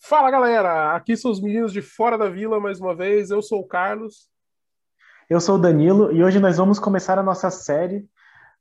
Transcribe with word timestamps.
Fala 0.00 0.30
galera, 0.30 0.94
aqui 0.94 1.16
são 1.16 1.30
os 1.30 1.40
meninos 1.40 1.72
de 1.72 1.80
Fora 1.80 2.18
da 2.18 2.28
Vila 2.28 2.60
mais 2.60 2.80
uma 2.80 2.94
vez. 2.94 3.30
Eu 3.30 3.40
sou 3.40 3.60
o 3.60 3.66
Carlos. 3.66 4.28
Eu 5.30 5.40
sou 5.40 5.54
o 5.54 5.58
Danilo 5.58 6.12
e 6.12 6.22
hoje 6.22 6.38
nós 6.38 6.56
vamos 6.56 6.78
começar 6.78 7.18
a 7.18 7.22
nossa 7.22 7.50
série 7.50 8.06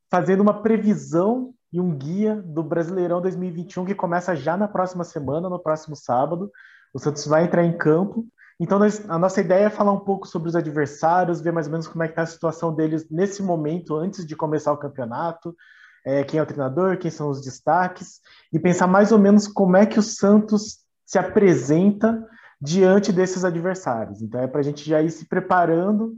fazendo 0.10 0.42
uma 0.42 0.62
previsão 0.62 1.54
e 1.72 1.82
um 1.82 1.96
guia 1.98 2.42
do 2.46 2.64
Brasileirão 2.64 3.22
2021 3.22 3.86
que 3.86 3.96
começa 3.96 4.36
já 4.36 4.56
na 4.56 4.68
próxima 4.68 5.04
semana, 5.04 5.50
no 5.50 5.60
próximo 5.60 5.96
sábado. 5.96 6.52
O 6.94 7.00
Santos 7.00 7.26
vai 7.26 7.44
entrar 7.44 7.66
em 7.66 7.76
campo. 7.78 8.26
Então 8.60 8.78
nós, 8.78 9.04
a 9.10 9.18
nossa 9.18 9.42
ideia 9.42 9.66
é 9.66 9.70
falar 9.70 9.92
um 9.92 10.00
pouco 10.00 10.28
sobre 10.28 10.48
os 10.48 10.56
adversários, 10.56 11.42
ver 11.42 11.52
mais 11.52 11.66
ou 11.66 11.72
menos 11.72 11.88
como 11.88 12.04
é 12.04 12.08
que 12.08 12.14
está 12.14 12.22
a 12.22 12.28
situação 12.28 12.74
deles 12.74 13.10
nesse 13.10 13.42
momento, 13.42 13.96
antes 13.96 14.26
de 14.26 14.36
começar 14.36 14.72
o 14.72 14.78
campeonato, 14.78 15.56
é, 16.06 16.24
quem 16.24 16.40
é 16.40 16.44
o 16.44 16.46
treinador, 16.46 16.98
quem 16.98 17.12
são 17.12 17.30
os 17.30 17.42
destaques, 17.42 18.20
e 18.52 18.60
pensar 18.60 18.88
mais 18.88 19.12
ou 19.12 19.20
menos 19.20 19.48
como 19.48 19.78
é 19.78 19.86
que 19.86 20.00
o 20.00 20.04
Santos 20.04 20.80
se 21.06 21.18
apresenta 21.18 22.26
diante 22.60 23.12
desses 23.12 23.44
adversários. 23.44 24.22
Então 24.22 24.42
é 24.42 24.48
para 24.48 24.62
a 24.62 24.64
gente 24.64 24.88
já 24.88 25.02
ir 25.02 25.12
se 25.12 25.26
preparando 25.26 26.14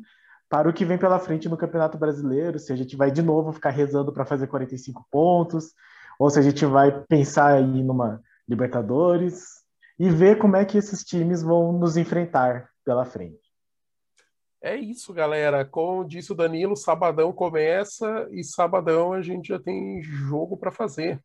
para 0.49 0.69
o 0.69 0.73
que 0.73 0.85
vem 0.85 0.97
pela 0.97 1.19
frente 1.19 1.49
no 1.49 1.57
Campeonato 1.57 1.97
Brasileiro, 1.97 2.59
se 2.59 2.71
a 2.71 2.75
gente 2.75 2.95
vai 2.95 3.11
de 3.11 3.21
novo 3.21 3.51
ficar 3.51 3.71
rezando 3.71 4.13
para 4.13 4.25
fazer 4.25 4.47
45 4.47 5.05
pontos, 5.11 5.73
ou 6.19 6.29
se 6.29 6.39
a 6.39 6.41
gente 6.41 6.65
vai 6.65 6.91
pensar 7.07 7.53
aí 7.53 7.83
numa 7.83 8.21
Libertadores 8.47 9.43
e 9.97 10.09
ver 10.09 10.37
como 10.37 10.55
é 10.55 10.63
que 10.63 10.77
esses 10.77 11.03
times 11.03 11.41
vão 11.41 11.73
nos 11.73 11.97
enfrentar 11.97 12.69
pela 12.85 13.05
frente. 13.05 13.44
É 14.65 14.75
isso, 14.75 15.13
galera. 15.13 15.63
Como 15.63 16.03
disse 16.03 16.31
o 16.31 16.35
Danilo, 16.35 16.75
sabadão 16.75 17.31
começa 17.31 18.27
e 18.31 18.43
sabadão 18.43 19.13
a 19.13 19.21
gente 19.21 19.49
já 19.49 19.59
tem 19.59 20.01
jogo 20.01 20.57
para 20.57 20.71
fazer. 20.71 21.21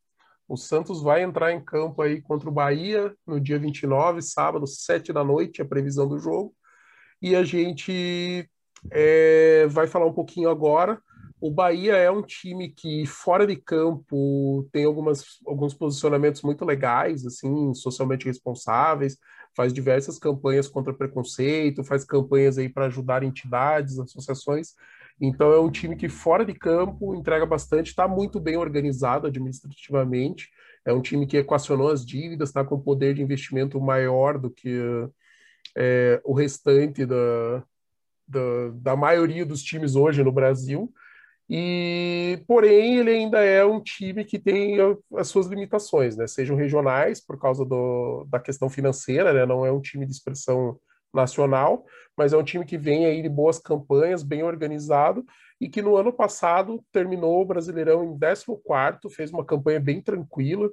O 0.46 0.58
Santos 0.58 1.02
vai 1.02 1.22
entrar 1.22 1.50
em 1.50 1.64
campo 1.64 2.02
aí 2.02 2.20
contra 2.20 2.50
o 2.50 2.52
Bahia 2.52 3.16
no 3.26 3.40
dia 3.40 3.58
29, 3.58 4.20
sábado, 4.20 4.66
7 4.66 5.10
da 5.10 5.24
noite, 5.24 5.62
a 5.62 5.64
previsão 5.64 6.06
do 6.06 6.18
jogo. 6.18 6.54
E 7.22 7.34
a 7.34 7.42
gente 7.42 8.46
é, 8.90 9.66
vai 9.68 9.86
falar 9.86 10.04
um 10.04 10.12
pouquinho 10.12 10.50
agora. 10.50 11.00
O 11.40 11.50
Bahia 11.50 11.96
é 11.96 12.10
um 12.10 12.20
time 12.20 12.68
que, 12.68 13.06
fora 13.06 13.46
de 13.46 13.56
campo, 13.56 14.68
tem 14.70 14.84
algumas, 14.84 15.24
alguns 15.46 15.72
posicionamentos 15.72 16.42
muito 16.42 16.62
legais, 16.62 17.24
assim, 17.24 17.72
socialmente 17.72 18.26
responsáveis, 18.26 19.16
faz 19.56 19.72
diversas 19.72 20.18
campanhas 20.18 20.68
contra 20.68 20.94
preconceito, 20.94 21.84
faz 21.84 22.04
campanhas 22.04 22.58
aí 22.58 22.68
para 22.68 22.86
ajudar 22.86 23.22
entidades, 23.22 23.98
associações. 23.98 24.74
Então 25.20 25.52
é 25.52 25.60
um 25.60 25.70
time 25.70 25.96
que 25.96 26.08
fora 26.08 26.44
de 26.44 26.54
campo 26.54 27.14
entrega 27.14 27.44
bastante, 27.44 27.88
está 27.88 28.08
muito 28.08 28.40
bem 28.40 28.56
organizado 28.56 29.26
administrativamente. 29.26 30.48
É 30.84 30.92
um 30.92 31.02
time 31.02 31.26
que 31.26 31.36
equacionou 31.36 31.90
as 31.90 32.06
dívidas, 32.06 32.48
está 32.48 32.64
com 32.64 32.80
poder 32.80 33.14
de 33.14 33.22
investimento 33.22 33.78
maior 33.80 34.38
do 34.38 34.50
que 34.50 34.80
é, 35.76 36.20
o 36.24 36.32
restante 36.32 37.04
da, 37.04 37.62
da, 38.26 38.70
da 38.74 38.96
maioria 38.96 39.44
dos 39.44 39.62
times 39.62 39.94
hoje 39.94 40.24
no 40.24 40.32
Brasil. 40.32 40.90
E, 41.52 42.44
porém, 42.46 42.98
ele 42.98 43.10
ainda 43.10 43.40
é 43.40 43.64
um 43.64 43.82
time 43.82 44.24
que 44.24 44.38
tem 44.38 44.76
as 45.16 45.26
suas 45.26 45.48
limitações, 45.48 46.16
né? 46.16 46.28
Sejam 46.28 46.56
regionais, 46.56 47.20
por 47.20 47.40
causa 47.40 47.64
do, 47.64 48.24
da 48.30 48.38
questão 48.38 48.70
financeira, 48.70 49.32
né? 49.32 49.44
Não 49.44 49.66
é 49.66 49.72
um 49.72 49.80
time 49.80 50.06
de 50.06 50.12
expressão 50.12 50.78
nacional, 51.12 51.84
mas 52.16 52.32
é 52.32 52.36
um 52.36 52.44
time 52.44 52.64
que 52.64 52.78
vem 52.78 53.04
aí 53.04 53.20
de 53.20 53.28
boas 53.28 53.58
campanhas, 53.58 54.22
bem 54.22 54.44
organizado, 54.44 55.24
e 55.60 55.68
que 55.68 55.82
no 55.82 55.96
ano 55.96 56.12
passado 56.12 56.84
terminou 56.92 57.42
o 57.42 57.44
Brasileirão 57.44 58.04
em 58.04 58.16
14º, 58.16 59.10
fez 59.10 59.32
uma 59.32 59.44
campanha 59.44 59.80
bem 59.80 60.00
tranquila, 60.00 60.70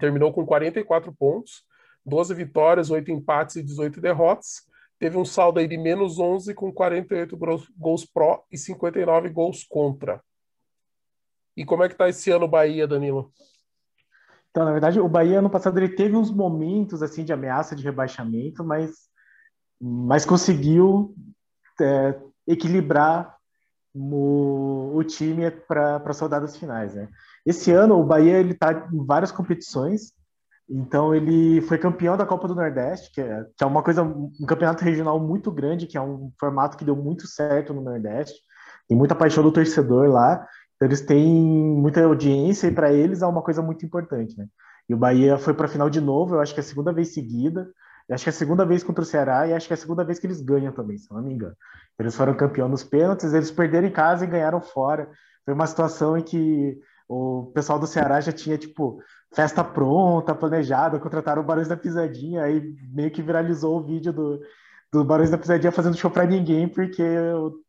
terminou 0.00 0.32
com 0.32 0.44
44 0.44 1.14
pontos, 1.16 1.62
12 2.04 2.34
vitórias, 2.34 2.90
8 2.90 3.12
empates 3.12 3.54
e 3.54 3.62
18 3.62 4.00
derrotas, 4.00 4.66
teve 4.98 5.16
um 5.16 5.24
saldo 5.24 5.58
aí 5.58 5.68
de 5.68 5.76
menos 5.76 6.18
11 6.18 6.54
com 6.54 6.72
48 6.72 7.36
gols 7.76 8.04
pró 8.04 8.44
e 8.50 8.56
59 8.56 9.28
gols 9.30 9.64
contra. 9.64 10.22
E 11.56 11.64
como 11.64 11.82
é 11.82 11.88
que 11.88 11.94
tá 11.94 12.08
esse 12.08 12.30
ano 12.30 12.44
o 12.44 12.48
Bahia, 12.48 12.86
Danilo? 12.86 13.32
Então, 14.50 14.64
na 14.64 14.72
verdade, 14.72 15.00
o 15.00 15.08
Bahia 15.08 15.38
ano 15.38 15.50
passado 15.50 15.78
ele 15.78 15.88
teve 15.88 16.16
uns 16.16 16.30
momentos 16.30 17.02
assim 17.02 17.24
de 17.24 17.32
ameaça 17.32 17.76
de 17.76 17.82
rebaixamento, 17.82 18.64
mas 18.64 19.06
mas 19.78 20.24
conseguiu 20.24 21.14
é, 21.80 22.18
equilibrar 22.46 23.36
o, 23.94 24.92
o 24.94 25.04
time 25.04 25.50
para 25.50 26.02
as 26.04 26.20
rodadas 26.20 26.56
finais. 26.56 26.94
Né? 26.94 27.08
Esse 27.44 27.70
ano, 27.72 27.98
o 27.98 28.04
Bahia 28.04 28.40
está 28.40 28.88
em 28.92 29.04
várias 29.04 29.32
competições, 29.32 30.12
então 30.68 31.14
ele 31.14 31.60
foi 31.62 31.78
campeão 31.78 32.16
da 32.16 32.26
Copa 32.26 32.48
do 32.48 32.54
Nordeste, 32.54 33.12
que 33.12 33.20
é, 33.20 33.44
que 33.56 33.62
é 33.62 33.66
uma 33.66 33.82
coisa, 33.82 34.02
um 34.02 34.46
campeonato 34.46 34.84
regional 34.84 35.20
muito 35.20 35.50
grande, 35.50 35.86
que 35.86 35.96
é 35.96 36.00
um 36.00 36.32
formato 36.38 36.76
que 36.76 36.84
deu 36.84 36.96
muito 36.96 37.26
certo 37.26 37.72
no 37.72 37.82
Nordeste. 37.82 38.34
Tem 38.88 38.96
muita 38.96 39.14
paixão 39.14 39.42
do 39.42 39.52
torcedor 39.52 40.08
lá, 40.08 40.46
então 40.74 40.88
eles 40.88 41.00
têm 41.00 41.24
muita 41.24 42.02
audiência 42.04 42.66
e 42.66 42.72
para 42.72 42.92
eles 42.92 43.22
é 43.22 43.26
uma 43.26 43.42
coisa 43.42 43.62
muito 43.62 43.86
importante, 43.86 44.36
né? 44.36 44.46
E 44.88 44.94
o 44.94 44.96
Bahia 44.96 45.36
foi 45.38 45.54
para 45.54 45.66
a 45.66 45.68
final 45.68 45.90
de 45.90 46.00
novo, 46.00 46.34
eu 46.34 46.40
acho 46.40 46.54
que 46.54 46.60
é 46.60 46.62
a 46.62 46.66
segunda 46.66 46.92
vez 46.92 47.12
seguida. 47.12 47.68
Acho 48.08 48.22
que 48.22 48.30
é 48.30 48.32
a 48.32 48.34
segunda 48.34 48.64
vez 48.64 48.84
contra 48.84 49.02
o 49.02 49.06
Ceará 49.06 49.48
e 49.48 49.52
acho 49.52 49.66
que 49.66 49.72
é 49.72 49.74
a 49.74 49.78
segunda 49.78 50.04
vez 50.04 50.20
que 50.20 50.26
eles 50.28 50.40
ganham 50.40 50.72
também, 50.72 50.96
se 50.96 51.12
não 51.12 51.20
me 51.20 51.32
engano. 51.34 51.56
Eles 51.98 52.14
foram 52.14 52.34
campeão 52.34 52.68
nos 52.68 52.84
pênaltis, 52.84 53.34
eles 53.34 53.50
perderam 53.50 53.88
em 53.88 53.92
casa 53.92 54.24
e 54.24 54.28
ganharam 54.28 54.60
fora. 54.60 55.10
Foi 55.44 55.52
uma 55.52 55.66
situação 55.66 56.16
em 56.16 56.22
que 56.22 56.78
o 57.08 57.50
pessoal 57.52 57.80
do 57.80 57.86
Ceará 57.86 58.20
já 58.20 58.30
tinha, 58.30 58.56
tipo, 58.56 59.00
festa 59.34 59.62
pronta, 59.62 60.34
planejada, 60.34 60.98
contrataram 60.98 61.42
o 61.42 61.44
Barões 61.44 61.68
da 61.68 61.76
Pisadinha, 61.76 62.42
aí 62.42 62.62
meio 62.92 63.10
que 63.10 63.22
viralizou 63.22 63.78
o 63.78 63.82
vídeo 63.82 64.12
do, 64.12 64.40
do 64.92 65.04
Barões 65.04 65.30
da 65.30 65.38
Pisadinha 65.38 65.72
fazendo 65.72 65.96
show 65.96 66.10
para 66.10 66.26
ninguém, 66.26 66.68
porque 66.68 67.02
o, 67.02 67.60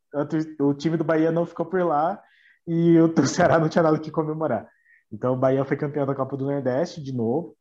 o, 0.60 0.74
time 0.74 0.96
do 0.96 1.04
Bahia 1.04 1.30
não 1.30 1.44
ficou 1.44 1.66
por 1.66 1.82
lá 1.82 2.20
e 2.66 2.98
o, 2.98 3.06
o 3.20 3.26
Ceará 3.26 3.58
não 3.58 3.68
tinha 3.68 3.82
nada 3.82 3.98
que 3.98 4.10
comemorar. 4.10 4.68
Então 5.12 5.34
o 5.34 5.38
Bahia 5.38 5.64
foi 5.64 5.76
campeão 5.76 6.06
da 6.06 6.14
Copa 6.14 6.36
do 6.36 6.46
Nordeste 6.46 7.02
de 7.02 7.12
novo. 7.12 7.56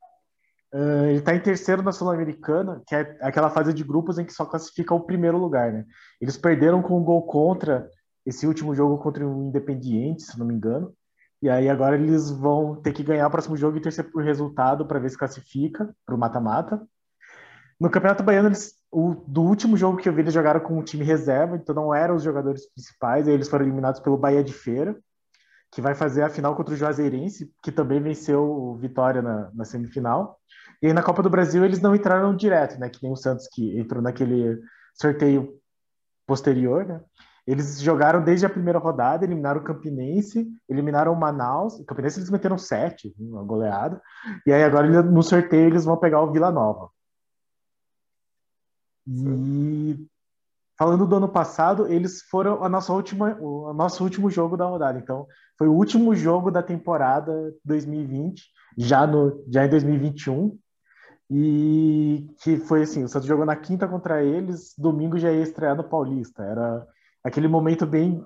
Uh, 0.74 1.06
ele 1.06 1.20
está 1.20 1.34
em 1.34 1.40
terceiro 1.40 1.82
na 1.82 1.94
Sul-Americana, 1.94 2.82
que 2.86 2.94
é 2.94 3.18
aquela 3.22 3.50
fase 3.50 3.74
de 3.74 3.86
grupos 3.86 4.20
em 4.20 4.26
que 4.26 4.34
só 4.34 4.46
classifica 4.46 4.94
o 4.94 5.06
primeiro 5.06 5.38
lugar, 5.38 5.72
né? 5.72 5.86
Eles 6.20 6.38
perderam 6.38 6.82
com 6.82 7.00
um 7.00 7.04
gol 7.04 7.26
contra 7.26 7.90
esse 8.26 8.46
último 8.46 8.76
jogo 8.76 8.98
contra 8.98 9.26
o 9.26 9.48
Independiente, 9.48 10.24
se 10.24 10.38
não 10.38 10.46
me 10.46 10.54
engano. 10.54 10.94
E 11.42 11.50
aí 11.50 11.70
agora 11.70 11.96
eles 11.96 12.32
vão 12.32 12.76
ter 12.76 12.92
que 12.94 13.04
ganhar 13.04 13.28
o 13.28 13.32
próximo 13.32 13.56
jogo 13.56 13.78
e 13.78 13.82
torcer 13.82 14.10
por 14.10 14.24
resultado 14.24 14.86
para 14.88 15.00
ver 15.00 15.10
se 15.10 15.18
classifica 15.18 15.94
para 16.06 16.16
o 16.16 16.18
mata-mata. 16.18 16.82
No 17.80 17.92
Campeonato 17.92 18.24
Baiano, 18.24 18.48
eles, 18.48 18.74
o, 18.92 19.14
do 19.28 19.44
último 19.44 19.78
jogo 19.78 19.98
que 19.98 20.10
eu 20.10 20.14
vi, 20.14 20.22
eles 20.22 20.34
jogaram 20.34 20.60
com 20.60 20.80
o 20.80 20.84
time 20.84 21.04
reserva, 21.04 21.56
então 21.56 21.76
não 21.76 21.94
eram 21.94 22.16
os 22.16 22.24
jogadores 22.24 22.68
principais, 22.72 23.28
aí 23.28 23.34
eles 23.36 23.48
foram 23.48 23.66
eliminados 23.66 24.00
pelo 24.00 24.18
Bahia 24.18 24.44
de 24.44 24.52
Feira, 24.52 24.98
que 25.72 25.80
vai 25.80 25.94
fazer 25.94 26.24
a 26.24 26.30
final 26.30 26.56
contra 26.56 26.74
o 26.74 26.78
Juazeirense, 26.78 27.54
que 27.62 27.72
também 27.72 28.02
venceu 28.02 28.42
o 28.42 28.76
Vitória 28.78 29.22
na, 29.22 29.52
na 29.54 29.64
semifinal. 29.64 30.40
E 30.82 30.88
aí 30.88 30.94
na 30.94 31.04
Copa 31.04 31.22
do 31.22 31.30
Brasil 31.30 31.64
eles 31.64 31.82
não 31.82 31.96
entraram 31.96 32.36
direto, 32.36 32.80
né? 32.80 32.90
Que 32.90 33.04
nem 33.04 33.12
o 33.12 33.16
Santos 33.16 33.48
que 33.48 33.78
entrou 33.78 34.02
naquele 34.02 34.60
sorteio 34.96 35.60
posterior, 36.26 36.86
né? 36.86 37.02
Eles 37.48 37.82
jogaram 37.82 38.22
desde 38.22 38.46
a 38.46 38.50
primeira 38.50 38.78
rodada, 38.78 39.24
eliminaram 39.24 39.62
o 39.62 39.64
Campinense, 39.64 40.46
eliminaram 40.68 41.14
o 41.14 41.16
Manaus. 41.16 41.80
O 41.80 41.86
Campinense 41.86 42.20
eles 42.20 42.30
meteram 42.30 42.58
sete, 42.58 43.16
uma 43.18 43.42
goleada. 43.42 44.02
E 44.46 44.52
aí 44.52 44.64
agora 44.64 45.02
no 45.02 45.24
sorteio 45.24 45.68
eles 45.68 45.86
vão 45.86 45.96
pegar 45.96 46.22
o 46.22 46.32
Vila 46.32 46.52
Nova. 46.52 46.90
E 49.08 50.06
falando 50.78 51.08
do 51.08 51.16
ano 51.16 51.30
passado, 51.30 51.88
eles 51.88 52.22
foram 52.24 52.62
a 52.62 52.68
nossa 52.68 52.92
última, 52.92 53.38
o 53.40 53.74
nosso 53.74 54.04
último 54.04 54.30
jogo 54.30 54.58
da 54.58 54.66
rodada. 54.66 55.00
Então, 55.00 55.26
foi 55.58 55.70
o 55.70 55.74
último 55.74 56.14
jogo 56.14 56.52
da 56.52 56.62
temporada 56.62 57.56
2020, 57.64 58.44
já 58.78 59.08
no 59.08 59.42
já 59.50 59.66
em 59.66 59.70
2021. 59.70 60.60
E 61.30 62.28
que 62.42 62.58
foi 62.58 62.84
assim, 62.84 63.04
o 63.04 63.08
Santos 63.08 63.28
jogou 63.28 63.46
na 63.46 63.56
quinta 63.56 63.88
contra 63.88 64.24
eles, 64.24 64.74
domingo 64.78 65.18
já 65.18 65.32
ia 65.32 65.44
estrear 65.44 65.76
no 65.76 65.84
Paulista. 65.84 66.44
Era 66.44 66.88
aquele 67.28 67.48
momento 67.48 67.86
bem 67.86 68.24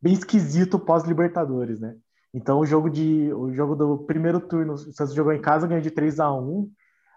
bem 0.00 0.12
esquisito 0.12 0.78
pós-Libertadores, 0.78 1.80
né? 1.80 1.96
Então 2.34 2.60
o 2.60 2.66
jogo 2.66 2.90
de 2.90 3.32
o 3.32 3.52
jogo 3.52 3.74
do 3.76 3.98
primeiro 3.98 4.40
turno, 4.40 4.74
o 4.74 4.78
Santos 4.78 5.14
jogou 5.14 5.32
em 5.32 5.40
casa, 5.40 5.66
ganhou 5.66 5.82
de 5.82 5.90
3 5.90 6.20
a 6.20 6.32
1. 6.32 6.70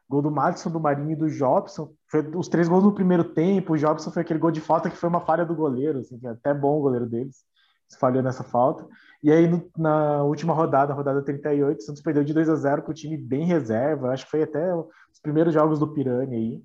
Gol 0.08 0.22
do 0.22 0.30
Madison, 0.30 0.70
do 0.70 0.80
Marinho 0.80 1.12
e 1.12 1.16
do 1.16 1.30
Jobson. 1.30 1.92
Foi 2.08 2.22
os 2.36 2.48
três 2.48 2.68
gols 2.68 2.84
no 2.84 2.94
primeiro 2.94 3.24
tempo. 3.24 3.74
O 3.74 3.78
Jobson 3.78 4.12
foi 4.12 4.22
aquele 4.22 4.40
gol 4.40 4.52
de 4.52 4.62
falta 4.62 4.90
que 4.90 4.98
foi 4.98 5.10
uma 5.10 5.22
falha 5.22 5.44
do 5.44 5.56
goleiro, 5.56 6.00
assim, 6.00 6.20
que 6.20 6.28
é 6.28 6.30
até 6.30 6.54
bom 6.54 6.78
o 6.78 6.82
goleiro 6.82 7.08
deles. 7.08 7.44
Falhou 8.00 8.22
nessa 8.22 8.44
falta. 8.44 8.88
E 9.24 9.32
aí, 9.32 9.48
no, 9.48 9.68
na 9.76 10.24
última 10.24 10.54
rodada, 10.54 10.94
rodada 10.94 11.24
38, 11.24 11.80
o 11.80 11.82
Santos 11.82 12.02
perdeu 12.04 12.24
de 12.24 12.34
2 12.34 12.50
a 12.50 12.56
0 12.56 12.84
com 12.84 12.92
o 12.92 12.94
time 12.94 13.18
bem 13.18 13.46
reserva. 13.46 14.12
Acho 14.12 14.26
que 14.26 14.32
foi 14.32 14.44
até 14.44 14.76
os 14.76 15.20
primeiros 15.24 15.54
jogos 15.54 15.80
do 15.80 15.92
Piranha 15.92 16.38
aí. 16.38 16.62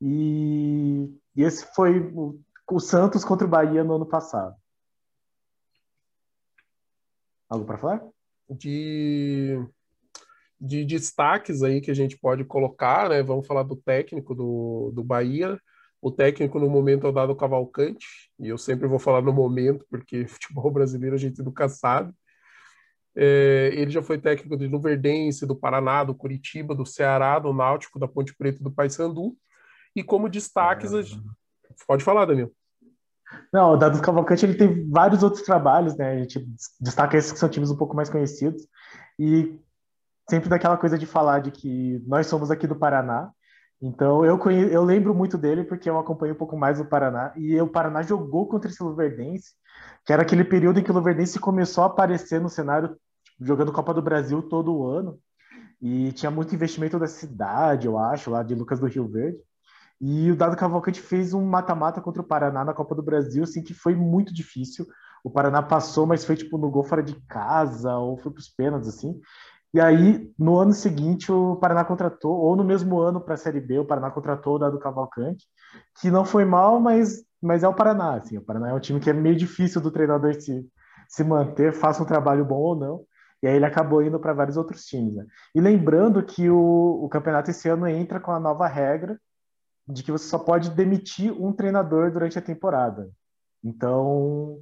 E, 0.00 1.10
e 1.34 1.42
esse 1.42 1.66
foi 1.74 2.00
o, 2.14 2.38
o 2.70 2.80
Santos 2.80 3.24
contra 3.24 3.46
o 3.46 3.50
Bahia 3.50 3.82
no 3.82 3.96
ano 3.96 4.06
passado. 4.06 4.54
Algo 7.48 7.64
para 7.64 7.78
falar? 7.78 8.02
De 8.48 9.58
de 10.60 10.84
destaques 10.84 11.62
aí 11.62 11.80
que 11.80 11.90
a 11.90 11.94
gente 11.94 12.18
pode 12.18 12.44
colocar, 12.44 13.08
né? 13.08 13.22
Vamos 13.22 13.46
falar 13.46 13.62
do 13.62 13.76
técnico 13.76 14.34
do, 14.34 14.90
do 14.92 15.04
Bahia. 15.04 15.58
O 16.00 16.10
técnico 16.10 16.58
no 16.58 16.68
momento 16.68 17.06
é 17.06 17.10
o 17.10 17.12
Dado 17.12 17.34
Cavalcante, 17.34 18.06
e 18.38 18.48
eu 18.48 18.58
sempre 18.58 18.86
vou 18.86 18.98
falar 18.98 19.20
no 19.20 19.32
momento, 19.32 19.84
porque 19.90 20.26
futebol 20.28 20.70
brasileiro 20.70 21.14
a 21.14 21.18
gente 21.18 21.42
nunca 21.42 21.68
sabe. 21.68 22.12
É, 23.16 23.70
ele 23.74 23.90
já 23.90 24.02
foi 24.02 24.18
técnico 24.18 24.56
de 24.56 24.68
Luverdense, 24.68 25.46
do 25.46 25.56
Paraná, 25.56 26.04
do 26.04 26.14
Curitiba, 26.14 26.74
do 26.74 26.86
Ceará, 26.86 27.38
do 27.38 27.52
Náutico, 27.52 27.98
da 27.98 28.06
Ponte 28.06 28.34
Preta 28.36 28.60
e 28.60 28.64
do 28.64 28.70
Paysandu. 28.70 29.36
E 29.94 30.04
como 30.04 30.28
destaques. 30.28 30.90
Pode 31.86 32.04
falar, 32.04 32.26
Daniel. 32.26 32.50
Não, 33.52 33.72
o 33.72 33.76
Dado 33.76 34.00
Cavalcante 34.00 34.44
ele 34.44 34.54
tem 34.54 34.88
vários 34.88 35.22
outros 35.22 35.42
trabalhos, 35.42 35.96
né? 35.96 36.12
A 36.12 36.18
gente 36.18 36.46
destaca 36.80 37.16
esses 37.16 37.32
que 37.32 37.38
são 37.38 37.48
times 37.48 37.70
um 37.70 37.76
pouco 37.76 37.94
mais 37.94 38.08
conhecidos. 38.08 38.66
E 39.18 39.58
sempre 40.28 40.48
daquela 40.48 40.76
coisa 40.76 40.98
de 40.98 41.06
falar 41.06 41.40
de 41.40 41.50
que 41.50 42.02
nós 42.06 42.26
somos 42.26 42.50
aqui 42.50 42.66
do 42.66 42.76
Paraná. 42.76 43.30
Então 43.80 44.24
eu 44.24 44.38
conhe... 44.38 44.72
eu 44.72 44.82
lembro 44.82 45.14
muito 45.14 45.38
dele 45.38 45.64
porque 45.64 45.88
eu 45.88 45.98
acompanho 45.98 46.34
um 46.34 46.38
pouco 46.38 46.56
mais 46.56 46.80
o 46.80 46.84
Paraná 46.84 47.32
e 47.36 47.60
o 47.60 47.68
Paraná 47.68 48.02
jogou 48.02 48.48
contra 48.48 48.70
esse 48.70 48.82
Luverdense, 48.82 49.52
que 50.04 50.12
era 50.12 50.22
aquele 50.22 50.44
período 50.44 50.80
em 50.80 50.82
que 50.82 50.90
o 50.90 50.94
Luverdense 50.94 51.38
começou 51.38 51.84
a 51.84 51.86
aparecer 51.86 52.40
no 52.40 52.48
cenário 52.48 52.96
tipo, 53.24 53.44
jogando 53.44 53.72
Copa 53.72 53.94
do 53.94 54.02
Brasil 54.02 54.42
todo 54.42 54.84
ano 54.84 55.18
e 55.80 56.10
tinha 56.12 56.30
muito 56.30 56.54
investimento 56.54 56.98
da 56.98 57.06
cidade, 57.06 57.86
eu 57.86 57.96
acho, 57.96 58.30
lá 58.30 58.42
de 58.42 58.54
Lucas 58.54 58.80
do 58.80 58.86
Rio 58.86 59.06
Verde. 59.06 59.38
E 60.00 60.30
o 60.30 60.36
Dado 60.36 60.56
Cavalcante 60.56 61.00
fez 61.00 61.34
um 61.34 61.44
mata-mata 61.44 62.00
contra 62.00 62.22
o 62.22 62.26
Paraná 62.26 62.64
na 62.64 62.74
Copa 62.74 62.94
do 62.94 63.02
Brasil, 63.02 63.42
assim, 63.42 63.62
que 63.62 63.74
foi 63.74 63.94
muito 63.94 64.32
difícil. 64.32 64.86
O 65.24 65.30
Paraná 65.30 65.60
passou, 65.62 66.06
mas 66.06 66.24
foi 66.24 66.36
tipo 66.36 66.56
no 66.56 66.70
gol 66.70 66.84
fora 66.84 67.02
de 67.02 67.14
casa, 67.26 67.96
ou 67.96 68.16
foi 68.16 68.32
para 68.32 68.40
os 68.40 68.48
pênaltis, 68.48 68.88
assim. 68.88 69.20
E 69.74 69.80
aí, 69.80 70.32
no 70.38 70.58
ano 70.58 70.72
seguinte, 70.72 71.30
o 71.30 71.56
Paraná 71.56 71.84
contratou, 71.84 72.34
ou 72.36 72.56
no 72.56 72.64
mesmo 72.64 72.98
ano 73.00 73.20
para 73.20 73.34
a 73.34 73.36
Série 73.36 73.60
B, 73.60 73.80
o 73.80 73.84
Paraná 73.84 74.10
contratou 74.10 74.54
o 74.54 74.58
Dado 74.58 74.78
Cavalcante, 74.78 75.44
que 76.00 76.10
não 76.10 76.24
foi 76.24 76.44
mal, 76.44 76.80
mas, 76.80 77.24
mas 77.42 77.62
é 77.62 77.68
o 77.68 77.74
Paraná. 77.74 78.14
Assim, 78.14 78.38
o 78.38 78.42
Paraná 78.42 78.70
é 78.70 78.74
um 78.74 78.80
time 78.80 79.00
que 79.00 79.10
é 79.10 79.12
meio 79.12 79.36
difícil 79.36 79.80
do 79.80 79.90
treinador 79.90 80.34
se, 80.40 80.66
se 81.08 81.24
manter, 81.24 81.72
faça 81.72 82.02
um 82.02 82.06
trabalho 82.06 82.44
bom 82.44 82.60
ou 82.60 82.76
não. 82.76 83.04
E 83.42 83.46
aí 83.46 83.56
ele 83.56 83.66
acabou 83.66 84.02
indo 84.02 84.18
para 84.18 84.32
vários 84.32 84.56
outros 84.56 84.84
times. 84.84 85.14
Né? 85.14 85.26
E 85.54 85.60
lembrando 85.60 86.22
que 86.22 86.48
o, 86.50 87.04
o 87.04 87.08
campeonato 87.08 87.50
esse 87.50 87.68
ano 87.68 87.86
entra 87.86 88.18
com 88.18 88.32
a 88.32 88.40
nova 88.40 88.66
regra 88.66 89.20
de 89.88 90.02
que 90.02 90.12
você 90.12 90.28
só 90.28 90.38
pode 90.38 90.70
demitir 90.70 91.32
um 91.32 91.52
treinador 91.52 92.10
durante 92.10 92.38
a 92.38 92.42
temporada. 92.42 93.10
Então, 93.64 94.60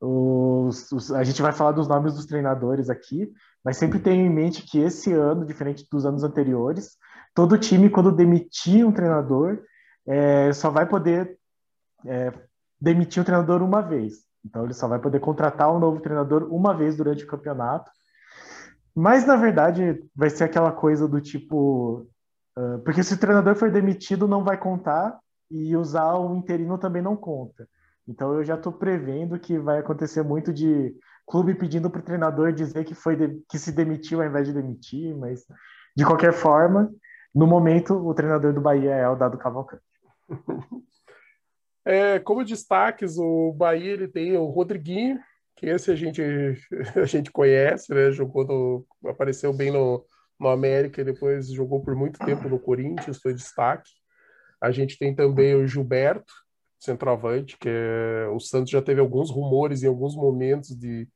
os, 0.00 0.90
os, 0.92 1.12
a 1.12 1.24
gente 1.24 1.42
vai 1.42 1.52
falar 1.52 1.72
dos 1.72 1.88
nomes 1.88 2.14
dos 2.14 2.26
treinadores 2.26 2.88
aqui, 2.88 3.30
mas 3.64 3.76
sempre 3.76 3.98
tenha 3.98 4.24
em 4.24 4.30
mente 4.30 4.62
que 4.62 4.78
esse 4.78 5.12
ano, 5.12 5.44
diferente 5.44 5.86
dos 5.90 6.06
anos 6.06 6.24
anteriores, 6.24 6.96
todo 7.34 7.58
time, 7.58 7.90
quando 7.90 8.12
demitir 8.12 8.86
um 8.86 8.92
treinador, 8.92 9.62
é, 10.06 10.52
só 10.52 10.70
vai 10.70 10.86
poder 10.86 11.38
é, 12.06 12.32
demitir 12.80 13.20
um 13.20 13.24
treinador 13.24 13.62
uma 13.62 13.82
vez. 13.82 14.24
Então, 14.44 14.64
ele 14.64 14.72
só 14.72 14.88
vai 14.88 14.98
poder 14.98 15.20
contratar 15.20 15.70
um 15.70 15.78
novo 15.78 16.00
treinador 16.00 16.48
uma 16.50 16.74
vez 16.74 16.96
durante 16.96 17.24
o 17.24 17.26
campeonato. 17.26 17.90
Mas, 18.94 19.26
na 19.26 19.36
verdade, 19.36 20.02
vai 20.14 20.30
ser 20.30 20.44
aquela 20.44 20.72
coisa 20.72 21.06
do 21.06 21.20
tipo. 21.20 22.06
Uh, 22.56 22.78
porque 22.80 23.02
se 23.02 23.14
o 23.14 23.18
treinador 23.18 23.54
for 23.54 23.70
demitido, 23.70 24.28
não 24.28 24.44
vai 24.44 24.58
contar, 24.58 25.18
e 25.50 25.76
usar 25.76 26.14
o 26.14 26.36
interino 26.36 26.78
também 26.78 27.02
não 27.02 27.16
conta. 27.16 27.68
Então 28.06 28.34
eu 28.34 28.44
já 28.44 28.54
estou 28.54 28.72
prevendo 28.72 29.38
que 29.38 29.58
vai 29.58 29.78
acontecer 29.78 30.22
muito 30.22 30.52
de 30.52 30.94
clube 31.26 31.54
pedindo 31.54 31.90
para 31.90 32.00
o 32.00 32.04
treinador 32.04 32.52
dizer 32.52 32.84
que 32.84 32.94
foi 32.94 33.16
de, 33.16 33.40
que 33.48 33.58
se 33.58 33.72
demitiu 33.72 34.20
ao 34.20 34.26
invés 34.26 34.46
de 34.46 34.54
demitir, 34.54 35.16
mas 35.16 35.44
de 35.96 36.04
qualquer 36.04 36.32
forma, 36.32 36.92
no 37.34 37.46
momento 37.46 37.94
o 37.94 38.14
treinador 38.14 38.52
do 38.52 38.60
Bahia 38.60 38.94
é 38.94 39.08
o 39.08 39.16
Dado 39.16 39.38
Cavalcante. 39.38 39.82
É, 41.84 42.18
como 42.18 42.44
destaques, 42.44 43.16
o 43.16 43.52
Bahia 43.52 43.92
ele 43.92 44.06
tem 44.06 44.36
o 44.36 44.44
Rodriguinho, 44.44 45.18
que 45.56 45.66
esse 45.66 45.90
a 45.90 45.94
gente 45.94 46.22
a 46.94 47.04
gente 47.04 47.30
conhece, 47.32 47.92
né? 47.92 48.12
Jogou 48.12 48.86
apareceu 49.06 49.52
bem 49.52 49.70
no, 49.70 50.04
no 50.40 50.48
América 50.48 51.04
depois 51.04 51.52
jogou 51.52 51.82
por 51.82 51.94
muito 51.94 52.18
tempo 52.18 52.48
no 52.48 52.58
Corinthians, 52.58 53.20
foi 53.20 53.34
destaque. 53.34 53.90
A 54.60 54.70
gente 54.70 54.98
tem 54.98 55.14
também 55.14 55.54
o 55.54 55.66
Gilberto, 55.66 56.32
centroavante, 56.78 57.58
que 57.58 57.68
é, 57.68 58.26
o 58.28 58.40
Santos 58.40 58.70
já 58.70 58.80
teve 58.80 59.00
alguns 59.00 59.30
rumores 59.30 59.82
em 59.82 59.86
alguns 59.86 60.16
momentos 60.16 60.74
de 60.74 61.06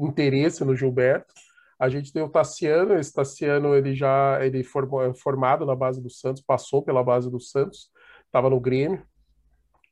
interesse 0.00 0.64
no 0.64 0.74
Gilberto. 0.74 1.32
A 1.78 1.88
gente 1.88 2.12
tem 2.12 2.22
o 2.22 2.28
Tassiano, 2.28 2.98
esse 2.98 3.12
Tassiano 3.12 3.74
ele 3.74 3.94
já 3.94 4.44
ele 4.44 4.62
formou, 4.64 5.02
é 5.02 5.14
formado 5.14 5.64
na 5.64 5.74
base 5.74 6.02
do 6.02 6.10
Santos, 6.10 6.42
passou 6.42 6.82
pela 6.82 7.02
base 7.02 7.30
do 7.30 7.40
Santos, 7.40 7.90
estava 8.26 8.50
no 8.50 8.60
Grêmio. 8.60 9.02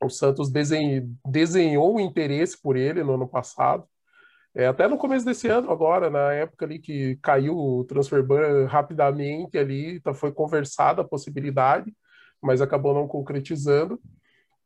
O 0.02 0.10
Santos 0.10 0.50
desenhou, 0.50 1.08
desenhou 1.26 1.96
o 1.96 2.00
interesse 2.00 2.60
por 2.60 2.76
ele 2.76 3.02
no 3.02 3.14
ano 3.14 3.28
passado. 3.28 3.84
É, 4.54 4.66
até 4.66 4.88
no 4.88 4.98
começo 4.98 5.24
desse 5.24 5.46
ano, 5.48 5.70
agora, 5.70 6.10
na 6.10 6.32
época 6.32 6.64
ali 6.64 6.78
que 6.78 7.16
caiu 7.22 7.56
o 7.56 7.84
transfer 7.84 8.22
ban 8.22 8.66
rapidamente 8.66 9.56
ali, 9.56 10.00
tá, 10.00 10.14
foi 10.14 10.32
conversada 10.32 11.02
a 11.02 11.08
possibilidade, 11.08 11.94
mas 12.42 12.60
acabou 12.60 12.94
não 12.94 13.06
concretizando. 13.06 14.00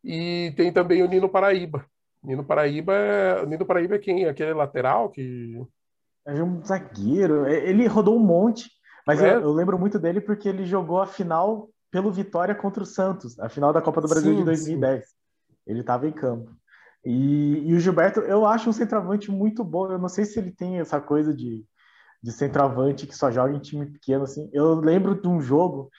E 0.03 0.53
tem 0.57 0.73
também 0.73 1.03
o 1.03 1.09
Nino 1.09 1.29
Paraíba. 1.29 1.85
Nino 2.23 2.45
Paraíba 2.45 2.95
é, 2.95 3.47
Nino 3.47 3.67
Paraíba 3.67 3.97
é 3.97 3.99
quem? 3.99 4.27
Aquele 4.27 4.55
lateral 4.55 5.11
que. 5.11 5.61
É 6.25 6.43
um 6.43 6.65
zagueiro. 6.65 7.45
É, 7.47 7.69
ele 7.69 7.87
rodou 7.87 8.17
um 8.17 8.25
monte, 8.25 8.71
mas 9.07 9.21
é? 9.21 9.35
eu, 9.35 9.43
eu, 9.43 9.53
lembro 9.53 9.79
muito 9.79 9.99
dele 9.99 10.21
porque 10.21 10.49
ele 10.49 10.65
jogou 10.65 11.01
a 11.01 11.07
final 11.07 11.69
pelo 11.91 12.13
Vitória 12.13 12.55
contra 12.55 12.83
o 12.83 12.87
Santos, 12.87 13.39
a 13.39 13.49
final 13.49 13.73
da 13.73 13.83
Copa 13.83 14.01
do 14.01 14.09
Brasil 14.09 14.33
sim, 14.33 14.39
de 14.39 14.45
2010. 14.45 15.05
Sim. 15.05 15.15
Ele 15.67 15.81
estava 15.81 16.09
em 16.09 16.13
campo. 16.13 16.51
E, 17.05 17.69
e, 17.69 17.75
o 17.75 17.81
Gilberto, 17.81 18.21
eu 18.21 18.47
acho 18.47 18.71
um 18.71 18.73
centroavante 18.73 19.31
muito 19.31 19.65
bom. 19.65 19.91
Eu 19.91 19.99
não 19.99 20.09
sei 20.09 20.25
se 20.25 20.39
ele 20.39 20.53
tem 20.53 20.79
essa 20.79 21.01
coisa 21.01 21.35
de, 21.35 21.65
de 22.23 22.33
centroavante 22.33 23.07
que 23.07 23.17
só 23.17 23.31
joga 23.31 23.55
em 23.55 23.61
time 23.61 23.87
pequeno. 23.87 24.25
Assim. 24.25 24.49
Eu 24.53 24.75
lembro 24.75 25.21
de 25.21 25.29
um 25.29 25.41
jogo 25.41 25.91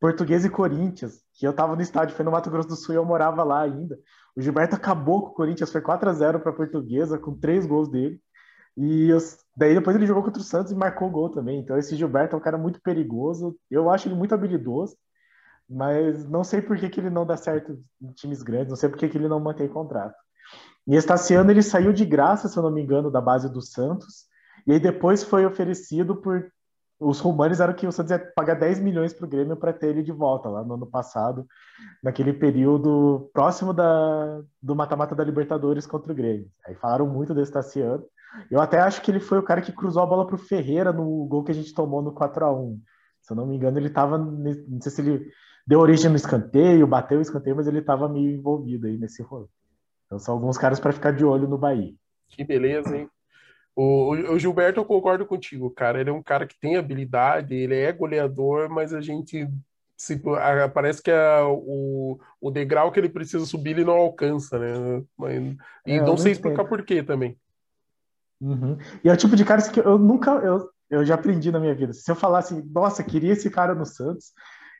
Português 0.00 0.44
e 0.44 0.50
Corinthians, 0.50 1.22
que 1.34 1.46
eu 1.46 1.52
tava 1.52 1.76
no 1.76 1.82
estádio, 1.82 2.16
foi 2.16 2.24
no 2.24 2.32
Mato 2.32 2.50
Grosso 2.50 2.68
do 2.68 2.76
Sul 2.76 2.94
e 2.94 2.98
eu 2.98 3.04
morava 3.04 3.44
lá 3.44 3.62
ainda. 3.62 3.98
O 4.36 4.40
Gilberto 4.40 4.74
acabou 4.74 5.22
com 5.22 5.28
o 5.28 5.34
Corinthians, 5.34 5.70
foi 5.70 5.80
4 5.80 6.10
a 6.10 6.12
0 6.12 6.40
para 6.40 6.52
Portuguesa, 6.52 7.18
com 7.18 7.38
três 7.38 7.64
gols 7.66 7.88
dele. 7.88 8.20
E 8.76 9.08
eu, 9.10 9.18
daí 9.56 9.74
depois 9.74 9.94
ele 9.94 10.06
jogou 10.06 10.22
contra 10.22 10.40
o 10.40 10.44
Santos 10.44 10.72
e 10.72 10.74
marcou 10.74 11.10
gol 11.10 11.30
também. 11.30 11.60
Então 11.60 11.78
esse 11.78 11.94
Gilberto 11.94 12.34
é 12.34 12.38
um 12.38 12.42
cara 12.42 12.58
muito 12.58 12.80
perigoso. 12.82 13.56
Eu 13.70 13.90
acho 13.90 14.08
ele 14.08 14.14
muito 14.14 14.34
habilidoso, 14.34 14.96
mas 15.68 16.28
não 16.28 16.44
sei 16.44 16.60
por 16.62 16.76
que, 16.78 16.88
que 16.88 17.00
ele 17.00 17.10
não 17.10 17.26
dá 17.26 17.36
certo 17.36 17.78
em 18.00 18.12
times 18.12 18.42
grandes, 18.42 18.70
não 18.70 18.76
sei 18.76 18.88
por 18.88 18.98
que, 18.98 19.08
que 19.08 19.16
ele 19.16 19.28
não 19.28 19.40
mantém 19.40 19.68
contrato. 19.68 20.16
E 20.86 20.96
esse 20.96 21.34
ano 21.34 21.50
ele 21.50 21.62
saiu 21.62 21.92
de 21.92 22.04
graça, 22.04 22.48
se 22.48 22.56
eu 22.56 22.62
não 22.62 22.70
me 22.70 22.82
engano, 22.82 23.10
da 23.10 23.20
base 23.20 23.50
do 23.50 23.60
Santos. 23.60 24.26
E 24.66 24.72
aí 24.72 24.80
depois 24.80 25.22
foi 25.22 25.46
oferecido 25.46 26.16
por 26.16 26.50
os 27.02 27.18
rumores 27.18 27.58
eram 27.58 27.74
que 27.74 27.86
o 27.86 27.92
Santos 27.92 28.12
ia 28.12 28.18
pagar 28.18 28.54
10 28.54 28.78
milhões 28.78 29.12
para 29.12 29.26
o 29.26 29.28
Grêmio 29.28 29.56
para 29.56 29.72
ter 29.72 29.88
ele 29.88 30.02
de 30.02 30.12
volta 30.12 30.48
lá 30.48 30.62
no 30.62 30.74
ano 30.74 30.86
passado, 30.86 31.46
naquele 32.02 32.32
período 32.32 33.28
próximo 33.32 33.72
da, 33.72 34.40
do 34.62 34.76
mata-mata 34.76 35.14
da 35.14 35.24
Libertadores 35.24 35.84
contra 35.84 36.12
o 36.12 36.14
Grêmio. 36.14 36.48
Aí 36.64 36.74
falaram 36.76 37.06
muito 37.06 37.34
desse 37.34 37.52
Tassiano. 37.52 38.04
Eu 38.50 38.60
até 38.60 38.78
acho 38.78 39.02
que 39.02 39.10
ele 39.10 39.20
foi 39.20 39.38
o 39.38 39.42
cara 39.42 39.60
que 39.60 39.72
cruzou 39.72 40.02
a 40.02 40.06
bola 40.06 40.26
para 40.26 40.36
o 40.36 40.38
Ferreira 40.38 40.92
no 40.92 41.26
gol 41.26 41.42
que 41.42 41.50
a 41.50 41.54
gente 41.54 41.74
tomou 41.74 42.00
no 42.00 42.12
4 42.12 42.44
a 42.44 42.52
1 42.52 42.80
Se 43.20 43.32
eu 43.32 43.36
não 43.36 43.46
me 43.46 43.56
engano, 43.56 43.78
ele 43.78 43.88
estava. 43.88 44.16
Não 44.16 44.80
sei 44.80 44.92
se 44.92 45.02
ele 45.02 45.28
deu 45.66 45.80
origem 45.80 46.08
no 46.08 46.16
escanteio, 46.16 46.86
bateu 46.86 47.18
o 47.18 47.22
escanteio, 47.22 47.56
mas 47.56 47.66
ele 47.66 47.80
estava 47.80 48.08
meio 48.08 48.30
envolvido 48.30 48.86
aí 48.86 48.96
nesse 48.96 49.22
rolo. 49.22 49.50
Então 50.12 50.18
são 50.18 50.34
alguns 50.34 50.58
caras 50.58 50.78
para 50.78 50.92
ficar 50.92 51.10
de 51.12 51.24
olho 51.24 51.48
no 51.48 51.56
Bahia. 51.56 51.94
Que 52.28 52.44
beleza, 52.44 52.94
hein? 52.94 53.08
O, 53.74 54.10
o, 54.10 54.38
Gilberto, 54.38 54.78
eu 54.78 54.84
concordo 54.84 55.24
contigo, 55.24 55.70
cara. 55.70 55.98
Ele 55.98 56.10
é 56.10 56.12
um 56.12 56.22
cara 56.22 56.46
que 56.46 56.60
tem 56.60 56.76
habilidade, 56.76 57.54
ele 57.54 57.74
é 57.74 57.90
goleador, 57.90 58.68
mas 58.68 58.92
a 58.92 59.00
gente 59.00 59.48
se, 59.96 60.20
a, 60.38 60.68
parece 60.68 61.02
que 61.02 61.10
a, 61.10 61.48
o, 61.48 62.20
o 62.38 62.50
degrau 62.50 62.92
que 62.92 63.00
ele 63.00 63.08
precisa 63.08 63.46
subir 63.46 63.70
ele 63.70 63.86
não 63.86 63.94
alcança, 63.94 64.58
né? 64.58 65.02
Mas, 65.16 65.56
e 65.86 65.92
é, 65.92 66.02
não 66.02 66.18
sei 66.18 66.32
explicar 66.32 66.66
por 66.66 66.84
quê 66.84 67.02
também. 67.02 67.38
Uhum. 68.38 68.76
E 69.02 69.08
é 69.08 69.12
o 69.14 69.16
tipo 69.16 69.34
de 69.34 69.46
cara 69.46 69.62
que 69.62 69.80
eu 69.80 69.98
nunca, 69.98 70.32
eu, 70.32 70.68
eu 70.90 71.06
já 71.06 71.14
aprendi 71.14 71.50
na 71.50 71.58
minha 71.58 71.74
vida. 71.74 71.94
Se 71.94 72.10
eu 72.10 72.14
falasse, 72.14 72.52
assim, 72.52 72.70
nossa, 72.70 73.02
queria 73.02 73.32
esse 73.32 73.48
cara 73.48 73.74
no 73.74 73.86
Santos, 73.86 74.32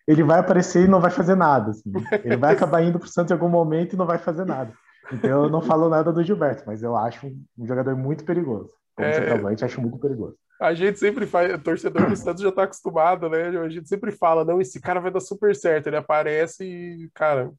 ele 0.06 0.22
vai 0.22 0.40
aparecer 0.40 0.84
e 0.84 0.88
não 0.88 1.00
vai 1.00 1.10
fazer 1.10 1.36
nada. 1.36 1.70
Assim. 1.70 1.90
Ele 2.22 2.36
vai 2.36 2.52
acabar 2.54 2.82
indo 2.82 2.98
para 2.98 3.06
o 3.06 3.10
Santos 3.10 3.30
em 3.30 3.34
algum 3.34 3.48
momento 3.48 3.94
e 3.94 3.96
não 3.96 4.04
vai 4.04 4.18
fazer 4.18 4.44
nada. 4.44 4.74
Então 5.10 5.44
eu 5.44 5.50
não 5.50 5.62
falo 5.62 5.88
nada 5.88 6.12
do 6.12 6.22
Gilberto, 6.22 6.64
mas 6.66 6.82
eu 6.82 6.96
acho 6.96 7.26
um 7.58 7.66
jogador 7.66 7.96
muito 7.96 8.24
perigoso. 8.24 8.70
Como 8.94 9.08
é, 9.08 9.12
centroavante, 9.12 9.64
acho 9.64 9.80
muito 9.80 9.98
perigoso. 9.98 10.36
A 10.60 10.74
gente 10.74 10.98
sempre 10.98 11.26
faz, 11.26 11.60
torcedor 11.62 12.08
do 12.08 12.14
Santos 12.16 12.42
já 12.42 12.50
está 12.50 12.62
acostumado, 12.62 13.28
né? 13.28 13.48
A 13.48 13.68
gente 13.68 13.88
sempre 13.88 14.12
fala, 14.12 14.44
não, 14.44 14.60
esse 14.60 14.80
cara 14.80 15.00
vai 15.00 15.10
dar 15.10 15.20
super 15.20 15.56
certo. 15.56 15.88
Ele 15.88 15.96
aparece 15.96 16.64
e, 16.64 17.10
cara, 17.14 17.50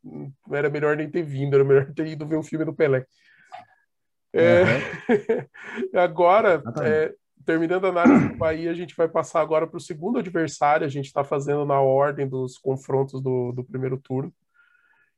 era 0.49 0.69
melhor 0.69 0.95
nem 0.95 1.09
ter 1.09 1.23
vindo, 1.23 1.55
era 1.55 1.63
melhor 1.63 1.91
ter 1.93 2.07
ido 2.07 2.25
ver 2.25 2.37
o 2.37 2.43
filme 2.43 2.63
do 2.63 2.73
Pelé. 2.73 3.05
É... 4.31 4.63
Uhum. 4.63 5.99
Agora, 5.99 6.63
é, 6.81 7.13
terminando 7.45 7.85
a 7.85 7.89
análise 7.89 8.29
do 8.29 8.37
Bahia, 8.37 8.71
a 8.71 8.75
gente 8.75 8.95
vai 8.95 9.07
passar 9.07 9.41
agora 9.41 9.67
para 9.67 9.77
o 9.77 9.81
segundo 9.81 10.19
adversário. 10.19 10.85
A 10.85 10.89
gente 10.89 11.05
está 11.07 11.23
fazendo 11.23 11.65
na 11.65 11.81
ordem 11.81 12.27
dos 12.27 12.57
confrontos 12.57 13.21
do, 13.21 13.51
do 13.51 13.63
primeiro 13.63 13.97
turno. 13.97 14.33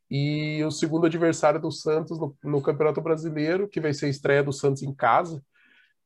E 0.10 0.64
o 0.64 0.72
segundo 0.72 1.06
adversário 1.06 1.60
do 1.60 1.72
Santos 1.72 2.20
no, 2.20 2.36
no 2.44 2.62
Campeonato 2.62 3.02
Brasileiro, 3.02 3.68
que 3.68 3.82
vai 3.82 3.94
ser 3.94 4.08
a 4.08 4.10
estreia 4.10 4.44
do 4.44 4.54
Santos 4.54 4.84
em 4.84 4.94
casa. 4.94 5.44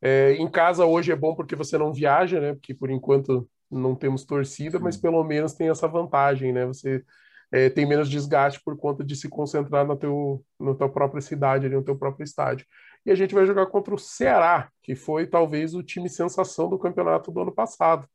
É, 0.02 0.34
em 0.34 0.50
casa 0.50 0.86
hoje 0.86 1.12
é 1.12 1.16
bom 1.16 1.36
porque 1.36 1.56
você 1.56 1.78
não 1.78 1.94
viaja, 1.94 2.40
né? 2.40 2.54
Porque 2.54 2.74
por 2.74 2.90
enquanto 2.90 3.50
não 3.70 3.96
temos 3.96 4.24
torcida, 4.24 4.80
mas 4.80 4.98
pelo 4.98 5.24
menos 5.24 5.54
tem 5.54 5.70
essa 5.70 5.88
vantagem, 5.88 6.54
né? 6.54 6.66
Você 6.66 7.04
é, 7.52 7.70
tem 7.70 7.86
menos 7.86 8.10
desgaste 8.10 8.62
por 8.64 8.78
conta 8.78 9.04
de 9.04 9.16
se 9.16 9.28
concentrar 9.28 9.86
na, 9.86 9.96
teu, 9.96 10.44
na 10.60 10.74
tua 10.76 10.90
própria 10.90 11.22
cidade, 11.22 11.66
ali, 11.66 11.76
no 11.76 11.84
teu 11.84 11.98
próprio 11.98 12.24
estádio. 12.24 12.66
E 13.06 13.12
a 13.12 13.16
gente 13.16 13.34
vai 13.34 13.46
jogar 13.46 13.66
contra 13.68 13.94
o 13.94 13.98
Ceará, 13.98 14.70
que 14.84 14.96
foi 14.96 15.26
talvez 15.26 15.74
o 15.74 15.84
time 15.84 16.10
sensação 16.10 16.70
do 16.70 16.78
campeonato 16.78 17.32
do 17.32 17.42
ano 17.42 17.52
passado. 17.52 18.08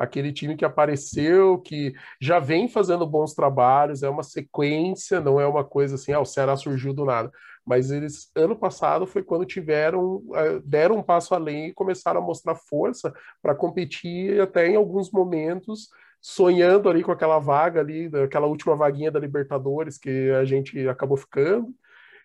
Aquele 0.00 0.32
time 0.32 0.56
que 0.56 0.64
apareceu, 0.64 1.58
que 1.58 1.92
já 2.18 2.38
vem 2.38 2.68
fazendo 2.68 3.06
bons 3.06 3.34
trabalhos, 3.34 4.02
é 4.02 4.08
uma 4.08 4.22
sequência, 4.22 5.20
não 5.20 5.38
é 5.38 5.46
uma 5.46 5.62
coisa 5.62 5.96
assim, 5.96 6.10
ah, 6.10 6.20
o 6.20 6.24
Ceará 6.24 6.56
surgiu 6.56 6.94
do 6.94 7.04
nada. 7.04 7.30
Mas 7.66 7.90
eles, 7.90 8.30
ano 8.34 8.56
passado, 8.56 9.06
foi 9.06 9.22
quando 9.22 9.44
tiveram, 9.44 10.22
eh, 10.34 10.60
deram 10.64 10.96
um 10.96 11.02
passo 11.02 11.34
além 11.34 11.66
e 11.68 11.74
começaram 11.74 12.22
a 12.22 12.24
mostrar 12.24 12.54
força 12.54 13.12
para 13.42 13.54
competir 13.54 14.40
até 14.40 14.66
em 14.68 14.76
alguns 14.76 15.10
momentos 15.10 15.90
sonhando 16.18 16.88
ali 16.88 17.02
com 17.02 17.12
aquela 17.12 17.38
vaga 17.38 17.80
ali, 17.80 18.10
aquela 18.24 18.46
última 18.46 18.74
vaguinha 18.74 19.10
da 19.10 19.20
Libertadores 19.20 19.98
que 19.98 20.30
a 20.30 20.44
gente 20.46 20.88
acabou 20.88 21.16
ficando 21.18 21.74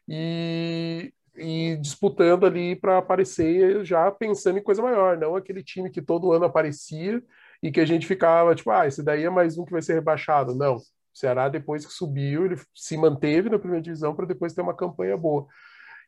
e, 0.07 1.13
e 1.35 1.77
disputando 1.77 2.45
ali 2.45 2.75
para 2.75 2.97
aparecer 2.99 3.83
já 3.83 4.09
pensando 4.11 4.59
em 4.59 4.63
coisa 4.63 4.81
maior, 4.81 5.17
não 5.17 5.35
aquele 5.35 5.63
time 5.63 5.89
que 5.89 6.01
todo 6.01 6.31
ano 6.31 6.45
aparecia 6.45 7.21
e 7.61 7.71
que 7.71 7.79
a 7.79 7.85
gente 7.85 8.07
ficava 8.07 8.55
tipo, 8.55 8.71
ah, 8.71 8.87
esse 8.87 9.03
daí 9.03 9.23
é 9.23 9.29
mais 9.29 9.57
um 9.57 9.65
que 9.65 9.71
vai 9.71 9.81
ser 9.81 9.93
rebaixado. 9.93 10.55
Não, 10.55 10.75
o 10.75 10.81
Ceará 11.13 11.49
depois 11.49 11.85
que 11.85 11.93
subiu, 11.93 12.45
ele 12.45 12.61
se 12.73 12.97
manteve 12.97 13.49
na 13.49 13.59
primeira 13.59 13.81
divisão 13.81 14.15
para 14.15 14.25
depois 14.25 14.53
ter 14.53 14.61
uma 14.61 14.75
campanha 14.75 15.17
boa. 15.17 15.47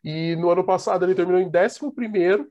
E 0.04 0.36
no 0.36 0.50
ano 0.50 0.63
passado 0.63 1.06
ele 1.06 1.16
terminou 1.16 1.42
em 1.42 1.50
11 1.50 1.94
primeiro 1.96 2.50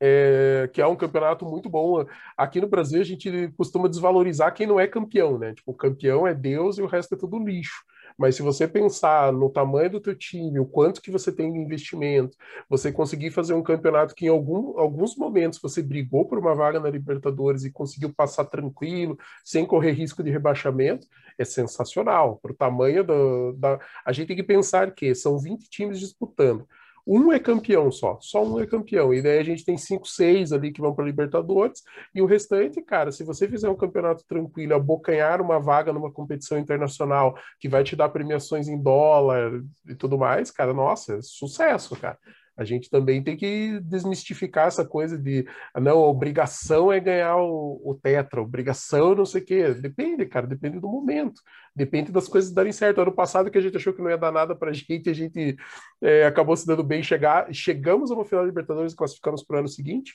é, 0.00 0.68
que 0.72 0.80
é 0.80 0.86
um 0.86 0.96
campeonato 0.96 1.44
muito 1.44 1.68
bom. 1.68 2.04
Aqui 2.36 2.60
no 2.60 2.68
Brasil 2.68 3.00
a 3.00 3.04
gente 3.04 3.52
costuma 3.56 3.88
desvalorizar 3.88 4.52
quem 4.54 4.66
não 4.66 4.78
é 4.78 4.86
campeão, 4.86 5.38
né? 5.38 5.54
Tipo, 5.54 5.72
o 5.72 5.76
campeão 5.76 6.26
é 6.26 6.34
Deus 6.34 6.78
e 6.78 6.82
o 6.82 6.86
resto 6.86 7.14
é 7.14 7.18
tudo 7.18 7.38
lixo. 7.38 7.84
Mas 8.18 8.34
se 8.36 8.42
você 8.42 8.66
pensar 8.66 9.32
no 9.32 9.50
tamanho 9.50 9.90
do 9.90 10.00
teu 10.00 10.14
time, 10.14 10.58
o 10.58 10.66
quanto 10.66 11.02
que 11.02 11.10
você 11.10 11.30
tem 11.30 11.52
de 11.52 11.58
investimento, 11.58 12.36
você 12.68 12.90
conseguir 12.90 13.30
fazer 13.30 13.54
um 13.54 13.62
campeonato 13.62 14.14
que 14.14 14.26
em 14.26 14.28
algum, 14.28 14.78
alguns 14.78 15.16
momentos 15.16 15.58
você 15.60 15.82
brigou 15.82 16.26
por 16.26 16.38
uma 16.38 16.54
vaga 16.54 16.80
na 16.80 16.88
Libertadores 16.88 17.64
e 17.64 17.70
conseguiu 17.70 18.12
passar 18.14 18.46
tranquilo, 18.46 19.18
sem 19.44 19.66
correr 19.66 19.92
risco 19.92 20.22
de 20.22 20.30
rebaixamento, 20.30 21.06
é 21.38 21.44
sensacional. 21.44 22.38
Para 22.40 22.52
o 22.52 22.56
tamanho 22.56 23.04
do, 23.04 23.52
da... 23.52 23.78
A 24.04 24.12
gente 24.12 24.28
tem 24.28 24.36
que 24.36 24.42
pensar 24.42 24.94
que 24.94 25.14
são 25.14 25.38
20 25.38 25.68
times 25.68 26.00
disputando 26.00 26.66
um 27.06 27.32
é 27.32 27.38
campeão 27.38 27.90
só, 27.92 28.18
só 28.20 28.44
um 28.44 28.60
é 28.60 28.66
campeão. 28.66 29.14
E 29.14 29.22
daí 29.22 29.38
a 29.38 29.44
gente 29.44 29.64
tem 29.64 29.78
cinco, 29.78 30.06
seis 30.06 30.52
ali 30.52 30.72
que 30.72 30.80
vão 30.80 30.94
para 30.94 31.04
Libertadores, 31.04 31.82
e 32.14 32.20
o 32.20 32.26
restante, 32.26 32.82
cara, 32.82 33.12
se 33.12 33.22
você 33.22 33.48
fizer 33.48 33.68
um 33.68 33.76
campeonato 33.76 34.24
tranquilo, 34.26 34.74
abocanhar 34.74 35.40
uma 35.40 35.60
vaga 35.60 35.92
numa 35.92 36.12
competição 36.12 36.58
internacional 36.58 37.38
que 37.60 37.68
vai 37.68 37.84
te 37.84 37.94
dar 37.94 38.08
premiações 38.08 38.66
em 38.68 38.80
dólar 38.80 39.62
e 39.86 39.94
tudo 39.94 40.18
mais, 40.18 40.50
cara, 40.50 40.74
nossa, 40.74 41.14
é 41.14 41.22
sucesso, 41.22 41.94
cara. 41.96 42.18
A 42.56 42.64
gente 42.64 42.88
também 42.88 43.22
tem 43.22 43.36
que 43.36 43.78
desmistificar 43.80 44.66
essa 44.66 44.84
coisa 44.84 45.18
de 45.18 45.46
ah, 45.74 45.80
não, 45.80 45.98
a 45.98 46.06
obrigação 46.06 46.90
é 46.90 46.98
ganhar 46.98 47.36
o, 47.36 47.80
o 47.84 47.94
tetra, 47.94 48.40
obrigação 48.40 49.14
não 49.14 49.26
sei 49.26 49.42
o 49.42 49.44
quê. 49.44 49.74
Depende, 49.74 50.24
cara, 50.26 50.46
depende 50.46 50.80
do 50.80 50.88
momento, 50.88 51.42
depende 51.74 52.10
das 52.10 52.26
coisas 52.28 52.52
darem 52.52 52.72
certo. 52.72 53.00
Ano 53.00 53.12
passado 53.12 53.50
que 53.50 53.58
a 53.58 53.60
gente 53.60 53.76
achou 53.76 53.92
que 53.92 54.00
não 54.00 54.10
ia 54.10 54.18
dar 54.18 54.32
nada 54.32 54.56
pra 54.56 54.72
gente, 54.74 55.10
a 55.10 55.14
gente 55.14 55.56
é, 56.00 56.24
acabou 56.24 56.56
se 56.56 56.66
dando 56.66 56.82
bem. 56.82 57.02
Chegar, 57.02 57.52
chegamos 57.52 58.10
a 58.10 58.14
uma 58.14 58.24
final 58.24 58.42
da 58.42 58.48
Libertadores 58.48 58.92
e 58.92 58.96
classificamos 58.96 59.42
para 59.42 59.56
o 59.56 59.58
ano 59.60 59.68
seguinte. 59.68 60.14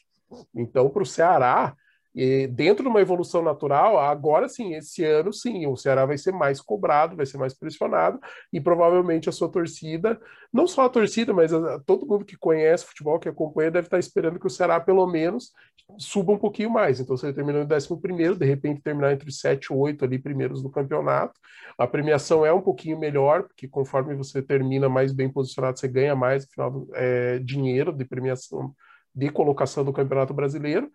Então, 0.56 0.90
para 0.90 1.04
o 1.04 1.06
Ceará, 1.06 1.76
e 2.14 2.46
dentro 2.48 2.84
de 2.84 2.90
uma 2.90 3.00
evolução 3.00 3.42
natural, 3.42 3.98
agora 3.98 4.50
sim, 4.50 4.76
esse 4.76 5.04
ano 5.04 5.32
sim, 5.32 5.66
o 5.66 5.78
Ceará 5.78 6.06
vai 6.06 6.18
ser 6.18 6.34
mais 6.34 6.60
cobrado, 6.60 7.16
vai 7.16 7.26
ser 7.26 7.38
mais 7.38 7.54
pressionado, 7.54 8.20
e 8.52 8.60
provavelmente 8.60 9.30
a 9.30 9.32
sua 9.32 9.50
torcida, 9.50 10.20
não 10.52 10.68
só 10.68 10.86
a 10.86 10.90
torcida, 10.90 11.34
mas 11.34 11.54
a, 11.54 11.80
todo 11.80 12.06
mundo 12.06 12.26
que 12.26 12.38
conhece 12.38 12.86
futebol, 12.86 13.18
que 13.18 13.30
acompanha, 13.30 13.72
deve 13.72 13.88
estar 13.88 14.00
esperando 14.00 14.40
que 14.40 14.48
o 14.48 14.50
Ceará, 14.50 14.80
pelo 14.80 15.08
menos, 15.08 15.54
suba 15.98 16.34
um 16.34 16.38
pouquinho 16.38 16.70
mais. 16.70 17.00
Então, 17.00 17.16
se 17.16 17.26
ele 17.26 17.34
terminou 17.34 17.62
em 17.62 17.66
11, 17.66 18.38
de 18.38 18.46
repente 18.46 18.82
terminar 18.82 19.14
entre 19.14 19.32
7 19.32 19.66
e 19.66 19.74
8 19.74 20.04
ali 20.04 20.20
primeiros 20.20 20.62
do 20.62 20.70
campeonato, 20.70 21.40
a 21.78 21.88
premiação 21.88 22.46
é 22.46 22.52
um 22.52 22.62
pouquinho 22.62 23.00
melhor, 23.00 23.44
porque 23.44 23.68
conforme 23.68 24.16
você 24.16 24.42
termina 24.42 24.90
mais 24.90 25.14
bem 25.14 25.32
posicionado, 25.32 25.80
você 25.80 25.88
ganha 25.88 26.16
mais, 26.16 26.44
afinal, 26.44 26.88
é, 26.94 27.40
dinheiro 27.40 27.94
de 27.94 28.04
premiação 28.04 28.74
de 29.14 29.30
colocação 29.30 29.84
do 29.84 29.92
Campeonato 29.92 30.34
Brasileiro 30.34 30.90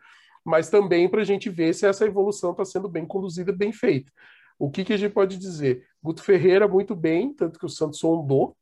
mas 0.47 0.71
também 0.71 1.09
para 1.09 1.23
a 1.23 1.25
gente 1.25 1.50
ver 1.50 1.75
se 1.75 1.85
essa 1.85 2.07
evolução 2.07 2.53
está 2.53 2.65
sendo 2.65 2.88
bem 2.88 3.05
conduzida, 3.05 3.53
bem 3.53 3.73
feita. 3.73 4.12
O 4.57 4.71
que, 4.71 4.85
que 4.85 4.93
a 4.93 4.97
gente 4.97 5.12
pode 5.12 5.37
dizer? 5.37 5.85
Guto 6.00 6.23
Ferreira, 6.23 6.69
muito 6.69 6.95
bem, 6.95 7.35
tanto 7.35 7.59
que 7.59 7.67
o 7.67 7.69
Santos 7.69 7.99
sondou 7.99 8.57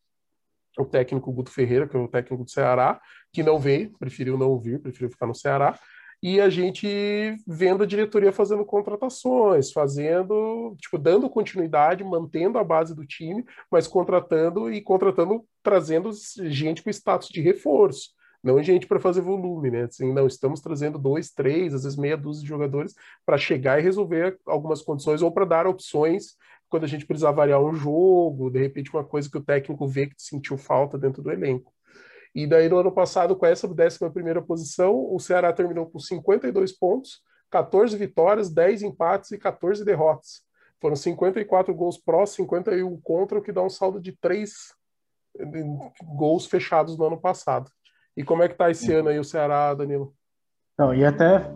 o 0.78 0.84
técnico 0.86 1.30
Guto 1.30 1.50
Ferreira, 1.50 1.86
que 1.86 1.94
é 1.94 2.00
o 2.00 2.08
técnico 2.08 2.42
do 2.42 2.50
Ceará, 2.50 2.98
que 3.30 3.42
não 3.42 3.58
veio, 3.58 3.92
preferiu 3.98 4.38
não 4.38 4.58
vir, 4.58 4.80
preferiu 4.80 5.10
ficar 5.10 5.26
no 5.26 5.34
Ceará, 5.34 5.78
e 6.22 6.40
a 6.40 6.48
gente 6.48 7.36
vendo 7.46 7.82
a 7.82 7.86
diretoria 7.86 8.32
fazendo 8.32 8.64
contratações, 8.64 9.70
fazendo, 9.70 10.74
tipo, 10.80 10.96
dando 10.96 11.28
continuidade, 11.28 12.02
mantendo 12.02 12.58
a 12.58 12.64
base 12.64 12.94
do 12.94 13.06
time, 13.06 13.44
mas 13.70 13.86
contratando 13.86 14.72
e 14.72 14.80
contratando, 14.80 15.44
trazendo 15.62 16.10
gente 16.44 16.82
com 16.82 16.88
status 16.88 17.28
de 17.28 17.42
reforço 17.42 18.14
não 18.44 18.62
gente 18.62 18.86
para 18.86 19.00
fazer 19.00 19.22
volume, 19.22 19.70
né? 19.70 19.84
Assim, 19.84 20.12
não, 20.12 20.26
estamos 20.26 20.60
trazendo 20.60 20.98
dois, 20.98 21.30
três, 21.30 21.72
às 21.72 21.84
vezes 21.84 21.98
meia 21.98 22.16
dúzia 22.16 22.42
de 22.42 22.48
jogadores 22.48 22.94
para 23.24 23.38
chegar 23.38 23.80
e 23.80 23.82
resolver 23.82 24.38
algumas 24.46 24.82
condições 24.82 25.22
ou 25.22 25.32
para 25.32 25.46
dar 25.46 25.66
opções 25.66 26.36
quando 26.68 26.84
a 26.84 26.88
gente 26.88 27.06
precisar 27.06 27.30
variar 27.30 27.62
um 27.62 27.74
jogo, 27.74 28.50
de 28.50 28.58
repente 28.58 28.92
uma 28.92 29.04
coisa 29.04 29.30
que 29.30 29.38
o 29.38 29.42
técnico 29.42 29.86
vê 29.86 30.08
que 30.08 30.14
sentiu 30.18 30.58
falta 30.58 30.98
dentro 30.98 31.22
do 31.22 31.30
elenco. 31.30 31.72
E 32.34 32.46
daí 32.46 32.68
no 32.68 32.78
ano 32.78 32.92
passado, 32.92 33.34
com 33.34 33.46
essa 33.46 33.66
11 33.66 34.10
primeira 34.12 34.42
posição, 34.42 34.92
o 35.10 35.18
Ceará 35.18 35.52
terminou 35.52 35.86
com 35.86 35.98
52 35.98 36.72
pontos, 36.72 37.22
14 37.50 37.96
vitórias, 37.96 38.50
10 38.50 38.82
empates 38.82 39.30
e 39.30 39.38
14 39.38 39.84
derrotas. 39.84 40.42
Foram 40.80 40.96
54 40.96 41.72
gols 41.72 41.96
pró, 41.96 42.26
51 42.26 43.00
contra, 43.00 43.38
o 43.38 43.42
que 43.42 43.52
dá 43.52 43.62
um 43.62 43.70
saldo 43.70 44.00
de 44.00 44.12
3 44.12 44.52
eh, 45.38 45.44
gols 46.16 46.46
fechados 46.46 46.98
no 46.98 47.06
ano 47.06 47.18
passado. 47.18 47.70
E 48.16 48.24
como 48.24 48.42
é 48.42 48.48
que 48.48 48.54
tá 48.54 48.70
esse 48.70 48.92
ano 48.92 49.08
aí 49.08 49.18
o 49.18 49.24
Ceará, 49.24 49.74
Danilo? 49.74 50.14
Não, 50.78 50.94
e 50.94 51.04
até 51.04 51.52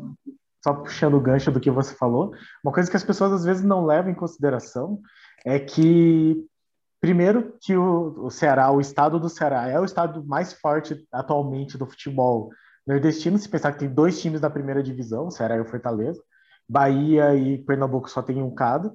só 0.62 0.74
puxando 0.74 1.14
o 1.14 1.20
gancho 1.20 1.50
do 1.50 1.60
que 1.60 1.70
você 1.70 1.94
falou, 1.94 2.32
uma 2.64 2.72
coisa 2.72 2.90
que 2.90 2.96
as 2.96 3.04
pessoas 3.04 3.32
às 3.32 3.44
vezes 3.44 3.62
não 3.62 3.84
levam 3.84 4.10
em 4.10 4.14
consideração 4.14 5.00
é 5.44 5.58
que 5.58 6.44
primeiro 7.00 7.56
que 7.60 7.76
o, 7.76 8.26
o 8.26 8.30
Ceará, 8.30 8.70
o 8.70 8.80
estado 8.80 9.20
do 9.20 9.28
Ceará 9.28 9.68
é 9.68 9.78
o 9.78 9.84
estado 9.84 10.24
mais 10.26 10.52
forte 10.52 11.06
atualmente 11.12 11.78
do 11.78 11.86
futebol 11.86 12.50
nordestino, 12.86 13.38
se 13.38 13.48
pensar 13.48 13.72
que 13.72 13.80
tem 13.80 13.88
dois 13.88 14.20
times 14.20 14.40
da 14.40 14.50
primeira 14.50 14.82
divisão, 14.82 15.26
o 15.26 15.30
Ceará 15.30 15.56
e 15.56 15.60
o 15.60 15.68
Fortaleza, 15.68 16.22
Bahia 16.68 17.34
e 17.34 17.58
Pernambuco 17.58 18.10
só 18.10 18.22
tem 18.22 18.42
um 18.42 18.54
cada. 18.54 18.92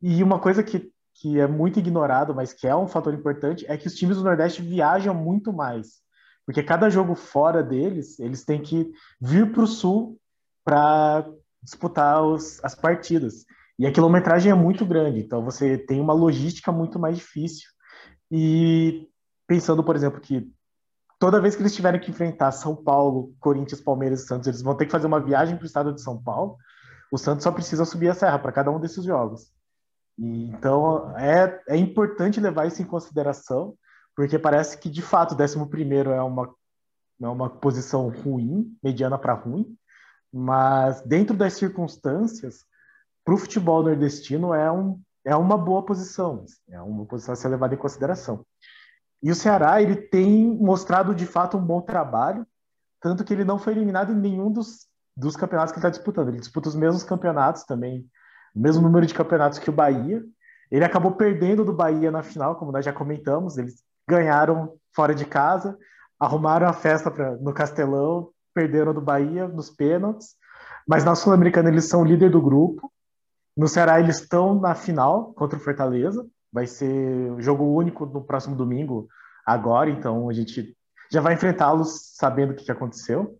E 0.00 0.22
uma 0.22 0.38
coisa 0.38 0.62
que, 0.62 0.90
que 1.14 1.38
é 1.38 1.46
muito 1.46 1.78
ignorado, 1.78 2.34
mas 2.34 2.52
que 2.52 2.66
é 2.66 2.74
um 2.74 2.88
fator 2.88 3.12
importante, 3.12 3.64
é 3.68 3.76
que 3.76 3.86
os 3.86 3.94
times 3.94 4.16
do 4.16 4.24
Nordeste 4.24 4.62
viajam 4.62 5.14
muito 5.14 5.52
mais. 5.52 6.03
Porque 6.46 6.62
cada 6.62 6.90
jogo 6.90 7.14
fora 7.14 7.62
deles, 7.62 8.18
eles 8.18 8.44
têm 8.44 8.60
que 8.60 8.92
vir 9.20 9.52
para 9.52 9.62
o 9.62 9.66
sul 9.66 10.18
para 10.64 11.26
disputar 11.62 12.22
os, 12.22 12.62
as 12.62 12.74
partidas. 12.74 13.44
E 13.78 13.86
a 13.86 13.92
quilometragem 13.92 14.52
é 14.52 14.54
muito 14.54 14.84
grande, 14.84 15.20
então 15.20 15.44
você 15.44 15.76
tem 15.76 16.00
uma 16.00 16.12
logística 16.12 16.70
muito 16.70 16.98
mais 16.98 17.16
difícil. 17.16 17.68
E 18.30 19.08
pensando, 19.46 19.82
por 19.82 19.96
exemplo, 19.96 20.20
que 20.20 20.48
toda 21.18 21.40
vez 21.40 21.56
que 21.56 21.62
eles 21.62 21.74
tiverem 21.74 22.00
que 22.00 22.10
enfrentar 22.10 22.52
São 22.52 22.76
Paulo, 22.76 23.34
Corinthians, 23.40 23.80
Palmeiras 23.80 24.22
e 24.22 24.26
Santos, 24.26 24.46
eles 24.46 24.62
vão 24.62 24.76
ter 24.76 24.86
que 24.86 24.92
fazer 24.92 25.06
uma 25.06 25.20
viagem 25.20 25.56
para 25.56 25.64
o 25.64 25.66
estado 25.66 25.92
de 25.92 26.02
São 26.02 26.22
Paulo. 26.22 26.56
O 27.10 27.18
Santos 27.18 27.44
só 27.44 27.50
precisa 27.50 27.84
subir 27.84 28.08
a 28.08 28.14
serra 28.14 28.38
para 28.38 28.52
cada 28.52 28.70
um 28.70 28.78
desses 28.78 29.04
jogos. 29.04 29.52
E, 30.18 30.50
então 30.50 31.16
é, 31.18 31.60
é 31.68 31.76
importante 31.76 32.40
levar 32.40 32.66
isso 32.66 32.80
em 32.80 32.86
consideração 32.86 33.74
porque 34.14 34.38
parece 34.38 34.78
que 34.78 34.88
de 34.88 35.02
fato 35.02 35.32
o 35.32 35.42
11 35.42 35.58
é 36.12 36.22
uma, 36.22 36.54
é 37.20 37.28
uma 37.28 37.50
posição 37.50 38.08
ruim, 38.08 38.76
mediana 38.82 39.18
para 39.18 39.34
ruim, 39.34 39.76
mas 40.32 41.00
dentro 41.02 41.36
das 41.36 41.54
circunstâncias, 41.54 42.64
para 43.24 43.34
o 43.34 43.38
futebol 43.38 43.82
nordestino 43.82 44.52
é, 44.52 44.70
um, 44.70 45.00
é 45.24 45.34
uma 45.34 45.56
boa 45.56 45.84
posição, 45.84 46.44
é 46.68 46.80
uma 46.80 47.06
posição 47.06 47.32
a 47.32 47.36
ser 47.36 47.48
levada 47.48 47.74
em 47.74 47.78
consideração. 47.78 48.44
E 49.22 49.30
o 49.30 49.34
Ceará 49.34 49.80
ele 49.80 49.96
tem 49.96 50.46
mostrado 50.58 51.14
de 51.14 51.24
fato 51.24 51.56
um 51.56 51.64
bom 51.64 51.80
trabalho, 51.80 52.46
tanto 53.00 53.24
que 53.24 53.32
ele 53.32 53.44
não 53.44 53.58
foi 53.58 53.72
eliminado 53.72 54.12
em 54.12 54.16
nenhum 54.16 54.50
dos, 54.50 54.86
dos 55.16 55.36
campeonatos 55.36 55.72
que 55.72 55.78
ele 55.78 55.86
está 55.86 55.96
disputando. 55.96 56.28
Ele 56.28 56.40
disputa 56.40 56.68
os 56.68 56.74
mesmos 56.74 57.04
campeonatos 57.04 57.64
também, 57.64 58.06
o 58.54 58.60
mesmo 58.60 58.82
número 58.82 59.06
de 59.06 59.14
campeonatos 59.14 59.58
que 59.58 59.70
o 59.70 59.72
Bahia. 59.72 60.22
Ele 60.70 60.84
acabou 60.84 61.12
perdendo 61.12 61.64
do 61.64 61.72
Bahia 61.72 62.10
na 62.10 62.22
final, 62.22 62.56
como 62.56 62.72
nós 62.72 62.84
já 62.84 62.92
comentamos. 62.92 63.56
Eles 63.56 63.82
ganharam 64.08 64.74
fora 64.94 65.14
de 65.14 65.24
casa, 65.24 65.76
arrumaram 66.18 66.68
a 66.68 66.72
festa 66.72 67.10
pra, 67.10 67.32
no 67.36 67.52
Castelão, 67.52 68.30
perderam 68.54 68.94
do 68.94 69.00
Bahia 69.00 69.48
nos 69.48 69.70
pênaltis. 69.70 70.36
Mas 70.86 71.04
na 71.04 71.14
Sul-Americana 71.14 71.68
eles 71.68 71.88
são 71.88 72.04
líder 72.04 72.30
do 72.30 72.40
grupo. 72.40 72.92
No 73.56 73.68
Ceará 73.68 73.98
eles 74.00 74.20
estão 74.20 74.54
na 74.54 74.74
final 74.74 75.32
contra 75.34 75.58
o 75.58 75.62
Fortaleza. 75.62 76.26
Vai 76.52 76.66
ser 76.66 77.34
jogo 77.38 77.64
único 77.64 78.06
no 78.06 78.22
próximo 78.22 78.54
domingo, 78.54 79.08
agora. 79.44 79.90
Então 79.90 80.28
a 80.28 80.32
gente 80.32 80.76
já 81.10 81.20
vai 81.20 81.34
enfrentá-los 81.34 82.14
sabendo 82.16 82.52
o 82.52 82.54
que 82.54 82.70
aconteceu. 82.70 83.38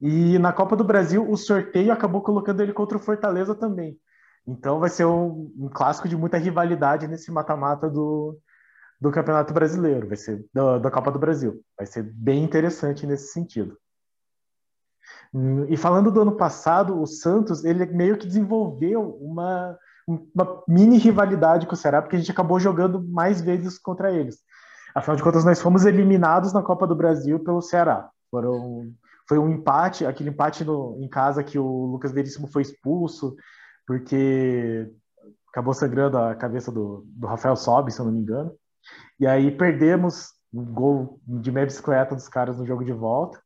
E 0.00 0.38
na 0.38 0.52
Copa 0.52 0.76
do 0.76 0.84
Brasil, 0.84 1.28
o 1.28 1.36
sorteio 1.36 1.92
acabou 1.92 2.20
colocando 2.20 2.60
ele 2.60 2.72
contra 2.72 2.98
o 2.98 3.00
Fortaleza 3.00 3.54
também. 3.54 3.98
Então 4.46 4.78
vai 4.78 4.90
ser 4.90 5.06
um, 5.06 5.50
um 5.58 5.70
clássico 5.72 6.08
de 6.08 6.16
muita 6.16 6.36
rivalidade 6.36 7.08
nesse 7.08 7.30
mata-mata 7.30 7.88
do, 7.88 8.38
do 9.04 9.12
Campeonato 9.12 9.52
Brasileiro, 9.52 10.08
vai 10.08 10.16
ser 10.16 10.46
da, 10.52 10.78
da 10.78 10.90
Copa 10.90 11.12
do 11.12 11.18
Brasil. 11.18 11.60
Vai 11.76 11.86
ser 11.86 12.02
bem 12.02 12.42
interessante 12.42 13.06
nesse 13.06 13.34
sentido. 13.34 13.76
E 15.68 15.76
falando 15.76 16.10
do 16.10 16.22
ano 16.22 16.32
passado, 16.38 16.98
o 16.98 17.06
Santos 17.06 17.66
ele 17.66 17.84
meio 17.84 18.16
que 18.16 18.26
desenvolveu 18.26 19.18
uma, 19.20 19.78
uma 20.08 20.62
mini 20.66 20.96
rivalidade 20.96 21.66
com 21.66 21.74
o 21.74 21.76
Ceará, 21.76 22.00
porque 22.00 22.16
a 22.16 22.18
gente 22.18 22.30
acabou 22.30 22.58
jogando 22.58 23.06
mais 23.06 23.42
vezes 23.42 23.78
contra 23.78 24.10
eles. 24.10 24.38
Afinal 24.94 25.16
de 25.16 25.22
contas, 25.22 25.44
nós 25.44 25.60
fomos 25.60 25.84
eliminados 25.84 26.54
na 26.54 26.62
Copa 26.62 26.86
do 26.86 26.96
Brasil 26.96 27.38
pelo 27.40 27.60
Ceará. 27.60 28.08
Foram, 28.30 28.90
foi 29.28 29.38
um 29.38 29.50
empate, 29.50 30.06
aquele 30.06 30.30
empate 30.30 30.64
no, 30.64 30.96
em 30.98 31.08
casa 31.08 31.44
que 31.44 31.58
o 31.58 31.84
Lucas 31.84 32.10
Veríssimo 32.10 32.46
foi 32.46 32.62
expulso, 32.62 33.36
porque 33.86 34.90
acabou 35.50 35.74
sangrando 35.74 36.16
a 36.16 36.34
cabeça 36.34 36.72
do, 36.72 37.04
do 37.06 37.26
Rafael 37.26 37.54
Sobe, 37.54 37.92
se 37.92 38.00
eu 38.00 38.06
não 38.06 38.12
me 38.12 38.20
engano. 38.20 38.50
E 39.18 39.26
aí 39.26 39.50
perdemos 39.50 40.32
um 40.52 40.64
gol 40.64 41.20
de 41.26 41.50
meia 41.50 41.66
bicicleta 41.66 42.14
dos 42.14 42.28
caras 42.28 42.58
no 42.58 42.66
jogo 42.66 42.84
de 42.84 42.92
volta. 42.92 43.40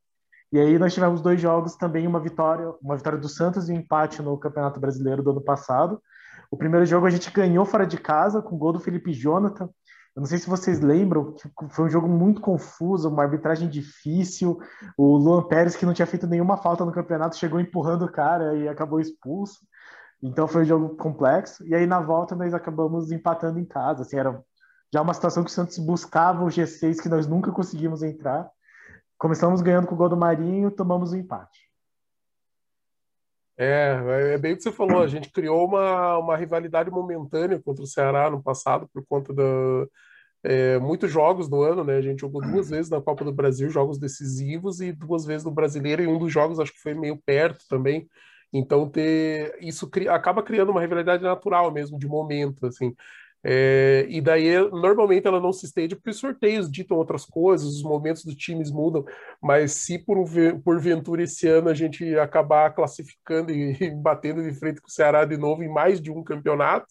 E 0.51 0.59
aí 0.59 0.79
nós 0.79 0.93
tivemos 0.93 1.21
dois 1.21 1.39
jogos 1.39 1.75
também, 1.75 2.07
uma 2.07 2.19
vitória, 2.19 2.73
uma 2.81 2.97
vitória 2.97 3.19
do 3.19 3.29
Santos 3.29 3.69
e 3.69 3.73
um 3.73 3.75
empate 3.75 4.21
no 4.21 4.37
Campeonato 4.37 4.79
Brasileiro 4.79 5.21
do 5.21 5.31
ano 5.31 5.41
passado. 5.41 6.01
O 6.49 6.57
primeiro 6.57 6.85
jogo 6.85 7.05
a 7.05 7.09
gente 7.09 7.29
ganhou 7.31 7.65
fora 7.65 7.85
de 7.85 7.97
casa 7.97 8.41
com 8.41 8.55
o 8.55 8.57
gol 8.57 8.73
do 8.73 8.79
Felipe 8.79 9.13
Jonathan. 9.13 9.69
Eu 10.15 10.21
não 10.21 10.25
sei 10.25 10.39
se 10.39 10.49
vocês 10.49 10.79
lembram, 10.79 11.33
que 11.33 11.49
foi 11.69 11.85
um 11.85 11.89
jogo 11.89 12.07
muito 12.07 12.41
confuso, 12.41 13.09
uma 13.09 13.23
arbitragem 13.23 13.69
difícil. 13.69 14.59
O 14.97 15.17
Luan 15.17 15.43
Pérez, 15.43 15.75
que 15.75 15.85
não 15.85 15.93
tinha 15.93 16.07
feito 16.07 16.25
nenhuma 16.25 16.57
falta 16.57 16.83
no 16.83 16.91
campeonato, 16.91 17.37
chegou 17.37 17.59
empurrando 17.59 18.05
o 18.05 18.11
cara 18.11 18.55
e 18.55 18.67
acabou 18.67 18.99
expulso. 18.99 19.59
Então 20.21 20.47
foi 20.47 20.63
um 20.63 20.65
jogo 20.65 20.97
complexo. 20.97 21.65
E 21.65 21.75
aí 21.75 21.85
na 21.85 22.01
volta 22.01 22.35
nós 22.35 22.53
acabamos 22.53 23.11
empatando 23.11 23.59
em 23.59 23.65
casa. 23.65 24.01
Assim, 24.01 24.17
era 24.17 24.43
já 24.93 25.01
uma 25.01 25.13
situação 25.13 25.43
que 25.43 25.49
o 25.49 25.53
Santos 25.53 25.77
buscava 25.77 26.43
o 26.43 26.47
G6 26.47 27.01
que 27.01 27.09
nós 27.09 27.27
nunca 27.27 27.51
conseguimos 27.51 28.01
entrar. 28.03 28.49
Começamos 29.17 29.61
ganhando 29.61 29.87
com 29.87 29.95
o 29.95 29.97
gol 29.97 30.09
do 30.09 30.17
Marinho, 30.17 30.71
tomamos 30.71 31.11
o 31.11 31.15
um 31.15 31.19
empate. 31.19 31.69
É, 33.57 34.33
é 34.33 34.37
bem 34.37 34.53
o 34.53 34.57
que 34.57 34.63
você 34.63 34.71
falou. 34.71 35.01
A 35.01 35.07
gente 35.07 35.29
criou 35.31 35.65
uma, 35.67 36.17
uma 36.17 36.37
rivalidade 36.37 36.89
momentânea 36.89 37.61
contra 37.61 37.83
o 37.83 37.87
Ceará 37.87 38.29
no 38.29 38.41
passado 38.41 38.89
por 38.93 39.05
conta 39.05 39.33
da 39.33 39.43
é, 40.43 40.79
muitos 40.79 41.11
jogos 41.11 41.49
no 41.49 41.61
ano, 41.61 41.83
né? 41.83 41.97
A 41.97 42.01
gente 42.01 42.21
jogou 42.21 42.41
duas 42.41 42.69
vezes 42.69 42.89
na 42.89 43.01
Copa 43.01 43.25
do 43.25 43.33
Brasil, 43.33 43.69
jogos 43.69 43.97
decisivos, 43.97 44.79
e 44.79 44.91
duas 44.91 45.25
vezes 45.25 45.43
no 45.43 45.51
Brasileiro, 45.51 46.01
e 46.01 46.07
um 46.07 46.17
dos 46.17 46.31
jogos 46.31 46.59
acho 46.59 46.73
que 46.73 46.81
foi 46.81 46.93
meio 46.93 47.17
perto 47.17 47.65
também. 47.67 48.07
Então 48.53 48.89
ter 48.89 49.57
isso 49.61 49.89
cria, 49.89 50.13
acaba 50.13 50.41
criando 50.41 50.71
uma 50.71 50.81
rivalidade 50.81 51.23
natural 51.23 51.71
mesmo 51.71 51.99
de 51.99 52.07
momento, 52.07 52.65
assim. 52.65 52.95
É, 53.43 54.05
e 54.09 54.19
daí, 54.19 54.57
normalmente, 54.69 55.25
ela 55.25 55.39
não 55.39 55.53
se 55.53 55.65
estende 55.65 55.95
porque 55.95 56.09
os 56.09 56.17
sorteios 56.17 56.69
ditam 56.69 56.97
outras 56.97 57.25
coisas, 57.25 57.67
os 57.67 57.83
momentos 57.83 58.25
dos 58.25 58.35
times 58.35 58.69
mudam, 58.69 59.05
mas 59.41 59.71
se 59.73 59.97
por 59.97 60.17
porventura 60.63 61.23
esse 61.23 61.47
ano 61.47 61.69
a 61.69 61.73
gente 61.73 62.17
acabar 62.19 62.73
classificando 62.73 63.51
e, 63.51 63.71
e 63.79 63.91
batendo 63.91 64.43
de 64.43 64.53
frente 64.53 64.81
com 64.81 64.87
o 64.87 64.91
Ceará 64.91 65.23
de 65.23 65.37
novo 65.37 65.63
em 65.63 65.69
mais 65.69 66.01
de 66.01 66.11
um 66.11 66.23
campeonato, 66.23 66.87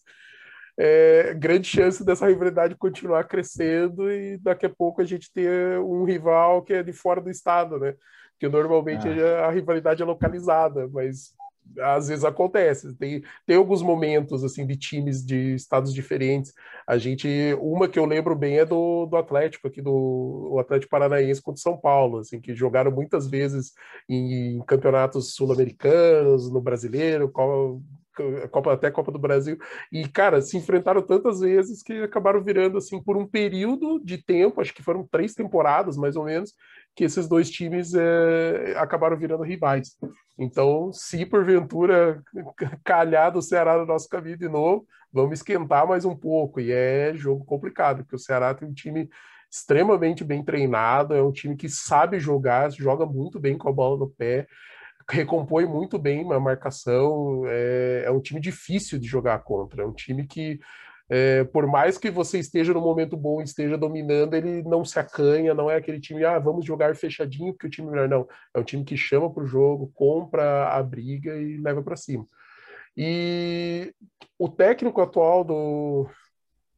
é, 0.77 1.33
grande 1.33 1.67
chance 1.67 2.05
dessa 2.05 2.25
rivalidade 2.25 2.73
continuar 2.73 3.25
crescendo 3.25 4.09
e 4.09 4.37
daqui 4.37 4.65
a 4.65 4.69
pouco 4.69 5.01
a 5.01 5.05
gente 5.05 5.31
ter 5.31 5.77
um 5.79 6.05
rival 6.05 6.63
que 6.63 6.73
é 6.73 6.81
de 6.81 6.93
fora 6.93 7.19
do 7.19 7.29
estado, 7.29 7.77
né? 7.77 7.93
Porque 8.31 8.47
normalmente 8.47 9.05
ah. 9.05 9.47
a 9.47 9.51
rivalidade 9.51 10.01
é 10.01 10.05
localizada, 10.05 10.87
mas 10.87 11.35
às 11.79 12.07
vezes 12.07 12.23
acontece. 12.23 12.93
Tem, 12.95 13.23
tem 13.45 13.57
alguns 13.57 13.81
momentos 13.81 14.43
assim 14.43 14.65
de 14.65 14.75
times 14.75 15.25
de 15.25 15.53
estados 15.55 15.93
diferentes. 15.93 16.53
A 16.87 16.97
gente, 16.97 17.27
uma 17.59 17.87
que 17.87 17.99
eu 17.99 18.05
lembro 18.05 18.35
bem 18.35 18.57
é 18.59 18.65
do, 18.65 19.05
do 19.05 19.17
Atlético 19.17 19.67
aqui 19.67 19.81
do 19.81 20.57
Atlético 20.59 20.89
Paranaense 20.89 21.41
contra 21.41 21.61
São 21.61 21.77
Paulo, 21.77 22.19
assim 22.19 22.39
que 22.39 22.55
jogaram 22.55 22.91
muitas 22.91 23.27
vezes 23.27 23.73
em, 24.07 24.57
em 24.57 24.61
campeonatos 24.65 25.33
sul-americanos, 25.35 26.51
no 26.51 26.61
Brasileiro, 26.61 27.29
qual 27.29 27.81
Copa, 28.51 28.73
até 28.73 28.91
Copa 28.91 29.11
do 29.11 29.19
Brasil. 29.19 29.57
E, 29.91 30.07
cara, 30.07 30.41
se 30.41 30.57
enfrentaram 30.57 31.01
tantas 31.01 31.39
vezes 31.39 31.81
que 31.81 32.03
acabaram 32.03 32.43
virando, 32.43 32.77
assim, 32.77 33.01
por 33.01 33.17
um 33.17 33.25
período 33.25 33.99
de 34.03 34.17
tempo, 34.17 34.61
acho 34.61 34.73
que 34.73 34.83
foram 34.83 35.07
três 35.09 35.33
temporadas, 35.33 35.97
mais 35.97 36.15
ou 36.15 36.25
menos, 36.25 36.53
que 36.95 37.03
esses 37.03 37.27
dois 37.27 37.49
times 37.49 37.93
é, 37.93 38.75
acabaram 38.77 39.17
virando 39.17 39.43
rivais. 39.43 39.97
Então, 40.37 40.91
se 40.93 41.25
porventura 41.25 42.21
calhar 42.83 43.31
do 43.31 43.41
Ceará 43.41 43.77
no 43.77 43.85
nosso 43.85 44.07
caminho 44.07 44.37
de 44.37 44.47
novo, 44.47 44.85
vamos 45.11 45.39
esquentar 45.39 45.87
mais 45.87 46.05
um 46.05 46.15
pouco. 46.15 46.59
E 46.59 46.71
é 46.71 47.13
jogo 47.13 47.43
complicado, 47.45 48.03
porque 48.03 48.15
o 48.15 48.19
Ceará 48.19 48.53
tem 48.53 48.67
um 48.67 48.73
time 48.73 49.09
extremamente 49.51 50.23
bem 50.23 50.43
treinado, 50.43 51.13
é 51.13 51.23
um 51.23 51.31
time 51.31 51.55
que 51.55 51.67
sabe 51.67 52.19
jogar, 52.19 52.71
joga 52.71 53.05
muito 53.05 53.39
bem 53.39 53.57
com 53.57 53.67
a 53.67 53.73
bola 53.73 53.97
no 53.97 54.09
pé 54.09 54.47
recompõe 55.11 55.65
muito 55.65 55.97
bem 55.97 56.31
a 56.31 56.39
marcação. 56.39 57.43
É, 57.47 58.03
é, 58.05 58.11
um 58.11 58.21
time 58.21 58.39
difícil 58.39 58.99
de 58.99 59.07
jogar 59.07 59.39
contra. 59.39 59.83
É 59.83 59.85
um 59.85 59.93
time 59.93 60.25
que, 60.27 60.59
é, 61.09 61.43
por 61.45 61.65
mais 61.65 61.97
que 61.97 62.11
você 62.11 62.39
esteja 62.39 62.73
no 62.73 62.81
momento 62.81 63.17
bom, 63.17 63.41
esteja 63.41 63.77
dominando, 63.77 64.35
ele 64.35 64.61
não 64.63 64.85
se 64.85 64.99
acanha. 64.99 65.53
Não 65.53 65.69
é 65.69 65.75
aquele 65.75 65.99
time, 65.99 66.23
ah, 66.23 66.37
vamos 66.37 66.65
jogar 66.65 66.95
fechadinho 66.95 67.53
porque 67.53 67.67
o 67.67 67.69
time 67.69 67.89
melhor. 67.89 68.07
Não. 68.07 68.27
É 68.53 68.59
um 68.59 68.63
time 68.63 68.83
que 68.83 68.95
chama 68.95 69.31
para 69.33 69.43
o 69.43 69.47
jogo, 69.47 69.91
compra 69.93 70.69
a 70.69 70.83
briga 70.83 71.35
e 71.35 71.57
leva 71.57 71.81
para 71.81 71.95
cima. 71.95 72.25
E 72.95 73.93
o 74.37 74.47
técnico 74.47 75.01
atual 75.01 75.43
do. 75.43 76.07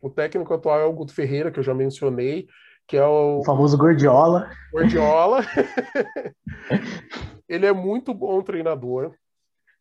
O 0.02 0.10
técnico 0.10 0.54
atual 0.54 0.80
é 0.80 0.86
o 0.86 0.94
Guto 0.94 1.13
Ferreira, 1.13 1.52
que 1.52 1.60
eu 1.60 1.63
já 1.63 1.76
mencionei 1.76 2.48
que 2.88 2.98
é 2.98 3.06
o, 3.06 3.39
o 3.39 3.44
famoso 3.44 3.78
Gordiola. 3.78 4.50
Gordiola. 4.72 5.41
ele 7.48 7.65
é 7.65 7.74
muito 7.74 8.13
bom 8.13 8.41
treinador. 8.41 9.13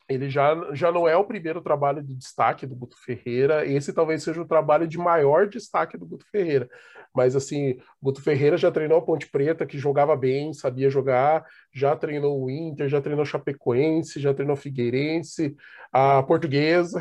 Ele 0.09 0.29
já, 0.29 0.57
já 0.73 0.91
não 0.91 1.07
é 1.07 1.17
o 1.17 1.25
primeiro 1.25 1.61
trabalho 1.61 2.03
de 2.03 2.17
destaque 2.17 2.67
do 2.67 2.75
Guto 2.75 2.97
Ferreira. 3.05 3.65
Esse 3.65 3.93
talvez 3.93 4.25
seja 4.25 4.43
o 4.43 4.47
trabalho 4.47 4.89
de 4.89 4.99
maior 4.99 5.49
destaque 5.49 5.97
do 5.97 6.05
Guto 6.05 6.27
Ferreira. 6.33 6.69
Mas, 7.15 7.37
assim, 7.37 7.73
o 8.01 8.07
Guto 8.07 8.21
Ferreira 8.21 8.57
já 8.57 8.73
treinou 8.73 8.99
a 8.99 9.03
Ponte 9.03 9.31
Preta, 9.31 9.65
que 9.65 9.79
jogava 9.79 10.17
bem, 10.17 10.53
sabia 10.53 10.91
jogar. 10.91 11.45
Já 11.73 11.95
treinou 11.95 12.43
o 12.43 12.51
Inter, 12.51 12.89
já 12.89 13.01
treinou 13.01 13.25
Chapecoense, 13.25 14.21
já 14.21 14.35
treinou 14.35 14.57
Figueirense, 14.57 15.55
a 15.93 16.23
Portuguesa 16.25 17.01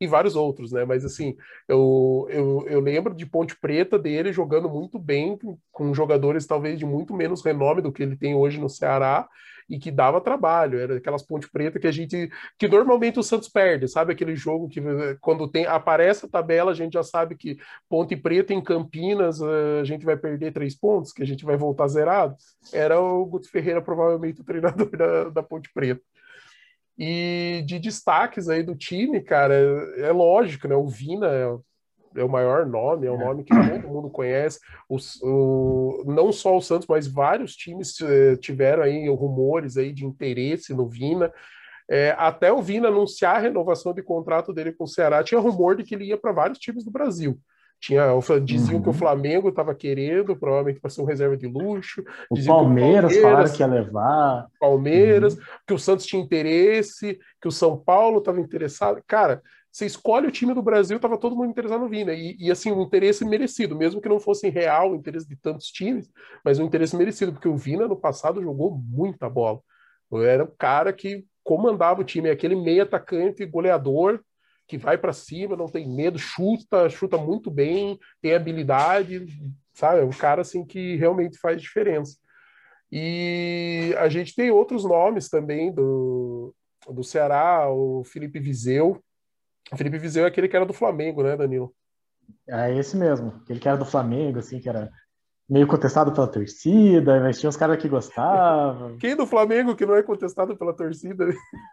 e 0.00 0.06
vários 0.06 0.36
outros, 0.36 0.72
né? 0.72 0.84
Mas 0.84 1.04
assim, 1.04 1.36
eu, 1.66 2.26
eu, 2.30 2.66
eu 2.68 2.80
lembro 2.80 3.14
de 3.14 3.26
Ponte 3.26 3.56
Preta 3.58 3.98
dele 3.98 4.32
jogando 4.32 4.68
muito 4.68 4.98
bem, 4.98 5.38
com 5.72 5.94
jogadores 5.94 6.46
talvez 6.46 6.78
de 6.78 6.84
muito 6.84 7.14
menos 7.14 7.42
renome 7.42 7.82
do 7.82 7.92
que 7.92 8.02
ele 8.02 8.16
tem 8.16 8.34
hoje 8.34 8.60
no 8.60 8.68
Ceará, 8.68 9.28
e 9.68 9.78
que 9.78 9.90
dava 9.90 10.20
trabalho, 10.20 10.78
era 10.78 10.96
aquelas 10.96 11.22
Ponte 11.22 11.50
Preta 11.50 11.78
que 11.78 11.86
a 11.86 11.92
gente, 11.92 12.30
que 12.58 12.68
normalmente 12.68 13.18
o 13.18 13.22
Santos 13.22 13.48
perde, 13.48 13.88
sabe 13.88 14.12
aquele 14.12 14.36
jogo 14.36 14.68
que 14.68 14.80
quando 15.20 15.48
tem 15.48 15.66
aparece 15.66 16.24
a 16.24 16.28
tabela 16.28 16.70
a 16.70 16.74
gente 16.74 16.94
já 16.94 17.02
sabe 17.02 17.36
que 17.36 17.58
Ponte 17.88 18.16
Preta 18.16 18.54
em 18.54 18.62
Campinas 18.62 19.42
a 19.42 19.84
gente 19.84 20.04
vai 20.04 20.16
perder 20.16 20.52
três 20.52 20.74
pontos, 20.74 21.12
que 21.12 21.22
a 21.22 21.26
gente 21.26 21.44
vai 21.44 21.56
voltar 21.56 21.88
zerado. 21.88 22.36
Era 22.72 23.00
o 23.00 23.24
Guto 23.26 23.50
Ferreira 23.50 23.82
provavelmente 23.82 24.40
o 24.40 24.44
treinador 24.44 24.88
da, 24.96 25.30
da 25.30 25.42
Ponte 25.42 25.70
Preta. 25.72 26.02
E 26.98 27.62
de 27.66 27.78
destaques 27.78 28.48
aí 28.48 28.62
do 28.62 28.74
time, 28.74 29.20
cara, 29.20 29.54
é, 29.54 30.02
é 30.02 30.12
lógico, 30.12 30.66
né? 30.66 30.74
O 30.74 30.86
Vina 30.86 31.26
é, 31.26 32.20
é 32.20 32.24
o 32.24 32.28
maior 32.28 32.64
nome, 32.64 33.06
é 33.06 33.10
um 33.10 33.20
é. 33.20 33.24
nome 33.24 33.44
que 33.44 33.54
todo 33.54 33.88
mundo 33.88 34.08
conhece. 34.08 34.58
O, 34.88 34.96
o, 35.22 36.04
não 36.06 36.32
só 36.32 36.56
o 36.56 36.62
Santos, 36.62 36.86
mas 36.88 37.06
vários 37.06 37.54
times 37.54 38.00
eh, 38.00 38.36
tiveram 38.36 38.82
aí 38.82 39.08
rumores 39.08 39.76
aí 39.76 39.92
de 39.92 40.06
interesse 40.06 40.72
no 40.72 40.88
Vina. 40.88 41.30
É, 41.88 42.14
até 42.18 42.50
o 42.50 42.62
Vina 42.62 42.88
anunciar 42.88 43.36
a 43.36 43.40
renovação 43.40 43.92
de 43.92 44.02
contrato 44.02 44.52
dele 44.52 44.72
com 44.72 44.84
o 44.84 44.88
Ceará, 44.88 45.22
tinha 45.22 45.40
rumor 45.40 45.76
de 45.76 45.84
que 45.84 45.94
ele 45.94 46.06
ia 46.06 46.16
para 46.16 46.32
vários 46.32 46.58
times 46.58 46.84
do 46.84 46.90
Brasil. 46.90 47.38
Tinha, 47.80 48.06
diziam 48.42 48.76
uhum. 48.76 48.82
que 48.82 48.88
o 48.88 48.92
uhum. 48.92 48.98
Flamengo 48.98 49.48
estava 49.48 49.74
querendo, 49.74 50.36
provavelmente 50.36 50.80
para 50.80 50.90
ser 50.90 51.02
um 51.02 51.04
reserva 51.04 51.36
de 51.36 51.46
luxo. 51.46 52.02
O 52.30 52.44
Palmeiras, 52.44 52.46
o 52.46 52.48
Palmeiras 52.48 53.16
falaram 53.20 53.52
que 53.52 53.62
ia 53.62 53.66
levar. 53.66 54.46
Palmeiras, 54.58 55.34
uhum. 55.34 55.42
que 55.66 55.74
o 55.74 55.78
Santos 55.78 56.06
tinha 56.06 56.22
interesse, 56.22 57.18
que 57.40 57.48
o 57.48 57.52
São 57.52 57.76
Paulo 57.76 58.18
estava 58.18 58.40
interessado. 58.40 59.02
Cara, 59.06 59.42
você 59.70 59.84
escolhe 59.84 60.26
o 60.26 60.32
time 60.32 60.54
do 60.54 60.62
Brasil, 60.62 60.96
estava 60.96 61.18
todo 61.18 61.36
mundo 61.36 61.50
interessado 61.50 61.80
no 61.80 61.88
Vina. 61.88 62.14
E, 62.14 62.34
e, 62.38 62.50
assim, 62.50 62.72
um 62.72 62.80
interesse 62.80 63.24
merecido, 63.26 63.76
mesmo 63.76 64.00
que 64.00 64.08
não 64.08 64.18
fosse 64.18 64.48
real 64.48 64.92
o 64.92 64.96
interesse 64.96 65.28
de 65.28 65.36
tantos 65.36 65.66
times, 65.66 66.10
mas 66.42 66.58
um 66.58 66.64
interesse 66.64 66.96
merecido, 66.96 67.30
porque 67.30 67.48
o 67.48 67.58
Vina 67.58 67.86
no 67.86 67.94
passado 67.94 68.42
jogou 68.42 68.74
muita 68.74 69.28
bola. 69.28 69.60
Era 70.24 70.44
o 70.44 70.52
cara 70.58 70.94
que 70.94 71.26
comandava 71.44 72.00
o 72.00 72.04
time, 72.04 72.30
aquele 72.30 72.56
meio 72.56 72.84
atacante 72.84 73.44
goleador 73.44 74.20
que 74.66 74.76
vai 74.76 74.98
para 74.98 75.12
cima, 75.12 75.56
não 75.56 75.66
tem 75.66 75.88
medo, 75.88 76.18
chuta, 76.18 76.88
chuta 76.90 77.16
muito 77.16 77.50
bem, 77.50 77.98
tem 78.20 78.34
habilidade, 78.34 79.26
sabe? 79.72 80.00
É 80.00 80.04
um 80.04 80.10
cara 80.10 80.42
assim 80.42 80.64
que 80.64 80.96
realmente 80.96 81.38
faz 81.38 81.60
diferença. 81.60 82.16
E 82.90 83.94
a 83.98 84.08
gente 84.08 84.34
tem 84.34 84.50
outros 84.50 84.84
nomes 84.84 85.28
também 85.28 85.72
do, 85.72 86.54
do 86.88 87.04
Ceará, 87.04 87.68
o 87.70 88.02
Felipe 88.04 88.38
Vizeu. 88.38 89.02
O 89.72 89.76
Felipe 89.76 89.98
Vizeu 89.98 90.24
é 90.24 90.28
aquele 90.28 90.48
que 90.48 90.56
era 90.56 90.66
do 90.66 90.72
Flamengo, 90.72 91.22
né, 91.22 91.36
Danilo? 91.36 91.74
É 92.48 92.76
esse 92.76 92.96
mesmo, 92.96 93.40
aquele 93.42 93.60
que 93.60 93.68
era 93.68 93.76
do 93.76 93.84
Flamengo, 93.84 94.38
assim, 94.38 94.60
que 94.60 94.68
era 94.68 94.90
meio 95.48 95.66
contestado 95.66 96.12
pela 96.12 96.26
torcida, 96.26 97.20
mas 97.20 97.38
tinha 97.38 97.48
uns 97.48 97.56
caras 97.56 97.80
que 97.80 97.88
gostavam. 97.88 98.96
Quem 98.98 99.16
do 99.16 99.26
Flamengo 99.26 99.76
que 99.76 99.86
não 99.86 99.94
é 99.94 100.02
contestado 100.02 100.56
pela 100.56 100.74
torcida? 100.74 101.26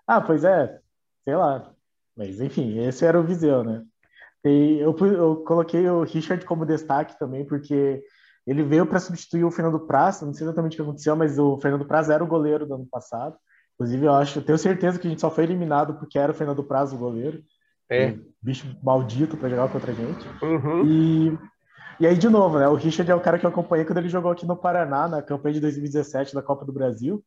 Ah, 0.08 0.22
pois 0.22 0.44
é, 0.44 0.80
sei 1.24 1.36
lá. 1.36 1.73
Mas 2.16 2.40
enfim, 2.40 2.80
esse 2.80 3.06
era 3.06 3.20
o 3.20 3.24
Viseu, 3.24 3.64
né? 3.64 3.84
E 4.46 4.80
eu, 4.80 4.96
eu 5.00 5.38
coloquei 5.38 5.88
o 5.90 6.04
Richard 6.04 6.46
como 6.46 6.66
destaque 6.66 7.18
também, 7.18 7.46
porque 7.46 8.04
ele 8.46 8.62
veio 8.64 8.86
para 8.86 9.00
substituir 9.00 9.44
o 9.44 9.52
Fernando 9.52 9.80
Praz, 9.80 10.22
não 10.22 10.34
sei 10.34 10.46
exatamente 10.46 10.74
o 10.74 10.76
que 10.76 10.82
aconteceu, 10.82 11.16
mas 11.16 11.40
o 11.40 11.58
Fernando 11.58 11.86
Praz 11.86 12.10
era 12.10 12.24
o 12.24 12.28
goleiro 12.28 12.66
do 12.66 12.76
ano 12.76 12.88
passado. 12.92 13.38
Inclusive, 13.76 14.06
eu 14.06 14.14
acho, 14.14 14.40
eu 14.40 14.44
tenho 14.44 14.58
certeza 14.58 15.00
que 15.00 15.08
a 15.08 15.10
gente 15.10 15.22
só 15.22 15.32
foi 15.32 15.46
eliminado 15.46 15.96
porque 15.96 16.20
era 16.20 16.32
o 16.32 16.36
Fernando 16.36 16.64
Praz 16.64 16.92
o 16.92 16.98
goleiro. 16.98 17.42
É. 17.90 18.16
bicho 18.42 18.66
maldito 18.82 19.38
para 19.38 19.50
jogar 19.50 19.70
contra 19.70 19.92
a 19.92 19.96
gente. 19.96 20.26
Uhum. 20.42 20.86
E 20.86 21.38
e 22.00 22.08
aí, 22.08 22.18
de 22.18 22.28
novo, 22.28 22.60
né? 22.60 22.68
O 22.68 22.76
Richard 22.76 23.10
é 23.10 23.16
o 23.16 23.20
cara 23.20 23.38
que 23.38 23.46
eu 23.46 23.50
acompanhei 23.50 23.86
quando 23.86 24.00
ele 24.00 24.10
jogou 24.10 24.32
aqui 24.32 24.46
no 24.46 24.58
Paraná, 24.58 25.08
na 25.08 25.22
campanha 25.22 25.54
de 25.54 25.62
2017 25.62 26.34
da 26.34 26.42
Copa 26.42 26.66
do 26.66 26.74
Brasil. 26.74 27.24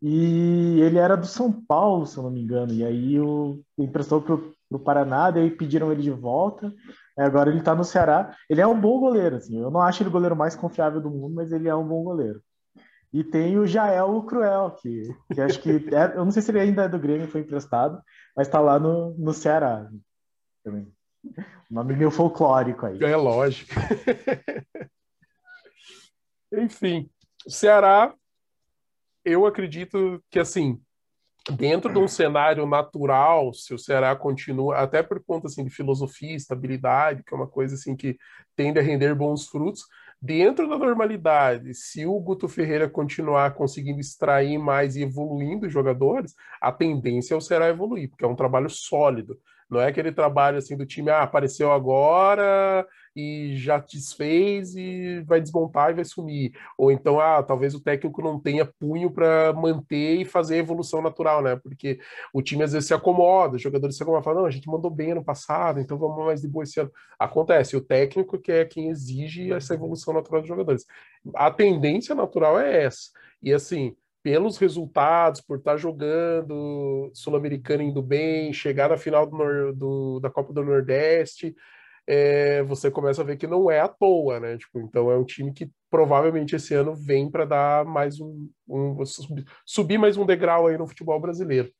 E 0.00 0.80
ele 0.80 0.98
era 0.98 1.16
do 1.16 1.26
São 1.26 1.52
Paulo, 1.52 2.06
se 2.06 2.16
eu 2.16 2.22
não 2.22 2.30
me 2.30 2.40
engano. 2.40 2.72
E 2.72 2.84
aí 2.84 3.18
o 3.20 3.60
emprestou 3.76 4.22
pro, 4.22 4.54
pro 4.68 4.78
Paraná, 4.78 5.30
daí 5.30 5.50
pediram 5.50 5.90
ele 5.90 6.02
de 6.02 6.10
volta. 6.10 6.72
Agora 7.16 7.50
ele 7.50 7.62
tá 7.62 7.74
no 7.74 7.84
Ceará. 7.84 8.36
Ele 8.48 8.60
é 8.60 8.66
um 8.66 8.80
bom 8.80 9.00
goleiro, 9.00 9.36
assim. 9.36 9.60
Eu 9.60 9.70
não 9.70 9.80
acho 9.80 10.02
ele 10.02 10.08
o 10.08 10.12
goleiro 10.12 10.36
mais 10.36 10.54
confiável 10.54 11.00
do 11.00 11.10
mundo, 11.10 11.34
mas 11.34 11.50
ele 11.50 11.68
é 11.68 11.74
um 11.74 11.86
bom 11.86 12.04
goleiro. 12.04 12.40
E 13.12 13.24
tem 13.24 13.58
o 13.58 13.66
Jael 13.66 14.22
Cruel, 14.22 14.70
que, 14.72 15.02
que 15.32 15.40
acho 15.40 15.60
que. 15.60 15.70
É, 15.94 16.16
eu 16.16 16.24
não 16.24 16.30
sei 16.30 16.42
se 16.42 16.50
ele 16.50 16.60
ainda 16.60 16.84
é 16.84 16.88
do 16.88 16.98
Grêmio, 16.98 17.26
foi 17.26 17.40
emprestado, 17.40 18.00
mas 18.36 18.48
tá 18.48 18.60
lá 18.60 18.78
no, 18.78 19.14
no 19.18 19.32
Ceará 19.32 19.88
também. 20.62 20.92
Nome 21.70 21.96
meio 21.96 22.10
folclórico 22.10 22.86
aí. 22.86 23.02
É 23.02 23.16
lógico. 23.16 23.72
Enfim, 26.52 27.10
Ceará, 27.46 28.14
eu 29.28 29.46
acredito 29.46 30.22
que 30.30 30.38
assim, 30.38 30.80
dentro 31.52 31.92
de 31.92 31.98
um 31.98 32.08
cenário 32.08 32.66
natural, 32.66 33.52
se 33.52 33.72
o 33.72 33.78
Ceará 33.78 34.14
continua, 34.16 34.76
até 34.76 35.02
por 35.02 35.22
conta 35.22 35.46
assim 35.46 35.64
de 35.64 35.70
filosofia, 35.70 36.34
estabilidade, 36.34 37.22
que 37.22 37.32
é 37.32 37.36
uma 37.36 37.46
coisa 37.46 37.74
assim 37.74 37.96
que 37.96 38.18
tende 38.56 38.78
a 38.78 38.82
render 38.82 39.14
bons 39.14 39.46
frutos, 39.46 39.82
dentro 40.20 40.68
da 40.68 40.76
normalidade, 40.76 41.74
se 41.74 42.04
o 42.04 42.18
Guto 42.18 42.48
Ferreira 42.48 42.88
continuar 42.88 43.54
conseguindo 43.54 44.00
extrair 44.00 44.58
mais 44.58 44.96
e 44.96 45.02
evoluindo 45.02 45.66
os 45.66 45.72
jogadores, 45.72 46.34
a 46.60 46.72
tendência 46.72 47.34
é 47.34 47.36
o 47.36 47.40
Ceará 47.40 47.68
evoluir, 47.68 48.10
porque 48.10 48.24
é 48.24 48.28
um 48.28 48.36
trabalho 48.36 48.68
sólido. 48.68 49.38
Não 49.70 49.80
é 49.80 49.88
aquele 49.88 50.10
trabalho 50.10 50.58
assim 50.58 50.76
do 50.76 50.86
time, 50.86 51.10
ah, 51.10 51.22
apareceu 51.22 51.70
agora 51.70 52.86
e 53.14 53.54
já 53.56 53.78
desfez 53.78 54.74
e 54.74 55.22
vai 55.26 55.40
desmontar 55.40 55.90
e 55.90 55.94
vai 55.94 56.04
sumir. 56.04 56.52
Ou 56.76 56.90
então, 56.90 57.20
ah, 57.20 57.42
talvez 57.42 57.74
o 57.74 57.82
técnico 57.82 58.22
não 58.22 58.40
tenha 58.40 58.64
punho 58.64 59.10
para 59.10 59.52
manter 59.52 60.20
e 60.20 60.24
fazer 60.24 60.54
a 60.54 60.58
evolução 60.58 61.02
natural, 61.02 61.42
né? 61.42 61.56
Porque 61.56 61.98
o 62.32 62.40
time 62.40 62.62
às 62.62 62.72
vezes 62.72 62.86
se 62.86 62.94
acomoda, 62.94 63.56
os 63.56 63.62
jogadores 63.62 63.96
se 63.96 64.02
acomodam, 64.02 64.24
falam, 64.24 64.40
não, 64.40 64.46
a 64.46 64.50
gente 64.50 64.68
mandou 64.68 64.90
bem 64.90 65.12
ano 65.12 65.24
passado, 65.24 65.80
então 65.80 65.98
vamos 65.98 66.24
mais 66.24 66.40
de 66.40 66.48
boa 66.48 66.62
esse 66.62 66.80
ano. 66.80 66.90
Acontece, 67.18 67.76
o 67.76 67.80
técnico 67.80 68.38
que 68.38 68.52
é 68.52 68.64
quem 68.64 68.88
exige 68.88 69.52
essa 69.52 69.74
evolução 69.74 70.14
natural 70.14 70.40
dos 70.40 70.48
jogadores. 70.48 70.86
A 71.34 71.50
tendência 71.50 72.14
natural 72.14 72.58
é 72.58 72.84
essa. 72.84 73.10
E 73.42 73.52
assim, 73.52 73.94
pelos 74.28 74.58
resultados, 74.58 75.40
por 75.40 75.56
estar 75.56 75.78
jogando 75.78 77.10
Sul-Americano 77.14 77.82
indo 77.82 78.02
bem, 78.02 78.52
chegar 78.52 78.90
na 78.90 78.98
final 78.98 79.24
do, 79.24 79.72
do, 79.72 80.20
da 80.20 80.28
Copa 80.28 80.52
do 80.52 80.62
Nordeste, 80.62 81.56
é, 82.06 82.62
você 82.64 82.90
começa 82.90 83.22
a 83.22 83.24
ver 83.24 83.38
que 83.38 83.46
não 83.46 83.70
é 83.70 83.80
à 83.80 83.88
toa, 83.88 84.38
né? 84.38 84.58
Tipo, 84.58 84.80
então 84.80 85.10
é 85.10 85.16
um 85.16 85.24
time 85.24 85.50
que 85.50 85.70
provavelmente 85.90 86.54
esse 86.54 86.74
ano 86.74 86.94
vem 86.94 87.30
para 87.30 87.46
dar 87.46 87.86
mais 87.86 88.20
um, 88.20 88.50
um, 88.68 88.98
subir 89.64 89.96
mais 89.96 90.18
um 90.18 90.26
degrau 90.26 90.66
aí 90.66 90.76
no 90.76 90.86
futebol 90.86 91.18
brasileiro. 91.18 91.70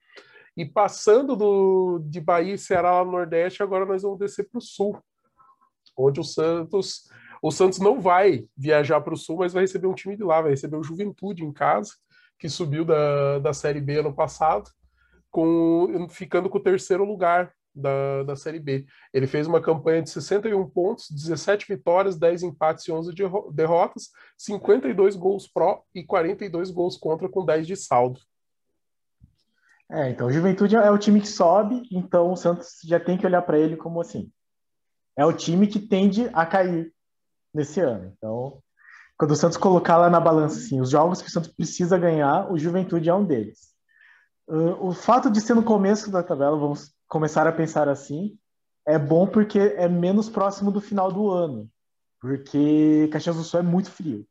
E 0.56 0.64
passando 0.64 1.36
do, 1.36 1.98
de 2.02 2.18
Bahia 2.18 2.54
e 2.54 2.58
Ceará 2.58 2.92
lá 2.92 3.04
no 3.04 3.12
Nordeste, 3.12 3.62
agora 3.62 3.84
nós 3.84 4.00
vamos 4.00 4.18
descer 4.18 4.48
para 4.48 4.56
o 4.56 4.62
Sul, 4.62 4.98
onde 5.94 6.18
o 6.18 6.24
Santos 6.24 7.10
o 7.42 7.50
Santos 7.50 7.78
não 7.78 8.00
vai 8.00 8.46
viajar 8.56 9.02
para 9.02 9.12
o 9.12 9.16
Sul, 9.18 9.36
mas 9.36 9.52
vai 9.52 9.64
receber 9.64 9.86
um 9.86 9.94
time 9.94 10.16
de 10.16 10.24
lá, 10.24 10.40
vai 10.40 10.52
receber 10.52 10.76
o 10.76 10.82
Juventude 10.82 11.44
em 11.44 11.52
casa 11.52 11.92
que 12.38 12.48
subiu 12.48 12.84
da, 12.84 13.38
da 13.38 13.52
Série 13.52 13.80
B 13.80 13.98
ano 13.98 14.14
passado, 14.14 14.70
com, 15.30 16.06
ficando 16.08 16.48
com 16.48 16.58
o 16.58 16.62
terceiro 16.62 17.04
lugar 17.04 17.52
da, 17.74 18.22
da 18.24 18.36
Série 18.36 18.60
B. 18.60 18.86
Ele 19.12 19.26
fez 19.26 19.46
uma 19.46 19.60
campanha 19.60 20.02
de 20.02 20.10
61 20.10 20.68
pontos, 20.70 21.10
17 21.10 21.66
vitórias, 21.68 22.18
10 22.18 22.42
empates 22.42 22.86
e 22.86 22.92
11 22.92 23.14
de, 23.14 23.22
derrotas, 23.52 24.10
52 24.36 25.16
gols 25.16 25.48
pró 25.48 25.82
e 25.94 26.04
42 26.04 26.70
gols 26.70 26.96
contra, 26.96 27.28
com 27.28 27.44
10 27.44 27.66
de 27.66 27.76
saldo. 27.76 28.20
É, 29.90 30.10
então 30.10 30.30
Juventude 30.30 30.76
é 30.76 30.90
o 30.90 30.98
time 30.98 31.18
que 31.18 31.28
sobe, 31.28 31.82
então 31.90 32.30
o 32.30 32.36
Santos 32.36 32.78
já 32.84 33.00
tem 33.00 33.16
que 33.16 33.24
olhar 33.24 33.40
para 33.42 33.58
ele 33.58 33.76
como 33.76 34.00
assim. 34.00 34.30
É 35.16 35.24
o 35.24 35.32
time 35.32 35.66
que 35.66 35.80
tende 35.80 36.28
a 36.32 36.44
cair 36.44 36.92
nesse 37.52 37.80
ano. 37.80 38.12
Então, 38.16 38.62
quando 39.18 39.32
o 39.32 39.36
Santos 39.36 39.58
colocar 39.58 39.96
lá 39.96 40.08
na 40.08 40.20
balança 40.20 40.58
assim, 40.58 40.80
os 40.80 40.90
jogos 40.90 41.20
que 41.20 41.28
o 41.28 41.30
Santos 41.30 41.50
precisa 41.50 41.98
ganhar, 41.98 42.50
o 42.52 42.56
Juventude 42.56 43.08
é 43.08 43.14
um 43.14 43.24
deles. 43.24 43.74
Uh, 44.46 44.86
o 44.86 44.92
fato 44.92 45.28
de 45.28 45.40
ser 45.40 45.54
no 45.54 45.62
começo 45.62 46.10
da 46.10 46.22
tabela, 46.22 46.56
vamos 46.56 46.94
começar 47.08 47.46
a 47.46 47.52
pensar 47.52 47.88
assim, 47.88 48.38
é 48.86 48.96
bom 48.96 49.26
porque 49.26 49.58
é 49.58 49.88
menos 49.88 50.28
próximo 50.30 50.70
do 50.70 50.80
final 50.80 51.10
do 51.10 51.30
ano, 51.30 51.68
porque 52.20 53.08
Caxias 53.12 53.36
do 53.36 53.42
Sul 53.42 53.60
é 53.60 53.62
muito 53.62 53.90
frio. 53.90 54.24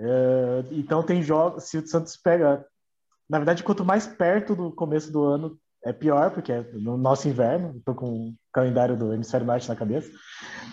Uh, 0.00 0.64
então 0.70 1.02
tem 1.02 1.20
jogos, 1.20 1.64
se 1.64 1.76
o 1.76 1.86
Santos 1.86 2.16
pega, 2.16 2.64
na 3.28 3.38
verdade, 3.38 3.64
quanto 3.64 3.84
mais 3.84 4.06
perto 4.06 4.54
do 4.54 4.70
começo 4.70 5.12
do 5.12 5.24
ano, 5.24 5.58
é 5.84 5.92
pior, 5.92 6.30
porque 6.30 6.52
é 6.52 6.62
no 6.72 6.96
nosso 6.96 7.28
inverno, 7.28 7.76
estou 7.76 7.94
com 7.94 8.28
o 8.28 8.34
calendário 8.52 8.96
do 8.96 9.12
Hemisfério 9.12 9.46
Norte 9.46 9.68
na 9.68 9.76
cabeça, 9.76 10.10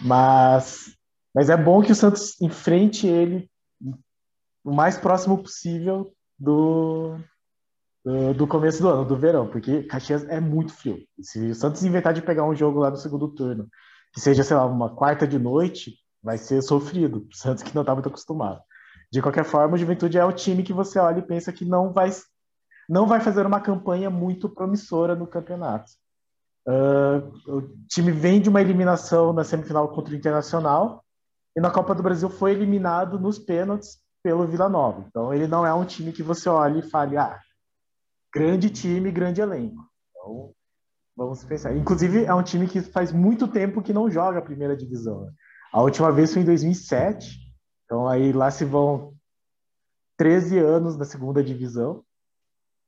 mas 0.01 0.95
mas 1.33 1.49
é 1.49 1.57
bom 1.57 1.81
que 1.81 1.91
o 1.91 1.95
Santos 1.95 2.39
enfrente 2.41 3.07
ele 3.07 3.49
o 4.63 4.73
mais 4.73 4.97
próximo 4.97 5.37
possível 5.37 6.13
do, 6.37 7.17
do, 8.03 8.33
do, 8.33 8.47
começo 8.47 8.81
do 8.81 8.89
ano, 8.89 9.05
do 9.05 9.17
verão, 9.17 9.47
porque 9.47 9.83
Caxias 9.83 10.23
é 10.29 10.39
muito 10.39 10.73
frio. 10.73 10.99
Se 11.21 11.51
o 11.51 11.55
Santos 11.55 11.83
inventar 11.83 12.13
de 12.13 12.21
pegar 12.21 12.45
um 12.45 12.55
jogo 12.55 12.79
lá 12.79 12.89
no 12.89 12.97
segundo 12.97 13.27
turno, 13.29 13.67
que 14.13 14.19
seja, 14.19 14.43
sei 14.43 14.55
lá, 14.55 14.65
uma 14.65 14.95
quarta 14.95 15.27
de 15.27 15.39
noite, 15.39 15.95
vai 16.21 16.37
ser 16.37 16.61
sofrido. 16.61 17.27
O 17.31 17.35
Santos 17.35 17.63
que 17.63 17.73
não 17.73 17.81
está 17.81 17.93
muito 17.93 18.09
acostumado. 18.09 18.61
De 19.11 19.21
qualquer 19.21 19.43
forma, 19.43 19.75
o 19.75 19.77
Juventude 19.77 20.17
é 20.17 20.23
o 20.23 20.31
time 20.31 20.63
que 20.63 20.73
você 20.73 20.99
olha 20.99 21.19
e 21.19 21.25
pensa 21.25 21.51
que 21.51 21.65
não 21.65 21.91
vai, 21.91 22.09
não 22.87 23.05
vai 23.07 23.19
fazer 23.19 23.45
uma 23.45 23.59
campanha 23.59 24.09
muito 24.09 24.47
promissora 24.47 25.15
no 25.15 25.27
campeonato. 25.27 25.91
Uh, 26.67 27.57
o 27.57 27.61
time 27.87 28.11
vem 28.11 28.39
de 28.39 28.47
uma 28.47 28.61
eliminação 28.61 29.33
na 29.33 29.43
semifinal 29.43 29.89
contra 29.89 30.13
o 30.13 30.17
Internacional, 30.17 31.03
e 31.55 31.59
na 31.59 31.69
Copa 31.69 31.93
do 31.93 32.03
Brasil 32.03 32.29
foi 32.29 32.51
eliminado 32.51 33.19
nos 33.19 33.37
pênaltis 33.37 33.99
pelo 34.23 34.47
Vila 34.47 34.69
Nova. 34.69 35.05
Então 35.07 35.33
ele 35.33 35.47
não 35.47 35.65
é 35.65 35.73
um 35.73 35.85
time 35.85 36.11
que 36.11 36.23
você 36.23 36.47
olhe 36.47 36.79
e 36.79 36.89
fale, 36.89 37.17
ah, 37.17 37.39
grande 38.33 38.69
time, 38.69 39.11
grande 39.11 39.41
elenco. 39.41 39.83
Então 40.09 40.53
vamos 41.15 41.43
pensar. 41.43 41.75
Inclusive 41.75 42.25
é 42.25 42.33
um 42.33 42.43
time 42.43 42.67
que 42.67 42.81
faz 42.81 43.11
muito 43.11 43.47
tempo 43.47 43.81
que 43.81 43.93
não 43.93 44.09
joga 44.09 44.39
a 44.39 44.43
primeira 44.43 44.75
divisão. 44.75 45.25
Né? 45.25 45.31
A 45.73 45.81
última 45.81 46.11
vez 46.11 46.31
foi 46.33 46.41
em 46.41 46.45
2007. 46.45 47.37
Então 47.85 48.07
aí 48.07 48.31
lá 48.31 48.49
se 48.49 48.63
vão 48.63 49.13
13 50.17 50.57
anos 50.59 50.97
na 50.97 51.05
segunda 51.05 51.43
divisão. 51.43 52.03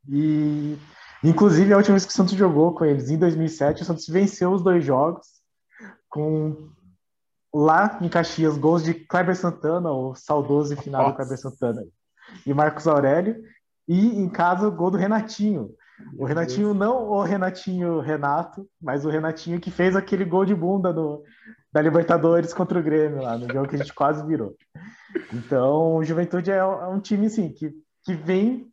E 0.08 0.78
inclusive 1.24 1.74
a 1.74 1.78
última 1.78 1.96
vez 1.96 2.06
que 2.06 2.12
o 2.12 2.16
Santos 2.16 2.36
jogou 2.36 2.74
com 2.74 2.86
eles 2.86 3.10
em 3.10 3.18
2007, 3.18 3.82
o 3.82 3.86
Santos 3.86 4.08
venceu 4.08 4.52
os 4.52 4.62
dois 4.62 4.84
jogos 4.84 5.28
com 6.10 6.70
lá 7.54 8.00
em 8.02 8.10
Caxias, 8.10 8.58
gols 8.58 8.84
de 8.84 8.94
Kleber 8.94 9.36
Santana, 9.36 9.92
o 9.92 10.16
saudoso 10.16 10.74
e 10.74 10.78
finado 10.78 11.14
Kleber 11.14 11.38
Santana, 11.38 11.84
e 12.46 12.54
Marcos 12.54 12.88
Aurélio, 12.88 13.42
e 13.88 14.20
em 14.20 14.30
casa, 14.30 14.68
o 14.68 14.72
gol 14.72 14.90
do 14.90 14.98
Renatinho. 14.98 15.70
O 16.18 16.26
Renatinho, 16.26 16.74
não 16.74 17.10
o 17.10 17.22
Renatinho 17.22 18.00
Renato, 18.00 18.68
mas 18.82 19.06
o 19.06 19.10
Renatinho 19.10 19.60
que 19.60 19.70
fez 19.70 19.96
aquele 19.96 20.26
gol 20.26 20.44
de 20.44 20.56
bunda 20.56 20.92
no, 20.92 21.24
da 21.72 21.82
Libertadores 21.82 22.54
contra 22.54 22.80
o 22.80 22.84
Grêmio 22.84 23.22
lá, 23.22 23.38
no 23.38 23.52
jogo 23.52 23.68
que 23.68 23.76
a 23.76 23.80
gente 23.80 23.94
quase 23.94 24.26
virou. 24.26 24.56
Então, 25.32 25.98
o 25.98 26.04
Juventude 26.04 26.52
é, 26.52 26.58
é 26.58 26.88
um 26.88 27.00
time, 27.00 27.28
assim, 27.28 27.50
que, 27.50 27.72
que 28.04 28.14
vem 28.14 28.72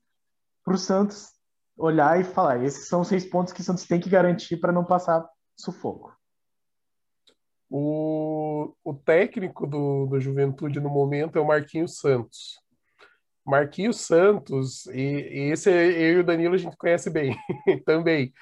para 0.64 0.74
o 0.74 0.78
Santos 0.78 1.28
olhar 1.76 2.20
e 2.20 2.24
falar: 2.24 2.62
esses 2.62 2.88
são 2.88 3.02
os 3.02 3.08
seis 3.08 3.24
pontos 3.24 3.52
que 3.52 3.60
o 3.60 3.64
Santos 3.64 3.86
tem 3.86 4.00
que 4.00 4.10
garantir 4.10 4.56
para 4.56 4.72
não 4.72 4.84
passar 4.84 5.26
sufoco. 5.56 6.14
O, 7.70 8.74
o 8.82 8.92
técnico 8.92 9.66
do, 9.66 10.06
do 10.06 10.20
Juventude 10.20 10.80
no 10.80 10.90
momento 10.90 11.38
é 11.38 11.40
o 11.40 11.46
Marquinhos 11.46 11.98
Santos. 11.98 12.58
Marquinhos 13.46 14.00
Santos, 14.00 14.86
e, 14.86 15.00
e 15.00 15.52
esse 15.52 15.70
é, 15.70 15.86
eu 15.86 16.18
e 16.18 16.18
o 16.18 16.24
Danilo 16.24 16.54
a 16.54 16.58
gente 16.58 16.76
conhece 16.76 17.08
bem 17.08 17.36
também. 17.86 18.32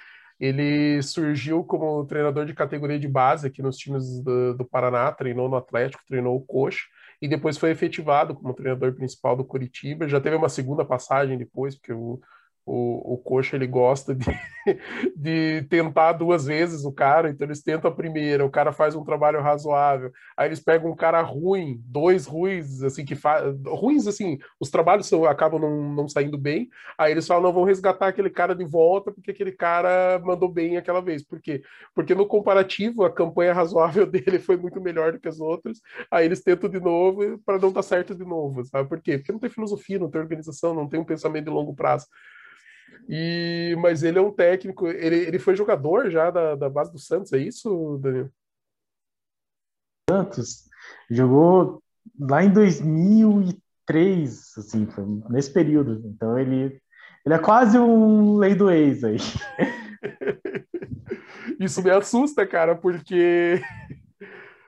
Ele 0.41 1.03
surgiu 1.03 1.65
como 1.65 2.05
treinador 2.07 2.47
de 2.47 2.55
categoria 2.55 2.99
de 2.99 3.09
base 3.09 3.47
aqui 3.47 3.61
nos 3.61 3.77
times 3.77 4.23
do, 4.23 4.55
do 4.55 4.65
Paraná, 4.65 5.11
treinou 5.13 5.49
no 5.49 5.57
Atlético, 5.57 6.05
treinou 6.07 6.37
o 6.37 6.45
Coxa, 6.45 6.85
e 7.21 7.29
depois 7.29 7.59
foi 7.59 7.71
efetivado 7.71 8.35
como 8.35 8.55
treinador 8.55 8.95
principal 8.95 9.37
do 9.37 9.45
Curitiba. 9.45 10.09
Já 10.09 10.21
teve 10.21 10.37
uma 10.37 10.49
segunda 10.49 10.85
passagem 10.85 11.37
depois, 11.37 11.75
porque 11.75 11.93
o, 11.93 12.21
o, 12.69 13.15
o 13.15 13.19
Coxa 13.19 13.57
ele 13.57 13.67
gosta 13.67 14.15
de, 14.15 14.27
de 15.17 15.63
tentar 15.71 16.13
duas 16.13 16.45
vezes 16.45 16.85
o 16.85 16.93
cara, 16.93 17.31
então 17.31 17.47
eles 17.47 17.63
tentam 17.63 17.91
a 17.91 17.95
primeira, 17.95 18.45
o 18.45 18.51
cara 18.51 18.73
faz 18.73 18.95
um 18.95 19.03
trabalho 19.03 19.41
razoável, 19.41 20.13
aí 20.37 20.49
eles 20.49 20.61
pegam 20.61 20.91
um 20.91 20.97
cara 20.97 21.23
ruim, 21.23 21.81
dois 21.87 22.27
ruins, 22.27 22.83
assim, 22.83 23.07
que 23.07 23.15
faz. 23.15 23.57
Ruins, 23.67 24.07
assim, 24.07 24.39
os 24.61 24.71
trabalhos 24.71 25.07
são, 25.07 25.25
acabam 25.25 25.59
não, 25.59 25.95
não 25.95 26.09
saindo 26.09 26.37
bem, 26.37 26.69
aí 26.99 27.13
eles 27.13 27.27
falam, 27.27 27.45
não, 27.45 27.53
vão 27.53 27.65
resgatar 27.65 28.09
aquele 28.09 28.29
cara 28.29 28.55
de 28.55 28.65
volta, 28.67 29.11
porque 29.11 29.31
aquele 29.31 29.53
cara 29.53 30.21
mandou 30.23 30.49
bem 30.49 30.77
aquela 30.77 31.01
vez. 31.01 31.25
Por 31.25 31.41
quê? 31.41 31.63
Porque 31.95 32.15
no 32.15 32.27
comparativo, 32.27 33.03
a 33.05 33.11
campanha 33.11 33.55
razoável 33.55 34.05
dele 34.07 34.39
foi 34.39 34.59
muito 34.59 34.79
melhor 34.81 35.13
do 35.13 35.21
que 35.21 35.29
as 35.29 35.41
outras, 35.41 35.81
aí 36.11 36.27
eles 36.27 36.43
tentam 36.43 36.69
de 36.69 36.81
novo 36.81 37.39
para 37.47 37.59
não 37.59 37.73
dar 37.73 37.83
certo 37.83 38.15
de 38.15 38.25
novo, 38.25 38.63
sabe? 38.67 38.87
Por 38.89 39.01
quê? 39.01 39.17
Porque 39.17 39.33
não 39.33 39.39
tem 39.39 39.49
filosofia, 39.49 39.99
não 39.99 40.11
tem 40.11 40.21
organização, 40.21 40.75
não 40.75 40.87
tem 40.87 41.01
um 41.01 41.05
pensamento 41.05 41.45
de 41.47 41.51
longo 41.51 41.75
prazo. 41.75 42.07
E, 43.09 43.77
mas 43.81 44.03
ele 44.03 44.19
é 44.19 44.23
um 44.23 44.33
técnico, 44.33 44.89
ele, 44.89 45.17
ele 45.17 45.39
foi 45.39 45.55
jogador 45.55 46.11
já 46.11 46.31
da, 46.31 46.55
da 46.55 46.69
base 46.69 46.93
do 46.93 46.99
Santos, 46.99 47.33
é 47.33 47.39
isso, 47.39 47.99
Daniel? 48.03 48.31
Santos 50.09 50.69
jogou 51.11 51.83
lá 52.19 52.43
em 52.43 52.51
2003, 52.51 54.57
assim, 54.57 54.87
foi 54.87 55.05
nesse 55.29 55.53
período. 55.53 56.03
Então 56.07 56.39
ele, 56.39 56.81
ele 57.25 57.35
é 57.35 57.39
quase 57.39 57.79
um 57.79 58.37
lei 58.37 58.55
do 58.55 58.71
ex 58.71 59.05
aí. 59.05 59.19
Isso 61.61 61.83
me 61.83 61.91
assusta, 61.91 62.47
cara, 62.47 62.75
porque. 62.75 63.61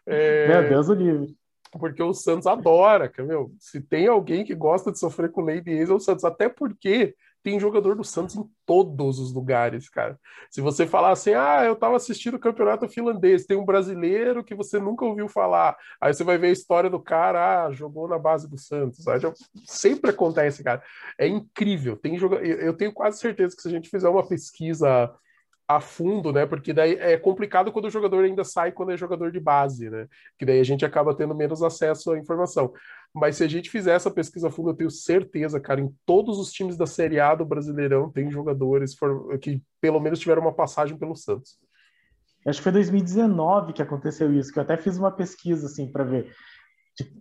É, 0.07 0.49
meu 0.49 0.71
Deus 0.71 0.89
o 0.89 0.95
livre. 0.95 1.37
Porque 1.79 2.03
o 2.03 2.13
Santos 2.13 2.49
adora, 2.49 3.13
meu. 3.19 3.53
Se 3.61 3.81
tem 3.81 4.09
alguém 4.09 4.45
que 4.45 4.57
gosta 4.57 4.91
de 4.91 4.99
sofrer 4.99 5.31
com 5.31 5.43
lei 5.43 5.61
de 5.61 5.71
ex, 5.71 5.89
é 5.89 5.93
o 5.93 6.01
Santos. 6.01 6.25
Até 6.25 6.49
porque 6.49 7.15
tem 7.43 7.59
jogador 7.59 7.97
do 7.97 8.05
Santos 8.05 8.37
em 8.37 8.45
todos 8.67 9.19
os 9.19 9.33
lugares, 9.33 9.89
cara. 9.89 10.19
Se 10.51 10.61
você 10.61 10.87
falar 10.87 11.11
assim, 11.11 11.33
ah, 11.35 11.65
eu 11.65 11.75
tava 11.75 11.97
assistindo 11.97 12.35
o 12.35 12.41
campeonato 12.41 12.89
finlandês, 12.89 13.47
tem 13.47 13.57
um 13.57 13.65
brasileiro 13.65 14.45
que 14.45 14.55
você 14.55 14.79
nunca 14.79 15.05
ouviu 15.05 15.29
falar, 15.29 15.77
aí 16.01 16.13
você 16.13 16.23
vai 16.23 16.39
ver 16.39 16.49
a 16.49 16.53
história 16.53 16.91
do 16.91 17.01
cara, 17.01 17.67
ah, 17.67 17.73
jogou 17.73 18.07
na 18.09 18.19
base 18.19 18.49
do 18.49 18.59
Santos. 18.59 19.07
Aí 19.09 19.21
já... 19.21 19.33
Sempre 19.67 20.11
acontece, 20.11 20.63
cara. 20.63 20.83
É 21.19 21.27
incrível. 21.27 21.97
Tem 21.97 22.19
joga... 22.19 22.37
Eu 22.37 22.75
tenho 22.75 22.93
quase 22.93 23.19
certeza 23.19 23.55
que 23.55 23.63
se 23.63 23.69
a 23.69 23.71
gente 23.71 23.89
fizer 23.89 24.09
uma 24.09 24.27
pesquisa 24.27 25.11
a 25.77 25.81
fundo, 25.81 26.33
né? 26.33 26.45
Porque 26.47 26.73
daí 26.73 26.95
é 26.95 27.17
complicado 27.17 27.71
quando 27.71 27.85
o 27.85 27.91
jogador 27.91 28.25
ainda 28.25 28.43
sai 28.43 28.73
quando 28.73 28.91
é 28.91 28.97
jogador 28.97 29.31
de 29.31 29.39
base, 29.39 29.89
né? 29.89 30.09
Que 30.37 30.45
daí 30.45 30.59
a 30.59 30.65
gente 30.65 30.85
acaba 30.85 31.15
tendo 31.15 31.33
menos 31.33 31.63
acesso 31.63 32.11
à 32.11 32.19
informação. 32.19 32.73
Mas 33.15 33.37
se 33.37 33.45
a 33.45 33.49
gente 33.49 33.71
fizer 33.71 33.95
essa 33.95 34.11
pesquisa 34.11 34.49
a 34.49 34.51
fundo, 34.51 34.71
eu 34.71 34.75
tenho 34.75 34.91
certeza, 34.91 35.61
cara, 35.61 35.81
em 35.81 35.95
todos 36.05 36.39
os 36.41 36.51
times 36.51 36.77
da 36.77 36.87
Série 36.87 37.21
A 37.21 37.37
do 37.37 37.45
Brasileirão 37.45 38.11
tem 38.11 38.29
jogadores 38.33 38.97
que 39.41 39.63
pelo 39.81 40.01
menos 40.01 40.19
tiveram 40.19 40.43
uma 40.43 40.53
passagem 40.53 40.99
pelo 40.99 41.15
Santos. 41.15 41.57
Acho 42.45 42.59
que 42.59 42.65
foi 42.65 42.73
2019 42.73 43.73
que 43.73 43.83
aconteceu 43.83 44.33
isso, 44.33 44.53
que 44.53 44.59
eu 44.59 44.65
até 44.65 44.77
fiz 44.77 44.99
uma 44.99 45.13
pesquisa 45.13 45.67
assim 45.67 45.87
para 45.87 46.03
ver. 46.03 46.35
Tipo, 46.97 47.15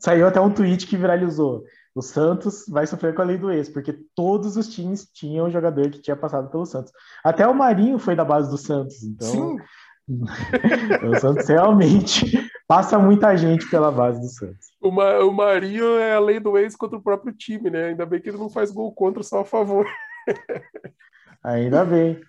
saiu 0.00 0.28
até 0.28 0.40
um 0.40 0.52
tweet 0.52 0.86
que 0.86 0.96
viralizou 0.96 1.64
o 1.96 2.02
Santos 2.02 2.66
vai 2.68 2.86
sofrer 2.86 3.14
com 3.14 3.22
a 3.22 3.24
lei 3.24 3.38
do 3.38 3.50
ex, 3.50 3.70
porque 3.70 3.94
todos 4.14 4.58
os 4.58 4.68
times 4.68 5.10
tinham 5.10 5.46
um 5.46 5.50
jogador 5.50 5.88
que 5.88 5.98
tinha 5.98 6.14
passado 6.14 6.50
pelo 6.50 6.66
Santos. 6.66 6.92
Até 7.24 7.48
o 7.48 7.54
Marinho 7.54 7.98
foi 7.98 8.14
da 8.14 8.22
base 8.22 8.50
do 8.50 8.58
Santos, 8.58 9.02
então 9.02 9.26
Sim. 9.26 9.58
o 11.08 11.18
Santos 11.18 11.48
realmente 11.48 12.50
passa 12.68 12.98
muita 12.98 13.34
gente 13.34 13.66
pela 13.70 13.90
base 13.90 14.20
do 14.20 14.28
Santos. 14.28 14.66
O, 14.78 14.90
Ma 14.90 15.20
o 15.20 15.32
Marinho 15.32 15.96
é 15.96 16.14
a 16.14 16.20
lei 16.20 16.38
do 16.38 16.58
ex 16.58 16.76
contra 16.76 16.98
o 16.98 17.02
próprio 17.02 17.32
time, 17.32 17.70
né? 17.70 17.86
Ainda 17.86 18.04
bem 18.04 18.20
que 18.20 18.28
ele 18.28 18.36
não 18.36 18.50
faz 18.50 18.70
gol 18.70 18.92
contra, 18.92 19.22
só 19.22 19.40
a 19.40 19.44
favor. 19.46 19.86
Ainda 21.42 21.82
bem. 21.82 22.20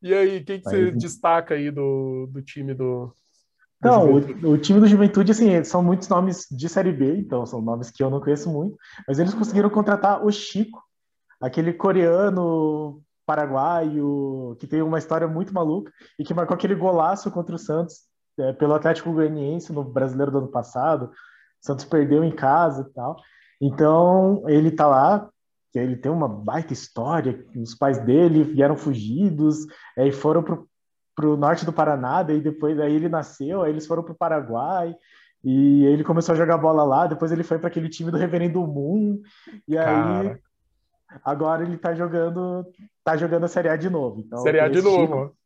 E 0.00 0.14
aí, 0.14 0.42
quem 0.42 0.60
que 0.60 0.64
você 0.64 0.90
destaca 0.92 1.54
aí 1.54 1.70
do, 1.70 2.26
do 2.30 2.40
time 2.40 2.72
do, 2.72 3.12
não, 3.84 4.12
o, 4.12 4.52
o, 4.52 4.58
time 4.58 4.80
do 4.80 4.86
Juventude, 4.86 5.32
assim, 5.32 5.62
são 5.62 5.82
muitos 5.82 6.08
nomes 6.08 6.46
de 6.50 6.68
Série 6.68 6.92
B, 6.92 7.16
então 7.18 7.44
são 7.44 7.60
nomes 7.60 7.90
que 7.90 8.02
eu 8.02 8.10
não 8.10 8.20
conheço 8.20 8.50
muito, 8.50 8.76
mas 9.06 9.18
eles 9.18 9.34
conseguiram 9.34 9.70
contratar 9.70 10.24
o 10.24 10.30
Chico, 10.32 10.82
aquele 11.40 11.72
coreano 11.72 13.02
paraguaio 13.26 14.56
que 14.58 14.66
tem 14.66 14.82
uma 14.82 14.98
história 14.98 15.26
muito 15.26 15.54
maluca 15.54 15.92
e 16.18 16.24
que 16.24 16.34
marcou 16.34 16.54
aquele 16.54 16.74
golaço 16.74 17.30
contra 17.30 17.54
o 17.54 17.58
Santos 17.58 18.02
é, 18.38 18.52
pelo 18.52 18.74
Atlético 18.74 19.12
Goianiense 19.12 19.72
no 19.72 19.84
Brasileiro 19.84 20.32
do 20.32 20.38
ano 20.38 20.48
passado. 20.48 21.06
O 21.06 21.10
Santos 21.66 21.84
perdeu 21.84 22.22
em 22.22 22.30
casa 22.32 22.86
e 22.88 22.92
tal. 22.92 23.16
Então, 23.60 24.42
ele 24.46 24.70
tá 24.70 24.86
lá, 24.86 25.28
ele 25.74 25.96
tem 25.96 26.10
uma 26.10 26.28
baita 26.28 26.72
história, 26.72 27.44
os 27.56 27.74
pais 27.74 27.98
dele 27.98 28.44
vieram 28.44 28.76
fugidos 28.76 29.66
é, 29.96 30.06
e 30.06 30.12
foram 30.12 30.42
pro 30.42 30.68
para 31.14 31.28
o 31.28 31.36
norte 31.36 31.64
do 31.64 31.72
Paraná, 31.72 32.22
daí 32.22 32.40
depois 32.40 32.78
aí 32.78 32.94
ele 32.94 33.08
nasceu, 33.08 33.62
aí 33.62 33.70
eles 33.70 33.86
foram 33.86 34.02
para 34.02 34.12
o 34.12 34.16
Paraguai, 34.16 34.94
e 35.42 35.84
ele 35.84 36.02
começou 36.02 36.32
a 36.32 36.38
jogar 36.38 36.58
bola 36.58 36.84
lá, 36.84 37.06
depois 37.06 37.30
ele 37.30 37.42
foi 37.42 37.58
para 37.58 37.68
aquele 37.68 37.88
time 37.88 38.10
do 38.10 38.16
Reverendo 38.16 38.66
Moon, 38.66 39.20
e 39.68 39.76
aí 39.76 39.84
Cara. 39.84 40.40
agora 41.24 41.62
ele 41.62 41.76
tá 41.76 41.94
jogando, 41.94 42.66
tá 43.04 43.16
jogando 43.16 43.44
a 43.44 43.48
Série 43.48 43.68
A 43.68 43.76
de 43.76 43.90
novo. 43.90 44.20
Então, 44.20 44.38
Série 44.38 44.60
A 44.60 44.68
de 44.68 44.80
novo. 44.82 45.00
Chico, 45.00 45.36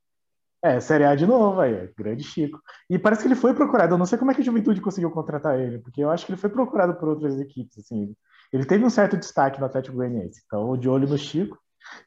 é, 0.62 0.80
Série 0.80 1.04
A 1.04 1.14
de 1.14 1.26
novo 1.26 1.60
aí, 1.60 1.90
grande 1.96 2.24
Chico. 2.24 2.60
E 2.88 2.98
parece 2.98 3.22
que 3.22 3.28
ele 3.28 3.34
foi 3.34 3.54
procurado, 3.54 3.94
eu 3.94 3.98
não 3.98 4.06
sei 4.06 4.18
como 4.18 4.30
é 4.30 4.34
que 4.34 4.40
a 4.40 4.44
Juventude 4.44 4.80
conseguiu 4.80 5.10
contratar 5.10 5.58
ele, 5.58 5.78
porque 5.78 6.02
eu 6.02 6.10
acho 6.10 6.24
que 6.24 6.32
ele 6.32 6.40
foi 6.40 6.50
procurado 6.50 6.94
por 6.94 7.08
outras 7.08 7.38
equipes, 7.40 7.78
assim. 7.78 8.14
Ele 8.52 8.64
teve 8.64 8.84
um 8.84 8.90
certo 8.90 9.16
destaque 9.16 9.60
no 9.60 9.66
Atlético 9.66 9.96
Goianiense, 9.96 10.42
então 10.46 10.76
de 10.76 10.88
olho 10.88 11.08
no 11.08 11.18
Chico. 11.18 11.58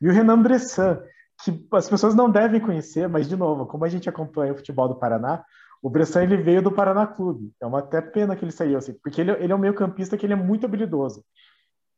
E 0.01 0.07
o 0.07 0.11
Renan 0.11 0.41
Bressan, 0.41 1.01
que 1.43 1.67
as 1.73 1.89
pessoas 1.89 2.15
não 2.15 2.29
devem 2.29 2.59
conhecer, 2.59 3.07
mas 3.07 3.27
de 3.27 3.35
novo, 3.35 3.65
como 3.65 3.85
a 3.85 3.89
gente 3.89 4.09
acompanha 4.09 4.53
o 4.53 4.57
futebol 4.57 4.87
do 4.87 4.95
Paraná, 4.95 5.43
o 5.81 5.89
Bressan 5.89 6.23
ele 6.23 6.37
veio 6.37 6.61
do 6.61 6.71
Paraná 6.71 7.07
Clube. 7.07 7.51
É 7.59 7.65
uma 7.65 7.79
até 7.79 8.01
pena 8.01 8.35
que 8.35 8.45
ele 8.45 8.51
saiu 8.51 8.77
assim, 8.77 8.93
porque 9.01 9.21
ele, 9.21 9.31
ele 9.31 9.51
é 9.51 9.55
um 9.55 9.59
meio 9.59 9.73
campista 9.73 10.17
que 10.17 10.25
ele 10.25 10.33
é 10.33 10.35
muito 10.37 10.65
habilidoso. 10.65 11.23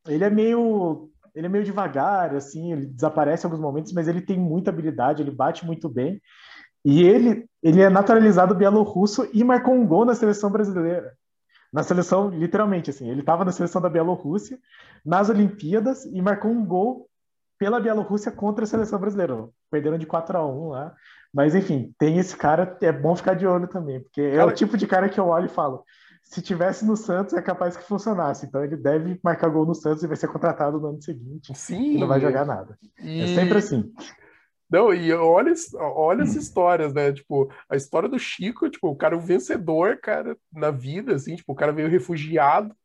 Ele 0.08 0.24
é 0.24 0.30
meio 0.30 1.10
ele 1.36 1.48
é 1.48 1.50
meio 1.50 1.64
devagar, 1.64 2.36
assim, 2.36 2.74
ele 2.74 2.86
desaparece 2.86 3.44
em 3.44 3.48
alguns 3.48 3.60
momentos, 3.60 3.92
mas 3.92 4.08
ele 4.08 4.22
tem 4.22 4.38
muita 4.38 4.70
habilidade, 4.70 5.22
ele 5.24 5.32
bate 5.32 5.66
muito 5.66 5.90
bem. 5.90 6.22
E 6.86 7.02
ele, 7.02 7.48
ele 7.62 7.82
é 7.82 7.90
naturalizado 7.90 8.54
bielorrusso 8.54 9.28
e 9.34 9.44
marcou 9.44 9.74
um 9.74 9.88
gol 9.88 10.06
na 10.06 10.14
seleção 10.14 10.52
brasileira. 10.52 11.12
Na 11.74 11.82
seleção, 11.82 12.30
literalmente, 12.30 12.92
assim, 12.92 13.10
ele 13.10 13.22
estava 13.22 13.44
na 13.44 13.52
seleção 13.52 13.82
da 13.82 13.90
Bielorrússia, 13.90 14.60
nas 15.04 15.28
Olimpíadas, 15.30 16.06
e 16.06 16.22
marcou 16.22 16.52
um 16.52 16.64
gol 16.64 17.10
pela 17.64 17.80
Bielorrússia 17.80 18.30
contra 18.30 18.66
a 18.66 18.68
seleção 18.68 19.00
brasileira. 19.00 19.48
Perderam 19.72 19.98
de 19.98 20.06
4 20.06 20.38
a 20.38 20.46
1 20.46 20.68
lá. 20.68 20.94
Mas, 21.34 21.56
enfim, 21.56 21.94
tem 21.98 22.18
esse 22.18 22.36
cara, 22.36 22.78
é 22.82 22.92
bom 22.92 23.16
ficar 23.16 23.36
de 23.36 23.48
olho 23.48 23.70
também, 23.70 24.02
porque 24.02 24.32
cara... 24.32 24.42
é 24.42 24.46
o 24.46 24.52
tipo 24.52 24.76
de 24.76 24.86
cara 24.86 25.08
que 25.08 25.18
eu 25.18 25.28
olho 25.28 25.46
e 25.46 25.50
falo: 25.50 25.82
se 26.22 26.42
tivesse 26.42 26.86
no 26.86 26.98
Santos, 26.98 27.34
é 27.34 27.42
capaz 27.42 27.78
que 27.78 27.86
funcionasse. 27.86 28.46
Então, 28.46 28.62
ele 28.66 28.76
deve 28.76 29.18
marcar 29.24 29.48
gol 29.48 29.66
no 29.66 29.74
Santos 29.74 30.04
e 30.04 30.08
vai 30.08 30.18
ser 30.18 30.28
contratado 30.28 30.78
no 30.78 30.90
ano 30.90 31.02
seguinte. 31.02 31.56
Sim. 31.56 31.94
E 31.94 31.98
não 32.00 32.08
vai 32.08 32.20
jogar 32.20 32.46
nada. 32.46 32.78
E... 33.00 33.22
É 33.22 33.28
sempre 33.28 33.58
assim. 33.58 33.94
Não, 34.70 34.94
e 34.94 35.14
olha, 35.14 35.54
olha 35.80 36.24
as 36.24 36.36
histórias, 36.36 36.94
né? 36.94 37.14
Tipo, 37.14 37.50
a 37.70 37.78
história 37.78 38.10
do 38.10 38.20
Chico, 38.20 38.70
tipo, 38.70 38.90
o 38.90 38.96
cara 38.96 39.16
é 39.16 39.18
um 39.18 39.22
vencedor, 39.22 40.00
cara, 40.02 40.36
na 40.52 40.70
vida, 40.70 41.16
assim, 41.16 41.36
tipo, 41.36 41.54
o 41.54 41.56
cara 41.56 41.72
veio 41.72 41.88
refugiado, 41.88 42.76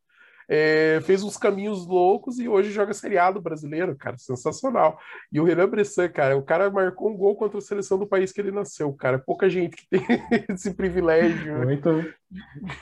é, 0.48 1.00
fez 1.02 1.22
uns 1.22 1.37
caminhos 1.37 1.87
loucos 1.87 2.38
e 2.38 2.48
hoje 2.48 2.72
joga 2.72 2.94
seriado 2.94 3.40
brasileiro, 3.40 3.94
cara, 3.94 4.16
sensacional. 4.16 4.98
E 5.30 5.38
o 5.38 5.44
Renan 5.44 5.68
Bressan, 5.68 6.08
cara, 6.08 6.37
o 6.37 6.42
cara 6.42 6.70
marcou 6.70 7.11
um 7.11 7.16
gol 7.16 7.37
contra 7.37 7.58
a 7.58 7.61
seleção 7.61 7.98
do 7.98 8.06
país 8.06 8.32
que 8.32 8.40
ele 8.40 8.50
nasceu, 8.50 8.90
cara. 8.94 9.18
Pouca 9.18 9.50
gente 9.50 9.76
que 9.76 9.87
tem 9.90 10.00
esse 10.48 10.72
privilégio. 10.72 11.58
Muito, 11.58 11.90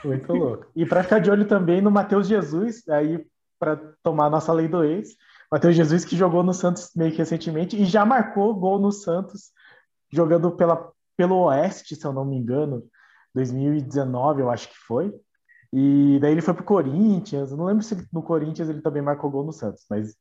muito 0.04 0.32
louco. 0.32 0.66
E 0.76 0.86
para 0.86 1.02
ficar 1.02 1.18
de 1.18 1.30
olho 1.30 1.46
também 1.46 1.80
no 1.80 1.90
Matheus 1.90 2.28
Jesus, 2.28 2.86
aí 2.88 3.26
para 3.58 3.76
tomar 4.02 4.30
nossa 4.30 4.52
lei 4.52 4.68
do 4.68 4.84
ex, 4.84 5.16
Matheus 5.50 5.74
Jesus 5.74 6.04
que 6.04 6.16
jogou 6.16 6.42
no 6.44 6.54
Santos 6.54 6.90
meio 6.94 7.10
que 7.10 7.18
recentemente 7.18 7.80
e 7.80 7.84
já 7.84 8.04
marcou 8.04 8.54
gol 8.54 8.78
no 8.78 8.92
Santos, 8.92 9.50
jogando 10.12 10.52
pela, 10.52 10.92
pelo 11.16 11.44
Oeste, 11.46 11.96
se 11.96 12.06
eu 12.06 12.12
não 12.12 12.24
me 12.24 12.36
engano, 12.36 12.84
2019, 13.34 14.42
eu 14.42 14.50
acho 14.50 14.68
que 14.68 14.76
foi. 14.76 15.12
E 15.78 16.18
daí 16.20 16.32
ele 16.32 16.40
foi 16.40 16.54
pro 16.54 16.64
Corinthians. 16.64 17.50
Eu 17.50 17.58
não 17.58 17.66
lembro 17.66 17.82
se 17.82 17.94
no 18.10 18.22
Corinthians 18.22 18.70
ele 18.70 18.80
também 18.80 19.02
marcou 19.02 19.30
gol 19.30 19.44
no 19.44 19.52
Santos, 19.52 19.84
mas 19.90 20.16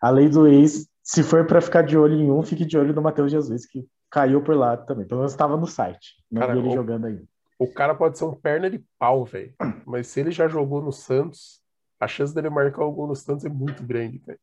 a 0.00 0.08
lei 0.08 0.28
do 0.28 0.46
ex, 0.46 0.88
se 1.02 1.24
for 1.24 1.44
para 1.44 1.60
ficar 1.60 1.82
de 1.82 1.98
olho 1.98 2.14
em 2.14 2.30
um, 2.30 2.44
fique 2.44 2.64
de 2.64 2.78
olho 2.78 2.94
no 2.94 3.02
Matheus 3.02 3.32
Jesus, 3.32 3.66
que 3.66 3.84
caiu 4.08 4.40
por 4.40 4.54
lá 4.54 4.76
também. 4.76 5.04
Pelo 5.04 5.22
menos 5.22 5.32
estava 5.32 5.56
no 5.56 5.66
site. 5.66 6.14
Não 6.30 6.40
cara, 6.40 6.52
vi 6.52 6.60
ele 6.60 6.68
o, 6.68 6.74
jogando 6.74 7.06
ainda. 7.06 7.24
O 7.58 7.66
cara 7.66 7.92
pode 7.92 8.18
ser 8.18 8.24
um 8.24 8.36
perna 8.36 8.70
de 8.70 8.84
pau, 9.00 9.24
velho. 9.24 9.52
Mas 9.84 10.06
se 10.06 10.20
ele 10.20 10.30
já 10.30 10.46
jogou 10.46 10.80
no 10.80 10.92
Santos, 10.92 11.60
a 11.98 12.06
chance 12.06 12.32
dele 12.32 12.48
marcar 12.48 12.84
o 12.84 12.92
gol 12.92 13.08
no 13.08 13.16
Santos 13.16 13.44
é 13.44 13.48
muito 13.48 13.82
grande, 13.82 14.22
velho. 14.24 14.38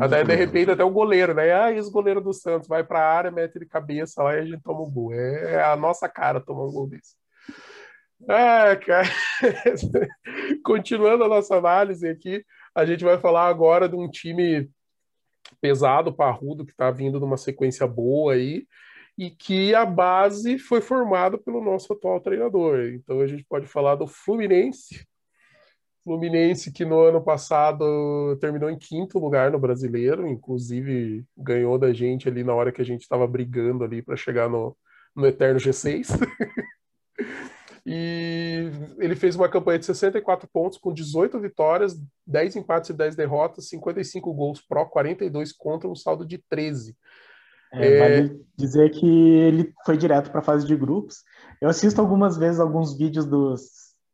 Até, 0.00 0.22
de 0.22 0.36
repente, 0.36 0.70
até 0.70 0.84
o 0.84 0.90
goleiro, 0.90 1.34
né? 1.34 1.52
Ah, 1.52 1.72
esse 1.72 1.90
goleiro 1.90 2.20
do 2.20 2.32
Santos 2.32 2.68
vai 2.68 2.84
para 2.84 3.00
a 3.00 3.12
área, 3.12 3.30
mete 3.32 3.58
de 3.58 3.66
cabeça 3.66 4.22
lá 4.22 4.36
e 4.36 4.38
a 4.38 4.44
gente 4.44 4.62
toma 4.62 4.82
um 4.82 4.90
gol. 4.90 5.12
É 5.12 5.64
a 5.64 5.74
nossa 5.74 6.08
cara 6.08 6.40
tomar 6.40 6.66
um 6.66 6.72
gol 6.72 6.86
desse. 6.86 7.18
Ah, 8.28 8.76
cara. 8.76 9.08
Continuando 10.64 11.24
a 11.24 11.28
nossa 11.28 11.56
análise 11.56 12.06
aqui, 12.08 12.44
a 12.74 12.84
gente 12.84 13.04
vai 13.04 13.18
falar 13.18 13.48
agora 13.48 13.88
de 13.88 13.96
um 13.96 14.08
time 14.08 14.70
pesado, 15.60 16.12
parrudo, 16.12 16.64
que 16.64 16.72
está 16.72 16.90
vindo 16.90 17.18
numa 17.18 17.36
sequência 17.36 17.86
boa 17.86 18.34
aí, 18.34 18.66
e 19.16 19.30
que 19.30 19.74
a 19.74 19.84
base 19.84 20.58
foi 20.58 20.80
formada 20.80 21.38
pelo 21.38 21.62
nosso 21.62 21.92
atual 21.92 22.20
treinador. 22.20 22.80
Então 22.94 23.20
a 23.20 23.26
gente 23.26 23.44
pode 23.44 23.66
falar 23.66 23.94
do 23.94 24.06
Fluminense. 24.06 25.06
Fluminense 26.04 26.72
que 26.72 26.84
no 26.84 27.00
ano 27.00 27.22
passado 27.22 28.36
terminou 28.40 28.70
em 28.70 28.78
quinto 28.78 29.18
lugar 29.18 29.50
no 29.50 29.58
brasileiro, 29.58 30.26
inclusive 30.26 31.24
ganhou 31.36 31.78
da 31.78 31.92
gente 31.92 32.28
ali 32.28 32.42
na 32.42 32.54
hora 32.54 32.72
que 32.72 32.80
a 32.80 32.84
gente 32.84 33.02
estava 33.02 33.26
brigando 33.26 33.84
ali 33.84 34.00
para 34.00 34.16
chegar 34.16 34.48
no, 34.48 34.76
no 35.14 35.26
eterno 35.26 35.60
G6. 35.60 36.08
E 37.84 38.70
ele 38.98 39.16
fez 39.16 39.36
uma 39.36 39.48
campanha 39.48 39.78
de 39.78 39.86
64 39.86 40.48
pontos, 40.52 40.78
com 40.78 40.92
18 40.92 41.38
vitórias, 41.40 41.98
10 42.26 42.56
empates 42.56 42.90
e 42.90 42.92
10 42.92 43.16
derrotas, 43.16 43.68
55 43.68 44.32
gols 44.34 44.60
pró, 44.60 44.84
42 44.84 45.52
contra, 45.52 45.88
um 45.88 45.94
saldo 45.94 46.26
de 46.26 46.38
13. 46.38 46.96
É, 47.72 47.86
é... 47.86 47.98
Vale 47.98 48.40
dizer 48.56 48.90
que 48.90 49.06
ele 49.06 49.72
foi 49.84 49.96
direto 49.96 50.30
para 50.30 50.40
a 50.40 50.44
fase 50.44 50.66
de 50.66 50.76
grupos. 50.76 51.22
Eu 51.60 51.68
assisto 51.68 52.00
algumas 52.00 52.36
vezes 52.36 52.60
alguns 52.60 52.96
vídeos 52.96 53.24
dos, 53.24 53.62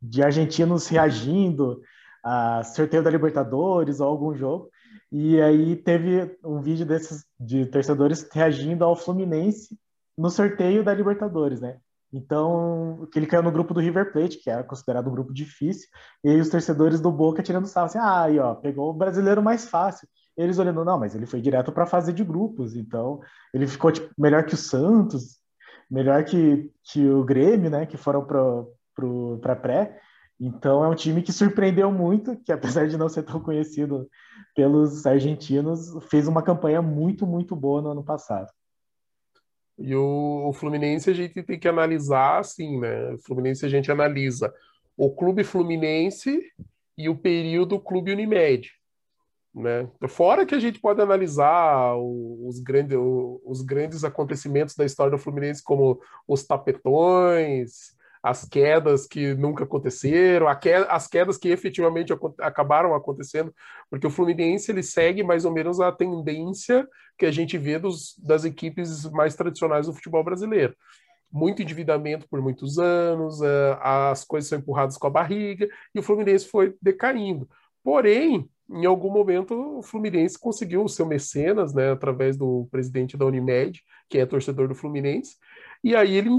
de 0.01 0.23
argentinos 0.23 0.87
reagindo 0.89 1.81
a 2.23 2.63
sorteio 2.65 3.03
da 3.03 3.11
Libertadores 3.11 4.01
ou 4.01 4.09
algum 4.09 4.35
jogo. 4.35 4.71
E 5.11 5.41
aí 5.41 5.77
teve 5.77 6.37
um 6.45 6.61
vídeo 6.61 6.85
desses 6.85 7.25
de 7.39 7.67
torcedores 7.67 8.29
reagindo 8.33 8.85
ao 8.85 8.97
Fluminense 8.97 9.79
no 10.19 10.31
sorteio 10.31 10.83
da 10.83 10.93
Libertadores, 10.93 11.61
né? 11.61 11.79
Então, 12.13 13.09
ele 13.15 13.27
caiu 13.27 13.43
no 13.43 13.51
grupo 13.51 13.75
do 13.75 13.81
River 13.81 14.13
Plate, 14.13 14.39
que 14.39 14.49
era 14.49 14.63
considerado 14.63 15.09
um 15.09 15.13
grupo 15.13 15.35
difícil, 15.35 15.89
e 16.25 16.31
aí 16.31 16.41
os 16.41 16.49
torcedores 16.49 17.01
do 17.01 17.11
Boca 17.11 17.43
tirando 17.43 17.67
sarro, 17.67 17.87
assim, 17.87 17.99
ah, 17.99 18.23
aí, 18.23 18.39
ó, 18.39 18.55
pegou 18.55 18.91
o 18.91 18.95
brasileiro 18.95 19.43
mais 19.43 19.69
fácil. 19.69 20.09
Eles 20.37 20.59
olhando, 20.59 20.85
não, 20.85 20.99
mas 20.99 21.15
ele 21.15 21.27
foi 21.27 21.41
direto 21.41 21.73
para 21.73 21.85
a 21.85 21.87
fase 21.87 22.13
de 22.13 22.23
grupos, 22.23 22.77
então 22.77 23.21
ele 23.53 23.67
ficou 23.67 23.91
tipo, 23.91 24.09
melhor 24.19 24.45
que 24.45 24.55
o 24.55 24.57
Santos, 24.57 25.39
melhor 25.91 26.25
que, 26.25 26.71
que 26.85 27.09
o 27.09 27.25
Grêmio, 27.25 27.71
né, 27.71 27.87
que 27.87 27.97
foram 27.97 28.25
para 29.41 29.57
pré. 29.57 30.01
Então 30.39 30.85
é 30.85 30.89
um 30.89 30.95
time 30.95 31.23
que 31.23 31.33
surpreendeu 31.33 31.91
muito, 31.91 32.37
que 32.37 32.53
apesar 32.53 32.87
de 32.87 32.97
não 32.97 33.09
ser 33.09 33.23
tão 33.23 33.41
conhecido 33.41 34.09
pelos 34.55 35.07
argentinos, 35.07 35.93
fez 36.11 36.29
uma 36.29 36.43
campanha 36.43 36.83
muito, 36.83 37.27
muito 37.27 37.57
boa 37.57 37.81
no 37.81 37.91
ano 37.91 38.05
passado. 38.05 38.51
E 39.79 39.95
o, 39.95 40.49
o, 40.49 40.53
Fluminense 40.53 41.11
a 41.11 41.13
gente 41.13 41.43
tem 41.43 41.59
que 41.59 41.69
analisar 41.69 42.39
assim, 42.39 42.81
né? 42.81 43.13
O 43.13 43.19
Fluminense 43.19 43.67
a 43.67 43.69
gente 43.69 43.93
analisa 43.93 44.53
o 44.97 45.11
clube 45.11 45.45
Fluminense 45.45 46.41
e 46.97 47.09
o 47.09 47.17
período 47.17 47.79
clube 47.79 48.13
Unimed. 48.13 48.71
Né? 49.55 49.89
Fora 50.09 50.45
que 50.45 50.55
a 50.55 50.59
gente 50.59 50.79
pode 50.79 51.01
analisar 51.01 51.95
os, 51.97 52.61
grandes, 52.61 52.97
os 53.45 53.63
grandes 53.63 54.05
acontecimentos 54.05 54.75
da 54.75 54.85
história 54.85 55.11
do 55.11 55.19
Fluminense, 55.19 55.63
como 55.63 55.99
os 56.29 56.45
tapetões, 56.45 57.96
as 58.27 58.45
quedas 58.45 59.07
que 59.07 59.35
nunca 59.35 59.63
aconteceram, 59.63 60.49
as 60.49 61.07
quedas 61.07 61.39
que 61.39 61.49
efetivamente 61.49 62.13
acabaram 62.41 62.93
acontecendo, 62.93 63.55
porque 63.89 64.05
o 64.05 64.11
Fluminense 64.11 64.73
ele 64.73 64.83
segue 64.83 65.23
mais 65.23 65.45
ou 65.45 65.53
menos 65.53 65.79
a 65.79 65.93
tendência 65.93 66.89
que 67.17 67.25
a 67.25 67.31
gente 67.31 67.57
vê 67.57 67.79
dos, 67.79 68.17
das 68.19 68.45
equipes 68.45 69.09
mais 69.13 69.37
tradicionais 69.37 69.87
do 69.87 69.95
futebol 69.95 70.25
brasileiro. 70.25 70.75
Muito 71.31 71.63
endividamento 71.63 72.27
por 72.29 72.43
muitos 72.43 72.81
anos, 72.81 73.41
eh, 73.43 73.79
as 73.81 74.25
coisas 74.25 74.49
são 74.51 74.59
empurradas 74.59 74.99
com 74.99 75.07
a 75.07 75.11
barriga, 75.11 75.69
e 75.95 75.99
o 76.01 76.03
Fluminense 76.03 76.49
foi 76.49 76.75
decaindo. 76.83 77.49
Porém, 77.85 78.51
em 78.69 78.87
algum 78.87 79.11
momento, 79.11 79.79
o 79.79 79.83
Fluminense 79.85 80.37
conseguiu 80.37 80.83
o 80.83 80.89
seu 80.89 81.07
mecenas, 81.07 81.73
né, 81.73 81.93
através 81.93 82.37
do 82.37 82.67
presidente 82.73 83.17
da 83.17 83.25
Unimed, 83.25 83.81
que 84.11 84.19
é 84.19 84.27
torcedor 84.27 84.67
do 84.67 84.75
Fluminense, 84.75 85.37
e 85.83 85.95
aí 85.95 86.17
ele 86.17 86.31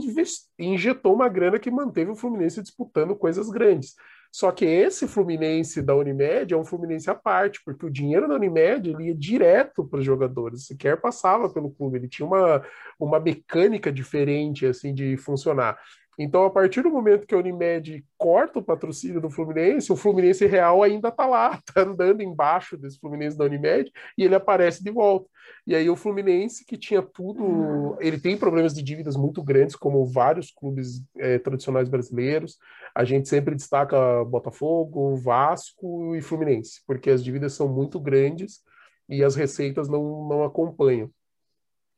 injetou 0.60 1.14
uma 1.14 1.30
grana 1.30 1.60
que 1.60 1.72
manteve 1.72 2.12
o 2.12 2.16
Fluminense 2.16 2.62
disputando 2.62 3.16
coisas 3.16 3.50
grandes. 3.50 3.96
Só 4.32 4.52
que 4.52 4.66
esse 4.66 5.08
Fluminense 5.08 5.82
da 5.82 5.96
Unimed 5.96 6.54
é 6.54 6.58
um 6.58 6.66
Fluminense 6.66 7.10
à 7.10 7.16
parte, 7.16 7.62
porque 7.64 7.86
o 7.86 7.90
dinheiro 7.90 8.28
da 8.28 8.36
Unimed 8.36 8.90
ele 8.90 9.08
ia 9.08 9.16
direto 9.16 9.86
para 9.86 10.00
os 10.00 10.06
jogadores, 10.06 10.66
sequer 10.66 11.00
passava 11.00 11.50
pelo 11.50 11.72
clube, 11.72 11.98
ele 11.98 12.08
tinha 12.08 12.28
uma, 12.28 12.64
uma 13.00 13.20
mecânica 13.20 13.92
diferente 13.92 14.66
assim 14.66 14.94
de 14.94 15.18
funcionar. 15.18 15.78
Então, 16.18 16.46
a 16.46 16.50
partir 16.50 16.82
do 16.82 16.90
momento 16.90 17.28
que 17.28 17.36
a 17.36 17.38
Unimed 17.38 18.04
corta 18.18 18.58
o 18.58 18.64
patrocínio 18.64 19.22
do 19.22 19.30
Fluminense, 19.30 19.92
o 19.92 19.96
Fluminense 19.96 20.48
real 20.48 20.82
ainda 20.82 21.10
está 21.10 21.28
lá, 21.28 21.54
está 21.56 21.82
andando 21.86 22.24
embaixo 22.24 22.76
desse 22.76 23.00
Fluminense 23.00 23.38
da 23.38 23.46
Unimed 23.46 23.92
e 24.18 24.24
ele 24.24 24.34
aparece 24.34 24.84
de 24.84 24.90
volta. 24.90 25.30
E 25.66 25.76
aí 25.76 25.88
o 25.90 25.96
Fluminense, 25.96 26.66
que 26.66 26.76
tinha 26.76 27.04
tudo, 27.04 27.98
ele 28.00 28.20
tem 28.20 28.36
problemas 28.36 28.74
de 28.74 28.82
dívidas 28.82 29.16
muito 29.16 29.44
grandes, 29.44 29.76
como 29.76 30.06
vários 30.06 30.50
clubes 30.50 31.04
é, 31.18 31.38
tradicionais 31.38 31.88
brasileiros. 31.88 32.58
A 32.96 33.04
gente 33.04 33.30
sempre 33.30 33.54
destaca 33.54 34.26
Botafogo, 34.26 35.16
Vasco 35.18 36.16
e 36.16 36.22
Fluminense, 36.22 36.82
porque 36.88 37.12
as 37.12 37.24
dívidas 37.24 37.54
são 37.54 37.68
muito 37.68 38.00
grandes 38.00 38.62
e 39.08 39.24
as 39.24 39.36
receitas 39.36 39.88
não, 39.88 40.28
não 40.28 40.44
acompanham. 40.44 41.12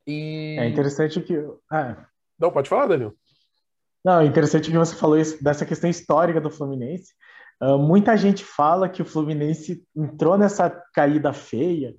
E... 0.06 0.58
É 0.60 0.68
interessante 0.68 1.22
que. 1.22 1.42
Ah. 1.72 2.06
Não, 2.38 2.52
pode 2.52 2.68
falar, 2.68 2.88
Daniel. 2.88 3.14
Não, 4.04 4.22
é 4.22 4.26
interessante 4.26 4.72
que 4.72 4.78
você 4.78 4.96
falou 4.96 5.18
isso, 5.18 5.44
dessa 5.44 5.66
questão 5.66 5.90
histórica 5.90 6.40
do 6.40 6.50
Fluminense. 6.50 7.14
Uh, 7.62 7.78
muita 7.78 8.16
gente 8.16 8.44
fala 8.44 8.88
que 8.88 9.02
o 9.02 9.06
Fluminense 9.06 9.84
entrou 9.96 10.38
nessa 10.38 10.70
caída 10.94 11.34
feia 11.34 11.94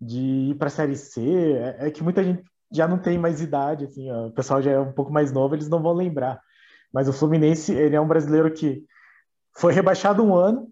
de 0.00 0.50
ir 0.50 0.54
para 0.56 0.68
a 0.68 0.70
Série 0.70 0.96
C. 0.96 1.20
É, 1.20 1.88
é, 1.88 1.90
que 1.90 2.02
muita 2.02 2.24
gente 2.24 2.42
já 2.72 2.88
não 2.88 2.98
tem 2.98 3.18
mais 3.18 3.42
idade, 3.42 3.84
assim, 3.84 4.10
ó, 4.10 4.28
o 4.28 4.32
pessoal 4.32 4.62
já 4.62 4.72
é 4.72 4.78
um 4.78 4.92
pouco 4.92 5.12
mais 5.12 5.30
novo, 5.30 5.54
eles 5.54 5.68
não 5.68 5.82
vão 5.82 5.92
lembrar. 5.92 6.40
Mas 6.92 7.08
o 7.08 7.12
Fluminense, 7.12 7.72
ele 7.72 7.94
é 7.94 8.00
um 8.00 8.08
brasileiro 8.08 8.50
que 8.50 8.82
foi 9.54 9.74
rebaixado 9.74 10.24
um 10.24 10.34
ano, 10.34 10.70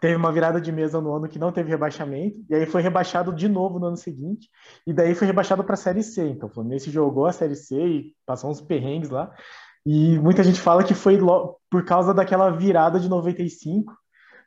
teve 0.00 0.16
uma 0.16 0.32
virada 0.32 0.60
de 0.60 0.72
mesa 0.72 1.00
no 1.00 1.14
ano 1.14 1.28
que 1.28 1.38
não 1.38 1.52
teve 1.52 1.68
rebaixamento, 1.68 2.38
e 2.48 2.54
aí 2.54 2.66
foi 2.66 2.80
rebaixado 2.80 3.34
de 3.34 3.48
novo 3.48 3.78
no 3.78 3.86
ano 3.86 3.96
seguinte, 3.96 4.48
e 4.86 4.92
daí 4.92 5.14
foi 5.14 5.26
rebaixado 5.26 5.62
para 5.62 5.74
a 5.74 5.76
Série 5.76 6.02
C. 6.02 6.28
Então 6.28 6.48
o 6.48 6.52
Fluminense 6.52 6.90
jogou 6.90 7.26
a 7.26 7.32
Série 7.32 7.56
C 7.56 7.76
e 7.76 8.16
passou 8.24 8.50
uns 8.50 8.62
perrengues 8.62 9.10
lá, 9.10 9.30
e 9.90 10.18
muita 10.18 10.44
gente 10.44 10.60
fala 10.60 10.84
que 10.84 10.92
foi 10.92 11.18
por 11.70 11.82
causa 11.82 12.12
daquela 12.12 12.50
virada 12.50 13.00
de 13.00 13.08
95, 13.08 13.90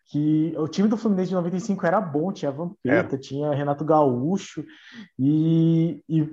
que 0.06 0.54
o 0.56 0.68
time 0.68 0.88
do 0.88 0.96
Fluminense 0.96 1.30
de 1.30 1.36
95 1.36 1.84
era 1.84 2.00
bom, 2.00 2.32
tinha 2.32 2.52
Vampeta, 2.52 3.16
é. 3.16 3.18
tinha 3.18 3.52
Renato 3.52 3.84
Gaúcho 3.84 4.64
e, 5.18 6.00
e, 6.08 6.30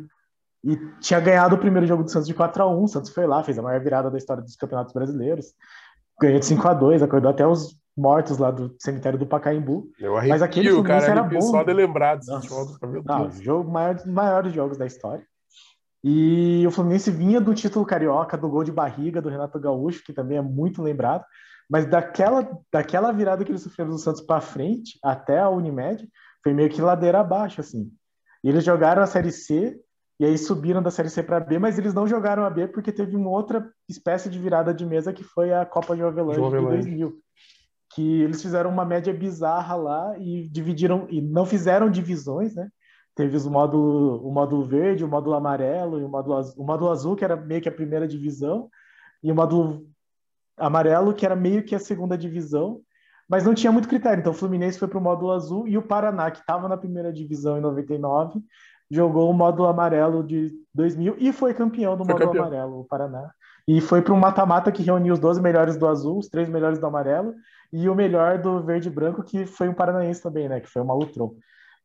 e, 0.63 0.77
tinha 1.01 1.19
ganhado 1.21 1.55
o 1.55 1.59
primeiro 1.59 1.87
jogo 1.87 2.05
do 2.05 2.11
Santos 2.11 2.29
de 2.29 2.35
4 2.35 2.63
a 2.63 2.67
1 2.69 2.83
O 2.83 2.87
Santos 2.87 3.11
foi 3.11 3.27
lá, 3.27 3.43
fez 3.43 3.59
a 3.59 3.63
maior 3.63 3.81
virada 3.81 4.11
da 4.11 4.19
história 4.19 4.43
dos 4.43 4.57
campeonatos 4.57 4.93
brasileiros, 4.93 5.55
ganhou 6.21 6.39
de 6.39 6.45
5 6.45 6.69
a 6.69 6.75
2 6.75 7.03
acordou 7.03 7.31
até 7.31 7.47
os 7.47 7.81
mortos 7.97 8.37
lá 8.37 8.51
do 8.51 8.77
cemitério 8.79 9.19
do 9.19 9.27
Pacaembu. 9.27 9.89
Eu 9.99 10.19
arrepio, 10.19 10.35
Mas 10.35 10.43
aquele 10.43 10.69
Fluminense 10.69 11.07
cara, 11.07 11.21
era 11.21 11.23
bom. 11.23 11.41
Só 11.41 11.63
de 11.63 11.73
lembrar 11.73 12.17
desse 12.17 12.47
jogo, 12.47 12.79
Não, 13.07 13.31
jogo 13.31 13.71
maior 13.71 13.95
dos 13.95 14.05
maiores 14.05 14.53
jogos 14.53 14.77
da 14.77 14.85
história. 14.85 15.25
E 16.03 16.65
o 16.67 16.71
Fluminense 16.71 17.11
vinha 17.11 17.41
do 17.41 17.55
título 17.55 17.85
carioca, 17.85 18.37
do 18.37 18.49
gol 18.49 18.63
de 18.63 18.73
barriga 18.73 19.21
do 19.21 19.29
Renato 19.29 19.59
Gaúcho, 19.59 20.05
que 20.05 20.13
também 20.13 20.39
é 20.39 20.43
muito 20.43 20.83
lembrado. 20.83 21.25
Mas 21.69 21.87
daquela, 21.87 22.49
daquela 22.73 23.13
virada 23.13 23.45
que 23.45 23.51
eles 23.51 23.63
sofreram 23.63 23.91
do 23.91 23.99
Santos 23.99 24.23
para 24.23 24.41
frente, 24.41 24.99
até 25.03 25.41
a 25.41 25.51
Unimed, 25.51 26.09
foi 26.43 26.55
meio 26.55 26.71
que 26.71 26.81
ladeira 26.81 27.21
abaixo, 27.21 27.61
assim. 27.61 27.91
E 28.43 28.49
eles 28.49 28.65
jogaram 28.65 29.03
a 29.03 29.07
Série 29.07 29.33
C, 29.33 29.79
e 30.21 30.25
aí 30.25 30.39
subiram 30.39 30.83
da 30.83 30.91
Série 30.91 31.11
C 31.11 31.23
para 31.23 31.41
B, 31.41 31.59
mas 31.59 31.79
eles 31.79 31.93
não 31.93 32.07
jogaram 32.07 32.45
a 32.45 32.51
B 32.51 32.69
porque 32.69 32.91
teve 32.91 33.15
uma 33.17 33.31
outra 33.31 33.71
espécie 33.89 34.31
de 34.31 34.39
virada 34.39 34.73
de 34.73 34.87
mesa 34.87 35.13
que 35.13 35.23
foi 35.23 35.53
a 35.53 35.67
Copa 35.67 35.95
de 35.95 36.03
Avelange 36.03 36.41
de 36.41 36.67
2000. 36.67 37.21
Que 37.95 38.23
eles 38.23 38.41
fizeram 38.41 38.71
uma 38.71 38.85
média 38.85 39.13
bizarra 39.13 39.75
lá 39.75 40.19
e 40.19 40.49
dividiram, 40.49 41.07
e 41.11 41.21
não 41.21 41.45
fizeram 41.45 41.91
divisões, 41.91 42.55
né? 42.55 42.69
Teve 43.19 43.37
os 43.37 43.45
módulo, 43.49 44.25
o 44.25 44.31
módulo 44.31 44.63
verde, 44.63 45.05
o 45.05 45.09
módulo 45.09 45.35
amarelo 45.35 45.99
e 45.99 46.05
o 46.05 46.09
módulo 46.09 46.37
azul. 46.37 46.55
O 46.57 46.65
módulo 46.65 46.89
azul, 46.89 47.17
que 47.17 47.25
era 47.25 47.35
meio 47.35 47.61
que 47.61 47.69
a 47.69 47.73
primeira 47.73 48.07
divisão, 48.07 48.71
e 49.21 49.33
o 49.33 49.35
módulo 49.35 49.89
amarelo, 50.57 51.13
que 51.13 51.27
era 51.27 51.35
meio 51.35 51.65
que 51.65 51.75
a 51.75 51.81
segunda 51.81 52.17
divisão, 52.17 52.81
mas 53.29 53.43
não 53.43 53.55
tinha 53.55 53.73
muito 53.73 53.89
critério. 53.89 54.21
Então 54.21 54.31
o 54.31 54.37
Fluminense 54.37 54.79
foi 54.79 54.87
para 54.87 54.99
o 54.99 55.03
módulo 55.03 55.33
azul 55.33 55.67
e 55.67 55.77
o 55.77 55.83
Paraná, 55.83 56.31
que 56.31 56.39
estava 56.39 56.69
na 56.69 56.77
primeira 56.77 57.13
divisão 57.13 57.59
em 57.59 57.61
99, 57.61 58.41
jogou 58.89 59.29
o 59.29 59.35
módulo 59.35 59.69
amarelo 59.69 60.23
de 60.23 60.53
2000 60.73 61.17
e 61.19 61.33
foi 61.33 61.53
campeão 61.53 61.97
do 61.97 62.05
foi 62.05 62.13
módulo 62.13 62.31
campeão. 62.31 62.47
amarelo, 62.47 62.81
o 62.83 62.85
Paraná. 62.85 63.33
E 63.67 63.81
foi 63.81 64.01
para 64.01 64.15
um 64.15 64.17
mata-mata 64.21 64.71
que 64.71 64.85
reuniu 64.85 65.13
os 65.13 65.19
12 65.19 65.43
melhores 65.43 65.77
do 65.77 65.89
azul, 65.89 66.19
os 66.19 66.29
três 66.29 66.49
melhores 66.49 66.79
do 66.79 66.87
amarelo 66.87 67.35
e 67.73 67.89
o 67.89 67.97
melhor 67.97 68.39
do 68.39 68.63
verde 68.63 68.87
e 68.87 68.93
branco, 68.93 69.25
que 69.25 69.45
foi 69.45 69.69
um 69.69 69.75
paranaense 69.75 70.23
também, 70.23 70.49
né? 70.49 70.61
Que 70.61 70.69
foi 70.69 70.83
o 70.83 70.87
Malutron. 70.87 71.35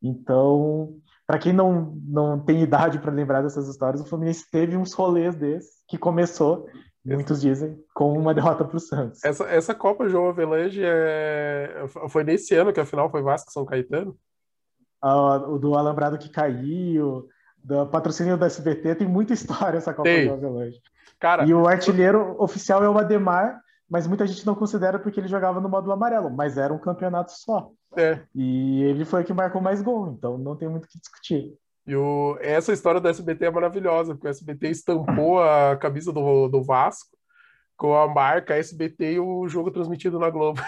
Então, 0.00 0.94
para 1.26 1.38
quem 1.38 1.52
não, 1.52 1.96
não 2.06 2.38
tem 2.38 2.62
idade 2.62 2.98
para 2.98 3.12
lembrar 3.12 3.42
dessas 3.42 3.68
histórias, 3.68 4.00
o 4.00 4.06
Fluminense 4.06 4.50
teve 4.50 4.76
uns 4.76 4.92
rolês 4.92 5.34
desses 5.34 5.82
que 5.88 5.96
começou 5.96 6.66
muitos 7.04 7.40
dizem, 7.40 7.78
com 7.94 8.18
uma 8.18 8.32
derrota 8.34 8.64
para 8.64 8.76
o 8.76 8.80
Santos. 8.80 9.22
Essa, 9.22 9.44
essa 9.44 9.74
Copa 9.74 10.08
João 10.08 10.28
Avelange 10.28 10.80
é... 10.82 11.84
foi 12.08 12.24
nesse 12.24 12.54
ano 12.54 12.72
que 12.72 12.80
a 12.80 12.86
final 12.86 13.10
foi 13.10 13.22
Vasco 13.22 13.52
São 13.52 13.64
Caetano? 13.64 14.16
Ah, 15.02 15.36
o 15.36 15.58
do 15.58 15.74
Alambrado 15.74 16.16
que 16.16 16.30
caiu, 16.30 17.28
do 17.62 17.86
patrocínio 17.86 18.38
da 18.38 18.46
SBT, 18.46 18.94
tem 18.94 19.06
muita 19.06 19.34
história 19.34 19.76
essa 19.76 19.92
Copa 19.92 20.08
tem. 20.08 20.24
João 20.24 20.36
Avelange. 20.36 20.80
Cara, 21.20 21.44
e 21.44 21.52
o 21.52 21.68
artilheiro 21.68 22.34
oficial 22.38 22.82
é 22.82 22.88
o 22.88 22.98
Ademar, 22.98 23.60
mas 23.94 24.08
muita 24.08 24.26
gente 24.26 24.44
não 24.44 24.56
considera 24.56 24.98
porque 24.98 25.20
ele 25.20 25.28
jogava 25.28 25.60
no 25.60 25.68
módulo 25.68 25.92
amarelo, 25.92 26.28
mas 26.28 26.58
era 26.58 26.74
um 26.74 26.78
campeonato 26.80 27.30
só. 27.30 27.70
É. 27.96 28.18
E 28.34 28.82
ele 28.82 29.04
foi 29.04 29.22
o 29.22 29.24
que 29.24 29.32
marcou 29.32 29.62
mais 29.62 29.80
gol, 29.80 30.08
então 30.08 30.36
não 30.36 30.56
tem 30.56 30.68
muito 30.68 30.86
o 30.86 30.88
que 30.88 30.98
discutir. 30.98 31.54
E 31.86 31.94
o, 31.94 32.36
essa 32.40 32.72
história 32.72 33.00
do 33.00 33.06
SBT 33.06 33.44
é 33.44 33.50
maravilhosa, 33.52 34.14
porque 34.14 34.26
o 34.26 34.30
SBT 34.30 34.68
estampou 34.68 35.40
a 35.40 35.76
camisa 35.76 36.12
do, 36.12 36.48
do 36.48 36.60
Vasco 36.60 37.16
com 37.76 37.94
a 37.94 38.12
marca 38.12 38.56
SBT 38.56 39.12
e 39.12 39.20
o 39.20 39.46
jogo 39.46 39.70
transmitido 39.70 40.18
na 40.18 40.28
Globo. 40.28 40.60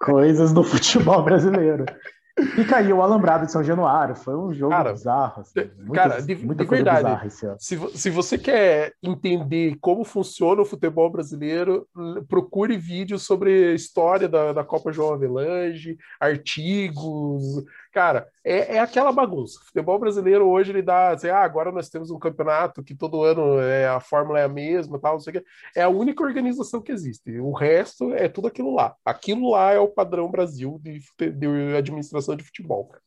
Coisas 0.00 0.54
do 0.54 0.64
futebol 0.64 1.22
brasileiro. 1.22 1.84
E 2.56 2.64
caiu 2.64 2.98
o 2.98 3.02
Alambrado 3.02 3.46
de 3.46 3.52
São 3.52 3.62
Januário. 3.62 4.16
Foi 4.16 4.36
um 4.36 4.52
jogo 4.52 4.72
cara, 4.72 4.92
bizarro. 4.92 5.42
Assim. 5.42 5.70
Muitas, 5.78 5.94
cara, 5.94 6.22
de, 6.22 6.36
muita 6.36 6.64
de 6.64 6.70
verdade. 6.70 7.30
Se, 7.58 7.76
se 7.94 8.10
você 8.10 8.38
quer 8.38 8.94
entender 9.02 9.76
como 9.80 10.04
funciona 10.04 10.62
o 10.62 10.64
futebol 10.64 11.10
brasileiro, 11.10 11.86
procure 12.28 12.76
vídeos 12.76 13.24
sobre 13.24 13.72
a 13.72 13.74
história 13.74 14.28
da, 14.28 14.52
da 14.52 14.64
Copa 14.64 14.92
João 14.92 15.14
Avelange, 15.14 15.96
artigos. 16.20 17.64
Cara, 17.92 18.28
é, 18.44 18.76
é 18.76 18.78
aquela 18.78 19.10
bagunça. 19.10 19.58
O 19.58 19.64
futebol 19.64 19.98
brasileiro 19.98 20.46
hoje 20.46 20.70
ele 20.70 20.82
dá, 20.82 21.10
assim, 21.10 21.28
ah, 21.28 21.40
agora 21.40 21.72
nós 21.72 21.88
temos 21.88 22.10
um 22.10 22.18
campeonato 22.18 22.84
que 22.84 22.94
todo 22.94 23.24
ano 23.24 23.58
é, 23.60 23.88
a 23.88 23.98
fórmula 23.98 24.38
é 24.38 24.44
a 24.44 24.48
mesma, 24.48 24.98
tal, 24.98 25.14
não 25.14 25.20
sei 25.20 25.32
o 25.32 25.40
que. 25.40 25.46
É 25.74 25.82
a 25.82 25.88
única 25.88 26.22
organização 26.22 26.80
que 26.80 26.92
existe. 26.92 27.38
O 27.38 27.52
resto 27.52 28.14
é 28.14 28.28
tudo 28.28 28.46
aquilo 28.46 28.72
lá. 28.72 28.94
Aquilo 29.04 29.50
lá 29.50 29.72
é 29.72 29.78
o 29.78 29.88
padrão 29.88 30.30
Brasil 30.30 30.80
de, 30.80 31.00
de 31.32 31.76
administração 31.76 32.36
de 32.36 32.44
futebol. 32.44 32.86
Cara. 32.86 33.02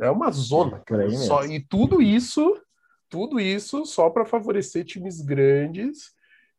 É 0.00 0.10
uma 0.10 0.30
zona, 0.30 0.80
cara. 0.86 1.10
Só, 1.10 1.44
e 1.44 1.58
tudo 1.58 2.02
isso, 2.02 2.60
tudo 3.08 3.40
isso 3.40 3.86
só 3.86 4.10
para 4.10 4.26
favorecer 4.26 4.84
times 4.84 5.22
grandes 5.22 6.12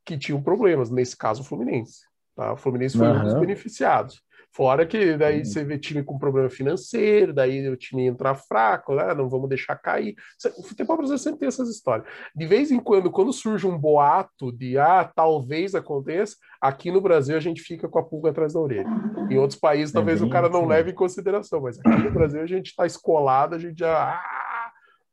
que 0.03 0.17
tinham 0.17 0.41
problemas. 0.41 0.89
Nesse 0.89 1.15
caso, 1.15 1.41
o 1.41 1.45
Fluminense. 1.45 2.01
Tá? 2.35 2.53
O 2.53 2.57
Fluminense 2.57 2.97
foi 2.97 3.07
uhum. 3.07 3.19
um 3.19 3.23
dos 3.23 3.33
beneficiados. 3.35 4.21
Fora 4.51 4.85
que 4.85 5.15
daí 5.15 5.39
uhum. 5.39 5.45
você 5.45 5.63
vê 5.63 5.77
time 5.77 6.03
com 6.03 6.17
problema 6.17 6.49
financeiro, 6.49 7.33
daí 7.33 7.67
o 7.69 7.77
time 7.77 8.07
entra 8.07 8.33
fraco, 8.33 8.95
né? 8.95 9.13
não 9.13 9.29
vamos 9.29 9.47
deixar 9.47 9.75
cair. 9.75 10.15
O 10.57 10.63
futebol 10.63 10.97
brasileiro 10.97 11.23
sempre 11.23 11.39
tem 11.39 11.47
essas 11.47 11.69
histórias. 11.69 12.07
De 12.35 12.45
vez 12.45 12.71
em 12.71 12.79
quando, 12.79 13.11
quando 13.11 13.31
surge 13.31 13.67
um 13.67 13.77
boato 13.77 14.51
de 14.51 14.77
ah, 14.77 15.09
talvez 15.15 15.75
aconteça, 15.75 16.35
aqui 16.59 16.91
no 16.91 16.99
Brasil 16.99 17.37
a 17.37 17.39
gente 17.39 17.61
fica 17.61 17.87
com 17.87 17.99
a 17.99 18.03
pulga 18.03 18.31
atrás 18.31 18.53
da 18.53 18.59
orelha. 18.59 18.89
Em 19.29 19.37
outros 19.37 19.59
países, 19.59 19.93
é 19.93 19.97
talvez 19.97 20.21
o 20.21 20.29
cara 20.29 20.49
não 20.49 20.65
leve 20.65 20.91
em 20.91 20.95
consideração, 20.95 21.61
mas 21.61 21.79
aqui 21.79 22.03
no 22.03 22.11
Brasil 22.11 22.41
a 22.41 22.47
gente 22.47 22.67
está 22.67 22.85
escolado, 22.85 23.55
a 23.55 23.59
gente 23.59 23.79
já. 23.79 24.13
Ah, 24.13 24.71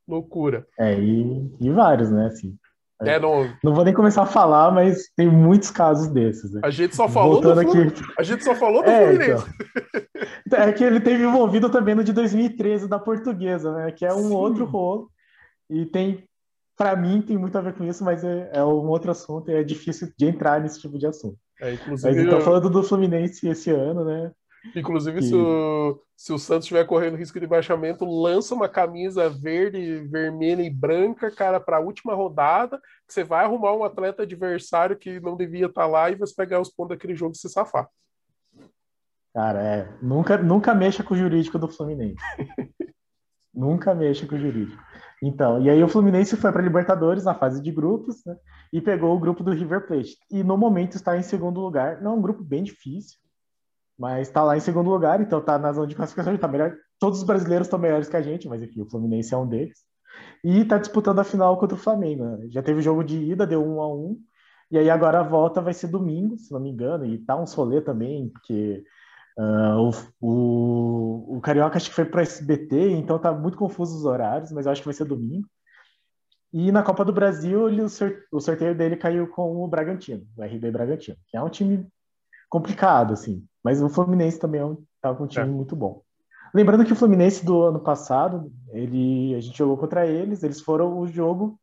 loucura. 0.09 0.67
É, 0.79 0.99
e, 0.99 1.53
e 1.61 1.71
vários, 1.71 2.11
né? 2.11 2.27
Assim, 2.27 2.57
é, 3.03 3.19
não... 3.19 3.53
não 3.63 3.75
vou 3.75 3.85
nem 3.85 3.93
começar 3.93 4.23
a 4.23 4.27
falar, 4.27 4.71
mas 4.71 5.11
tem 5.15 5.29
muitos 5.29 5.71
casos 5.71 6.09
desses. 6.09 6.53
Né? 6.53 6.61
A 6.65 6.71
gente 6.71 6.97
só 6.97 7.09
falou 7.09 7.43
Voltando 7.43 7.63
do 7.63 7.71
aqui... 7.71 8.05
A 8.19 8.23
gente 8.23 8.43
só 8.43 8.55
falou 8.55 8.83
do 8.83 8.91
é, 8.91 9.07
Fluminense. 9.07 9.45
Então. 10.47 10.61
É 10.61 10.73
que 10.73 10.83
ele 10.83 11.01
teve 11.01 11.25
envolvido 11.25 11.69
também 11.69 11.95
no 11.95 12.05
de 12.05 12.13
2013 12.13 12.89
da 12.89 12.99
Portuguesa, 12.99 13.73
né? 13.73 13.91
Que 13.91 14.07
é 14.07 14.15
um 14.15 14.29
Sim. 14.29 14.35
outro 14.35 14.65
rolo. 14.65 15.11
E 15.69 15.85
tem, 15.85 16.25
para 16.77 16.97
mim, 16.97 17.21
tem 17.21 17.37
muito 17.37 17.59
a 17.59 17.61
ver 17.61 17.75
com 17.75 17.85
isso, 17.85 18.05
mas 18.05 18.25
é, 18.25 18.51
é, 18.53 18.65
um 18.65 18.89
outro 18.89 19.11
assunto 19.11 19.51
e 19.51 19.55
é 19.55 19.63
difícil 19.63 20.09
de 20.17 20.27
entrar 20.27 20.61
nesse 20.61 20.81
tipo 20.81 20.99
de 20.99 21.07
assunto. 21.07 21.37
É, 21.61 21.75
inclusive, 21.75 22.15
mas 22.15 22.27
então, 22.27 22.41
falando 22.41 22.71
do 22.71 22.83
Fluminense 22.83 23.49
esse 23.49 23.71
ano, 23.71 24.05
né? 24.05 24.31
Inclusive, 24.75 25.23
se, 25.23 25.35
o, 25.35 26.01
se 26.17 26.33
o 26.33 26.39
Santos 26.39 26.65
estiver 26.65 26.85
correndo 26.85 27.17
risco 27.17 27.39
de 27.39 27.47
baixamento, 27.47 28.05
lança 28.05 28.55
uma 28.55 28.69
camisa 28.69 29.29
verde, 29.29 30.01
vermelha 30.09 30.63
e 30.63 30.71
branca, 30.71 31.31
cara, 31.31 31.61
para 31.61 31.77
a 31.77 31.81
última 31.81 32.15
rodada, 32.15 32.79
que 33.07 33.13
você 33.13 33.23
vai 33.23 33.45
arrumar 33.45 33.75
um 33.75 33.85
atleta 33.85 34.23
adversário 34.23 34.97
que 34.97 35.21
não 35.21 35.37
devia 35.37 35.67
estar 35.67 35.83
tá 35.83 35.87
lá 35.87 36.11
e 36.11 36.17
vai 36.17 36.29
pegar 36.37 36.61
os 36.61 36.71
pontos 36.71 36.97
daquele 36.97 37.15
jogo 37.15 37.33
e 37.35 37.39
se 37.39 37.49
safar. 37.49 37.89
Cara, 39.35 39.63
é. 39.63 39.95
Nunca, 40.01 40.39
nunca 40.39 40.75
mexa 40.75 41.03
com 41.03 41.15
o 41.15 41.17
jurídico 41.17 41.59
do 41.59 41.69
Fluminense. 41.69 42.17
nunca 43.53 43.95
mexa 43.95 44.27
com 44.27 44.35
o 44.35 44.39
jurídico. 44.39 44.83
Então, 45.23 45.61
e 45.63 45.71
aí 45.71 45.83
o 45.83 45.89
Fluminense 45.89 46.37
foi 46.37 46.53
para 46.53 46.63
Libertadores 46.63 47.25
na 47.25 47.35
fase 47.35 47.63
de 47.63 47.71
grupos, 47.71 48.23
né? 48.25 48.37
E 48.73 48.81
pegou 48.81 49.15
o 49.15 49.19
grupo 49.19 49.43
do 49.43 49.53
River 49.53 49.87
Plate. 49.87 50.17
E 50.31 50.43
no 50.43 50.57
momento 50.57 50.95
está 50.95 51.17
em 51.17 51.23
segundo 51.23 51.61
lugar. 51.61 52.03
Não 52.03 52.13
é 52.13 52.15
um 52.15 52.21
grupo 52.21 52.43
bem 52.43 52.63
difícil 52.63 53.19
mas 53.99 54.29
está 54.29 54.43
lá 54.43 54.57
em 54.57 54.61
segundo 54.61 54.91
lugar, 54.91 55.21
então 55.21 55.39
está 55.39 55.59
na 55.59 55.73
zona 55.73 55.87
de 55.87 55.95
classificação, 55.95 56.35
está 56.35 56.49
melhor. 56.49 56.77
Todos 56.99 57.21
os 57.21 57.25
brasileiros 57.25 57.67
estão 57.67 57.79
melhores 57.79 58.09
que 58.09 58.17
a 58.17 58.23
gente, 58.23 58.49
mas 58.49 58.63
enfim, 58.63 58.83
o 58.83 58.91
Fluminense 58.91 59.33
é 59.35 59.37
um 59.37 59.49
deles. 59.49 59.79
E 60.45 60.61
está 60.61 60.79
disputando 60.79 61.19
a 61.19 61.25
final 61.25 61.59
contra 61.59 61.77
o 61.77 61.81
Flamengo. 61.81 62.25
Né? 62.25 62.49
Já 62.51 62.63
teve 62.63 62.83
jogo 62.83 63.03
de 63.03 63.17
ida, 63.19 63.47
deu 63.47 63.65
um 63.65 63.81
a 63.81 63.89
um. 63.93 64.19
E 64.71 64.79
aí 64.79 64.91
agora 64.91 65.21
a 65.21 65.23
volta 65.23 65.61
vai 65.61 65.73
ser 65.73 65.89
domingo, 65.89 66.37
se 66.39 66.53
não 66.53 66.61
me 66.61 66.71
engano, 66.71 67.05
e 67.07 67.19
tá 67.19 67.37
um 67.37 67.47
solê 67.47 67.81
também, 67.81 68.29
porque 68.31 68.83
uh, 69.39 69.79
o, 69.79 69.91
o, 70.21 71.37
o, 71.37 71.41
Carioca 71.41 71.77
acho 71.77 71.89
que 71.89 71.95
foi 71.95 72.05
para 72.05 72.23
SBT, 72.23 72.91
então 72.91 73.19
tá 73.19 73.33
muito 73.33 73.57
confuso 73.57 73.97
os 73.97 74.05
horários, 74.05 74.51
mas 74.51 74.67
eu 74.67 74.73
acho 74.73 74.81
que 74.83 74.89
vai 74.89 74.95
ser 74.95 75.05
domingo. 75.05 75.47
E 76.53 76.73
na 76.73 76.83
Copa 76.83 77.05
do 77.05 77.13
Brasil, 77.13 77.69
ele, 77.69 77.83
o 77.83 78.41
sorteio 78.41 78.75
dele 78.75 78.97
caiu 78.97 79.29
com 79.29 79.63
o 79.63 79.69
Bragantino, 79.69 80.27
o 80.37 80.43
RB 80.43 80.71
Bragantino, 80.71 81.17
que 81.29 81.37
é 81.37 81.43
um 81.43 81.49
time 81.49 81.87
complicado, 82.49 83.13
assim. 83.13 83.45
Mas 83.63 83.83
o 83.83 83.89
Fluminense 83.89 84.39
também 84.39 84.61
estava 84.97 85.15
é 85.15 85.19
com 85.19 85.25
um 85.25 85.29
time 85.29 85.47
é. 85.47 85.51
muito 85.51 85.75
bom. 85.75 86.03
Lembrando 86.55 86.85
que 86.85 86.93
o 86.93 86.97
Fluminense 86.97 87.45
do 87.45 87.63
ano 87.63 87.81
passado, 87.81 88.51
ele, 88.71 89.35
a 89.35 89.41
gente 89.41 89.59
jogou 89.59 89.77
contra 89.77 90.07
eles, 90.07 90.43
eles 90.43 90.61
foram 90.61 90.99
o 90.99 91.07
jogo 91.07 91.59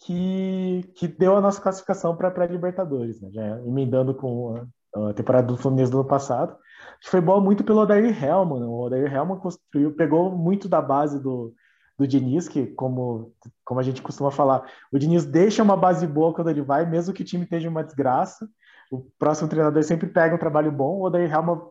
que, 0.00 0.90
que 0.96 1.06
deu 1.06 1.36
a 1.36 1.40
nossa 1.40 1.60
classificação 1.60 2.16
para 2.16 2.32
a 2.42 2.46
Libertadores, 2.46 3.20
né? 3.20 3.30
já 3.32 3.60
emendando 3.60 4.14
com 4.14 4.66
a, 4.96 5.10
a, 5.10 5.14
temporada 5.14 5.46
do 5.46 5.56
Fluminense 5.56 5.92
do 5.92 6.00
ano 6.00 6.08
passado, 6.08 6.56
que 7.00 7.08
foi 7.08 7.20
boa 7.20 7.40
muito 7.40 7.62
pelo 7.62 7.80
Odair 7.80 8.24
Helman. 8.24 8.60
Né? 8.60 8.66
O 8.66 8.80
Odair 8.80 9.12
Helman 9.12 9.38
construiu, 9.38 9.94
pegou 9.94 10.36
muito 10.36 10.68
da 10.68 10.82
base 10.82 11.20
do, 11.20 11.54
do 11.96 12.06
Diniz, 12.06 12.48
que 12.48 12.66
como, 12.66 13.32
como 13.64 13.78
a 13.78 13.82
gente 13.82 14.02
costuma 14.02 14.30
falar, 14.30 14.64
o 14.92 14.98
Diniz 14.98 15.24
deixa 15.24 15.62
uma 15.62 15.76
base 15.76 16.06
boa 16.06 16.34
quando 16.34 16.50
ele 16.50 16.62
vai, 16.62 16.88
mesmo 16.88 17.14
que 17.14 17.22
o 17.22 17.26
time 17.26 17.44
esteja 17.44 17.68
uma 17.68 17.84
desgraça, 17.84 18.48
o 18.92 19.10
próximo 19.18 19.48
treinador 19.48 19.82
sempre 19.82 20.06
pega 20.06 20.34
um 20.34 20.38
trabalho 20.38 20.70
bom. 20.70 20.98
O 20.98 21.04
Odair 21.04 21.32
Helma 21.32 21.70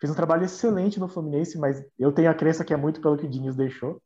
fez 0.00 0.10
um 0.10 0.16
trabalho 0.16 0.44
excelente 0.44 0.98
no 0.98 1.08
Fluminense, 1.08 1.58
mas 1.58 1.84
eu 1.98 2.10
tenho 2.10 2.30
a 2.30 2.34
crença 2.34 2.64
que 2.64 2.72
é 2.72 2.76
muito 2.76 3.02
pelo 3.02 3.18
que 3.18 3.26
o 3.26 3.28
Diniz 3.28 3.54
deixou. 3.54 4.00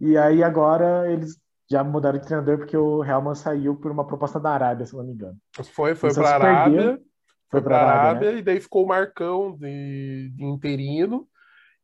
E 0.00 0.18
aí 0.18 0.42
agora 0.42 1.08
eles 1.10 1.40
já 1.70 1.84
mudaram 1.84 2.18
de 2.18 2.26
treinador 2.26 2.58
porque 2.58 2.76
o 2.76 3.04
Helman 3.04 3.36
saiu 3.36 3.76
por 3.76 3.92
uma 3.92 4.04
proposta 4.04 4.40
da 4.40 4.50
Arábia, 4.50 4.86
se 4.86 4.96
não 4.96 5.04
me 5.04 5.12
engano. 5.12 5.36
Foi, 5.72 5.94
foi 5.94 6.12
para 6.12 6.30
a 6.30 6.34
Arábia. 6.34 7.00
Foi 7.48 7.62
para 7.62 7.76
a 7.76 7.80
Arábia, 7.80 8.00
Arábia 8.10 8.32
né? 8.32 8.38
e 8.38 8.42
daí 8.42 8.60
ficou 8.60 8.84
o 8.84 8.88
Marcão 8.88 9.56
de, 9.56 10.32
de 10.34 10.44
interino. 10.44 11.28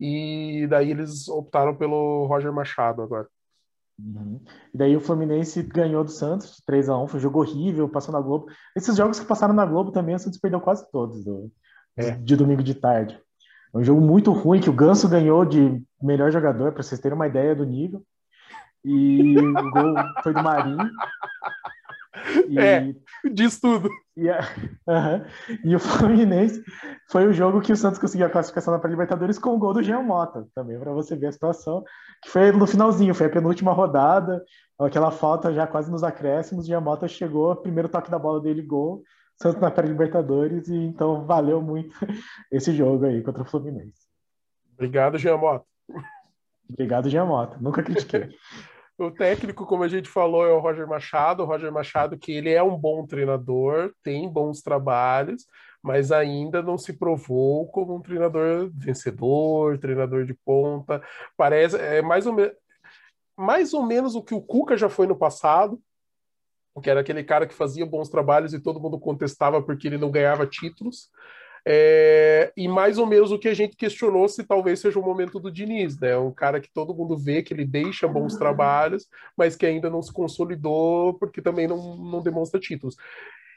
E 0.01 0.67
daí 0.69 0.91
eles 0.91 1.29
optaram 1.29 1.77
pelo 1.77 2.27
Roger 2.27 2.53
Machado 2.53 3.01
agora. 3.01 3.29
Uhum. 3.99 4.41
E 4.73 4.79
daí 4.79 4.97
o 4.97 5.01
Fluminense 5.01 5.63
ganhou 5.63 6.03
do 6.03 6.11
Santos 6.11 6.61
3 6.67 6.89
a 6.89 6.99
1 6.99 7.09
foi 7.09 7.19
um 7.19 7.23
jogo 7.23 7.41
horrível, 7.41 7.89
passou 7.89 8.13
na 8.13 8.21
Globo. 8.21 8.47
Esses 8.75 8.97
jogos 8.97 9.21
que 9.21 9.27
passaram 9.27 9.55
na 9.55 9.65
Globo 9.65 9.93
também, 9.93 10.15
o 10.15 10.19
Santos 10.19 10.39
perdeu 10.39 10.61
quase 10.61 10.91
todos 10.91 11.25
do, 11.25 11.51
é. 11.97 12.11
de, 12.11 12.25
de 12.25 12.37
domingo 12.37 12.63
de 12.63 12.75
tarde. 12.75 13.19
É 13.73 13.79
um 13.79 13.85
jogo 13.85 14.01
muito 14.01 14.33
ruim 14.33 14.61
que 14.61 14.71
o 14.71 14.75
Ganso 14.75 15.09
ganhou 15.09 15.45
de 15.45 15.83
melhor 16.03 16.31
jogador, 16.31 16.73
para 16.73 16.83
vocês 16.83 17.01
terem 17.01 17.17
uma 17.17 17.27
ideia 17.27 17.55
do 17.55 17.65
nível. 17.65 18.03
E 18.85 19.39
o 19.39 19.71
gol 19.71 19.95
foi 20.23 20.35
do 20.35 20.43
Marinho. 20.43 20.91
E, 22.49 22.59
é, 22.59 22.95
diz 23.33 23.59
tudo. 23.61 23.89
E, 24.17 24.31
a, 24.31 24.41
e, 25.65 25.75
o 25.75 25.81
Fluminense 25.81 26.63
foi 27.11 27.27
o 27.27 27.33
jogo 27.33 27.61
que 27.61 27.73
o 27.73 27.77
Santos 27.77 27.99
conseguiu 27.99 28.27
a 28.27 28.31
classificação 28.31 28.77
na 28.77 28.89
Libertadores 28.89 29.39
com 29.39 29.51
o 29.51 29.59
gol 29.59 29.75
do 29.75 29.83
Jean 29.83 30.03
Mota, 30.03 30.47
também 30.55 30.79
para 30.79 30.93
você 30.93 31.17
ver 31.17 31.29
a 31.29 31.33
situação, 31.33 31.83
que 32.23 32.31
foi 32.31 32.53
no 32.53 32.67
finalzinho, 32.67 33.15
foi 33.15 33.27
a 33.27 33.31
penúltima 33.31 33.73
rodada, 33.73 34.45
aquela 34.79 35.11
falta 35.11 35.53
já 35.53 35.67
quase 35.67 35.91
nos 35.91 36.05
acréscimos, 36.05 36.67
Jean 36.67 36.81
Mota 36.81 37.09
chegou, 37.09 37.57
primeiro 37.57 37.89
toque 37.89 38.11
da 38.11 38.19
bola 38.19 38.41
dele, 38.41 38.63
gol, 38.63 39.03
Santos 39.41 39.61
na 39.61 39.71
pré-libertadores, 39.71 40.69
e 40.69 40.77
então 40.77 41.25
valeu 41.25 41.61
muito 41.61 41.95
esse 42.53 42.73
jogo 42.73 43.07
aí 43.07 43.21
contra 43.23 43.43
o 43.43 43.47
Fluminense. 43.47 44.05
Obrigado, 44.75 45.19
Jean 45.19 45.37
Mota. 45.37 45.65
Obrigado, 46.71 47.11
Jean 47.11 47.27
Mota. 47.27 47.59
Nunca 47.61 47.83
critiquei. 47.83 48.31
O 48.97 49.11
técnico, 49.11 49.67
como 49.67 49.83
a 49.83 49.89
gente 49.89 50.09
falou, 50.09 50.47
é 50.47 50.53
o 50.53 50.61
Roger 50.61 50.87
Machado. 50.87 51.43
O 51.43 51.47
Roger 51.47 51.73
Machado, 51.73 52.17
que 52.17 52.33
ele 52.33 52.51
é 52.51 52.63
um 52.63 52.77
bom 52.77 53.05
treinador, 53.07 53.93
tem 54.03 54.29
bons 54.29 54.63
trabalhos, 54.63 55.47
mas 55.83 56.13
ainda 56.13 56.63
não 56.63 56.79
se 56.79 56.93
provou 56.93 57.67
como 57.69 57.97
um 57.97 58.01
treinador 58.01 58.71
vencedor, 58.73 59.79
treinador 59.79 60.25
de 60.25 60.35
ponta. 60.35 61.03
Parece 61.37 61.77
é 61.77 62.01
mais 62.03 62.27
ou, 62.27 62.33
me... 62.33 62.53
mais 63.37 63.75
ou 63.75 63.85
menos 63.85 64.15
o 64.15 64.23
que 64.23 64.35
o 64.35 64.41
Cuca 64.41 64.77
já 64.77 64.89
foi 64.89 65.09
no 65.09 65.17
passado, 65.17 65.81
que 66.81 66.91
era 66.91 67.01
aquele 67.01 67.25
cara 67.25 67.47
que 67.47 67.55
fazia 67.55 67.85
bons 67.85 68.09
trabalhos 68.09 68.55
e 68.55 68.61
todo 68.61 68.81
mundo 68.81 68.99
contestava 68.99 69.61
porque 69.63 69.89
ele 69.89 69.99
não 69.99 70.11
ganhava 70.11 70.47
títulos. 70.47 71.11
É, 71.67 72.53
e 72.55 72.69
mais 72.69 72.99
ou 72.99 73.07
menos 73.07 73.33
o 73.33 73.39
que 73.39 73.49
a 73.49 73.55
gente 73.55 73.75
questionou 73.75 74.29
se 74.29 74.45
talvez 74.45 74.81
seja 74.81 74.99
o 74.99 75.03
momento 75.03 75.41
do 75.41 75.51
Diniz, 75.51 75.99
né? 75.99 76.17
Um 76.17 76.31
cara 76.31 76.61
que 76.61 76.71
todo 76.71 76.95
mundo 76.95 77.17
vê 77.17 77.43
que 77.43 77.55
ele 77.55 77.65
deixa 77.65 78.07
bons 78.07 78.37
trabalhos, 78.37 79.09
mas 79.37 79.57
que 79.57 79.65
ainda 79.65 79.89
não 79.89 80.03
se 80.03 80.13
consolidou 80.13 81.15
porque 81.15 81.41
também 81.41 81.67
não, 81.67 81.97
não 81.97 82.23
demonstra 82.23 82.61
títulos. 82.61 82.97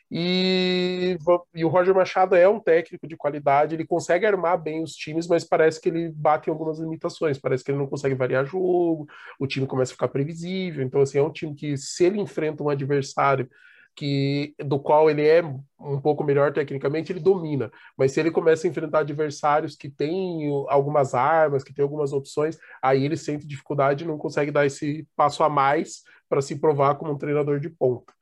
E, 0.09 1.17
e, 1.53 1.65
o 1.65 1.67
Roger 1.67 1.93
Machado 1.93 2.33
é 2.33 2.47
um 2.47 2.61
técnico 2.61 3.05
de 3.05 3.17
qualidade, 3.17 3.75
ele 3.75 3.85
consegue 3.85 4.25
armar 4.25 4.57
bem 4.57 4.81
os 4.81 4.95
times, 4.95 5.27
mas 5.27 5.43
parece 5.43 5.81
que 5.81 5.89
ele 5.89 6.09
bate 6.09 6.49
em 6.49 6.53
algumas 6.53 6.79
limitações, 6.79 7.37
parece 7.37 7.61
que 7.61 7.71
ele 7.71 7.77
não 7.77 7.87
consegue 7.87 8.15
variar 8.15 8.45
jogo, 8.45 9.05
o 9.37 9.45
time 9.45 9.67
começa 9.67 9.91
a 9.91 9.95
ficar 9.95 10.07
previsível. 10.07 10.81
Então, 10.81 11.01
assim, 11.01 11.17
é 11.17 11.21
um 11.21 11.31
time 11.31 11.53
que, 11.53 11.75
se 11.75 12.05
ele 12.05 12.21
enfrenta 12.21 12.63
um 12.63 12.69
adversário 12.69 13.49
que 13.97 14.53
do 14.63 14.79
qual 14.79 15.09
ele 15.09 15.27
é 15.27 15.41
um 15.79 15.99
pouco 15.99 16.23
melhor 16.23 16.53
tecnicamente, 16.53 17.11
ele 17.11 17.19
domina. 17.19 17.71
Mas 17.97 18.11
se 18.11 18.19
ele 18.19 18.29
começa 18.29 18.67
a 18.67 18.69
enfrentar 18.69 18.99
adversários 18.99 19.75
que 19.75 19.89
têm 19.89 20.47
algumas 20.69 21.15
armas, 21.15 21.63
que 21.63 21.73
têm 21.73 21.81
algumas 21.81 22.13
opções, 22.13 22.59
aí 22.79 23.03
ele 23.03 23.17
sente 23.17 23.47
dificuldade 23.47 24.03
e 24.03 24.07
não 24.07 24.17
consegue 24.17 24.51
dar 24.51 24.67
esse 24.67 25.07
passo 25.15 25.43
a 25.43 25.49
mais 25.49 26.03
para 26.29 26.41
se 26.43 26.59
provar 26.59 26.93
como 26.95 27.11
um 27.11 27.17
treinador 27.17 27.59
de 27.59 27.71
ponta. 27.71 28.13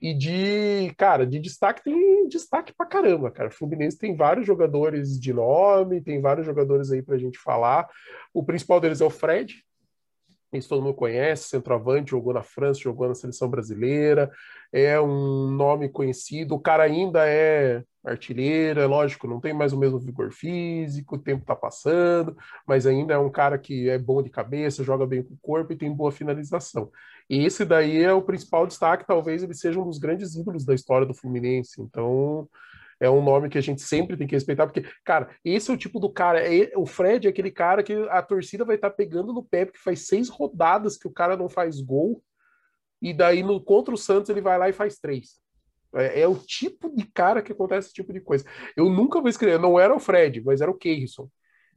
E 0.00 0.14
de, 0.14 0.94
cara, 0.96 1.26
de 1.26 1.38
destaque 1.38 1.84
tem 1.84 2.26
destaque 2.26 2.72
pra 2.72 2.86
caramba, 2.86 3.30
cara. 3.30 3.50
O 3.50 3.52
Fluminense 3.52 3.98
tem 3.98 4.16
vários 4.16 4.46
jogadores 4.46 5.20
de 5.20 5.34
nome, 5.34 6.00
tem 6.00 6.18
vários 6.22 6.46
jogadores 6.46 6.90
aí 6.90 7.02
pra 7.02 7.18
gente 7.18 7.38
falar. 7.38 7.86
O 8.32 8.42
principal 8.42 8.80
deles 8.80 9.02
é 9.02 9.04
o 9.04 9.10
Fred, 9.10 9.62
isso 10.52 10.68
todo 10.68 10.82
mundo 10.82 10.94
conhece, 10.94 11.48
centroavante, 11.48 12.10
jogou 12.10 12.34
na 12.34 12.42
França, 12.42 12.80
jogou 12.80 13.08
na 13.08 13.14
seleção 13.14 13.48
brasileira, 13.48 14.30
é 14.72 15.00
um 15.00 15.50
nome 15.50 15.88
conhecido, 15.88 16.54
o 16.54 16.60
cara 16.60 16.82
ainda 16.82 17.28
é 17.28 17.82
artilheiro, 18.04 18.80
é 18.80 18.86
lógico, 18.86 19.28
não 19.28 19.40
tem 19.40 19.52
mais 19.52 19.72
o 19.72 19.78
mesmo 19.78 19.98
vigor 19.98 20.32
físico, 20.32 21.16
o 21.16 21.18
tempo 21.18 21.44
tá 21.44 21.54
passando, 21.54 22.36
mas 22.66 22.86
ainda 22.86 23.14
é 23.14 23.18
um 23.18 23.30
cara 23.30 23.58
que 23.58 23.88
é 23.88 23.98
bom 23.98 24.22
de 24.22 24.30
cabeça, 24.30 24.84
joga 24.84 25.06
bem 25.06 25.22
com 25.22 25.34
o 25.34 25.38
corpo 25.40 25.72
e 25.72 25.76
tem 25.76 25.92
boa 25.92 26.10
finalização. 26.10 26.90
E 27.28 27.44
esse 27.44 27.64
daí 27.64 28.02
é 28.02 28.12
o 28.12 28.22
principal 28.22 28.66
destaque, 28.66 29.06
talvez 29.06 29.42
ele 29.42 29.54
seja 29.54 29.78
um 29.78 29.84
dos 29.84 29.98
grandes 29.98 30.34
ídolos 30.34 30.64
da 30.64 30.74
história 30.74 31.06
do 31.06 31.14
Fluminense, 31.14 31.80
então 31.80 32.48
é 33.00 33.08
um 33.08 33.22
nome 33.22 33.48
que 33.48 33.56
a 33.56 33.62
gente 33.62 33.80
sempre 33.80 34.16
tem 34.16 34.26
que 34.26 34.34
respeitar, 34.34 34.66
porque, 34.66 34.86
cara, 35.02 35.34
esse 35.42 35.70
é 35.70 35.74
o 35.74 35.76
tipo 35.76 35.98
do 35.98 36.12
cara. 36.12 36.40
É, 36.40 36.70
o 36.76 36.84
Fred 36.84 37.26
é 37.26 37.30
aquele 37.30 37.50
cara 37.50 37.82
que 37.82 37.94
a 38.10 38.22
torcida 38.22 38.64
vai 38.64 38.76
estar 38.76 38.90
tá 38.90 38.96
pegando 38.96 39.32
no 39.32 39.42
pé, 39.42 39.64
porque 39.64 39.78
faz 39.78 40.06
seis 40.06 40.28
rodadas 40.28 40.98
que 40.98 41.08
o 41.08 41.12
cara 41.12 41.36
não 41.36 41.48
faz 41.48 41.80
gol, 41.80 42.22
e 43.00 43.14
daí 43.14 43.42
no 43.42 43.58
contra 43.58 43.94
o 43.94 43.98
Santos 43.98 44.28
ele 44.28 44.42
vai 44.42 44.58
lá 44.58 44.68
e 44.68 44.74
faz 44.74 44.98
três. 44.98 45.40
É, 45.94 46.20
é 46.20 46.28
o 46.28 46.36
tipo 46.36 46.94
de 46.94 47.04
cara 47.06 47.40
que 47.42 47.52
acontece 47.52 47.88
esse 47.88 47.94
tipo 47.94 48.12
de 48.12 48.20
coisa. 48.20 48.44
Eu 48.76 48.90
nunca 48.90 49.18
vou 49.18 49.30
escrever, 49.30 49.58
não 49.58 49.80
era 49.80 49.94
o 49.94 49.98
Fred, 49.98 50.42
mas 50.44 50.60
era 50.60 50.70
o 50.70 50.76
Keirson. 50.76 51.28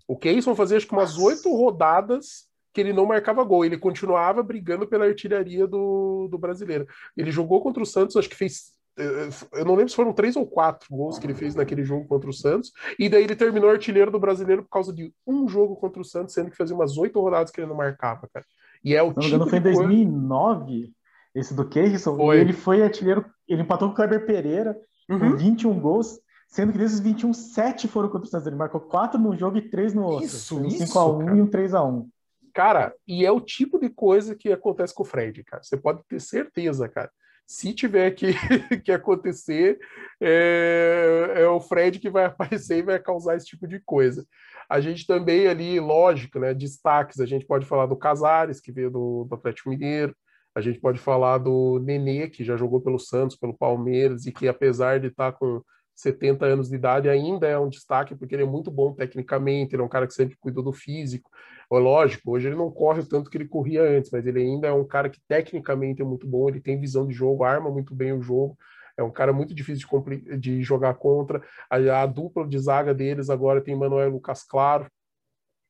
O 0.05 0.17
Keirson 0.17 0.53
fazia 0.53 0.75
acho 0.75 0.85
que 0.85 0.93
umas 0.93 1.17
oito 1.17 1.49
rodadas 1.55 2.49
que 2.73 2.81
ele 2.81 2.91
não 2.91 3.05
marcava 3.05 3.43
gol, 3.43 3.63
ele 3.63 3.77
continuava 3.77 4.43
brigando 4.43 4.87
pela 4.87 5.05
artilharia 5.05 5.65
do, 5.65 6.27
do 6.29 6.37
brasileiro. 6.37 6.87
Ele 7.15 7.31
jogou 7.31 7.61
contra 7.61 7.81
o 7.81 7.85
Santos, 7.85 8.17
acho 8.17 8.27
que 8.27 8.35
fez 8.35 8.73
eu 8.95 9.65
não 9.65 9.75
lembro 9.75 9.89
se 9.89 9.95
foram 9.95 10.13
três 10.13 10.35
ou 10.35 10.45
quatro 10.45 10.87
gols 10.91 11.17
que 11.17 11.25
ele 11.25 11.33
fez 11.33 11.55
naquele 11.55 11.83
jogo 11.83 12.07
contra 12.07 12.29
o 12.29 12.33
Santos, 12.33 12.71
e 12.99 13.09
daí 13.09 13.23
ele 13.23 13.35
terminou 13.35 13.69
artilheiro 13.69 14.11
do 14.11 14.19
brasileiro 14.19 14.63
por 14.63 14.69
causa 14.69 14.93
de 14.93 15.13
um 15.25 15.47
jogo 15.47 15.75
contra 15.75 16.01
o 16.01 16.05
Santos, 16.05 16.33
sendo 16.33 16.51
que 16.51 16.57
fazia 16.57 16.75
umas 16.75 16.97
oito 16.97 17.19
rodadas 17.19 17.51
que 17.51 17.59
ele 17.59 17.67
não 17.67 17.75
marcava, 17.75 18.29
cara. 18.31 18.45
E 18.83 18.95
é 18.95 19.01
o 19.01 19.13
não, 19.15 19.39
não 19.39 19.47
foi 19.47 19.59
em 19.59 19.63
2009, 19.63 20.91
esse 21.33 21.53
do 21.53 21.67
Keirson, 21.67 22.15
foi. 22.15 22.39
ele 22.39 22.53
foi 22.53 22.83
artilheiro, 22.83 23.25
ele 23.47 23.63
empatou 23.63 23.87
com 23.87 23.93
o 23.93 23.95
Kleber 23.95 24.25
Pereira 24.25 24.77
uhum. 25.09 25.19
com 25.19 25.37
21 25.37 25.79
gols, 25.79 26.19
sendo 26.47 26.71
que 26.71 26.77
desses 26.77 26.99
21, 26.99 27.33
7 27.33 27.87
foram 27.87 28.09
contra 28.09 28.27
o 28.27 28.29
Santos. 28.29 28.45
Ele 28.45 28.55
marcou 28.55 28.81
4 28.81 29.19
num 29.19 29.35
jogo 29.35 29.57
e 29.57 29.69
3 29.69 29.95
no 29.95 30.03
outro. 30.03 30.25
Isso, 30.25 30.59
um 30.59 30.67
isso, 30.67 30.85
5x1 30.85 31.25
cara. 31.25 31.37
e 31.37 31.41
um 31.41 31.47
3x1. 31.47 32.07
Cara, 32.53 32.93
e 33.07 33.25
é 33.25 33.31
o 33.31 33.41
tipo 33.41 33.79
de 33.79 33.89
coisa 33.89 34.35
que 34.35 34.51
acontece 34.51 34.93
com 34.93 35.01
o 35.01 35.05
Fred, 35.05 35.43
cara. 35.43 35.63
Você 35.63 35.75
pode 35.75 36.03
ter 36.07 36.21
certeza, 36.21 36.87
cara 36.87 37.09
se 37.53 37.71
tiver 37.71 38.09
que, 38.11 38.33
que 38.83 38.91
acontecer, 38.91 39.77
é, 40.19 41.33
é, 41.35 41.47
o 41.47 41.59
Fred 41.61 41.99
que 41.99 42.09
vai 42.09 42.25
aparecer 42.25 42.79
e 42.79 42.81
vai 42.81 42.99
causar 42.99 43.35
esse 43.35 43.45
tipo 43.45 43.67
de 43.67 43.79
coisa. 43.79 44.25
A 44.67 44.81
gente 44.81 45.05
também 45.05 45.45
ali, 45.47 45.79
lógico, 45.79 46.39
né, 46.39 46.51
destaques, 46.51 47.19
a 47.19 47.27
gente 47.27 47.45
pode 47.45 47.67
falar 47.67 47.85
do 47.85 47.95
Casares, 47.95 48.59
que 48.59 48.71
veio 48.71 48.89
do, 48.89 49.25
do 49.25 49.35
Atlético 49.35 49.69
Mineiro, 49.69 50.15
a 50.55 50.61
gente 50.61 50.79
pode 50.79 50.97
falar 50.97 51.37
do 51.37 51.79
Nenê, 51.79 52.27
que 52.27 52.43
já 52.43 52.57
jogou 52.57 52.81
pelo 52.81 52.97
Santos, 52.97 53.37
pelo 53.37 53.55
Palmeiras, 53.55 54.25
e 54.25 54.31
que 54.31 54.47
apesar 54.47 54.99
de 54.99 55.07
estar 55.07 55.33
com 55.33 55.61
70 55.95 56.45
anos 56.45 56.69
de 56.69 56.75
idade, 56.75 57.09
ainda 57.09 57.47
é 57.47 57.57
um 57.57 57.69
destaque, 57.69 58.15
porque 58.15 58.35
ele 58.35 58.43
é 58.43 58.47
muito 58.47 58.71
bom 58.71 58.93
tecnicamente, 58.93 59.75
ele 59.75 59.81
é 59.81 59.85
um 59.85 59.89
cara 59.89 60.07
que 60.07 60.13
sempre 60.13 60.35
cuidou 60.37 60.63
do 60.63 60.73
físico. 60.73 61.29
É 61.71 61.75
lógico, 61.75 62.31
hoje 62.31 62.47
ele 62.47 62.55
não 62.55 62.69
corre 62.69 63.03
tanto 63.03 63.29
que 63.29 63.37
ele 63.37 63.47
corria 63.47 63.81
antes, 63.81 64.11
mas 64.11 64.25
ele 64.27 64.41
ainda 64.41 64.67
é 64.67 64.73
um 64.73 64.85
cara 64.85 65.09
que 65.09 65.19
tecnicamente 65.27 66.01
é 66.01 66.05
muito 66.05 66.27
bom, 66.27 66.49
ele 66.49 66.61
tem 66.61 66.79
visão 66.79 67.07
de 67.07 67.13
jogo, 67.13 67.43
arma 67.43 67.71
muito 67.71 67.95
bem 67.95 68.13
o 68.13 68.21
jogo, 68.21 68.57
é 68.97 69.03
um 69.03 69.11
cara 69.11 69.33
muito 69.33 69.53
difícil 69.53 69.87
de, 70.07 70.37
de 70.37 70.61
jogar 70.61 70.93
contra. 70.95 71.41
A, 71.69 71.77
a, 72.01 72.05
dupla 72.05 72.47
de 72.47 72.59
zaga 72.59 72.93
deles 72.93 73.29
agora 73.29 73.61
tem 73.61 73.75
Manuel 73.75 74.11
Lucas 74.11 74.43
Claro, 74.43 74.87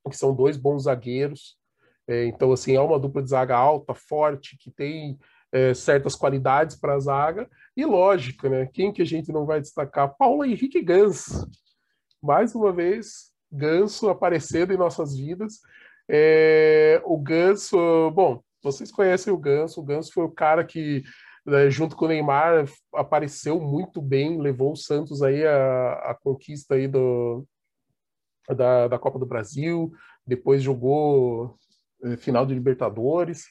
que 0.10 0.18
são 0.18 0.36
dois 0.36 0.58
bons 0.58 0.84
zagueiros. 0.84 1.58
É, 2.06 2.26
então, 2.26 2.52
assim, 2.52 2.76
é 2.76 2.82
uma 2.82 3.00
dupla 3.00 3.24
de 3.24 3.30
zaga 3.30 3.56
alta, 3.56 3.94
forte, 3.94 4.58
que 4.58 4.70
tem 4.70 5.18
é, 5.54 5.72
certas 5.76 6.16
qualidades 6.16 6.76
para 6.76 6.96
a 6.96 7.00
zaga. 7.00 7.48
E 7.78 7.86
lógico, 7.86 8.50
né? 8.50 8.66
Quem 8.74 8.92
que 8.92 9.04
a 9.04 9.06
gente 9.06 9.32
não 9.32 9.46
vai 9.46 9.62
destacar? 9.62 10.16
Paulo 10.18 10.44
Henrique 10.44 10.82
Ganso. 10.82 11.48
Mais 12.22 12.56
uma 12.56 12.74
vez, 12.74 13.32
Ganso 13.52 14.10
aparecendo 14.10 14.74
em 14.74 14.78
nossas 14.78 15.16
vidas. 15.16 15.60
É, 16.10 17.00
o 17.06 17.18
Ganso, 17.20 17.78
bom, 18.12 18.42
vocês 18.64 18.92
conhecem 18.92 19.32
o 19.32 19.38
Ganso. 19.38 19.80
O 19.80 19.84
Ganso 19.84 20.12
foi 20.12 20.24
o 20.24 20.32
cara 20.32 20.64
que, 20.64 21.04
né, 21.46 21.70
junto 21.70 21.96
com 21.96 22.06
o 22.06 22.08
Neymar, 22.08 22.66
apareceu 22.96 23.62
muito 23.62 24.02
bem, 24.02 24.42
levou 24.42 24.72
o 24.72 24.78
Santos 24.78 25.22
aí 25.22 25.46
a, 25.46 25.94
a 26.12 26.18
conquista 26.20 26.74
aí 26.74 26.88
do, 26.88 27.46
da, 28.50 28.88
da 28.88 28.98
Copa 28.98 29.20
do 29.20 29.26
Brasil. 29.26 29.92
Depois 30.26 30.64
jogou 30.64 31.56
é, 32.04 32.18
final 32.18 32.44
de 32.44 32.56
Libertadores. 32.56 33.46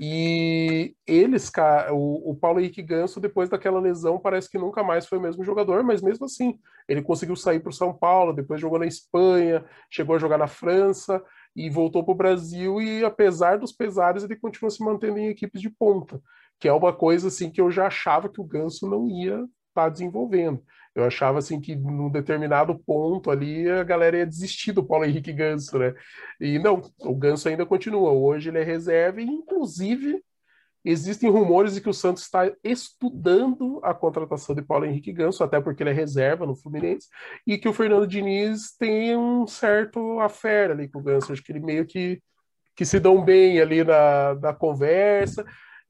E 0.00 0.94
eles, 1.06 1.50
o, 1.92 2.30
o 2.30 2.34
Paulo 2.34 2.60
Henrique 2.60 2.82
Ganso, 2.82 3.20
depois 3.20 3.48
daquela 3.48 3.80
lesão, 3.80 4.18
parece 4.18 4.50
que 4.50 4.58
nunca 4.58 4.82
mais 4.82 5.06
foi 5.06 5.18
o 5.18 5.20
mesmo 5.20 5.44
jogador, 5.44 5.84
mas 5.84 6.02
mesmo 6.02 6.24
assim, 6.24 6.58
ele 6.88 7.02
conseguiu 7.02 7.36
sair 7.36 7.60
para 7.60 7.70
o 7.70 7.72
São 7.72 7.92
Paulo, 7.92 8.32
depois 8.32 8.60
jogou 8.60 8.78
na 8.78 8.86
Espanha, 8.86 9.64
chegou 9.90 10.16
a 10.16 10.18
jogar 10.18 10.38
na 10.38 10.46
França 10.46 11.22
e 11.54 11.70
voltou 11.70 12.04
para 12.04 12.12
o 12.12 12.16
Brasil. 12.16 12.80
E 12.80 13.04
apesar 13.04 13.58
dos 13.58 13.72
pesares, 13.72 14.24
ele 14.24 14.36
continua 14.36 14.70
se 14.70 14.84
mantendo 14.84 15.18
em 15.18 15.28
equipes 15.28 15.60
de 15.60 15.70
ponta, 15.70 16.20
que 16.58 16.68
é 16.68 16.72
uma 16.72 16.92
coisa 16.92 17.28
assim 17.28 17.50
que 17.50 17.60
eu 17.60 17.70
já 17.70 17.86
achava 17.86 18.28
que 18.28 18.40
o 18.40 18.44
Ganso 18.44 18.88
não 18.88 19.08
ia 19.08 19.36
estar 19.36 19.48
tá 19.74 19.88
desenvolvendo. 19.88 20.62
Eu 20.94 21.04
achava 21.04 21.38
assim 21.38 21.60
que 21.60 21.74
num 21.74 22.08
determinado 22.08 22.78
ponto 22.78 23.30
ali 23.30 23.68
a 23.68 23.82
galera 23.82 24.18
ia 24.18 24.26
desistir 24.26 24.72
do 24.72 24.84
Paulo 24.84 25.04
Henrique 25.04 25.32
Ganso, 25.32 25.78
né? 25.78 25.92
E 26.40 26.58
não, 26.58 26.82
o 27.00 27.14
Ganso 27.14 27.48
ainda 27.48 27.66
continua. 27.66 28.12
Hoje 28.12 28.48
ele 28.48 28.60
é 28.60 28.62
reserva 28.62 29.20
e, 29.20 29.24
inclusive, 29.24 30.22
existem 30.84 31.28
rumores 31.28 31.74
de 31.74 31.80
que 31.80 31.88
o 31.88 31.94
Santos 31.94 32.22
está 32.22 32.48
estudando 32.62 33.80
a 33.82 33.92
contratação 33.92 34.54
de 34.54 34.62
Paulo 34.62 34.84
Henrique 34.84 35.12
Ganso, 35.12 35.42
até 35.42 35.60
porque 35.60 35.82
ele 35.82 35.90
é 35.90 35.94
reserva 35.94 36.46
no 36.46 36.54
Fluminense, 36.54 37.08
e 37.44 37.58
que 37.58 37.68
o 37.68 37.72
Fernando 37.72 38.06
Diniz 38.06 38.76
tem 38.78 39.16
um 39.16 39.46
certo 39.48 40.20
affair 40.20 40.70
ali 40.70 40.88
com 40.88 41.00
o 41.00 41.02
Ganso. 41.02 41.32
Acho 41.32 41.42
que 41.42 41.50
ele 41.50 41.60
meio 41.60 41.86
que, 41.86 42.22
que 42.76 42.84
se 42.84 43.00
dão 43.00 43.24
bem 43.24 43.60
ali 43.60 43.82
na, 43.82 44.34
na 44.36 44.54
conversa 44.54 45.44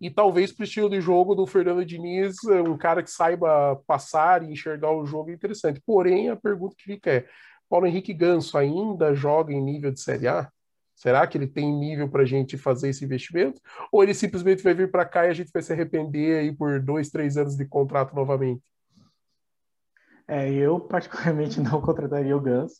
e 0.04 0.10
talvez 0.10 0.52
para 0.52 0.60
o 0.60 0.64
estilo 0.64 0.90
de 0.90 1.00
jogo 1.00 1.34
do 1.34 1.46
Fernando 1.46 1.82
Diniz, 1.82 2.36
é 2.44 2.60
um 2.60 2.76
cara 2.76 3.02
que 3.02 3.10
saiba 3.10 3.74
passar 3.86 4.42
e 4.42 4.52
enxergar 4.52 4.90
o 4.90 5.06
jogo 5.06 5.30
é 5.30 5.32
interessante. 5.32 5.80
Porém, 5.86 6.28
a 6.28 6.36
pergunta 6.36 6.76
que 6.76 6.84
fica 6.84 7.10
é: 7.10 7.26
Paulo 7.70 7.86
Henrique 7.86 8.12
Ganso 8.12 8.58
ainda 8.58 9.14
joga 9.14 9.54
em 9.54 9.64
nível 9.64 9.90
de 9.90 10.00
Série 10.00 10.28
A? 10.28 10.50
Será 10.94 11.26
que 11.26 11.38
ele 11.38 11.46
tem 11.46 11.72
nível 11.72 12.06
para 12.06 12.20
a 12.20 12.26
gente 12.26 12.58
fazer 12.58 12.90
esse 12.90 13.02
investimento? 13.02 13.58
Ou 13.90 14.02
ele 14.02 14.12
simplesmente 14.12 14.62
vai 14.62 14.74
vir 14.74 14.90
para 14.90 15.06
cá 15.06 15.24
e 15.24 15.30
a 15.30 15.32
gente 15.32 15.50
vai 15.50 15.62
se 15.62 15.72
arrepender 15.72 16.38
aí 16.38 16.54
por 16.54 16.78
dois, 16.80 17.08
três 17.08 17.38
anos 17.38 17.56
de 17.56 17.64
contrato 17.64 18.14
novamente? 18.14 18.62
É, 20.28 20.52
eu 20.52 20.78
particularmente 20.78 21.60
não 21.64 21.80
contrataria 21.80 22.36
o 22.36 22.40
Ganso, 22.42 22.76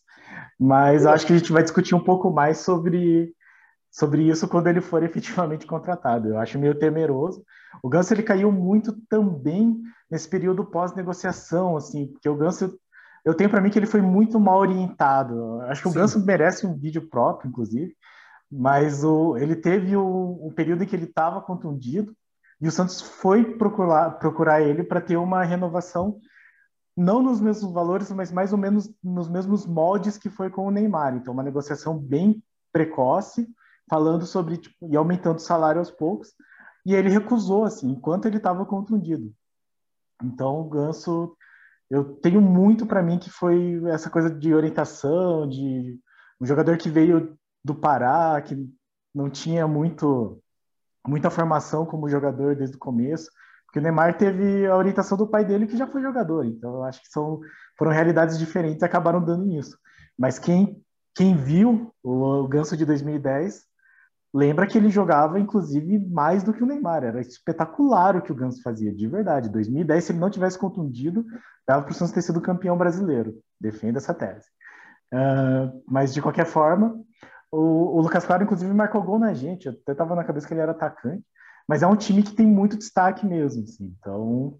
mas 0.60 1.06
acho 1.06 1.26
que 1.26 1.32
a 1.32 1.38
gente 1.38 1.52
vai 1.52 1.62
discutir 1.62 1.94
um 1.94 2.04
pouco 2.04 2.30
mais 2.30 2.58
sobre 2.58 3.34
sobre 3.94 4.28
isso 4.28 4.48
quando 4.48 4.66
ele 4.66 4.80
for 4.80 5.02
efetivamente 5.04 5.66
contratado. 5.66 6.30
Eu 6.30 6.38
acho 6.38 6.58
meio 6.58 6.74
temeroso. 6.74 7.44
O 7.80 7.88
Ganso 7.88 8.12
ele 8.12 8.24
caiu 8.24 8.50
muito 8.50 8.92
também 9.08 9.80
nesse 10.10 10.28
período 10.28 10.64
pós-negociação, 10.64 11.76
assim, 11.76 12.08
porque 12.08 12.28
o 12.28 12.36
Ganso 12.36 12.76
eu 13.24 13.34
tenho 13.34 13.48
para 13.48 13.60
mim 13.60 13.70
que 13.70 13.78
ele 13.78 13.86
foi 13.86 14.02
muito 14.02 14.38
mal 14.38 14.58
orientado. 14.58 15.60
Acho 15.62 15.82
que 15.82 15.88
Sim. 15.88 15.94
o 15.96 16.00
Ganso 16.00 16.26
merece 16.26 16.66
um 16.66 16.76
vídeo 16.76 17.08
próprio, 17.08 17.48
inclusive, 17.48 17.96
mas 18.50 19.02
o, 19.02 19.36
ele 19.38 19.56
teve 19.56 19.96
o, 19.96 20.38
o 20.42 20.52
período 20.54 20.82
em 20.82 20.86
que 20.86 20.94
ele 20.94 21.06
estava 21.06 21.40
contundido 21.40 22.14
e 22.60 22.68
o 22.68 22.72
Santos 22.72 23.00
foi 23.00 23.56
procurar, 23.56 24.10
procurar 24.18 24.60
ele 24.60 24.82
para 24.82 25.00
ter 25.00 25.16
uma 25.16 25.42
renovação 25.42 26.18
não 26.96 27.22
nos 27.22 27.40
mesmos 27.40 27.72
valores, 27.72 28.10
mas 28.10 28.30
mais 28.30 28.52
ou 28.52 28.58
menos 28.58 28.92
nos 29.02 29.28
mesmos 29.28 29.66
moldes 29.66 30.18
que 30.18 30.28
foi 30.28 30.50
com 30.50 30.66
o 30.66 30.70
Neymar. 30.70 31.16
Então, 31.16 31.32
uma 31.32 31.42
negociação 31.42 31.98
bem 31.98 32.42
precoce, 32.72 33.48
falando 33.88 34.26
sobre 34.26 34.56
tipo, 34.56 34.88
e 34.90 34.96
aumentando 34.96 35.36
o 35.36 35.42
salário 35.42 35.78
aos 35.78 35.90
poucos. 35.90 36.32
E 36.86 36.94
ele 36.94 37.08
recusou, 37.08 37.64
assim, 37.64 37.90
enquanto 37.90 38.26
ele 38.26 38.36
estava 38.36 38.64
contundido. 38.66 39.32
Então, 40.22 40.60
o 40.60 40.68
Ganso, 40.68 41.36
eu 41.90 42.16
tenho 42.16 42.40
muito 42.40 42.86
para 42.86 43.02
mim 43.02 43.18
que 43.18 43.30
foi 43.30 43.82
essa 43.86 44.10
coisa 44.10 44.30
de 44.30 44.54
orientação, 44.54 45.48
de 45.48 45.98
um 46.40 46.46
jogador 46.46 46.76
que 46.76 46.90
veio 46.90 47.36
do 47.64 47.74
Pará, 47.74 48.40
que 48.42 48.56
não 49.14 49.30
tinha 49.30 49.66
muito 49.66 50.40
muita 51.06 51.30
formação 51.30 51.84
como 51.84 52.08
jogador 52.08 52.56
desde 52.56 52.76
o 52.76 52.78
começo, 52.78 53.30
porque 53.66 53.78
o 53.78 53.82
Neymar 53.82 54.16
teve 54.16 54.66
a 54.66 54.74
orientação 54.74 55.18
do 55.18 55.26
pai 55.26 55.44
dele 55.44 55.66
que 55.66 55.76
já 55.76 55.86
foi 55.86 56.00
jogador, 56.00 56.46
então 56.46 56.76
eu 56.76 56.84
acho 56.84 57.02
que 57.02 57.08
são 57.08 57.40
foram 57.78 57.92
realidades 57.92 58.38
diferentes 58.38 58.80
e 58.80 58.84
acabaram 58.84 59.22
dando 59.22 59.44
nisso. 59.44 59.78
Mas 60.18 60.38
quem 60.38 60.82
quem 61.14 61.36
viu 61.36 61.92
o 62.02 62.48
Ganso 62.48 62.76
de 62.76 62.86
2010 62.86 63.62
Lembra 64.34 64.66
que 64.66 64.76
ele 64.76 64.90
jogava, 64.90 65.38
inclusive, 65.38 65.96
mais 66.10 66.42
do 66.42 66.52
que 66.52 66.60
o 66.60 66.66
Neymar. 66.66 67.04
Era 67.04 67.20
espetacular 67.20 68.16
o 68.16 68.20
que 68.20 68.32
o 68.32 68.34
Ganso 68.34 68.60
fazia, 68.62 68.92
de 68.92 69.06
verdade. 69.06 69.48
2010, 69.48 70.02
se 70.02 70.10
ele 70.10 70.18
não 70.18 70.28
tivesse 70.28 70.58
contundido, 70.58 71.24
dava 71.64 71.84
para 71.84 71.92
o 71.92 71.94
Santos 71.94 72.12
ter 72.12 72.20
sido 72.20 72.40
campeão 72.40 72.76
brasileiro. 72.76 73.32
Defenda 73.60 73.98
essa 73.98 74.12
tese. 74.12 74.48
Uh, 75.12 75.80
mas, 75.88 76.12
de 76.12 76.20
qualquer 76.20 76.46
forma, 76.46 77.00
o, 77.48 77.96
o, 77.96 78.00
Lucas 78.00 78.24
Claro, 78.24 78.42
inclusive, 78.42 78.74
marcou 78.74 79.04
gol 79.04 79.20
na 79.20 79.32
gente. 79.32 79.66
Eu 79.66 79.72
até 79.72 79.92
estava 79.92 80.16
na 80.16 80.24
cabeça 80.24 80.48
que 80.48 80.52
ele 80.52 80.62
era 80.62 80.72
atacante. 80.72 81.24
Mas 81.68 81.84
é 81.84 81.86
um 81.86 81.94
time 81.94 82.24
que 82.24 82.34
tem 82.34 82.46
muito 82.46 82.76
destaque 82.76 83.24
mesmo. 83.24 83.62
Assim. 83.62 83.94
Então, 84.00 84.58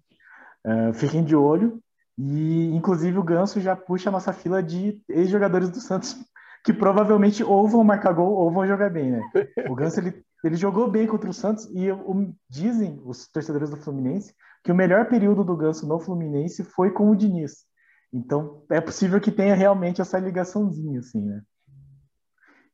uh, 0.65 0.93
fiquem 0.93 1.21
de 1.21 1.35
olho. 1.35 1.81
E, 2.17 2.73
inclusive, 2.73 3.17
o 3.17 3.23
Ganso 3.23 3.59
já 3.59 3.75
puxa 3.75 4.07
a 4.07 4.13
nossa 4.13 4.31
fila 4.31 4.63
de 4.63 5.03
ex-jogadores 5.09 5.69
do 5.69 5.81
Santos 5.81 6.15
que 6.65 6.73
provavelmente 6.73 7.43
ou 7.43 7.67
vão 7.67 7.83
marcar 7.83 8.11
gol 8.11 8.33
ou 8.33 8.51
vão 8.51 8.65
jogar 8.65 8.89
bem, 8.89 9.11
né? 9.11 9.21
O 9.69 9.75
Ganso, 9.75 9.99
ele, 9.99 10.25
ele 10.43 10.55
jogou 10.55 10.89
bem 10.89 11.05
contra 11.05 11.29
o 11.29 11.33
Santos 11.33 11.65
e 11.67 11.87
dizem 12.49 12.99
os 13.05 13.27
torcedores 13.27 13.69
do 13.69 13.77
Fluminense 13.77 14.33
que 14.63 14.71
o 14.71 14.75
melhor 14.75 15.07
período 15.07 15.43
do 15.43 15.55
Ganso 15.55 15.87
no 15.87 15.99
Fluminense 15.99 16.63
foi 16.63 16.89
com 16.89 17.11
o 17.11 17.15
Diniz. 17.15 17.65
Então, 18.11 18.63
é 18.71 18.81
possível 18.81 19.21
que 19.21 19.31
tenha 19.31 19.53
realmente 19.53 20.01
essa 20.01 20.17
ligaçãozinha, 20.17 21.01
assim, 21.01 21.21
né? 21.21 21.41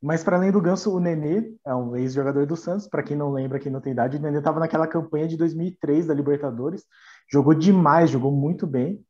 Mas 0.00 0.24
para 0.24 0.36
além 0.36 0.50
do 0.50 0.60
Ganso, 0.60 0.90
o 0.90 0.98
Nenê 0.98 1.54
é 1.64 1.74
um 1.74 1.94
ex-jogador 1.94 2.46
do 2.46 2.56
Santos. 2.56 2.88
Para 2.88 3.02
quem 3.02 3.16
não 3.16 3.30
lembra, 3.30 3.58
quem 3.58 3.70
não 3.70 3.80
tem 3.80 3.92
idade, 3.92 4.16
o 4.16 4.20
Nenê 4.20 4.38
estava 4.38 4.58
naquela 4.58 4.86
campanha 4.86 5.28
de 5.28 5.36
2003 5.36 6.06
da 6.06 6.14
Libertadores. 6.14 6.82
Jogou 7.30 7.52
demais, 7.52 8.10
jogou 8.10 8.32
muito 8.32 8.66
bem. 8.66 9.04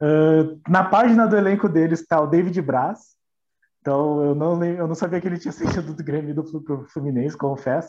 Uh, 0.00 0.60
na 0.68 0.84
página 0.84 1.26
do 1.26 1.36
elenco 1.36 1.68
deles 1.68 2.00
está 2.00 2.20
o 2.20 2.26
David 2.26 2.62
Braz, 2.62 3.15
então, 3.86 4.20
eu 4.20 4.34
não, 4.34 4.64
eu 4.64 4.88
não 4.88 4.96
sabia 4.96 5.20
que 5.20 5.28
ele 5.28 5.38
tinha 5.38 5.52
saído 5.52 5.94
do 5.94 6.02
Grêmio 6.02 6.34
do 6.34 6.86
Fluminense, 6.88 7.36
confesso. 7.36 7.88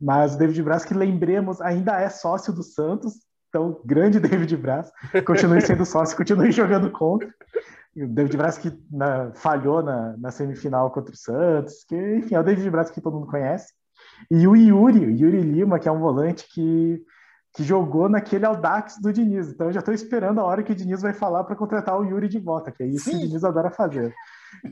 Mas 0.00 0.34
o 0.34 0.38
David 0.38 0.60
Braz, 0.60 0.84
que 0.84 0.92
lembremos, 0.92 1.60
ainda 1.60 2.00
é 2.00 2.08
sócio 2.08 2.52
do 2.52 2.64
Santos. 2.64 3.14
Então, 3.48 3.80
grande 3.84 4.18
David 4.18 4.56
Braz. 4.56 4.90
Continue 5.24 5.60
sendo 5.60 5.86
sócio, 5.86 6.16
continue 6.16 6.50
jogando 6.50 6.90
contra. 6.90 7.32
E 7.94 8.02
o 8.02 8.08
David 8.08 8.36
Braz 8.36 8.58
que 8.58 8.76
na, 8.90 9.30
falhou 9.34 9.84
na, 9.84 10.16
na, 10.18 10.32
semifinal 10.32 10.90
contra 10.90 11.14
o 11.14 11.16
Santos. 11.16 11.84
Que, 11.84 12.16
enfim, 12.16 12.34
é 12.34 12.40
o 12.40 12.42
David 12.44 12.68
Braz 12.68 12.90
que 12.90 13.00
todo 13.00 13.14
mundo 13.14 13.30
conhece. 13.30 13.72
E 14.28 14.48
o 14.48 14.56
Yuri, 14.56 15.06
o 15.06 15.10
Yuri 15.10 15.42
Lima, 15.42 15.78
que 15.78 15.88
é 15.88 15.92
um 15.92 16.00
volante 16.00 16.44
que, 16.52 17.00
que 17.54 17.62
jogou 17.62 18.08
naquele 18.08 18.46
Audax 18.46 19.00
do 19.00 19.12
Diniz. 19.12 19.50
Então, 19.50 19.68
eu 19.68 19.72
já 19.72 19.78
estou 19.78 19.94
esperando 19.94 20.40
a 20.40 20.44
hora 20.44 20.64
que 20.64 20.72
o 20.72 20.76
Diniz 20.76 21.02
vai 21.02 21.12
falar 21.12 21.44
para 21.44 21.54
contratar 21.54 21.96
o 21.96 22.04
Yuri 22.04 22.28
de 22.28 22.40
volta, 22.40 22.72
que 22.72 22.82
é 22.82 22.86
isso 22.86 23.04
Sim. 23.04 23.12
que 23.12 23.16
o 23.18 23.28
Diniz 23.28 23.44
adora 23.44 23.70
fazer. 23.70 24.12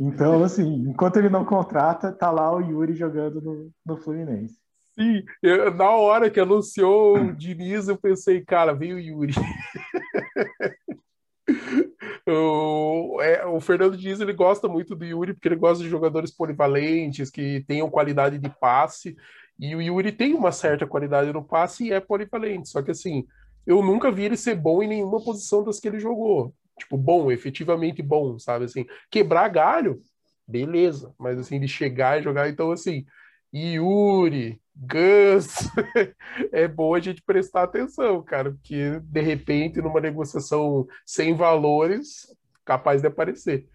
Então, 0.00 0.42
assim, 0.42 0.88
enquanto 0.88 1.16
ele 1.16 1.28
não 1.28 1.44
contrata, 1.44 2.12
tá 2.12 2.30
lá 2.30 2.54
o 2.54 2.60
Yuri 2.60 2.94
jogando 2.94 3.40
no, 3.40 3.70
no 3.84 3.96
Fluminense. 3.96 4.64
Sim, 4.94 5.24
eu, 5.42 5.74
na 5.74 5.90
hora 5.90 6.30
que 6.30 6.38
anunciou 6.38 7.18
o 7.18 7.32
Diniz, 7.32 7.88
eu 7.88 7.96
pensei, 7.96 8.44
cara, 8.44 8.72
veio 8.72 8.96
o 8.96 9.00
Yuri. 9.00 9.34
o, 12.28 13.20
é, 13.20 13.44
o 13.44 13.60
Fernando 13.60 13.96
Diniz 13.96 14.20
ele 14.20 14.32
gosta 14.32 14.68
muito 14.68 14.94
do 14.94 15.04
Yuri 15.04 15.34
porque 15.34 15.48
ele 15.48 15.56
gosta 15.56 15.82
de 15.82 15.90
jogadores 15.90 16.30
polivalentes 16.30 17.30
que 17.30 17.64
tenham 17.66 17.90
qualidade 17.90 18.38
de 18.38 18.48
passe 18.48 19.16
e 19.58 19.74
o 19.74 19.82
Yuri 19.82 20.12
tem 20.12 20.34
uma 20.34 20.52
certa 20.52 20.86
qualidade 20.86 21.32
no 21.32 21.44
passe 21.44 21.86
e 21.86 21.92
é 21.92 22.00
polivalente. 22.00 22.68
Só 22.68 22.80
que 22.80 22.92
assim, 22.92 23.26
eu 23.66 23.82
nunca 23.82 24.12
vi 24.12 24.24
ele 24.24 24.36
ser 24.36 24.54
bom 24.54 24.82
em 24.82 24.88
nenhuma 24.88 25.22
posição 25.22 25.64
das 25.64 25.80
que 25.80 25.88
ele 25.88 25.98
jogou 25.98 26.54
tipo, 26.78 26.96
bom, 26.96 27.30
efetivamente 27.30 28.02
bom, 28.02 28.38
sabe? 28.38 28.64
Assim, 28.64 28.86
quebrar 29.10 29.48
galho, 29.48 30.00
beleza, 30.46 31.14
mas 31.18 31.38
assim, 31.38 31.60
de 31.60 31.68
chegar 31.68 32.18
e 32.18 32.22
jogar, 32.22 32.48
então 32.48 32.70
assim, 32.70 33.04
Yuri, 33.52 34.60
Gus, 34.74 35.46
é 36.52 36.66
bom 36.66 36.94
a 36.94 37.00
gente 37.00 37.22
prestar 37.22 37.62
atenção, 37.62 38.22
cara, 38.22 38.50
porque 38.50 39.00
de 39.00 39.20
repente, 39.20 39.80
numa 39.80 40.00
negociação 40.00 40.86
sem 41.06 41.34
valores, 41.34 42.26
capaz 42.64 43.00
de 43.00 43.08
aparecer. 43.08 43.68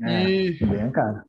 É, 0.00 0.28
e, 0.28 0.66
bem, 0.66 0.90
cara. 0.90 1.24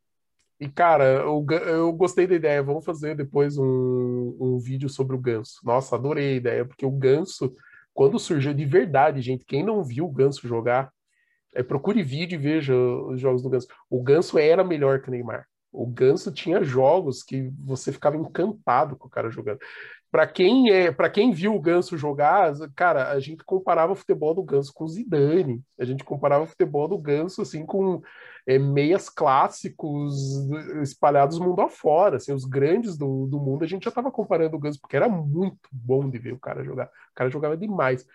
E, 0.59 0.69
cara, 0.69 1.03
eu, 1.03 1.45
eu 1.67 1.91
gostei 1.93 2.25
da 2.25 2.35
ideia. 2.35 2.63
Vamos 2.63 2.85
fazer 2.85 3.15
depois 3.15 3.57
um, 3.57 4.37
um 4.39 4.57
vídeo 4.57 4.89
sobre 4.89 5.15
o 5.15 5.19
ganso. 5.19 5.59
Nossa, 5.63 5.95
adorei 5.95 6.33
a 6.33 6.37
ideia, 6.37 6.65
porque 6.65 6.85
o 6.85 6.91
ganso 6.91 7.53
quando 7.95 8.19
surgiu 8.19 8.53
de 8.53 8.65
verdade, 8.65 9.21
gente, 9.21 9.45
quem 9.45 9.63
não 9.63 9.81
viu 9.81 10.05
o 10.05 10.11
Ganso 10.11 10.45
jogar, 10.45 10.91
é, 11.55 11.63
procure 11.63 12.03
vídeo 12.03 12.35
e 12.35 12.41
veja 12.41 12.75
os 12.75 13.21
jogos 13.21 13.41
do 13.41 13.49
Ganso. 13.49 13.67
O 13.89 14.03
Ganso 14.03 14.37
era 14.37 14.65
melhor 14.65 15.01
que 15.01 15.07
o 15.07 15.11
Neymar. 15.11 15.47
O 15.71 15.87
Ganso 15.87 16.29
tinha 16.29 16.61
jogos 16.61 17.23
que 17.23 17.49
você 17.57 17.93
ficava 17.93 18.17
encantado 18.17 18.97
com 18.97 19.07
o 19.07 19.09
cara 19.09 19.29
jogando. 19.29 19.59
Para 20.11 20.27
quem 20.27 20.69
é, 20.71 20.91
para 20.91 21.09
quem 21.09 21.31
viu 21.31 21.55
o 21.55 21.61
Ganso 21.61 21.97
jogar, 21.97 22.53
cara, 22.75 23.11
a 23.11 23.19
gente 23.21 23.45
comparava 23.45 23.93
o 23.93 23.95
futebol 23.95 24.33
do 24.33 24.43
Ganso 24.43 24.73
com 24.73 24.83
o 24.83 24.89
Zidane. 24.89 25.63
A 25.79 25.85
gente 25.85 26.03
comparava 26.03 26.43
o 26.43 26.47
futebol 26.47 26.89
do 26.89 26.97
Ganso 26.97 27.41
assim 27.41 27.65
com 27.65 28.01
é, 28.47 28.59
meias 28.59 29.09
clássicos 29.09 30.13
espalhados 30.81 31.39
mundo 31.39 31.61
afora. 31.61 32.17
Assim, 32.17 32.33
os 32.33 32.45
grandes 32.45 32.97
do, 32.97 33.27
do 33.27 33.39
mundo, 33.39 33.63
a 33.63 33.67
gente 33.67 33.83
já 33.83 33.89
estava 33.89 34.11
comparando 34.11 34.55
o 34.55 34.59
Ganso, 34.59 34.79
porque 34.79 34.95
era 34.95 35.09
muito 35.09 35.69
bom 35.71 36.09
de 36.09 36.17
ver 36.17 36.33
o 36.33 36.39
cara 36.39 36.63
jogar. 36.63 36.85
O 36.85 37.15
cara 37.15 37.29
jogava 37.29 37.57
demais. 37.57 38.05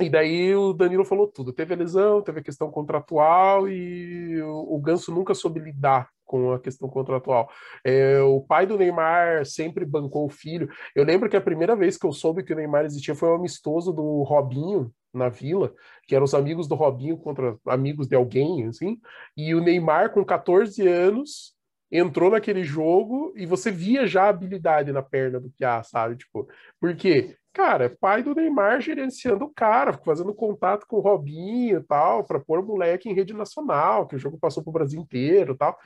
E 0.00 0.08
daí 0.08 0.54
o 0.54 0.72
Danilo 0.72 1.04
falou 1.04 1.26
tudo. 1.26 1.52
Teve 1.52 1.74
a 1.74 1.76
lesão, 1.76 2.22
teve 2.22 2.40
a 2.40 2.42
questão 2.42 2.70
contratual 2.70 3.68
e 3.68 4.40
o, 4.42 4.76
o 4.76 4.80
Ganso 4.80 5.12
nunca 5.12 5.34
soube 5.34 5.60
lidar 5.60 6.08
com 6.32 6.50
a 6.50 6.58
questão 6.58 6.88
contratual. 6.88 7.50
É, 7.84 8.18
o 8.22 8.40
pai 8.40 8.66
do 8.66 8.78
Neymar 8.78 9.44
sempre 9.44 9.84
bancou 9.84 10.24
o 10.24 10.30
filho. 10.30 10.66
Eu 10.96 11.04
lembro 11.04 11.28
que 11.28 11.36
a 11.36 11.42
primeira 11.42 11.76
vez 11.76 11.98
que 11.98 12.06
eu 12.06 12.12
soube 12.12 12.42
que 12.42 12.54
o 12.54 12.56
Neymar 12.56 12.86
existia 12.86 13.14
foi 13.14 13.28
um 13.28 13.34
amistoso 13.34 13.92
do 13.92 14.22
Robinho 14.22 14.90
na 15.12 15.28
Vila, 15.28 15.74
que 16.08 16.14
eram 16.14 16.24
os 16.24 16.32
amigos 16.32 16.66
do 16.66 16.74
Robinho 16.74 17.18
contra 17.18 17.54
amigos 17.66 18.08
de 18.08 18.16
alguém, 18.16 18.66
assim. 18.66 18.98
E 19.36 19.54
o 19.54 19.60
Neymar, 19.60 20.10
com 20.10 20.24
14 20.24 20.88
anos, 20.88 21.54
entrou 21.90 22.30
naquele 22.30 22.64
jogo 22.64 23.34
e 23.36 23.44
você 23.44 23.70
via 23.70 24.06
já 24.06 24.24
a 24.24 24.28
habilidade 24.30 24.90
na 24.90 25.02
perna 25.02 25.38
do 25.38 25.50
Piá, 25.50 25.82
sabe? 25.82 26.16
Tipo, 26.16 26.48
por 26.80 26.96
quê? 26.96 27.36
Cara, 27.52 27.94
pai 28.00 28.22
do 28.22 28.34
Neymar 28.34 28.80
gerenciando 28.80 29.44
o 29.44 29.52
cara, 29.52 29.92
fazendo 29.92 30.34
contato 30.34 30.86
com 30.86 30.96
o 30.96 31.00
Robinho 31.00 31.78
e 31.78 31.82
tal, 31.82 32.24
para 32.24 32.40
pôr 32.40 32.58
o 32.60 32.66
moleque 32.66 33.10
em 33.10 33.12
rede 33.12 33.34
nacional, 33.34 34.06
que 34.06 34.16
o 34.16 34.18
jogo 34.18 34.38
passou 34.38 34.62
pro 34.62 34.72
Brasil 34.72 34.98
inteiro 34.98 35.54
tal. 35.54 35.78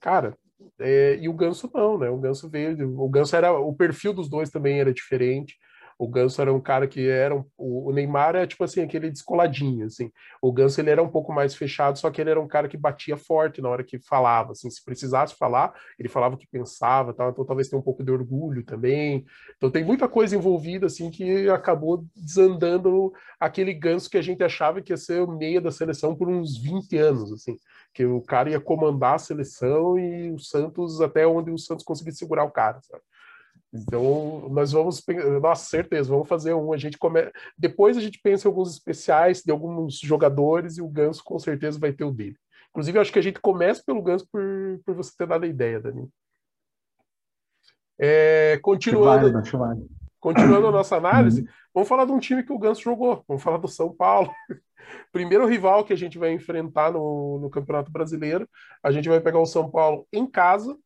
Cara, 0.00 0.36
é, 0.78 1.18
e 1.20 1.28
o 1.28 1.32
Ganso 1.32 1.70
não, 1.72 1.98
né? 1.98 2.08
O 2.10 2.18
Ganso 2.18 2.48
veio, 2.48 3.00
o 3.00 3.08
Ganso 3.08 3.36
era, 3.36 3.52
o 3.52 3.74
perfil 3.74 4.12
dos 4.12 4.28
dois 4.28 4.50
também 4.50 4.80
era 4.80 4.92
diferente. 4.92 5.56
O 6.00 6.08
Ganso 6.08 6.40
era 6.40 6.50
um 6.50 6.60
cara 6.60 6.88
que 6.88 7.06
era 7.06 7.36
um, 7.36 7.44
o 7.58 7.92
Neymar 7.92 8.34
é 8.34 8.46
tipo 8.46 8.64
assim 8.64 8.80
aquele 8.80 9.10
descoladinho 9.10 9.84
assim. 9.84 10.10
O 10.40 10.50
Ganso 10.50 10.80
ele 10.80 10.88
era 10.88 11.02
um 11.02 11.10
pouco 11.10 11.30
mais 11.30 11.54
fechado, 11.54 11.98
só 11.98 12.10
que 12.10 12.18
ele 12.18 12.30
era 12.30 12.40
um 12.40 12.48
cara 12.48 12.68
que 12.68 12.76
batia 12.78 13.18
forte 13.18 13.60
na 13.60 13.68
hora 13.68 13.84
que 13.84 13.98
falava, 13.98 14.52
assim, 14.52 14.70
se 14.70 14.82
precisasse 14.82 15.34
falar, 15.34 15.74
ele 15.98 16.08
falava 16.08 16.36
o 16.36 16.38
que 16.38 16.46
pensava, 16.46 17.12
tal, 17.12 17.28
então 17.28 17.44
talvez 17.44 17.68
tenha 17.68 17.78
um 17.78 17.82
pouco 17.82 18.02
de 18.02 18.10
orgulho 18.10 18.64
também. 18.64 19.26
Então 19.58 19.70
tem 19.70 19.84
muita 19.84 20.08
coisa 20.08 20.34
envolvida 20.34 20.86
assim 20.86 21.10
que 21.10 21.50
acabou 21.50 22.06
desandando 22.16 23.12
aquele 23.38 23.74
Ganso 23.74 24.08
que 24.08 24.16
a 24.16 24.22
gente 24.22 24.42
achava 24.42 24.80
que 24.80 24.94
ia 24.94 24.96
ser 24.96 25.20
o 25.20 25.30
meia 25.30 25.60
da 25.60 25.70
seleção 25.70 26.16
por 26.16 26.30
uns 26.30 26.56
20 26.56 26.96
anos, 26.96 27.30
assim, 27.30 27.58
que 27.92 28.04
o 28.04 28.20
cara 28.20 28.50
ia 28.50 28.60
comandar 28.60 29.14
a 29.14 29.18
seleção 29.18 29.98
e 29.98 30.30
o 30.30 30.38
Santos 30.38 31.00
até 31.00 31.26
onde 31.26 31.50
o 31.50 31.58
Santos 31.58 31.84
conseguisse 31.84 32.18
segurar 32.18 32.44
o 32.44 32.50
cara, 32.50 32.80
sabe? 32.82 33.02
Então, 33.72 34.48
nós 34.50 34.72
vamos, 34.72 35.00
nossa, 35.40 35.68
certeza, 35.68 36.10
vamos 36.10 36.28
fazer 36.28 36.54
um. 36.54 36.72
A 36.72 36.76
gente 36.76 36.98
come... 36.98 37.30
Depois 37.56 37.96
a 37.96 38.00
gente 38.00 38.20
pensa 38.20 38.46
em 38.46 38.50
alguns 38.50 38.72
especiais 38.72 39.42
de 39.42 39.52
alguns 39.52 39.98
jogadores 39.98 40.76
e 40.76 40.82
o 40.82 40.88
Ganso 40.88 41.22
com 41.24 41.38
certeza 41.38 41.78
vai 41.78 41.92
ter 41.92 42.04
o 42.04 42.10
dele. 42.10 42.36
Inclusive, 42.70 42.98
eu 42.98 43.02
acho 43.02 43.12
que 43.12 43.18
a 43.18 43.22
gente 43.22 43.40
começa 43.40 43.82
pelo 43.84 44.02
Ganso 44.02 44.26
por, 44.30 44.80
por 44.84 44.94
você 44.94 45.12
ter 45.16 45.26
dado 45.26 45.44
a 45.44 45.48
ideia, 45.48 45.80
Dani. 45.80 46.08
É, 47.98 48.58
continuando, 48.62 49.30
continuando 50.20 50.66
a 50.66 50.72
nossa 50.72 50.96
análise, 50.96 51.42
uhum. 51.42 51.48
vamos 51.74 51.88
falar 51.88 52.04
de 52.04 52.12
um 52.12 52.18
time 52.18 52.42
que 52.42 52.52
o 52.52 52.58
Ganso 52.58 52.82
jogou. 52.82 53.24
Vamos 53.26 53.42
falar 53.42 53.56
do 53.56 53.68
São 53.68 53.94
Paulo. 53.94 54.30
Primeiro 55.12 55.46
rival 55.46 55.84
que 55.84 55.92
a 55.92 55.96
gente 55.96 56.18
vai 56.18 56.32
enfrentar 56.32 56.92
no, 56.92 57.38
no 57.40 57.50
Campeonato 57.50 57.90
Brasileiro. 57.90 58.48
A 58.82 58.90
gente 58.90 59.08
vai 59.08 59.20
pegar 59.20 59.40
o 59.40 59.46
São 59.46 59.70
Paulo 59.70 60.06
em 60.12 60.26
casa, 60.26 60.76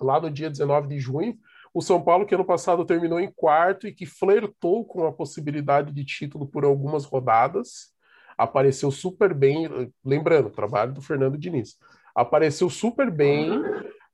lá 0.00 0.20
no 0.20 0.30
dia 0.30 0.50
19 0.50 0.88
de 0.88 0.98
junho. 0.98 1.36
O 1.74 1.82
São 1.82 2.02
Paulo, 2.02 2.24
que 2.24 2.34
ano 2.34 2.44
passado 2.44 2.86
terminou 2.86 3.20
em 3.20 3.30
quarto 3.30 3.86
e 3.86 3.92
que 3.92 4.06
flertou 4.06 4.84
com 4.84 5.06
a 5.06 5.12
possibilidade 5.12 5.92
de 5.92 6.04
título 6.04 6.46
por 6.46 6.64
algumas 6.64 7.04
rodadas, 7.04 7.92
apareceu 8.38 8.90
super 8.90 9.34
bem. 9.34 9.68
Lembrando, 10.04 10.50
trabalho 10.50 10.94
do 10.94 11.02
Fernando 11.02 11.36
Diniz. 11.36 11.76
Apareceu 12.14 12.70
super 12.70 13.10
bem, 13.10 13.50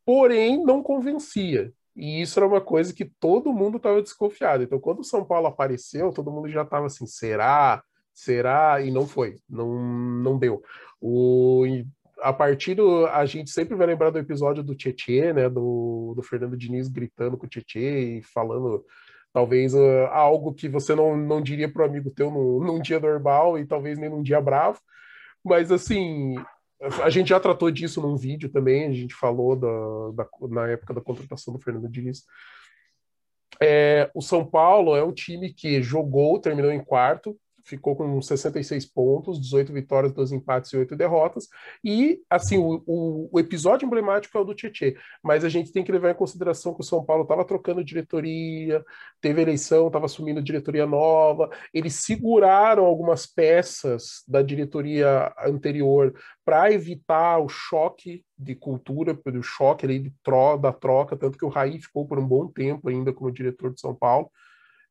porém 0.04 0.64
não 0.64 0.82
convencia. 0.82 1.72
E 1.94 2.22
isso 2.22 2.38
era 2.38 2.46
uma 2.46 2.60
coisa 2.60 2.94
que 2.94 3.04
todo 3.04 3.52
mundo 3.52 3.76
estava 3.76 4.02
desconfiado. 4.02 4.62
Então, 4.62 4.80
quando 4.80 5.00
o 5.00 5.04
São 5.04 5.24
Paulo 5.24 5.46
apareceu, 5.46 6.12
todo 6.12 6.30
mundo 6.30 6.48
já 6.48 6.62
estava 6.62 6.86
assim: 6.86 7.06
será? 7.06 7.82
Será? 8.14 8.80
E 8.80 8.90
não 8.90 9.06
foi, 9.06 9.36
não, 9.48 9.78
não 10.22 10.38
deu. 10.38 10.62
O, 11.00 11.64
a 12.20 12.32
partir 12.32 12.74
do. 12.74 13.06
A 13.06 13.26
gente 13.26 13.50
sempre 13.50 13.74
vai 13.74 13.86
lembrar 13.86 14.10
do 14.10 14.18
episódio 14.18 14.62
do 14.62 14.74
Tietê, 14.74 15.32
né? 15.32 15.48
Do, 15.48 16.14
do 16.16 16.22
Fernando 16.22 16.56
Diniz 16.56 16.88
gritando 16.88 17.36
com 17.36 17.46
o 17.46 17.48
Tietê 17.48 18.18
e 18.18 18.22
falando 18.22 18.84
talvez 19.32 19.74
uh, 19.74 20.06
algo 20.10 20.52
que 20.52 20.68
você 20.68 20.94
não, 20.94 21.16
não 21.16 21.40
diria 21.40 21.70
para 21.70 21.82
o 21.82 21.86
amigo 21.86 22.10
teu 22.10 22.30
num, 22.30 22.60
num 22.60 22.80
dia 22.80 23.00
normal 23.00 23.58
e 23.58 23.66
talvez 23.66 23.98
nem 23.98 24.10
num 24.10 24.22
dia 24.22 24.40
bravo. 24.40 24.78
Mas 25.44 25.72
assim, 25.72 26.36
a 27.02 27.10
gente 27.10 27.28
já 27.28 27.38
tratou 27.38 27.70
disso 27.70 28.00
num 28.00 28.16
vídeo 28.16 28.48
também, 28.48 28.86
a 28.86 28.92
gente 28.92 29.14
falou 29.14 29.54
da, 29.54 30.24
da 30.24 30.28
na 30.48 30.68
época 30.68 30.92
da 30.94 31.00
contratação 31.00 31.54
do 31.54 31.60
Fernando 31.60 31.88
Diniz. 31.88 32.24
É, 33.60 34.10
o 34.14 34.20
São 34.20 34.44
Paulo 34.44 34.96
é 34.96 35.04
um 35.04 35.12
time 35.12 35.52
que 35.52 35.82
jogou, 35.82 36.40
terminou 36.40 36.72
em 36.72 36.82
quarto, 36.82 37.38
ficou 37.64 37.96
com 37.96 38.20
66 38.20 38.86
pontos, 38.86 39.40
18 39.40 39.72
vitórias, 39.72 40.12
12 40.12 40.34
empates 40.34 40.72
e 40.72 40.76
8 40.76 40.96
derrotas. 40.96 41.48
E, 41.84 42.20
assim, 42.28 42.58
o, 42.58 42.82
o, 42.86 43.28
o 43.32 43.40
episódio 43.40 43.86
emblemático 43.86 44.36
é 44.36 44.40
o 44.40 44.44
do 44.44 44.54
Tietê, 44.54 44.96
mas 45.22 45.44
a 45.44 45.48
gente 45.48 45.72
tem 45.72 45.84
que 45.84 45.92
levar 45.92 46.10
em 46.10 46.14
consideração 46.14 46.74
que 46.74 46.80
o 46.80 46.84
São 46.84 47.04
Paulo 47.04 47.22
estava 47.22 47.44
trocando 47.44 47.84
diretoria, 47.84 48.84
teve 49.20 49.42
eleição, 49.42 49.86
estava 49.86 50.06
assumindo 50.06 50.42
diretoria 50.42 50.86
nova, 50.86 51.50
eles 51.72 51.94
seguraram 51.94 52.84
algumas 52.84 53.26
peças 53.26 54.22
da 54.26 54.42
diretoria 54.42 55.32
anterior 55.44 56.14
para 56.44 56.72
evitar 56.72 57.38
o 57.38 57.48
choque 57.48 58.24
de 58.36 58.54
cultura, 58.54 59.18
o 59.24 59.42
choque 59.42 59.86
ali 59.86 59.98
de 59.98 60.12
tro, 60.22 60.56
da 60.56 60.72
troca, 60.72 61.16
tanto 61.16 61.38
que 61.38 61.44
o 61.44 61.48
Raí 61.48 61.80
ficou 61.80 62.06
por 62.06 62.18
um 62.18 62.26
bom 62.26 62.48
tempo 62.48 62.88
ainda 62.88 63.12
como 63.12 63.30
diretor 63.30 63.72
de 63.72 63.80
São 63.80 63.94
Paulo, 63.94 64.30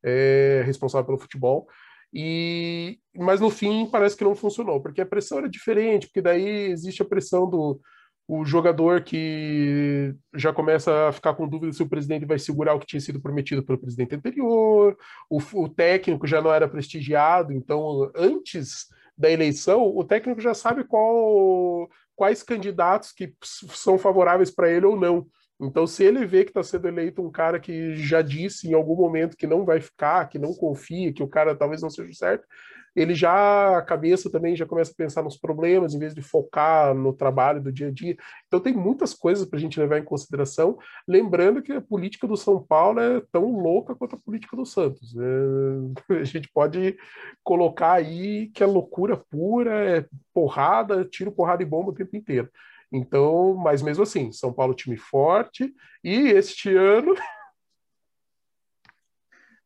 é, 0.03 0.63
responsável 0.65 1.05
pelo 1.05 1.19
futebol. 1.19 1.67
E, 2.13 2.99
mas 3.15 3.39
no 3.39 3.49
fim 3.49 3.85
parece 3.85 4.17
que 4.17 4.23
não 4.23 4.35
funcionou, 4.35 4.81
porque 4.81 5.01
a 5.01 5.05
pressão 5.05 5.37
era 5.37 5.49
diferente, 5.49 6.07
porque 6.07 6.21
daí 6.21 6.71
existe 6.71 7.01
a 7.01 7.05
pressão 7.05 7.49
do 7.49 7.79
o 8.27 8.45
jogador 8.45 9.03
que 9.03 10.15
já 10.33 10.53
começa 10.53 11.09
a 11.09 11.11
ficar 11.11 11.33
com 11.33 11.47
dúvida 11.47 11.73
se 11.73 11.83
o 11.83 11.89
presidente 11.89 12.25
vai 12.25 12.39
segurar 12.39 12.73
o 12.73 12.79
que 12.79 12.85
tinha 12.85 13.01
sido 13.01 13.21
prometido 13.21 13.61
pelo 13.61 13.77
presidente 13.77 14.15
anterior, 14.15 14.97
o, 15.29 15.41
o 15.53 15.67
técnico 15.67 16.25
já 16.25 16.41
não 16.41 16.53
era 16.53 16.65
prestigiado, 16.67 17.51
então 17.51 18.09
antes 18.15 18.87
da 19.17 19.29
eleição, 19.29 19.85
o 19.85 20.03
técnico 20.03 20.39
já 20.39 20.53
sabe 20.53 20.85
qual, 20.85 21.89
quais 22.15 22.41
candidatos 22.41 23.11
que 23.11 23.35
são 23.43 23.97
favoráveis 23.97 24.49
para 24.49 24.71
ele 24.71 24.85
ou 24.85 24.97
não. 24.97 25.27
Então, 25.61 25.85
se 25.85 26.03
ele 26.03 26.25
vê 26.25 26.43
que 26.43 26.49
está 26.49 26.63
sendo 26.63 26.87
eleito 26.87 27.21
um 27.21 27.31
cara 27.31 27.59
que 27.59 27.95
já 27.95 28.21
disse 28.21 28.67
em 28.67 28.73
algum 28.73 28.95
momento 28.95 29.37
que 29.37 29.45
não 29.45 29.63
vai 29.63 29.79
ficar, 29.79 30.27
que 30.27 30.39
não 30.39 30.53
confia, 30.53 31.13
que 31.13 31.21
o 31.21 31.27
cara 31.27 31.55
talvez 31.55 31.81
não 31.81 31.89
seja 31.89 32.11
certo, 32.13 32.47
ele 32.95 33.13
já, 33.13 33.77
a 33.77 33.81
cabeça 33.81 34.29
também 34.29 34.55
já 34.55 34.65
começa 34.65 34.91
a 34.91 34.95
pensar 34.95 35.23
nos 35.23 35.37
problemas, 35.37 35.93
em 35.93 35.99
vez 35.99 36.13
de 36.13 36.21
focar 36.21 36.93
no 36.93 37.13
trabalho 37.13 37.61
do 37.61 37.71
dia 37.71 37.87
a 37.87 37.91
dia. 37.91 38.17
Então, 38.47 38.59
tem 38.59 38.73
muitas 38.73 39.13
coisas 39.13 39.47
para 39.47 39.57
a 39.57 39.61
gente 39.61 39.79
levar 39.79 39.97
em 39.97 40.03
consideração, 40.03 40.77
lembrando 41.07 41.61
que 41.61 41.71
a 41.71 41.81
política 41.81 42.27
do 42.27 42.35
São 42.35 42.61
Paulo 42.61 42.99
é 42.99 43.21
tão 43.31 43.51
louca 43.61 43.95
quanto 43.95 44.15
a 44.15 44.19
política 44.19 44.57
do 44.57 44.65
Santos. 44.65 45.15
É, 45.15 46.15
a 46.19 46.23
gente 46.23 46.49
pode 46.51 46.97
colocar 47.43 47.93
aí 47.93 48.47
que 48.49 48.63
é 48.63 48.65
loucura 48.65 49.15
pura, 49.15 49.73
é 49.99 50.05
porrada, 50.33 51.05
tiro, 51.05 51.31
porrada 51.31 51.63
e 51.63 51.65
bomba 51.65 51.91
o 51.91 51.95
tempo 51.95 52.15
inteiro. 52.17 52.49
Então, 52.91 53.55
mas 53.55 53.81
mesmo 53.81 54.03
assim, 54.03 54.31
São 54.31 54.51
Paulo 54.51 54.73
time 54.73 54.97
forte 54.97 55.73
e 56.03 56.29
este 56.29 56.75
ano 56.75 57.15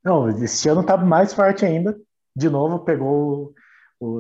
Não, 0.03 0.29
este 0.29 0.69
ano 0.69 0.85
tá 0.85 0.95
mais 0.95 1.33
forte 1.33 1.65
ainda. 1.65 1.99
De 2.35 2.47
novo, 2.47 2.85
pegou 2.85 3.55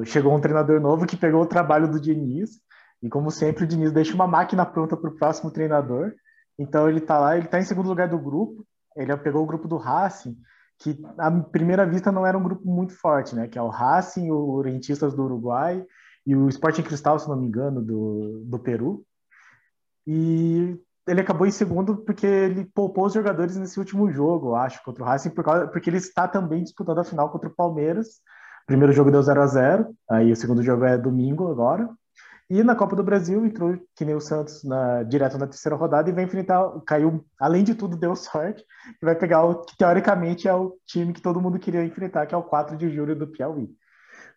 chegou 0.05 0.33
um 0.33 0.41
treinador 0.41 0.79
novo 0.79 1.05
que 1.05 1.17
pegou 1.17 1.43
o 1.43 1.47
trabalho 1.47 1.87
do 1.87 1.99
Diniz 1.99 2.61
e 3.03 3.09
como 3.09 3.29
sempre 3.29 3.65
o 3.65 3.67
Diniz 3.67 3.91
deixa 3.91 4.15
uma 4.15 4.25
máquina 4.25 4.65
pronta 4.65 4.97
para 4.97 5.09
o 5.09 5.15
próximo 5.15 5.51
treinador. 5.51 6.13
Então 6.57 6.89
ele 6.89 7.01
tá 7.01 7.19
lá, 7.19 7.37
ele 7.37 7.47
tá 7.47 7.59
em 7.59 7.63
segundo 7.65 7.87
lugar 7.87 8.07
do 8.07 8.17
grupo. 8.17 8.65
Ele 8.95 9.15
pegou 9.17 9.43
o 9.43 9.45
grupo 9.45 9.67
do 9.67 9.77
Racing, 9.77 10.35
que 10.79 10.97
à 11.17 11.29
primeira 11.29 11.85
vista 11.85 12.11
não 12.11 12.25
era 12.25 12.37
um 12.37 12.43
grupo 12.43 12.65
muito 12.65 12.93
forte, 12.93 13.35
né? 13.35 13.47
Que 13.47 13.59
é 13.59 13.61
o 13.61 13.67
Racing, 13.67 14.31
o 14.31 14.61
Rentistas 14.61 15.13
do 15.13 15.23
Uruguai 15.25 15.85
e 16.25 16.35
o 16.35 16.49
Sporting 16.49 16.83
Cristal, 16.83 17.19
se 17.19 17.29
não 17.29 17.35
me 17.35 17.47
engano, 17.47 17.81
do, 17.81 18.43
do 18.45 18.59
Peru. 18.59 19.05
E 20.07 20.77
ele 21.07 21.21
acabou 21.21 21.45
em 21.45 21.51
segundo 21.51 21.97
porque 21.97 22.25
ele 22.25 22.65
poupou 22.65 23.05
os 23.05 23.13
jogadores 23.13 23.55
nesse 23.55 23.79
último 23.79 24.11
jogo, 24.11 24.55
acho, 24.55 24.83
contra 24.83 25.03
o 25.03 25.05
Racing, 25.05 25.29
por 25.29 25.43
causa, 25.43 25.67
porque 25.67 25.89
ele 25.89 25.97
está 25.97 26.27
também 26.27 26.63
disputando 26.63 26.99
a 26.99 27.03
final 27.03 27.29
contra 27.29 27.49
o 27.49 27.53
Palmeiras. 27.53 28.21
Primeiro 28.65 28.93
jogo 28.93 29.11
deu 29.11 29.21
0 29.21 29.41
a 29.41 29.47
0 29.47 29.95
aí 30.09 30.31
o 30.31 30.35
segundo 30.35 30.63
jogo 30.63 30.83
é 30.85 30.97
domingo 30.97 31.51
agora. 31.51 31.89
E 32.49 32.63
na 32.63 32.75
Copa 32.75 32.95
do 32.95 33.03
Brasil 33.03 33.43
entrou 33.43 33.75
que 33.95 34.05
nem 34.05 34.13
o 34.15 34.21
Santos 34.21 34.63
na, 34.63 35.01
direto 35.03 35.37
na 35.37 35.47
terceira 35.47 35.75
rodada 35.75 36.09
e 36.09 36.13
vai 36.13 36.23
enfrentar, 36.23 36.63
caiu, 36.85 37.25
além 37.39 37.63
de 37.63 37.73
tudo, 37.73 37.97
deu 37.97 38.15
sorte, 38.17 38.63
e 39.01 39.05
vai 39.05 39.15
pegar 39.15 39.43
o 39.43 39.63
que 39.63 39.75
teoricamente 39.77 40.47
é 40.47 40.53
o 40.53 40.77
time 40.85 41.13
que 41.13 41.21
todo 41.21 41.41
mundo 41.41 41.59
queria 41.59 41.83
enfrentar, 41.83 42.25
que 42.25 42.35
é 42.35 42.37
o 42.37 42.43
4 42.43 42.77
de 42.77 42.89
julho 42.89 43.15
do 43.15 43.27
Piauí. 43.27 43.69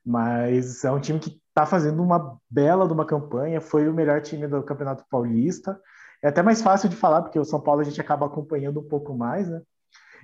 Mas 0.04 0.84
é 0.84 0.90
um 0.90 1.00
time 1.00 1.18
que 1.18 1.38
está 1.58 1.66
fazendo 1.66 2.00
uma 2.00 2.38
bela 2.48 2.86
de 2.86 2.92
uma 2.92 3.04
campanha, 3.04 3.60
foi 3.60 3.88
o 3.88 3.94
melhor 3.94 4.20
time 4.22 4.46
do 4.46 4.62
Campeonato 4.62 5.04
Paulista. 5.10 5.78
É 6.22 6.28
até 6.28 6.40
mais 6.40 6.62
fácil 6.62 6.88
de 6.88 6.94
falar, 6.94 7.22
porque 7.22 7.38
o 7.38 7.44
São 7.44 7.60
Paulo 7.60 7.80
a 7.80 7.84
gente 7.84 8.00
acaba 8.00 8.26
acompanhando 8.26 8.78
um 8.78 8.88
pouco 8.88 9.16
mais, 9.16 9.48
né? 9.48 9.60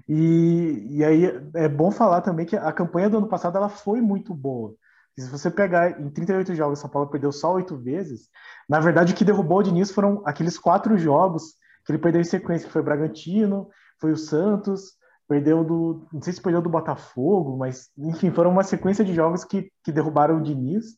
E, 0.08 0.86
e 0.90 1.04
aí 1.04 1.24
é 1.54 1.68
bom 1.68 1.90
falar 1.90 2.20
também 2.20 2.46
que 2.46 2.56
a 2.56 2.72
campanha 2.72 3.10
do 3.10 3.18
ano 3.18 3.28
passado 3.28 3.56
ela 3.56 3.68
foi 3.68 4.00
muito 4.00 4.32
boa. 4.32 4.74
Se 5.18 5.28
você 5.28 5.50
pegar 5.50 6.00
em 6.00 6.08
38 6.08 6.54
jogos, 6.54 6.78
São 6.78 6.90
Paulo 6.90 7.08
perdeu 7.08 7.32
só 7.32 7.52
oito 7.54 7.76
vezes. 7.76 8.28
Na 8.68 8.80
verdade, 8.80 9.12
o 9.12 9.16
que 9.16 9.24
derrubou 9.24 9.58
o 9.58 9.62
Diniz 9.62 9.90
foram 9.90 10.22
aqueles 10.24 10.58
quatro 10.58 10.96
jogos 10.98 11.54
que 11.84 11.92
ele 11.92 11.98
perdeu 11.98 12.20
em 12.20 12.24
sequência, 12.24 12.66
que 12.66 12.72
foi 12.72 12.82
o 12.82 12.84
Bragantino, 12.84 13.68
foi 14.00 14.12
o 14.12 14.16
Santos, 14.16 14.92
perdeu 15.28 15.64
do. 15.64 16.06
Não 16.12 16.22
sei 16.22 16.32
se 16.32 16.42
perdeu 16.42 16.62
do 16.62 16.70
Botafogo, 16.70 17.56
mas 17.56 17.90
enfim, 17.96 18.30
foram 18.30 18.50
uma 18.50 18.64
sequência 18.64 19.04
de 19.04 19.14
jogos 19.14 19.44
que, 19.44 19.70
que 19.84 19.92
derrubaram 19.92 20.38
o 20.38 20.42
Diniz 20.42 20.96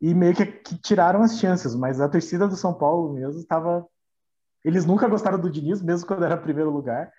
e 0.00 0.14
meio 0.14 0.34
que, 0.34 0.46
que 0.46 0.78
tiraram 0.78 1.22
as 1.22 1.38
chances. 1.38 1.74
Mas 1.74 2.00
a 2.00 2.08
torcida 2.08 2.46
do 2.46 2.56
São 2.56 2.74
Paulo 2.74 3.14
mesmo 3.14 3.40
estava. 3.40 3.86
Eles 4.64 4.84
nunca 4.84 5.08
gostaram 5.08 5.38
do 5.38 5.50
Diniz, 5.50 5.80
mesmo 5.82 6.06
quando 6.06 6.24
era 6.24 6.36
primeiro 6.36 6.70
lugar. 6.70 7.10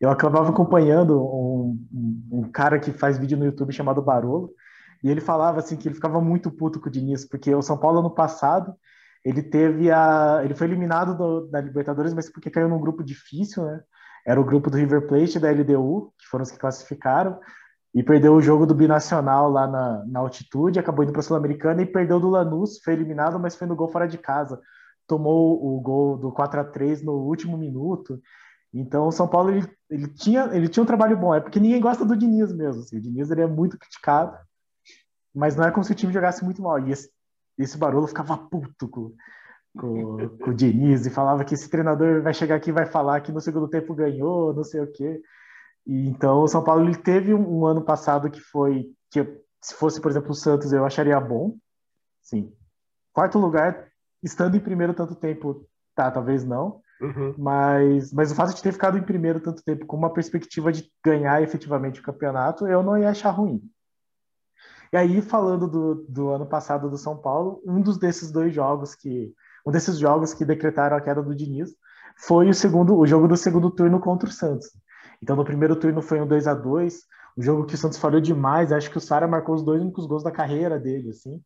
Eu 0.00 0.10
acabava 0.10 0.50
acompanhando 0.50 1.22
um, 1.22 1.78
um, 1.92 2.28
um 2.32 2.50
cara 2.50 2.78
que 2.78 2.92
faz 2.92 3.16
vídeo 3.16 3.38
no 3.38 3.46
YouTube 3.46 3.72
chamado 3.72 4.02
Barolo, 4.02 4.50
e 5.02 5.10
ele 5.10 5.22
falava 5.22 5.58
assim 5.58 5.76
que 5.76 5.88
ele 5.88 5.94
ficava 5.94 6.20
muito 6.20 6.50
puto 6.50 6.80
com 6.80 6.88
o 6.88 6.92
Diniz, 6.92 7.24
porque 7.24 7.54
o 7.54 7.62
São 7.62 7.78
Paulo 7.78 8.00
ano 8.00 8.10
passado 8.10 8.74
ele 9.26 9.42
teve 9.42 9.90
a. 9.90 10.40
Ele 10.44 10.54
foi 10.54 10.68
eliminado 10.68 11.16
do, 11.16 11.48
da 11.48 11.60
Libertadores, 11.60 12.14
mas 12.14 12.30
porque 12.30 12.48
caiu 12.48 12.68
num 12.68 12.78
grupo 12.78 13.02
difícil, 13.02 13.64
né? 13.64 13.80
Era 14.24 14.40
o 14.40 14.44
grupo 14.44 14.70
do 14.70 14.76
River 14.76 15.08
Plate 15.08 15.40
da 15.40 15.50
LDU, 15.50 16.12
que 16.16 16.26
foram 16.28 16.44
os 16.44 16.50
que 16.50 16.58
classificaram, 16.58 17.38
e 17.96 18.02
perdeu 18.02 18.34
o 18.34 18.42
jogo 18.42 18.66
do 18.66 18.74
Binacional 18.74 19.50
lá 19.50 19.66
na, 19.66 20.04
na 20.04 20.20
altitude, 20.20 20.78
acabou 20.78 21.02
indo 21.02 21.12
para 21.12 21.20
a 21.20 21.22
Sul-Americana 21.22 21.80
e 21.80 21.86
perdeu 21.86 22.20
do 22.20 22.28
Lanús, 22.28 22.78
foi 22.84 22.92
eliminado, 22.92 23.40
mas 23.40 23.56
foi 23.56 23.66
no 23.66 23.74
gol 23.74 23.88
fora 23.88 24.06
de 24.06 24.18
casa. 24.18 24.60
Tomou 25.06 25.64
o 25.64 25.80
gol 25.80 26.18
do 26.18 26.30
4 26.30 26.60
a 26.60 26.64
3 26.64 27.02
no 27.02 27.14
último 27.14 27.56
minuto. 27.56 28.20
Então, 28.70 29.06
o 29.06 29.10
São 29.10 29.26
Paulo 29.26 29.50
ele, 29.50 29.66
ele, 29.88 30.08
tinha, 30.08 30.44
ele 30.52 30.68
tinha 30.68 30.82
um 30.82 30.86
trabalho 30.86 31.16
bom, 31.16 31.34
é 31.34 31.40
porque 31.40 31.58
ninguém 31.58 31.80
gosta 31.80 32.04
do 32.04 32.14
Diniz 32.14 32.52
mesmo. 32.52 32.82
Assim. 32.82 32.98
O 32.98 33.00
Diniz 33.00 33.30
ele 33.30 33.40
é 33.40 33.46
muito 33.46 33.78
criticado, 33.78 34.36
mas 35.34 35.56
não 35.56 35.64
é 35.64 35.70
como 35.70 35.82
se 35.82 35.92
o 35.92 35.94
time 35.94 36.12
jogasse 36.12 36.44
muito 36.44 36.60
mal. 36.60 36.78
E 36.78 36.92
esse, 36.92 37.10
esse 37.56 37.78
Barolo 37.78 38.06
ficava 38.06 38.36
puto 38.36 38.90
com, 38.90 39.14
com, 39.74 40.28
com 40.36 40.50
o 40.50 40.54
Diniz 40.54 41.06
e 41.06 41.10
falava 41.10 41.46
que 41.46 41.54
esse 41.54 41.70
treinador 41.70 42.20
vai 42.20 42.34
chegar 42.34 42.56
aqui 42.56 42.68
e 42.68 42.74
vai 42.74 42.84
falar 42.84 43.22
que 43.22 43.32
no 43.32 43.40
segundo 43.40 43.68
tempo 43.68 43.94
ganhou, 43.94 44.52
não 44.52 44.64
sei 44.64 44.82
o 44.82 44.92
quê. 44.92 45.22
E, 45.86 46.08
então, 46.08 46.42
o 46.42 46.48
São 46.48 46.62
Paulo 46.62 46.84
ele 46.84 46.96
teve 46.96 47.32
um, 47.32 47.60
um 47.60 47.66
ano 47.66 47.82
passado 47.82 48.30
que 48.30 48.40
foi 48.40 48.90
que 49.10 49.22
se 49.62 49.74
fosse, 49.74 50.00
por 50.00 50.10
exemplo, 50.10 50.30
o 50.30 50.34
Santos, 50.34 50.72
eu 50.72 50.84
acharia 50.84 51.18
bom. 51.20 51.56
Sim. 52.22 52.52
Quarto 53.12 53.38
lugar, 53.38 53.88
estando 54.22 54.56
em 54.56 54.60
primeiro 54.60 54.94
tanto 54.94 55.14
tempo, 55.14 55.66
tá, 55.94 56.10
talvez 56.10 56.44
não. 56.44 56.80
Uhum. 57.00 57.34
Mas, 57.38 58.12
mas 58.12 58.32
o 58.32 58.34
fato 58.34 58.54
de 58.54 58.62
ter 58.62 58.72
ficado 58.72 58.96
em 58.98 59.02
primeiro 59.02 59.40
tanto 59.40 59.62
tempo 59.62 59.86
com 59.86 59.96
uma 59.96 60.12
perspectiva 60.12 60.72
de 60.72 60.90
ganhar 61.04 61.42
efetivamente 61.42 62.00
o 62.00 62.02
campeonato, 62.02 62.66
eu 62.66 62.82
não 62.82 62.96
ia 62.98 63.10
achar 63.10 63.30
ruim. 63.30 63.62
E 64.92 64.96
aí, 64.96 65.20
falando 65.20 65.68
do, 65.68 66.06
do 66.08 66.28
ano 66.28 66.46
passado 66.46 66.88
do 66.88 66.96
São 66.96 67.16
Paulo, 67.16 67.60
um 67.66 67.80
dos 67.80 67.98
desses 67.98 68.30
dois 68.30 68.54
jogos 68.54 68.94
que. 68.94 69.34
Um 69.66 69.72
desses 69.72 69.98
jogos 69.98 70.32
que 70.32 70.44
decretaram 70.44 70.96
a 70.96 71.00
queda 71.00 71.20
do 71.20 71.34
Diniz 71.34 71.70
foi 72.18 72.48
o 72.48 72.54
segundo, 72.54 72.96
o 72.96 73.04
jogo 73.04 73.26
do 73.26 73.36
segundo 73.36 73.68
turno 73.68 73.98
contra 73.98 74.28
o 74.28 74.32
Santos. 74.32 74.70
Então, 75.22 75.36
no 75.36 75.44
primeiro 75.44 75.76
turno 75.76 76.02
foi 76.02 76.20
um 76.20 76.26
2 76.26 76.46
a 76.46 76.54
2 76.54 77.06
um 77.36 77.42
jogo 77.42 77.66
que 77.66 77.74
o 77.74 77.78
Santos 77.78 77.98
falhou 77.98 78.20
demais. 78.20 78.72
Acho 78.72 78.90
que 78.90 78.98
o 78.98 79.00
Sara 79.00 79.28
marcou 79.28 79.54
os 79.54 79.62
dois 79.62 79.80
únicos 79.82 80.06
gols 80.06 80.22
da 80.22 80.30
carreira 80.30 80.78
dele, 80.78 81.10
assim, 81.10 81.40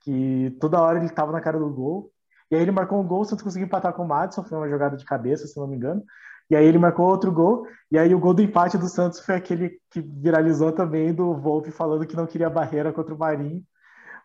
que 0.00 0.56
toda 0.60 0.80
hora 0.80 0.98
ele 0.98 1.06
estava 1.06 1.32
na 1.32 1.40
cara 1.40 1.58
do 1.58 1.68
gol. 1.68 2.10
E 2.50 2.56
aí 2.56 2.62
ele 2.62 2.70
marcou 2.70 3.00
um 3.00 3.06
gol, 3.06 3.20
o 3.20 3.24
Santos 3.24 3.42
conseguiu 3.42 3.66
empatar 3.66 3.92
com 3.92 4.04
o 4.04 4.08
Madison, 4.08 4.44
foi 4.44 4.56
uma 4.56 4.68
jogada 4.68 4.96
de 4.96 5.04
cabeça, 5.04 5.46
se 5.46 5.58
não 5.58 5.66
me 5.66 5.76
engano. 5.76 6.02
E 6.50 6.56
aí 6.56 6.64
ele 6.64 6.78
marcou 6.78 7.06
outro 7.06 7.32
gol, 7.32 7.66
e 7.90 7.98
aí 7.98 8.14
o 8.14 8.18
gol 8.18 8.34
do 8.34 8.42
empate 8.42 8.76
do 8.76 8.88
Santos 8.88 9.20
foi 9.20 9.34
aquele 9.34 9.78
que 9.90 10.00
viralizou 10.00 10.72
também 10.72 11.12
do 11.12 11.34
Volpe 11.34 11.70
falando 11.70 12.06
que 12.06 12.16
não 12.16 12.26
queria 12.26 12.50
barreira 12.50 12.92
contra 12.92 13.14
o 13.14 13.18
Marinho. 13.18 13.62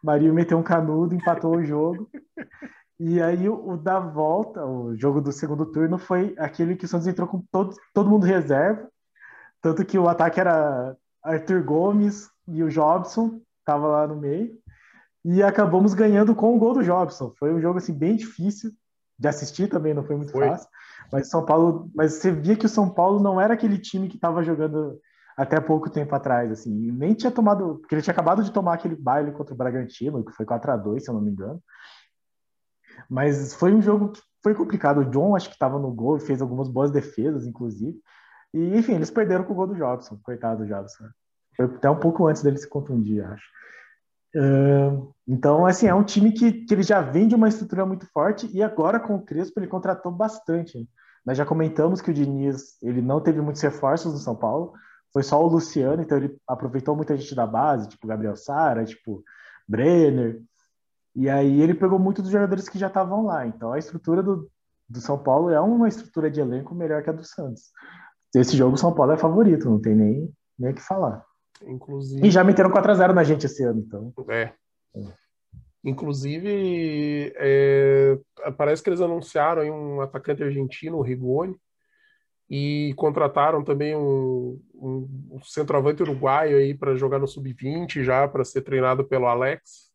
Marinho 0.04 0.34
meteu 0.34 0.58
um 0.58 0.64
canudo, 0.64 1.16
empatou 1.16 1.56
o 1.56 1.64
jogo. 1.64 2.10
E 3.00 3.22
aí 3.22 3.48
o, 3.48 3.70
o, 3.70 3.78
da 3.78 4.00
volta, 4.00 4.66
o 4.66 4.96
jogo 4.96 5.22
do 5.22 5.32
segundo 5.32 5.66
turno, 5.66 5.98
foi 5.98 6.36
aquele 6.38 6.76
que 6.76 6.86
o 6.86 6.88
Santos 6.88 7.08
entrou 7.08 7.28
com 7.28 7.42
todo, 7.52 7.76
todo 7.94 8.10
mundo 8.10 8.26
reserva. 8.26 8.90
Tanto 9.62 9.86
que 9.86 9.98
o 9.98 10.10
ataque 10.10 10.40
era 10.40 10.96
Arthur 11.24 11.64
Gomes 11.64 12.30
e 12.48 12.62
o 12.62 12.70
Jobson, 12.70 13.42
tava 13.64 13.88
lá 13.88 14.08
no 14.08 14.18
meio. 14.18 14.52
E 15.24 15.42
acabamos 15.42 15.94
ganhando 15.94 16.36
com 16.36 16.56
o 16.56 16.60
gol 16.60 16.74
do 16.74 16.84
Jobson. 16.84 17.34
Foi 17.38 17.54
um 17.54 17.62
jogo 17.62 17.78
assim 17.78 17.94
bem 17.94 18.16
difícil 18.16 18.72
de 19.18 19.28
assistir 19.28 19.68
também, 19.68 19.94
não 19.94 20.04
foi 20.04 20.16
muito 20.16 20.32
foi. 20.32 20.48
fácil. 20.48 20.68
Mas 21.12 21.30
São 21.30 21.46
Paulo, 21.46 21.90
mas 21.96 22.14
você 22.14 22.32
via 22.32 22.56
que 22.56 22.66
o 22.66 22.70
São 22.70 22.90
Paulo 22.90 23.20
não 23.22 23.40
era 23.40 23.54
aquele 23.54 23.78
time 23.78 24.08
que 24.08 24.16
estava 24.16 24.44
jogando 24.44 25.00
até 25.36 25.60
pouco 25.60 25.90
tempo 25.90 26.14
atrás, 26.14 26.52
assim, 26.52 26.92
nem 26.92 27.14
tinha 27.14 27.32
tomado, 27.32 27.78
porque 27.80 27.96
ele 27.96 28.02
tinha 28.02 28.12
acabado 28.12 28.44
de 28.44 28.52
tomar 28.52 28.74
aquele 28.74 28.96
baile 28.96 29.32
contra 29.32 29.54
o 29.54 29.58
Bragantino, 29.58 30.24
que 30.24 30.34
foi 30.34 30.46
4 30.46 30.72
a 30.72 30.76
2 30.76 31.02
se 31.02 31.10
eu 31.10 31.14
não 31.14 31.22
me 31.22 31.32
engano. 31.32 31.62
Mas 33.10 33.54
foi 33.54 33.74
um 33.74 33.82
jogo 33.82 34.10
que 34.10 34.22
foi 34.42 34.56
complicado. 34.56 35.02
O 35.02 35.06
John 35.06 35.36
acho 35.36 35.50
que 35.50 35.56
estava 35.56 35.78
no 35.78 35.92
gol 35.92 36.20
fez 36.20 36.42
algumas 36.42 36.68
boas 36.68 36.92
defesas, 36.92 37.46
inclusive. 37.46 38.00
E, 38.54 38.78
enfim, 38.78 38.94
eles 38.94 39.12
perderam 39.12 39.44
com 39.44 39.54
o 39.54 39.56
gol 39.56 39.68
do 39.68 39.76
Jobson, 39.76 40.20
coitado 40.24 40.64
do 40.64 40.68
Jobson. 40.68 41.06
Foi 41.56 41.66
até 41.66 41.90
um 41.90 42.00
pouco 42.00 42.28
antes 42.28 42.42
dele 42.42 42.58
se 42.58 42.68
contundir, 42.68 43.24
acho. 43.24 43.46
Então, 45.28 45.66
assim, 45.66 45.88
é 45.88 45.94
um 45.94 46.04
time 46.04 46.32
que, 46.32 46.52
que 46.52 46.74
ele 46.74 46.84
já 46.84 47.02
vem 47.02 47.28
de 47.28 47.36
uma 47.36 47.50
estrutura 47.50 47.86
muito 47.86 48.06
forte 48.08 48.50
e 48.54 48.62
agora 48.62 49.00
com 49.00 49.16
o 49.16 49.22
Crespo 49.22 49.60
ele 49.60 49.68
contratou 49.68 50.12
bastante. 50.12 50.88
Nós 51.26 51.38
já 51.38 51.46
comentamos 51.46 52.02
que 52.02 52.12
o 52.12 52.14
Diniz 52.14 52.82
ele 52.82 53.02
não 53.02 53.20
teve 53.22 53.42
muitos 53.42 53.62
reforços 53.62 54.14
no 54.14 54.20
São 54.20 54.36
Paulo, 54.36 54.74
foi 55.12 55.24
só 55.24 55.44
o 55.44 55.48
Luciano, 55.48 56.02
então 56.02 56.18
ele 56.18 56.38
aproveitou 56.48 56.96
muita 56.96 57.18
gente 57.18 57.34
da 57.36 57.46
base, 57.46 57.90
tipo 57.90 58.08
Gabriel 58.08 58.36
Sara, 58.36 58.86
tipo 58.86 59.24
Brenner, 59.68 60.42
e 61.20 61.30
aí 61.30 61.62
ele 61.62 61.74
pegou 61.74 62.00
muitos 62.00 62.24
dos 62.24 62.32
jogadores 62.32 62.70
que 62.70 62.80
já 62.80 62.88
estavam 62.88 63.26
lá. 63.26 63.46
Então 63.46 63.74
a 63.74 63.78
estrutura 63.78 64.24
do, 64.24 64.50
do 64.88 65.02
São 65.02 65.18
Paulo 65.18 65.50
é 65.50 65.60
uma 65.60 65.88
estrutura 65.88 66.32
de 66.32 66.40
elenco 66.40 66.74
melhor 66.74 67.04
que 67.04 67.10
a 67.10 67.14
do 67.14 67.24
Santos. 67.24 67.72
Esse 68.34 68.56
jogo 68.56 68.76
o 68.76 68.78
São 68.78 68.94
Paulo 68.94 69.12
é 69.12 69.18
favorito, 69.18 69.70
não 69.70 69.82
tem 69.82 69.96
nem 69.96 70.34
nem 70.58 70.72
o 70.72 70.76
que 70.76 70.82
falar. 70.82 71.26
Inclusive... 71.64 72.26
E 72.26 72.32
já 72.32 72.44
meteram 72.44 72.70
4x0 72.70 73.14
na 73.14 73.24
gente 73.24 73.46
esse 73.46 73.64
ano, 73.64 73.80
então. 73.80 74.14
É. 74.30 74.54
é. 74.96 75.02
Inclusive, 75.84 77.34
é, 77.38 78.20
parece 78.58 78.84
que 78.84 78.90
eles 78.90 79.00
anunciaram 79.00 79.64
um 79.64 80.02
atacante 80.02 80.44
argentino, 80.44 80.98
o 80.98 81.02
Rigoni, 81.02 81.56
e 82.50 82.94
contrataram 82.98 83.64
também 83.64 83.96
um, 83.96 84.60
um, 84.74 85.30
um 85.32 85.44
centroavante 85.44 86.02
uruguaio 86.02 86.58
aí 86.58 86.74
para 86.74 86.96
jogar 86.96 87.20
no 87.20 87.28
sub-20 87.28 88.04
já, 88.04 88.28
para 88.28 88.44
ser 88.44 88.62
treinado 88.62 89.06
pelo 89.06 89.28
Alex. 89.28 89.89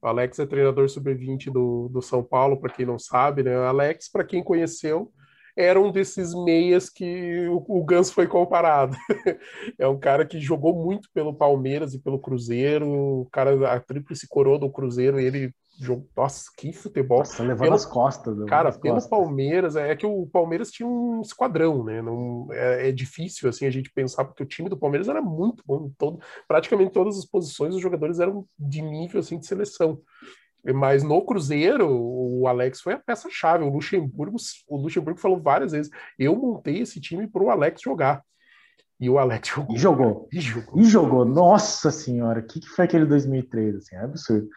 O 0.00 0.06
Alex 0.06 0.38
é 0.38 0.46
treinador 0.46 0.88
sub-20 0.88 1.50
do, 1.50 1.88
do 1.88 2.00
São 2.00 2.22
Paulo, 2.22 2.60
para 2.60 2.72
quem 2.72 2.86
não 2.86 2.98
sabe, 2.98 3.42
né? 3.42 3.58
O 3.58 3.64
Alex, 3.64 4.08
para 4.10 4.24
quem 4.24 4.42
conheceu, 4.42 5.12
era 5.56 5.80
um 5.80 5.90
desses 5.90 6.32
meias 6.34 6.88
que 6.88 7.48
o, 7.48 7.64
o 7.68 7.84
Gans 7.84 8.12
foi 8.12 8.28
comparado. 8.28 8.96
é 9.76 9.88
um 9.88 9.98
cara 9.98 10.24
que 10.24 10.38
jogou 10.40 10.72
muito 10.72 11.08
pelo 11.12 11.34
Palmeiras 11.34 11.94
e 11.94 11.98
pelo 11.98 12.20
Cruzeiro, 12.20 12.88
o 12.88 13.28
cara, 13.32 13.72
a 13.72 13.80
tríplice 13.80 14.28
coroa 14.28 14.58
do 14.58 14.70
Cruzeiro, 14.70 15.18
ele 15.18 15.52
jogou, 15.78 16.08
nossa, 16.16 16.50
que 16.56 16.72
futebol. 16.72 17.18
Nossa, 17.18 17.42
levando 17.42 17.60
pelo, 17.60 17.74
as 17.74 17.86
costas. 17.86 18.44
Cara, 18.44 18.72
pelo 18.72 18.94
costas. 18.94 19.10
Palmeiras, 19.10 19.76
é 19.76 19.94
que 19.94 20.06
o 20.06 20.26
Palmeiras 20.26 20.70
tinha 20.70 20.88
um 20.88 21.20
esquadrão, 21.20 21.84
né? 21.84 22.02
Não, 22.02 22.48
é, 22.50 22.88
é, 22.88 22.92
difícil, 22.92 23.48
assim, 23.48 23.66
a 23.66 23.70
gente 23.70 23.90
pensar, 23.92 24.24
porque 24.24 24.42
o 24.42 24.46
time 24.46 24.68
do 24.68 24.76
Palmeiras 24.76 25.08
era 25.08 25.22
muito 25.22 25.62
bom, 25.66 25.90
todo, 25.96 26.20
praticamente 26.46 26.92
todas 26.92 27.16
as 27.16 27.24
posições 27.24 27.74
os 27.74 27.80
jogadores 27.80 28.18
eram 28.18 28.44
de 28.58 28.82
nível, 28.82 29.20
assim, 29.20 29.38
de 29.38 29.46
seleção. 29.46 30.00
Mas 30.74 31.02
no 31.02 31.24
Cruzeiro, 31.24 31.88
o 31.88 32.46
Alex 32.46 32.80
foi 32.80 32.94
a 32.94 32.98
peça-chave. 32.98 33.64
O 33.64 33.70
Luxemburgo, 33.70 34.36
o 34.68 34.76
Luxemburgo 34.76 35.20
falou 35.20 35.40
várias 35.40 35.72
vezes: 35.72 35.90
eu 36.18 36.36
montei 36.36 36.80
esse 36.80 37.00
time 37.00 37.26
para 37.26 37.42
o 37.42 37.50
Alex 37.50 37.80
jogar. 37.80 38.22
E 39.00 39.08
o 39.08 39.18
Alex 39.18 39.48
jogou. 39.54 39.74
E 39.74 39.78
jogou. 39.78 40.28
E 40.32 40.40
jogou. 40.40 40.78
E 40.80 40.84
jogou. 40.84 41.24
Nossa 41.24 41.90
senhora, 41.90 42.40
o 42.40 42.46
que, 42.46 42.60
que 42.60 42.68
foi 42.68 42.84
aquele 42.84 43.06
2003? 43.06 43.76
Assim, 43.76 43.96
é 43.96 44.00
absurdo. 44.00 44.48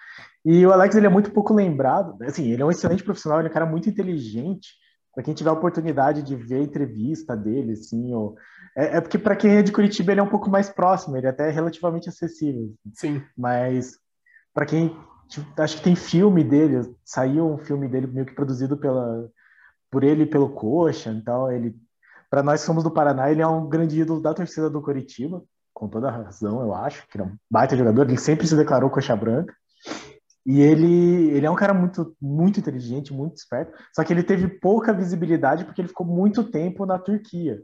E 0.44 0.66
o 0.66 0.72
Alex 0.72 0.96
ele 0.96 1.06
é 1.06 1.10
muito 1.10 1.32
pouco 1.32 1.54
lembrado. 1.54 2.16
Assim, 2.24 2.52
ele 2.52 2.62
é 2.62 2.66
um 2.66 2.72
excelente 2.72 3.04
profissional, 3.04 3.40
ele 3.40 3.48
é 3.48 3.52
um 3.52 3.54
cara 3.54 3.66
muito 3.66 3.90
inteligente. 3.90 4.70
Para 5.14 5.24
quem 5.24 5.34
tiver 5.34 5.50
a 5.50 5.54
oportunidade 5.54 6.24
de 6.24 6.36
ver 6.36 6.56
a 6.56 6.64
entrevista 6.64 7.36
dele, 7.36 7.74
assim, 7.74 8.14
ou... 8.14 8.36
é, 8.76 8.98
é 8.98 9.02
porque 9.02 9.18
para 9.18 9.36
quem 9.36 9.58
é 9.58 9.62
de 9.62 9.72
Curitiba 9.72 10.12
ele 10.12 10.22
é 10.22 10.24
um 10.24 10.30
pouco 10.30 10.50
mais 10.50 10.70
próximo, 10.70 11.18
ele 11.18 11.28
é 11.28 11.30
até 11.30 11.50
relativamente 11.50 12.08
acessível. 12.08 12.74
Sim. 12.94 13.22
Mas 13.38 13.98
para 14.54 14.66
quem 14.66 14.96
Tipo, 15.32 15.62
acho 15.62 15.78
que 15.78 15.84
tem 15.84 15.96
filme 15.96 16.44
dele, 16.44 16.94
saiu 17.06 17.50
um 17.50 17.58
filme 17.58 17.88
dele 17.88 18.06
meio 18.06 18.26
que 18.26 18.36
produzido 18.36 18.76
pela, 18.76 19.30
por 19.90 20.04
ele 20.04 20.24
e 20.24 20.26
pelo 20.26 20.50
Coxa, 20.50 21.10
então 21.10 21.50
ele, 21.50 21.74
para 22.30 22.44
nós 22.44 22.60
que 22.60 22.66
somos 22.66 22.84
do 22.84 22.92
Paraná, 22.92 23.32
ele 23.32 23.42
é 23.42 23.48
um 23.48 23.70
grande 23.70 23.98
ídolo 23.98 24.22
da 24.22 24.34
torcida 24.34 24.70
do 24.70 24.82
Coritiba, 24.82 25.42
com 25.74 25.88
toda 25.88 26.10
a 26.10 26.12
razão, 26.12 26.62
eu 26.62 26.76
acho, 26.76 27.08
que 27.08 27.18
é 27.18 27.24
um 27.24 27.38
baita 27.50 27.78
jogador, 27.78 28.10
ele 28.10 28.18
sempre 28.18 28.46
se 28.46 28.58
declarou 28.58 28.90
coxa 28.90 29.16
branca, 29.16 29.56
e 30.46 30.60
ele, 30.60 31.30
ele 31.32 31.46
é 31.46 31.52
um 31.52 31.56
cara 31.56 31.74
muito, 31.74 32.16
muito 32.20 32.60
inteligente, 32.60 33.14
muito 33.14 33.38
esperto, 33.38 33.78
só 33.94 34.04
que 34.04 34.12
ele 34.12 34.24
teve 34.24 34.48
pouca 34.48 34.94
visibilidade 34.94 35.66
porque 35.66 35.82
ele 35.82 35.88
ficou 35.88 36.06
muito 36.06 36.44
tempo 36.44 36.86
na 36.86 36.98
Turquia, 36.98 37.62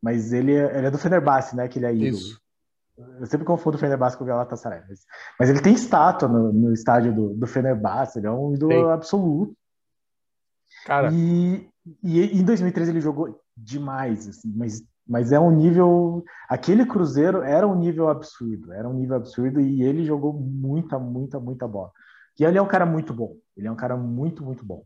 mas 0.00 0.32
ele, 0.32 0.54
é, 0.54 0.78
ele 0.78 0.86
é 0.86 0.90
do 0.90 0.98
Fenerbahçe, 0.98 1.56
né, 1.56 1.68
que 1.68 1.78
ele 1.78 1.86
é 1.86 1.94
ídolo. 1.94 2.16
Isso. 2.16 2.42
Eu 3.18 3.26
sempre 3.26 3.46
confundo 3.46 3.76
o 3.76 3.80
Fenerbahçe 3.80 4.16
com 4.16 4.24
o 4.24 4.26
Galatasaray. 4.26 4.82
Mas, 4.88 5.00
mas 5.40 5.50
ele 5.50 5.60
tem 5.60 5.72
estátua 5.72 6.28
no, 6.28 6.52
no 6.52 6.72
estádio 6.72 7.12
do, 7.12 7.34
do 7.34 7.46
Fenerbahçe, 7.46 8.18
ele 8.18 8.26
é 8.26 8.30
um 8.30 8.54
ídolo 8.54 8.90
absoluto. 8.90 9.56
Cara. 10.84 11.10
E, 11.12 11.68
e 12.02 12.40
em 12.40 12.44
2013 12.44 12.90
ele 12.90 13.00
jogou 13.00 13.40
demais, 13.56 14.28
assim, 14.28 14.52
mas, 14.54 14.82
mas 15.06 15.32
é 15.32 15.40
um 15.40 15.50
nível. 15.50 16.24
Aquele 16.48 16.86
Cruzeiro 16.86 17.42
era 17.42 17.66
um 17.66 17.74
nível 17.74 18.08
absurdo, 18.08 18.72
era 18.72 18.88
um 18.88 18.94
nível 18.94 19.16
absurdo 19.16 19.60
e 19.60 19.82
ele 19.82 20.04
jogou 20.04 20.32
muita, 20.32 20.98
muita, 20.98 21.40
muita 21.40 21.66
bola. 21.66 21.90
E 22.38 22.44
ele 22.44 22.58
é 22.58 22.62
um 22.62 22.66
cara 22.66 22.86
muito 22.86 23.12
bom, 23.12 23.36
ele 23.56 23.66
é 23.66 23.70
um 23.70 23.76
cara 23.76 23.96
muito, 23.96 24.44
muito 24.44 24.64
bom. 24.64 24.84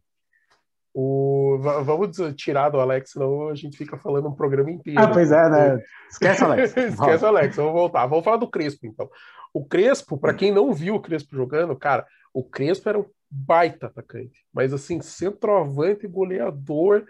O, 0.98 1.58
vamos 1.60 2.16
tirar 2.36 2.70
do 2.70 2.80
Alex, 2.80 3.10
senão 3.10 3.50
a 3.50 3.54
gente 3.54 3.76
fica 3.76 3.98
falando 3.98 4.28
um 4.28 4.34
programa 4.34 4.70
inteiro. 4.70 4.98
Ah, 4.98 5.08
pois 5.08 5.30
é, 5.30 5.50
né? 5.50 5.82
Esquece 6.10 6.42
o 6.42 6.46
Alex. 6.46 6.72
Esquece 6.74 7.22
o 7.22 7.28
Alex, 7.28 7.56
vamos 7.56 7.72
voltar. 7.74 8.06
Vamos 8.06 8.24
falar 8.24 8.38
do 8.38 8.48
Crespo, 8.48 8.86
então. 8.86 9.10
O 9.52 9.62
Crespo, 9.62 10.16
para 10.16 10.32
quem 10.32 10.50
não 10.50 10.72
viu 10.72 10.94
o 10.94 11.00
Crespo 11.00 11.36
jogando, 11.36 11.76
cara, 11.76 12.06
o 12.32 12.42
Crespo 12.42 12.88
era 12.88 12.98
um 12.98 13.04
baita 13.30 13.88
atacante, 13.88 14.46
mas 14.52 14.72
assim, 14.72 15.00
centroavante, 15.00 16.06
goleador 16.06 17.04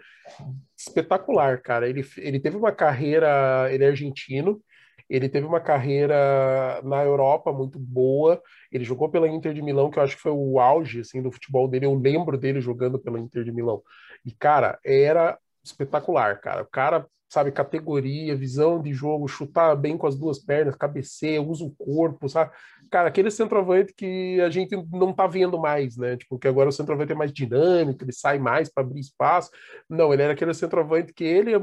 espetacular, 0.77 1.61
cara. 1.61 1.87
Ele, 1.87 2.05
ele 2.17 2.39
teve 2.39 2.57
uma 2.57 2.73
carreira, 2.73 3.71
ele 3.71 3.85
é 3.85 3.87
argentino, 3.87 4.61
ele 5.09 5.29
teve 5.29 5.45
uma 5.45 5.59
carreira 5.59 6.81
na 6.83 7.03
Europa 7.03 7.51
muito 7.51 7.79
boa. 7.79 8.41
Ele 8.71 8.83
jogou 8.83 9.09
pela 9.09 9.27
Inter 9.27 9.53
de 9.53 9.61
Milão, 9.61 9.89
que 9.89 9.99
eu 9.99 10.03
acho 10.03 10.15
que 10.15 10.21
foi 10.21 10.31
o 10.31 10.59
auge 10.59 11.01
assim 11.01 11.21
do 11.21 11.31
futebol 11.31 11.67
dele. 11.67 11.85
Eu 11.85 11.95
lembro 11.95 12.37
dele 12.37 12.61
jogando 12.61 12.99
pela 12.99 13.19
Inter 13.19 13.43
de 13.43 13.51
Milão. 13.51 13.81
E 14.25 14.31
cara, 14.31 14.77
era 14.83 15.37
espetacular, 15.63 16.39
cara. 16.41 16.63
O 16.63 16.67
cara 16.67 17.05
sabe, 17.29 17.51
categoria, 17.51 18.35
visão 18.35 18.81
de 18.81 18.93
jogo, 18.93 19.27
chutar 19.27 19.75
bem 19.75 19.97
com 19.97 20.07
as 20.07 20.17
duas 20.17 20.39
pernas, 20.39 20.75
cabeceia, 20.75 21.41
usa 21.41 21.65
o 21.65 21.75
corpo, 21.75 22.29
sabe? 22.29 22.51
Cara, 22.89 23.09
aquele 23.09 23.29
centroavante 23.29 23.93
que 23.93 24.39
a 24.39 24.49
gente 24.49 24.75
não 24.91 25.11
tá 25.11 25.27
vendo 25.27 25.59
mais, 25.59 25.97
né? 25.97 26.15
Tipo, 26.15 26.39
que 26.39 26.47
agora 26.47 26.69
o 26.69 26.71
centroavante 26.71 27.11
é 27.11 27.15
mais 27.15 27.33
dinâmico, 27.33 28.03
ele 28.03 28.13
sai 28.13 28.39
mais 28.39 28.69
para 28.69 28.83
abrir 28.83 29.01
espaço. 29.01 29.51
Não, 29.89 30.13
ele 30.13 30.21
era 30.23 30.33
aquele 30.33 30.53
centroavante 30.53 31.13
que 31.13 31.23
ele 31.23 31.53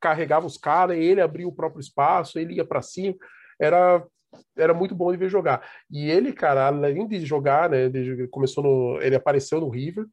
carregava 0.00 0.46
os 0.46 0.56
caras, 0.56 0.96
ele 0.96 1.20
abria 1.20 1.46
o 1.46 1.54
próprio 1.54 1.80
espaço, 1.80 2.38
ele 2.38 2.54
ia 2.54 2.64
para 2.64 2.82
cima. 2.82 3.16
Era 3.60 4.04
era 4.56 4.72
muito 4.72 4.94
bom 4.94 5.12
de 5.12 5.18
ver 5.18 5.28
jogar. 5.28 5.62
E 5.90 6.10
ele, 6.10 6.32
cara, 6.32 6.66
além 6.66 7.06
de 7.06 7.20
jogar, 7.24 7.68
né, 7.68 7.84
ele 7.84 8.26
começou 8.28 8.64
no, 8.64 9.02
ele 9.02 9.14
apareceu 9.14 9.60
no 9.60 9.68
River, 9.68 10.06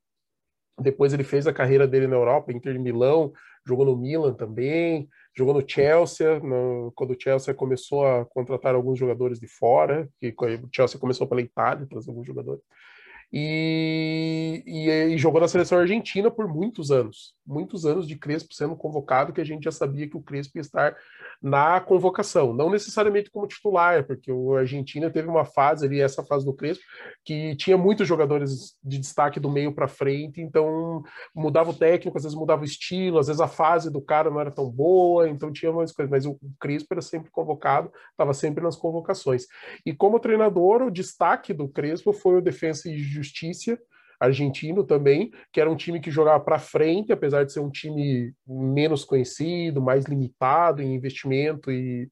depois 0.79 1.13
ele 1.13 1.23
fez 1.23 1.47
a 1.47 1.53
carreira 1.53 1.87
dele 1.87 2.07
na 2.07 2.15
Europa, 2.15 2.51
Inter 2.51 2.73
de 2.73 2.79
Milão, 2.79 3.33
jogou 3.65 3.85
no 3.85 3.97
Milan 3.97 4.33
também, 4.33 5.07
jogou 5.37 5.53
no 5.53 5.63
Chelsea, 5.67 6.39
no, 6.39 6.91
quando 6.95 7.11
o 7.11 7.17
Chelsea 7.19 7.53
começou 7.53 8.05
a 8.05 8.25
contratar 8.25 8.75
alguns 8.75 8.97
jogadores 8.97 9.39
de 9.39 9.47
fora, 9.47 10.09
que 10.19 10.33
o 10.37 10.69
Chelsea 10.73 10.99
começou 10.99 11.27
pela 11.27 11.41
Itália, 11.41 11.87
trazer 11.87 12.09
alguns 12.09 12.25
jogadores. 12.25 12.61
E, 13.31 14.63
e, 14.65 14.89
e, 14.89 15.17
jogou 15.17 15.39
na 15.39 15.47
seleção 15.47 15.77
argentina 15.77 16.31
por 16.31 16.47
muitos 16.47 16.89
anos, 16.89 17.35
muitos 17.49 17.85
anos 17.85 18.07
de 18.07 18.15
Crespo 18.15 18.53
sendo 18.53 18.75
convocado, 18.75 19.33
que 19.33 19.41
a 19.41 19.45
gente 19.45 19.63
já 19.63 19.71
sabia 19.71 20.07
que 20.07 20.15
o 20.15 20.21
Crespo 20.21 20.57
ia 20.57 20.61
estar 20.61 20.95
na 21.41 21.79
convocação, 21.79 22.53
não 22.53 22.69
necessariamente 22.69 23.31
como 23.31 23.47
titular, 23.47 24.05
porque 24.05 24.31
o 24.31 24.55
Argentina 24.55 25.09
teve 25.09 25.27
uma 25.27 25.45
fase 25.45 25.85
ali, 25.85 25.99
essa 25.99 26.23
fase 26.23 26.45
do 26.45 26.53
Crespo, 26.53 26.83
que 27.25 27.55
tinha 27.55 27.77
muitos 27.77 28.07
jogadores 28.07 28.77
de 28.83 28.99
destaque 28.99 29.39
do 29.39 29.49
meio 29.49 29.73
para 29.73 29.87
frente, 29.87 30.41
então 30.41 31.01
mudava 31.33 31.71
o 31.71 31.73
técnico, 31.73 32.17
às 32.17 32.23
vezes 32.23 32.37
mudava 32.37 32.61
o 32.61 32.65
estilo, 32.65 33.17
às 33.17 33.27
vezes 33.27 33.41
a 33.41 33.47
fase 33.47 33.89
do 33.89 34.01
cara 34.01 34.29
não 34.29 34.39
era 34.39 34.51
tão 34.51 34.69
boa, 34.69 35.27
então 35.27 35.51
tinha 35.51 35.71
mais 35.71 35.91
coisas, 35.91 36.11
mas 36.11 36.25
o 36.25 36.37
Crespo 36.59 36.93
era 36.93 37.01
sempre 37.01 37.31
convocado, 37.31 37.91
estava 38.11 38.33
sempre 38.33 38.63
nas 38.63 38.75
convocações. 38.75 39.45
E 39.85 39.93
como 39.93 40.19
treinador, 40.19 40.83
o 40.83 40.91
destaque 40.91 41.53
do 41.53 41.67
Crespo 41.67 42.13
foi 42.13 42.37
o 42.37 42.41
Defensa 42.41 42.89
e 42.89 42.99
Justiça, 42.99 43.79
argentino 44.19 44.83
também, 44.83 45.31
que 45.51 45.61
era 45.61 45.69
um 45.69 45.75
time 45.75 45.99
que 45.99 46.11
jogava 46.11 46.43
para 46.43 46.59
frente, 46.59 47.13
apesar 47.13 47.45
de 47.45 47.53
ser 47.53 47.61
um 47.61 47.69
time 47.69 48.33
menos 48.45 49.05
conhecido, 49.05 49.81
mais 49.81 50.05
limitado 50.05 50.81
em 50.81 50.93
investimento 50.93 51.71
e 51.71 52.09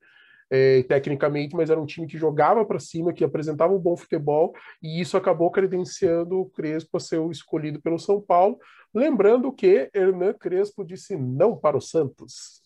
é, 0.50 0.84
tecnicamente, 0.84 1.56
mas 1.56 1.70
era 1.70 1.80
um 1.80 1.86
time 1.86 2.08
que 2.08 2.18
jogava 2.18 2.66
para 2.66 2.80
cima, 2.80 3.14
que 3.14 3.24
apresentava 3.24 3.74
um 3.74 3.80
bom 3.80 3.98
futebol, 3.98 4.54
e 4.82 5.02
isso 5.02 5.18
acabou 5.18 5.52
credenciando 5.52 6.40
o 6.40 6.50
Crespo 6.50 6.98
a 6.98 7.00
ser 7.00 7.18
o 7.18 7.32
escolhido 7.32 7.82
pelo 7.82 8.00
São 8.00 8.22
Paulo. 8.22 8.58
Lembrando 8.94 9.52
que 9.52 9.90
Hernan 9.94 10.34
Crespo 10.34 10.86
disse 10.86 11.18
não 11.18 11.56
para 11.56 11.78
o 11.78 11.82
Santos. 11.82 12.62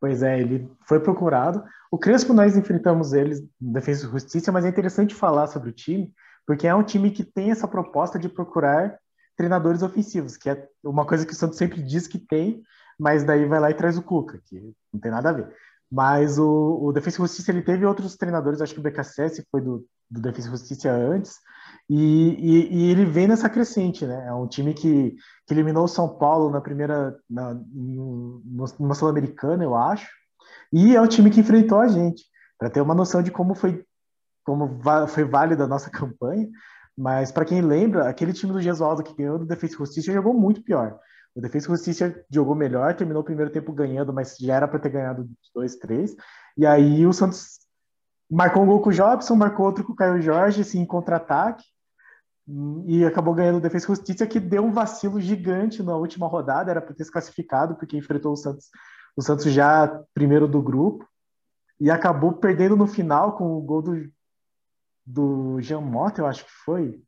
Pois 0.00 0.22
é, 0.22 0.40
ele 0.40 0.68
foi 0.86 1.00
procurado. 1.00 1.64
O 1.90 1.98
Crespo 1.98 2.34
nós 2.34 2.56
enfrentamos 2.56 3.12
eles 3.12 3.40
no 3.60 3.72
Defesa 3.72 4.06
e 4.06 4.10
Justiça, 4.10 4.52
mas 4.52 4.64
é 4.64 4.68
interessante 4.68 5.14
falar 5.14 5.46
sobre 5.46 5.70
o 5.70 5.72
time, 5.72 6.12
porque 6.46 6.66
é 6.66 6.74
um 6.74 6.82
time 6.82 7.10
que 7.10 7.24
tem 7.24 7.50
essa 7.50 7.66
proposta 7.66 8.18
de 8.18 8.28
procurar 8.28 8.98
treinadores 9.36 9.82
ofensivos, 9.82 10.36
que 10.36 10.48
é 10.48 10.66
uma 10.82 11.04
coisa 11.04 11.26
que 11.26 11.32
o 11.32 11.36
Santos 11.36 11.58
sempre 11.58 11.82
diz 11.82 12.06
que 12.06 12.18
tem, 12.18 12.62
mas 12.98 13.24
daí 13.24 13.44
vai 13.46 13.60
lá 13.60 13.70
e 13.70 13.74
traz 13.74 13.98
o 13.98 14.02
Cuca, 14.02 14.40
que 14.46 14.72
não 14.92 15.00
tem 15.00 15.10
nada 15.10 15.28
a 15.28 15.32
ver. 15.32 15.54
Mas 15.90 16.38
o, 16.38 16.80
o 16.82 16.92
Defensa 16.92 17.18
e 17.18 17.22
Justiça 17.22 17.50
ele 17.50 17.62
teve 17.62 17.84
outros 17.84 18.16
treinadores, 18.16 18.60
acho 18.60 18.74
que 18.74 18.80
o 18.80 18.82
BKSS 18.82 19.44
foi 19.50 19.60
do, 19.60 19.86
do 20.10 20.20
Defensa 20.20 20.48
e 20.48 20.50
Justiça 20.50 20.90
antes, 20.90 21.36
e, 21.88 21.96
e, 21.96 22.74
e, 22.74 22.90
ele 22.90 23.04
vem 23.04 23.28
nessa 23.28 23.48
crescente, 23.48 24.04
né? 24.04 24.26
É 24.26 24.32
um 24.32 24.48
time 24.48 24.74
que, 24.74 25.14
que 25.46 25.54
eliminou 25.54 25.84
o 25.84 25.88
São 25.88 26.08
Paulo 26.08 26.50
na 26.50 26.60
primeira, 26.60 27.16
na, 27.30 27.54
numa 27.54 28.94
Sul-Americana, 28.94 29.62
eu 29.62 29.76
acho, 29.76 30.08
e 30.72 30.96
é 30.96 31.00
um 31.00 31.06
time 31.06 31.30
que 31.30 31.38
enfrentou 31.38 31.78
a 31.78 31.86
gente, 31.86 32.24
para 32.58 32.70
ter 32.70 32.80
uma 32.80 32.94
noção 32.94 33.22
de 33.22 33.30
como 33.30 33.54
foi 33.54 33.85
como 34.46 34.80
foi 35.08 35.24
válida 35.24 35.64
a 35.64 35.68
nossa 35.68 35.90
campanha, 35.90 36.48
mas 36.96 37.30
para 37.30 37.44
quem 37.44 37.60
lembra, 37.60 38.08
aquele 38.08 38.32
time 38.32 38.52
do 38.52 38.62
Gesualdo 38.62 39.02
que 39.02 39.14
ganhou 39.14 39.38
do 39.38 39.52
e 39.52 39.68
Justiça 39.68 40.12
jogou 40.12 40.32
muito 40.32 40.62
pior. 40.62 40.98
O 41.34 41.40
Defesa 41.40 41.66
e 41.66 41.68
Justiça 41.68 42.24
jogou 42.30 42.54
melhor, 42.54 42.94
terminou 42.94 43.20
o 43.20 43.24
primeiro 43.24 43.50
tempo 43.50 43.70
ganhando, 43.72 44.12
mas 44.12 44.36
já 44.38 44.54
era 44.54 44.66
para 44.66 44.78
ter 44.78 44.88
ganhado 44.88 45.28
dois, 45.54 45.76
três. 45.76 46.16
E 46.56 46.64
aí 46.64 47.06
o 47.06 47.12
Santos 47.12 47.58
marcou 48.30 48.62
um 48.62 48.66
gol 48.66 48.80
com 48.80 48.88
o 48.88 48.92
Jobson, 48.92 49.34
marcou 49.34 49.66
outro 49.66 49.84
com 49.84 49.92
o 49.92 49.96
Caio 49.96 50.22
Jorge, 50.22 50.62
assim, 50.62 50.80
em 50.80 50.86
contra-ataque, 50.86 51.64
e 52.86 53.04
acabou 53.04 53.34
ganhando 53.34 53.58
o 53.58 53.60
Defesa 53.60 53.84
e 53.84 53.88
Justiça, 53.88 54.26
que 54.26 54.40
deu 54.40 54.64
um 54.64 54.72
vacilo 54.72 55.20
gigante 55.20 55.82
na 55.82 55.96
última 55.96 56.26
rodada, 56.26 56.70
era 56.70 56.80
para 56.80 56.94
ter 56.94 57.04
se 57.04 57.12
classificado, 57.12 57.74
porque 57.76 57.98
enfrentou 57.98 58.32
o 58.32 58.36
Santos, 58.36 58.70
o 59.14 59.20
Santos 59.20 59.52
já 59.52 60.02
primeiro 60.14 60.48
do 60.48 60.62
grupo, 60.62 61.06
e 61.78 61.90
acabou 61.90 62.32
perdendo 62.32 62.74
no 62.74 62.86
final 62.86 63.36
com 63.36 63.58
o 63.58 63.60
gol 63.60 63.82
do 63.82 64.15
do 65.06 65.60
Jean 65.60 65.80
Mota, 65.80 66.20
eu 66.20 66.26
acho 66.26 66.44
que 66.44 66.50
foi. 66.64 67.00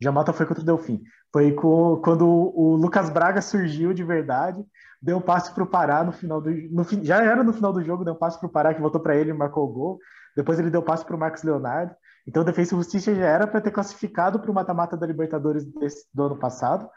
Jean 0.00 0.12
Mota 0.12 0.32
foi 0.32 0.46
contra 0.46 0.62
o 0.62 0.66
Delfim. 0.66 1.02
Foi 1.32 1.52
com, 1.52 2.00
quando 2.02 2.26
o 2.26 2.74
Lucas 2.76 3.10
Braga 3.10 3.42
surgiu 3.42 3.92
de 3.92 4.02
verdade, 4.02 4.64
deu 5.00 5.18
um 5.18 5.20
passe 5.20 5.52
para 5.54 5.62
o 5.62 5.66
Pará 5.66 6.02
no 6.02 6.12
final 6.12 6.40
do. 6.40 6.50
No, 6.50 6.84
já 7.04 7.22
era 7.22 7.44
no 7.44 7.52
final 7.52 7.72
do 7.72 7.84
jogo, 7.84 8.04
deu 8.04 8.14
um 8.14 8.18
passe 8.18 8.38
para 8.38 8.48
o 8.48 8.50
Pará 8.50 8.74
que 8.74 8.80
voltou 8.80 9.00
para 9.00 9.14
ele 9.14 9.30
e 9.30 9.34
marcou 9.34 9.68
o 9.68 9.72
gol. 9.72 9.98
Depois 10.36 10.58
ele 10.58 10.70
deu 10.70 10.82
passe 10.82 11.04
para 11.04 11.14
o 11.14 11.18
Marcos 11.18 11.42
Leonardo. 11.42 11.94
Então, 12.26 12.42
o 12.42 12.46
Defesa 12.46 12.74
e 12.74 12.78
Justiça 12.78 13.14
já 13.14 13.26
era 13.26 13.46
para 13.46 13.60
ter 13.60 13.70
classificado 13.70 14.38
para 14.38 14.50
o 14.50 14.54
mata-mata 14.54 14.96
da 14.96 15.06
Libertadores 15.06 15.64
desse, 15.64 16.06
do 16.12 16.24
ano 16.24 16.38
passado. 16.38 16.88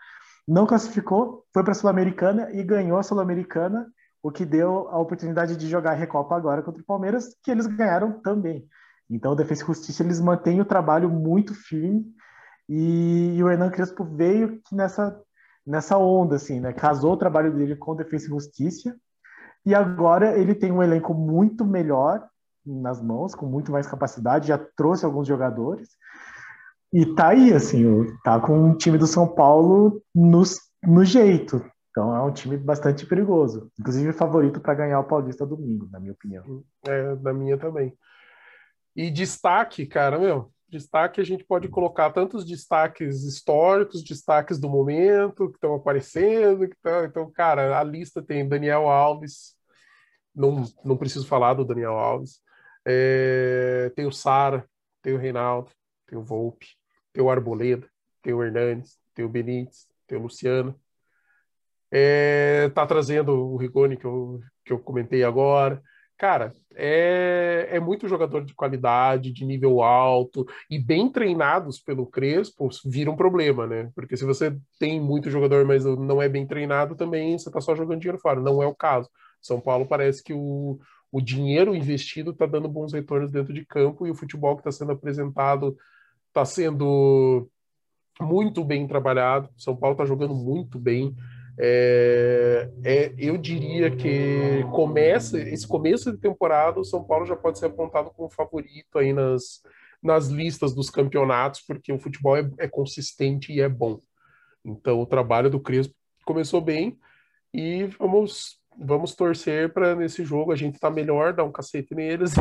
Não 0.48 0.66
classificou, 0.66 1.46
foi 1.54 1.64
para 1.64 1.72
a 1.72 1.76
Sul-Americana 1.76 2.50
e 2.52 2.64
ganhou 2.64 2.98
a 2.98 3.04
Sul-Americana, 3.04 3.88
o 4.22 4.32
que 4.32 4.46
deu 4.46 4.90
a 4.90 5.00
oportunidade 5.00 5.56
de 5.56 5.68
jogar 5.68 5.94
Recopa 5.94 6.36
agora 6.36 6.62
contra 6.62 6.82
o 6.82 6.86
Palmeiras, 6.86 7.36
que 7.42 7.50
eles 7.50 7.66
ganharam 7.66 8.22
também. 8.22 8.68
Então, 9.10 9.36
Defesa 9.36 9.64
e 9.64 9.68
Justiça 9.68 10.04
eles 10.04 10.20
mantêm 10.20 10.62
o 10.62 10.66
trabalho 10.66 11.10
muito 11.10 11.54
firme 11.54 12.06
e, 12.68 13.36
e 13.36 13.44
o 13.44 13.50
Hernan 13.50 13.70
Crespo 13.70 14.04
veio 14.04 14.60
nessa 14.72 15.20
nessa 15.66 15.98
onda 15.98 16.36
assim, 16.36 16.60
né? 16.60 16.74
Casou 16.74 17.14
o 17.14 17.18
trabalho 17.18 17.54
dele 17.54 17.76
com 17.76 17.96
Defesa 17.96 18.26
e 18.26 18.30
Justiça 18.30 18.96
e 19.66 19.74
agora 19.74 20.38
ele 20.38 20.54
tem 20.54 20.72
um 20.72 20.84
elenco 20.84 21.14
muito 21.14 21.64
melhor 21.64 22.28
nas 22.66 23.02
mãos, 23.02 23.34
com 23.34 23.46
muito 23.46 23.72
mais 23.72 23.88
capacidade, 23.88 24.48
já 24.48 24.58
trouxe 24.58 25.06
alguns 25.06 25.28
jogadores 25.28 25.90
e 26.94 27.06
tá 27.16 27.30
aí 27.30 27.54
assim, 27.54 27.86
tá 28.24 28.40
com 28.40 28.72
o 28.72 28.78
time 28.78 28.98
do 28.98 29.08
São 29.08 29.28
Paulo 29.28 30.02
no, 30.14 30.44
no 30.84 31.04
jeito. 31.04 31.64
Então 31.90 32.16
é 32.16 32.22
um 32.22 32.32
time 32.32 32.58
bastante 32.58 33.06
perigoso, 33.06 33.72
inclusive 33.80 34.14
favorito 34.14 34.60
para 34.60 34.76
ganhar 34.76 35.00
o 35.00 35.04
Paulista 35.04 35.46
domingo, 35.46 35.88
na 35.92 36.00
minha 36.00 36.14
opinião. 36.14 36.64
É, 36.88 37.16
da 37.16 37.34
minha 37.34 37.58
também. 37.58 37.94
E 38.96 39.10
destaque, 39.10 39.86
cara, 39.86 40.20
meu, 40.20 40.52
destaque 40.70 41.22
a 41.22 41.24
gente 41.24 41.44
pode 41.44 41.68
colocar 41.68 42.12
tantos 42.12 42.46
destaques 42.46 43.24
históricos, 43.24 44.04
destaques 44.04 44.60
do 44.60 44.70
momento 44.70 45.50
que 45.50 45.56
estão 45.56 45.76
aparecendo, 45.76 46.68
que 46.68 46.76
tão, 46.82 47.06
então, 47.06 47.32
cara, 47.32 47.80
a 47.80 47.84
lista 47.84 48.22
tem 48.22 48.48
Daniel 48.48 48.90
Alves, 48.90 49.56
não, 50.36 50.64
não 50.84 50.98
preciso 50.98 51.28
falar 51.28 51.54
do 51.54 51.66
Daniel 51.66 51.94
Alves, 51.94 52.40
é, 52.86 53.92
tem 53.96 54.06
o 54.06 54.12
Sara, 54.12 54.68
tem 55.02 55.14
o 55.14 55.18
Reinaldo, 55.18 55.72
tem 56.08 56.18
o 56.18 56.24
Volpe, 56.24 56.68
tem 57.12 57.24
o 57.24 57.30
Arboleda, 57.30 57.88
tem 58.22 58.34
o 58.34 58.44
Hernandes, 58.44 58.98
tem 59.14 59.24
o 59.24 59.30
Benítez, 59.30 59.88
tem 60.08 60.18
o 60.18 60.22
Luciano, 60.24 60.80
é, 61.92 62.70
tá 62.70 62.88
trazendo 62.88 63.32
o 63.34 63.58
Rigoni 63.58 63.96
que 63.96 64.06
eu, 64.06 64.42
que 64.66 64.74
eu 64.74 64.80
comentei 64.80 65.24
agora, 65.24 65.82
cara, 66.24 66.54
é, 66.74 67.68
é 67.70 67.80
muito 67.82 68.08
jogador 68.08 68.46
de 68.46 68.54
qualidade, 68.54 69.34
de 69.34 69.44
nível 69.44 69.84
alto 69.84 70.46
e 70.70 70.80
bem 70.80 71.12
treinados 71.12 71.80
pelo 71.80 72.06
Crespo, 72.06 72.70
vira 72.86 73.12
um 73.12 73.16
problema, 73.18 73.68
né? 73.68 73.92
Porque 73.94 74.16
se 74.16 74.24
você 74.24 74.58
tem 74.80 75.02
muito 75.02 75.30
jogador, 75.30 75.66
mas 75.66 75.84
não 75.84 76.22
é 76.22 76.30
bem 76.30 76.48
treinado, 76.48 76.96
também 76.96 77.38
você 77.38 77.52
tá 77.52 77.60
só 77.60 77.76
jogando 77.76 78.00
dinheiro 78.00 78.22
fora. 78.22 78.40
Não 78.40 78.64
é 78.64 78.66
o 78.66 78.74
caso. 78.74 79.10
São 79.42 79.60
Paulo 79.60 79.86
parece 79.86 80.24
que 80.24 80.32
o, 80.34 80.80
o 81.12 81.20
dinheiro 81.20 81.76
investido 81.76 82.32
está 82.32 82.46
dando 82.46 82.70
bons 82.70 82.94
retornos 82.94 83.30
dentro 83.30 83.54
de 83.54 83.66
campo 83.66 84.08
e 84.08 84.12
o 84.12 84.16
futebol 84.16 84.56
que 84.56 84.62
está 84.62 84.72
sendo 84.72 84.94
apresentado 84.94 85.78
está 86.30 86.46
sendo 86.46 87.50
muito 88.22 88.64
bem 88.64 88.88
trabalhado. 88.88 89.50
São 89.58 89.76
Paulo 89.76 89.96
está 89.96 90.06
jogando 90.06 90.34
muito 90.34 90.80
bem. 90.80 91.14
É, 91.60 92.70
é, 92.84 93.14
eu 93.18 93.38
diria 93.38 93.96
que 93.96 94.64
começa 94.72 95.40
esse 95.40 95.68
começo 95.68 96.12
de 96.12 96.18
temporada, 96.18 96.80
o 96.80 96.86
São 96.86 97.04
Paulo 97.04 97.26
já 97.26 97.36
pode 97.36 97.60
ser 97.60 97.68
apontado 97.68 98.10
como 98.12 98.30
favorito 98.30 98.98
aí 98.98 99.14
nas, 99.14 99.62
nas 100.02 100.28
listas 100.28 100.74
dos 100.74 100.90
campeonatos, 100.90 101.62
porque 101.62 101.94
o 101.94 102.00
futebol 102.00 102.36
é, 102.38 102.50
é 102.58 102.68
consistente 102.68 103.52
e 103.52 103.62
é 103.62 103.70
bom. 103.70 104.00
Então 104.66 105.00
o 105.00 105.06
trabalho 105.06 105.50
do 105.50 105.60
Crespo 105.60 105.94
começou 106.26 106.62
bem 106.62 106.98
e 107.54 107.86
vamos 108.00 108.62
vamos 108.78 109.14
torcer 109.14 109.72
para 109.72 109.96
nesse 109.96 110.26
jogo 110.26 110.52
a 110.52 110.56
gente 110.56 110.76
estar 110.76 110.90
tá 110.90 110.94
melhor, 110.94 111.34
dar 111.34 111.44
um 111.44 111.52
cacete 111.52 111.94
neles 111.94 112.34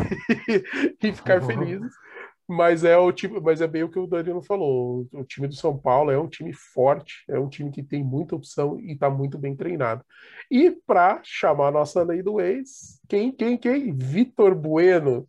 e 1.03 1.13
ficar 1.13 1.43
uhum. 1.43 1.47
felizes. 1.47 1.93
Mas 2.49 2.85
é 2.85 2.97
o 2.97 3.13
time, 3.13 3.41
mas 3.41 3.61
é 3.61 3.67
bem 3.67 3.85
o 3.85 3.89
que 3.89 3.99
o 3.99 4.07
Danilo 4.07 4.43
falou. 4.43 5.07
O 5.13 5.25
time 5.25 5.47
do 5.47 5.55
São 5.55 5.79
Paulo 5.79 6.11
é 6.11 6.19
um 6.19 6.29
time 6.29 6.53
forte, 6.53 7.25
é 7.29 7.39
um 7.39 7.49
time 7.49 7.71
que 7.71 7.83
tem 7.83 8.03
muita 8.03 8.35
opção 8.35 8.79
e 8.81 8.93
está 8.93 9.09
muito 9.09 9.39
bem 9.39 9.55
treinado. 9.55 10.05
E 10.51 10.71
para 10.71 11.21
chamar 11.23 11.69
a 11.69 11.73
nossa 11.73 12.03
lei 12.03 12.23
do 12.23 12.41
ex, 12.41 13.01
quem, 13.09 13.33
quem, 13.33 13.57
quem? 13.57 13.93
Vitor 13.93 14.55
Bueno. 14.55 15.29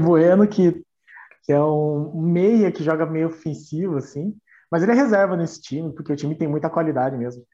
Bueno 0.00 0.46
que, 0.46 0.84
que 1.44 1.52
é 1.52 1.60
um 1.60 2.20
meia 2.20 2.70
que 2.70 2.82
joga 2.82 3.06
meio 3.06 3.28
ofensivo 3.28 3.96
assim, 3.96 4.36
mas 4.70 4.82
ele 4.82 4.92
é 4.92 4.94
reserva 4.94 5.36
nesse 5.36 5.60
time 5.60 5.92
porque 5.94 6.12
o 6.12 6.16
time 6.16 6.34
tem 6.34 6.48
muita 6.48 6.70
qualidade 6.70 7.16
mesmo. 7.16 7.44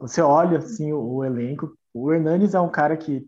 Você 0.00 0.20
olha 0.20 0.58
assim 0.58 0.92
o, 0.92 1.00
o 1.00 1.24
elenco, 1.24 1.76
o 1.92 2.12
Hernanes 2.12 2.54
é 2.54 2.60
um 2.60 2.70
cara 2.70 2.96
que 2.96 3.26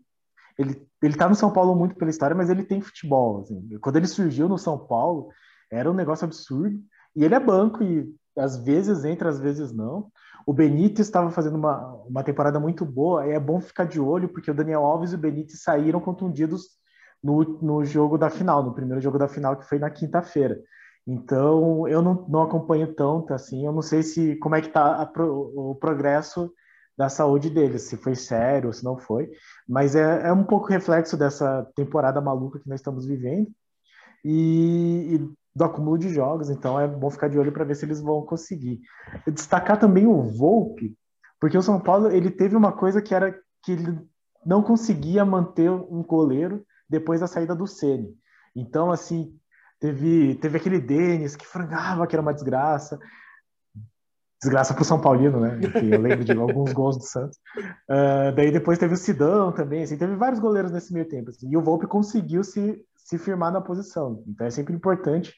ele 0.57 0.86
ele 1.01 1.15
tá 1.15 1.29
no 1.29 1.35
São 1.35 1.51
Paulo 1.51 1.75
muito 1.75 1.95
pela 1.95 2.09
história, 2.09 2.35
mas 2.35 2.49
ele 2.49 2.63
tem 2.63 2.81
futebol. 2.81 3.41
Assim. 3.41 3.77
Quando 3.79 3.97
ele 3.97 4.07
surgiu 4.07 4.49
no 4.49 4.57
São 4.57 4.77
Paulo, 4.77 5.29
era 5.71 5.89
um 5.89 5.93
negócio 5.93 6.25
absurdo. 6.25 6.79
E 7.15 7.23
ele 7.23 7.35
é 7.35 7.39
banco 7.39 7.83
e 7.83 8.07
às 8.37 8.57
vezes 8.57 9.03
entra, 9.03 9.29
às 9.29 9.39
vezes 9.39 9.71
não. 9.71 10.11
O 10.45 10.53
Benítez 10.53 11.07
estava 11.07 11.29
fazendo 11.29 11.55
uma, 11.55 11.93
uma 12.07 12.23
temporada 12.23 12.59
muito 12.59 12.85
boa. 12.85 13.27
E 13.27 13.31
é 13.31 13.39
bom 13.39 13.59
ficar 13.59 13.85
de 13.85 13.99
olho, 13.99 14.29
porque 14.29 14.49
o 14.49 14.53
Daniel 14.53 14.85
Alves 14.85 15.11
e 15.11 15.15
o 15.15 15.19
Benítez 15.19 15.61
saíram 15.61 15.99
contundidos 15.99 16.77
no, 17.23 17.43
no 17.61 17.85
jogo 17.85 18.17
da 18.17 18.29
final, 18.29 18.63
no 18.63 18.73
primeiro 18.73 19.01
jogo 19.01 19.17
da 19.17 19.27
final, 19.27 19.57
que 19.57 19.67
foi 19.67 19.79
na 19.79 19.89
quinta-feira. 19.89 20.57
Então, 21.05 21.87
eu 21.87 22.01
não, 22.01 22.25
não 22.27 22.41
acompanho 22.41 22.93
tanto 22.93 23.33
assim. 23.33 23.65
Eu 23.65 23.71
não 23.71 23.81
sei 23.81 24.03
se 24.03 24.35
como 24.37 24.55
é 24.55 24.61
que 24.61 24.67
está 24.67 25.09
o 25.15 25.75
progresso 25.75 26.51
da 26.97 27.09
saúde 27.09 27.49
deles, 27.49 27.83
se 27.83 27.95
foi 27.95 28.15
sério 28.15 28.67
ou 28.67 28.73
se 28.73 28.83
não 28.83 28.97
foi. 28.97 29.29
Mas 29.69 29.95
é, 29.95 30.27
é 30.27 30.33
um 30.33 30.43
pouco 30.43 30.67
reflexo 30.67 31.15
dessa 31.15 31.63
temporada 31.75 32.19
maluca 32.19 32.59
que 32.59 32.67
nós 32.67 32.79
estamos 32.79 33.05
vivendo 33.05 33.49
e, 34.25 35.15
e 35.15 35.31
do 35.55 35.63
acúmulo 35.63 35.97
de 35.97 36.09
jogos. 36.09 36.49
Então 36.49 36.79
é 36.79 36.87
bom 36.87 37.09
ficar 37.11 37.27
de 37.27 37.37
olho 37.37 37.51
para 37.51 37.63
ver 37.63 37.75
se 37.75 37.85
eles 37.85 38.01
vão 38.01 38.25
conseguir. 38.25 38.81
Destacar 39.27 39.79
também 39.79 40.07
o 40.07 40.23
Volpe, 40.23 40.97
porque 41.39 41.57
o 41.57 41.61
São 41.61 41.79
Paulo 41.79 42.09
ele 42.09 42.31
teve 42.31 42.55
uma 42.55 42.71
coisa 42.71 43.01
que 43.01 43.13
era 43.13 43.37
que 43.63 43.73
ele 43.73 43.99
não 44.45 44.63
conseguia 44.63 45.23
manter 45.25 45.69
um 45.69 46.01
goleiro 46.01 46.65
depois 46.89 47.19
da 47.19 47.27
saída 47.27 47.55
do 47.55 47.67
Ceni. 47.67 48.15
Então 48.55 48.91
assim 48.91 49.37
teve 49.79 50.35
teve 50.35 50.57
aquele 50.57 50.79
Denis 50.79 51.35
que 51.35 51.45
frangava 51.45 52.07
que 52.07 52.15
era 52.15 52.21
uma 52.23 52.33
desgraça 52.33 52.97
desgraça 54.41 54.73
para 54.73 54.81
o 54.81 54.85
São 54.85 55.01
Paulino, 55.01 55.39
né? 55.39 55.59
Enfim, 55.61 55.93
eu 55.93 56.01
lembro 56.01 56.23
de 56.23 56.31
alguns 56.37 56.71
gols 56.73 56.97
do 56.97 57.03
Santos. 57.03 57.37
Uh, 57.89 58.35
daí 58.35 58.51
depois 58.51 58.77
teve 58.77 58.93
o 58.93 58.97
Sidão 58.97 59.51
também, 59.51 59.83
assim, 59.83 59.97
teve 59.97 60.15
vários 60.15 60.39
goleiros 60.39 60.71
nesse 60.71 60.93
meio 60.93 61.07
tempo. 61.07 61.29
Assim, 61.29 61.49
e 61.49 61.57
o 61.57 61.61
Volpe 61.61 61.87
conseguiu 61.87 62.43
se, 62.43 62.83
se 62.95 63.17
firmar 63.17 63.51
na 63.51 63.61
posição. 63.61 64.23
Então 64.27 64.45
é 64.45 64.49
sempre 64.49 64.73
importante 64.73 65.33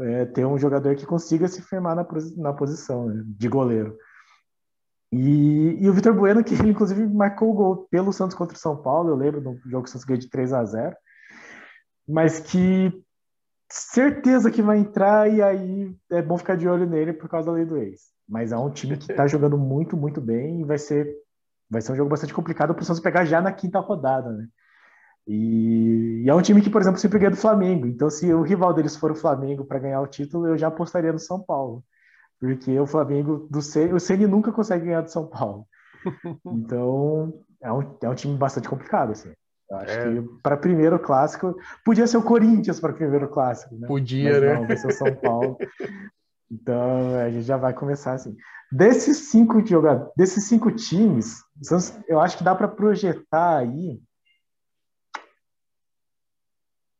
é, 0.00 0.24
ter 0.26 0.44
um 0.44 0.58
jogador 0.58 0.96
que 0.96 1.06
consiga 1.06 1.46
se 1.48 1.62
firmar 1.62 1.94
na, 1.94 2.06
na 2.36 2.52
posição 2.52 3.06
né, 3.06 3.22
de 3.24 3.48
goleiro. 3.48 3.96
E, 5.12 5.78
e 5.80 5.88
o 5.88 5.92
Vitor 5.92 6.12
Bueno, 6.12 6.42
que 6.42 6.54
ele 6.54 6.70
inclusive 6.70 7.06
marcou 7.06 7.50
o 7.50 7.54
gol 7.54 7.88
pelo 7.88 8.12
Santos 8.12 8.36
contra 8.36 8.56
o 8.56 8.60
São 8.60 8.76
Paulo, 8.76 9.10
eu 9.10 9.14
lembro 9.14 9.40
no 9.40 9.56
jogo 9.70 9.84
que 9.84 9.90
o 9.90 9.92
Santos 9.92 10.04
ganhou 10.04 10.20
de 10.20 10.28
3 10.28 10.52
a 10.52 10.64
0 10.64 10.96
mas 12.06 12.38
que 12.38 12.92
certeza 13.70 14.50
que 14.50 14.60
vai 14.60 14.78
entrar 14.78 15.30
e 15.32 15.40
aí 15.40 15.96
é 16.10 16.20
bom 16.20 16.36
ficar 16.36 16.56
de 16.56 16.68
olho 16.68 16.86
nele 16.86 17.12
por 17.12 17.28
causa 17.28 17.46
da 17.46 17.52
lei 17.52 17.64
do 17.64 17.78
ex. 17.78 18.13
Mas 18.28 18.52
é 18.52 18.56
um 18.56 18.70
time 18.72 18.96
que 18.96 19.10
está 19.10 19.26
jogando 19.26 19.58
muito, 19.58 19.96
muito 19.96 20.20
bem 20.20 20.60
e 20.60 20.64
vai 20.64 20.78
ser, 20.78 21.14
vai 21.70 21.80
ser 21.80 21.92
um 21.92 21.96
jogo 21.96 22.10
bastante 22.10 22.34
complicado 22.34 22.74
para 22.74 22.82
o 22.82 22.84
Santos 22.84 23.02
pegar 23.02 23.24
já 23.24 23.40
na 23.40 23.52
quinta 23.52 23.78
rodada, 23.80 24.30
né? 24.32 24.46
E, 25.26 26.22
e, 26.24 26.28
é 26.28 26.34
um 26.34 26.42
time 26.42 26.60
que, 26.60 26.68
por 26.68 26.82
exemplo, 26.82 27.00
sempre 27.00 27.18
ganha 27.18 27.30
do 27.30 27.36
Flamengo. 27.36 27.86
Então, 27.86 28.10
se 28.10 28.32
o 28.32 28.42
rival 28.42 28.74
deles 28.74 28.96
for 28.96 29.10
o 29.10 29.14
Flamengo 29.14 29.64
para 29.64 29.78
ganhar 29.78 30.00
o 30.00 30.06
título, 30.06 30.46
eu 30.46 30.58
já 30.58 30.68
apostaria 30.68 31.12
no 31.12 31.18
São 31.18 31.40
Paulo. 31.40 31.82
Porque 32.38 32.78
o 32.78 32.86
Flamengo 32.86 33.48
do 33.50 33.62
Ceni, 33.62 33.94
o 33.94 34.00
Ceni 34.00 34.26
nunca 34.26 34.52
consegue 34.52 34.84
ganhar 34.84 35.00
do 35.00 35.10
São 35.10 35.26
Paulo. 35.26 35.66
Então, 36.44 37.32
é 37.62 37.72
um, 37.72 37.96
é 38.02 38.08
um 38.10 38.14
time 38.14 38.36
bastante 38.36 38.68
complicado, 38.68 39.12
assim. 39.12 39.32
Eu 39.70 39.76
acho 39.78 39.98
é. 39.98 40.12
que 40.12 40.28
para 40.42 40.56
primeiro 40.56 40.98
clássico, 40.98 41.56
podia 41.82 42.06
ser 42.06 42.18
o 42.18 42.22
Corinthians 42.22 42.78
para 42.78 42.92
primeiro 42.92 43.28
clássico, 43.28 43.74
né? 43.74 43.88
Podia, 43.88 44.32
Mas 44.32 44.42
né? 44.42 44.54
Não, 44.54 44.66
vai 44.66 44.76
ser 44.76 44.88
o 44.88 44.92
São 44.92 45.14
Paulo. 45.14 45.56
Então 46.54 47.18
a 47.18 47.28
gente 47.30 47.42
já 47.42 47.56
vai 47.56 47.74
começar 47.74 48.12
assim. 48.12 48.36
Desses 48.70 49.30
cinco 49.30 49.64
jogadores, 49.66 50.12
desses 50.16 50.44
cinco 50.44 50.70
times, 50.70 51.42
eu 52.08 52.20
acho 52.20 52.38
que 52.38 52.44
dá 52.44 52.54
para 52.54 52.68
projetar 52.68 53.58
aí. 53.58 54.00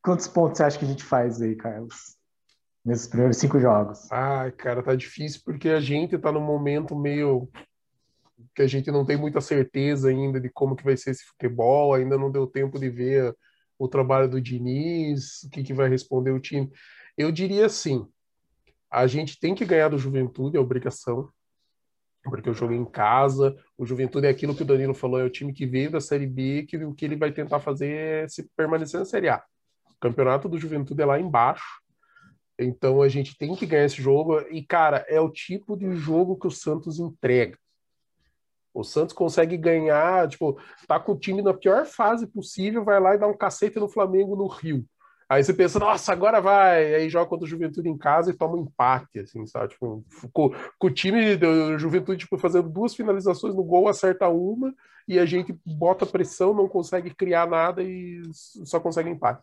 Quantos 0.03 0.27
pontos 0.27 0.57
você 0.57 0.63
acha 0.63 0.77
que 0.77 0.85
a 0.85 0.87
gente 0.87 1.03
faz 1.03 1.41
aí, 1.41 1.55
Carlos? 1.55 2.17
Nesses 2.83 3.07
primeiros 3.07 3.37
cinco 3.37 3.59
jogos? 3.59 4.11
Ai, 4.11 4.51
cara, 4.51 4.83
tá 4.83 4.93
difícil 4.93 5.41
porque 5.43 5.69
a 5.69 5.79
gente 5.79 6.17
tá 6.17 6.31
num 6.31 6.41
momento 6.45 6.95
meio 6.95 7.49
que 8.53 8.61
a 8.61 8.67
gente 8.67 8.91
não 8.91 9.05
tem 9.05 9.17
muita 9.17 9.41
certeza 9.41 10.09
ainda 10.09 10.39
de 10.39 10.49
como 10.49 10.75
que 10.75 10.83
vai 10.83 10.95
ser 10.95 11.11
esse 11.11 11.25
futebol, 11.25 11.93
ainda 11.93 12.17
não 12.17 12.31
deu 12.31 12.45
tempo 12.45 12.77
de 12.77 12.89
ver 12.89 13.35
o 13.79 13.87
trabalho 13.87 14.29
do 14.29 14.39
Diniz, 14.39 15.43
o 15.43 15.49
que, 15.49 15.63
que 15.63 15.73
vai 15.73 15.89
responder 15.89 16.31
o 16.31 16.39
time. 16.39 16.71
Eu 17.17 17.31
diria 17.31 17.65
assim, 17.65 18.07
a 18.95 19.07
gente 19.07 19.37
tem 19.37 19.53
que 19.53 19.65
ganhar 19.65 19.89
do 19.89 19.97
Juventude, 19.97 20.55
é 20.55 20.59
obrigação, 20.59 21.29
porque 22.23 22.49
o 22.49 22.53
jogo 22.53 22.73
é 22.73 22.77
em 22.77 22.85
casa, 22.85 23.53
o 23.77 23.85
Juventude 23.85 24.25
é 24.25 24.29
aquilo 24.29 24.55
que 24.55 24.63
o 24.63 24.65
Danilo 24.65 24.93
falou, 24.93 25.19
é 25.19 25.25
o 25.25 25.29
time 25.29 25.51
que 25.51 25.65
veio 25.65 25.91
da 25.91 25.99
Série 25.99 26.25
B, 26.25 26.65
que 26.65 26.77
o 26.77 26.93
que 26.93 27.03
ele 27.03 27.17
vai 27.17 27.29
tentar 27.33 27.59
fazer 27.59 27.89
é 27.89 28.27
se 28.29 28.49
permanecer 28.55 28.97
na 28.97 29.05
Série 29.05 29.27
A. 29.27 29.43
O 29.89 29.99
campeonato 29.99 30.47
do 30.47 30.57
Juventude 30.57 31.01
é 31.01 31.05
lá 31.05 31.19
embaixo, 31.19 31.81
então 32.57 33.01
a 33.01 33.09
gente 33.09 33.37
tem 33.37 33.53
que 33.53 33.65
ganhar 33.65 33.83
esse 33.83 34.01
jogo, 34.01 34.39
e 34.49 34.63
cara, 34.63 35.05
é 35.09 35.19
o 35.19 35.29
tipo 35.29 35.75
de 35.75 35.93
jogo 35.93 36.39
que 36.39 36.47
o 36.47 36.51
Santos 36.51 36.97
entrega. 36.97 37.57
O 38.73 38.81
Santos 38.81 39.13
consegue 39.13 39.57
ganhar, 39.57 40.25
tipo, 40.29 40.57
tá 40.87 41.01
com 41.01 41.11
o 41.11 41.19
time 41.19 41.41
na 41.41 41.53
pior 41.53 41.85
fase 41.85 42.27
possível, 42.27 42.85
vai 42.85 42.99
lá 43.01 43.13
e 43.13 43.17
dá 43.17 43.27
um 43.27 43.35
cacete 43.35 43.77
no 43.77 43.89
Flamengo 43.89 44.37
no 44.37 44.47
Rio. 44.47 44.85
Aí 45.27 45.43
você 45.43 45.53
pensa, 45.53 45.79
nossa, 45.79 46.11
agora 46.11 46.39
vai. 46.39 46.95
Aí 46.95 47.09
joga 47.09 47.27
contra 47.27 47.45
o 47.45 47.49
Juventude 47.49 47.89
em 47.89 47.97
casa 47.97 48.29
e 48.29 48.37
toma 48.37 48.55
um 48.55 48.61
empate, 48.61 49.19
assim, 49.19 49.45
sabe? 49.47 49.69
Tipo, 49.69 50.05
com, 50.31 50.51
com 50.77 50.87
o 50.87 50.91
time 50.91 51.35
do 51.35 51.77
Juventude 51.79 52.19
tipo, 52.19 52.37
fazendo 52.37 52.69
duas 52.69 52.95
finalizações 52.95 53.55
no 53.55 53.63
gol, 53.63 53.87
acerta 53.87 54.27
uma, 54.29 54.73
e 55.07 55.17
a 55.17 55.25
gente 55.25 55.57
bota 55.65 56.05
pressão, 56.05 56.53
não 56.53 56.67
consegue 56.67 57.13
criar 57.13 57.47
nada 57.47 57.81
e 57.81 58.21
só 58.33 58.79
consegue 58.79 59.09
empate. 59.09 59.41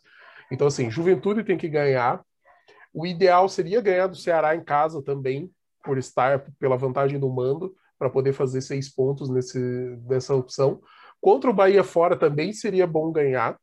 Então, 0.52 0.66
assim, 0.66 0.90
Juventude 0.90 1.42
tem 1.42 1.59
que 1.59 1.68
ganhar. 1.68 2.22
O 2.94 3.06
ideal 3.06 3.48
seria 3.48 3.80
ganhar 3.80 4.06
do 4.06 4.16
Ceará 4.16 4.54
em 4.54 4.62
casa 4.62 5.02
também, 5.02 5.50
por 5.82 5.98
estar 5.98 6.44
pela 6.60 6.76
vantagem 6.76 7.18
do 7.18 7.28
mando, 7.28 7.74
para 7.98 8.10
poder 8.10 8.32
fazer 8.32 8.60
seis 8.60 8.88
pontos 8.88 9.28
nesse, 9.28 9.59
nessa 10.09 10.34
opção. 10.34 10.80
Contra 11.20 11.50
o 11.50 11.54
Bahia 11.54 11.82
fora 11.82 12.16
também 12.16 12.52
seria 12.52 12.86
bom 12.86 13.10
ganhar, 13.10 13.56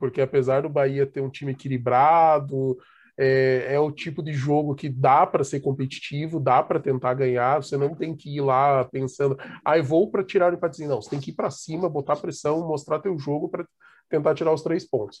porque 0.00 0.22
apesar 0.22 0.62
do 0.62 0.68
Bahia 0.70 1.06
ter 1.06 1.20
um 1.20 1.28
time 1.28 1.52
equilibrado, 1.52 2.76
é, 3.18 3.74
é 3.74 3.78
o 3.78 3.92
tipo 3.92 4.22
de 4.22 4.32
jogo 4.32 4.74
que 4.74 4.88
dá 4.88 5.26
para 5.26 5.44
ser 5.44 5.60
competitivo, 5.60 6.40
dá 6.40 6.62
para 6.62 6.80
tentar 6.80 7.12
ganhar. 7.12 7.62
Você 7.62 7.76
não 7.76 7.94
tem 7.94 8.16
que 8.16 8.34
ir 8.34 8.40
lá 8.40 8.82
pensando, 8.86 9.36
ah, 9.62 9.80
vou 9.82 10.10
para 10.10 10.24
tirar 10.24 10.50
o 10.50 10.56
empatezinho. 10.56 10.88
Não, 10.88 11.02
você 11.02 11.10
tem 11.10 11.20
que 11.20 11.30
ir 11.30 11.34
para 11.34 11.50
cima, 11.50 11.88
botar 11.88 12.16
pressão, 12.16 12.66
mostrar 12.66 12.98
teu 12.98 13.18
jogo 13.18 13.50
para 13.50 13.66
tentar 14.08 14.34
tirar 14.34 14.54
os 14.54 14.62
três 14.62 14.88
pontos. 14.88 15.20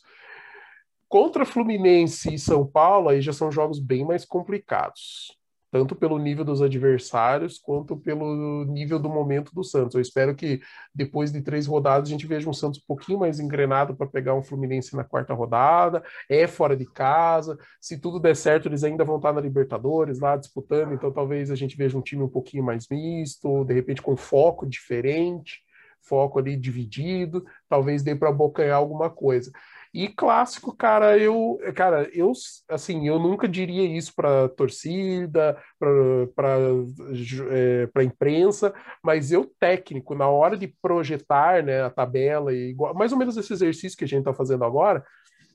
Contra 1.06 1.44
Fluminense 1.44 2.32
e 2.34 2.38
São 2.38 2.66
Paulo, 2.66 3.10
aí 3.10 3.20
já 3.20 3.34
são 3.34 3.52
jogos 3.52 3.78
bem 3.78 4.04
mais 4.06 4.24
complicados. 4.24 5.38
Tanto 5.70 5.94
pelo 5.94 6.18
nível 6.18 6.44
dos 6.44 6.60
adversários 6.60 7.58
quanto 7.58 7.96
pelo 7.96 8.64
nível 8.64 8.98
do 8.98 9.08
momento 9.08 9.54
do 9.54 9.62
Santos. 9.62 9.94
Eu 9.94 10.00
espero 10.00 10.34
que 10.34 10.60
depois 10.94 11.30
de 11.32 11.40
três 11.40 11.66
rodadas 11.66 12.08
a 12.08 12.12
gente 12.12 12.26
veja 12.26 12.48
um 12.48 12.52
Santos 12.52 12.80
um 12.80 12.86
pouquinho 12.86 13.20
mais 13.20 13.38
engrenado 13.38 13.94
para 13.94 14.06
pegar 14.06 14.34
um 14.34 14.42
Fluminense 14.42 14.96
na 14.96 15.04
quarta 15.04 15.32
rodada, 15.32 16.02
é 16.28 16.46
fora 16.46 16.76
de 16.76 16.86
casa, 16.86 17.58
se 17.80 17.98
tudo 17.98 18.18
der 18.18 18.34
certo 18.34 18.68
eles 18.68 18.82
ainda 18.82 19.04
vão 19.04 19.16
estar 19.16 19.32
na 19.32 19.40
Libertadores 19.40 20.18
lá 20.18 20.36
disputando, 20.36 20.92
então 20.94 21.12
talvez 21.12 21.50
a 21.50 21.54
gente 21.54 21.76
veja 21.76 21.96
um 21.96 22.02
time 22.02 22.22
um 22.22 22.28
pouquinho 22.28 22.64
mais 22.64 22.88
misto, 22.88 23.64
de 23.64 23.74
repente 23.74 24.02
com 24.02 24.16
foco 24.16 24.66
diferente, 24.66 25.62
foco 26.00 26.38
ali 26.38 26.56
dividido, 26.56 27.44
talvez 27.68 28.02
dê 28.02 28.14
para 28.14 28.30
abocanhar 28.30 28.76
alguma 28.76 29.08
coisa. 29.08 29.50
E 29.92 30.06
clássico, 30.06 30.72
cara, 30.72 31.18
eu, 31.18 31.58
cara, 31.74 32.08
eu, 32.12 32.30
assim, 32.68 33.08
eu 33.08 33.18
nunca 33.18 33.48
diria 33.48 33.84
isso 33.84 34.14
para 34.14 34.48
torcida, 34.50 35.60
para 35.80 36.60
é, 37.50 37.86
para 37.88 38.04
imprensa, 38.04 38.72
mas 39.02 39.32
eu 39.32 39.52
técnico 39.58 40.14
na 40.14 40.28
hora 40.28 40.56
de 40.56 40.68
projetar, 40.80 41.64
né, 41.64 41.82
a 41.82 41.90
tabela 41.90 42.54
e 42.54 42.72
mais 42.94 43.10
ou 43.10 43.18
menos 43.18 43.36
esse 43.36 43.52
exercício 43.52 43.98
que 43.98 44.04
a 44.04 44.08
gente 44.08 44.20
está 44.20 44.32
fazendo 44.32 44.64
agora, 44.64 45.04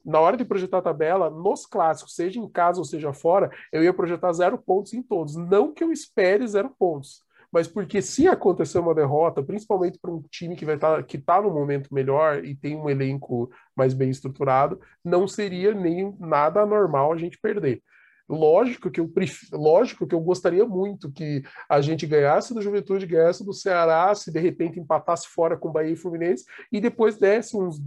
na 0.05 0.19
hora 0.19 0.37
de 0.37 0.45
projetar 0.45 0.79
a 0.79 0.83
tabela, 0.83 1.29
nos 1.29 1.65
clássicos, 1.65 2.13
seja 2.13 2.39
em 2.39 2.47
casa 2.47 2.79
ou 2.79 2.85
seja 2.85 3.11
fora, 3.11 3.49
eu 3.71 3.83
ia 3.83 3.93
projetar 3.93 4.31
zero 4.33 4.57
pontos 4.57 4.93
em 4.93 5.01
todos. 5.01 5.35
Não 5.35 5.73
que 5.73 5.83
eu 5.83 5.91
espere 5.91 6.45
zero 6.47 6.69
pontos, 6.77 7.23
mas 7.56 7.69
porque 7.69 8.02
se 8.02 8.27
acontecer 8.27 8.80
uma 8.80 8.94
derrota, 8.94 9.41
principalmente 9.41 9.98
para 9.98 10.11
um 10.11 10.22
time 10.30 10.57
que 10.57 10.65
vai 10.65 10.76
estar 10.76 10.98
tá, 10.98 11.03
que 11.03 11.15
está 11.15 11.41
no 11.41 11.53
momento 11.53 11.94
melhor 11.94 12.44
e 12.44 12.53
tem 12.53 12.76
um 12.76 12.90
elenco 12.90 13.49
mais 13.73 13.94
bem 13.94 14.10
estruturado, 14.10 14.77
não 15.02 15.26
seria 15.26 15.73
nem 15.73 16.14
nada 16.19 16.60
anormal 16.60 17.14
a 17.14 17.18
gente 17.18 17.40
perder. 17.40 17.82
Lógico 18.27 18.91
que 18.91 18.99
eu 18.99 19.07
pref... 19.07 19.48
lógico 19.53 20.06
que 20.06 20.14
eu 20.14 20.19
gostaria 20.19 20.65
muito 20.65 21.10
que 21.10 21.44
a 21.69 21.80
gente 21.80 22.06
ganhasse 22.06 22.53
do 22.53 22.61
Juventude, 22.61 23.06
ganhasse 23.06 23.45
do 23.45 23.53
Ceará, 23.53 24.14
se 24.14 24.34
de 24.34 24.40
repente 24.41 24.77
empatasse 24.77 25.30
fora 25.30 25.56
com 25.56 25.72
Bahia 25.72 25.94
e 25.94 25.95
Fluminense 25.95 26.44
e 26.69 26.82
depois 26.82 27.18
desse 27.18 27.56
uns 27.56 27.82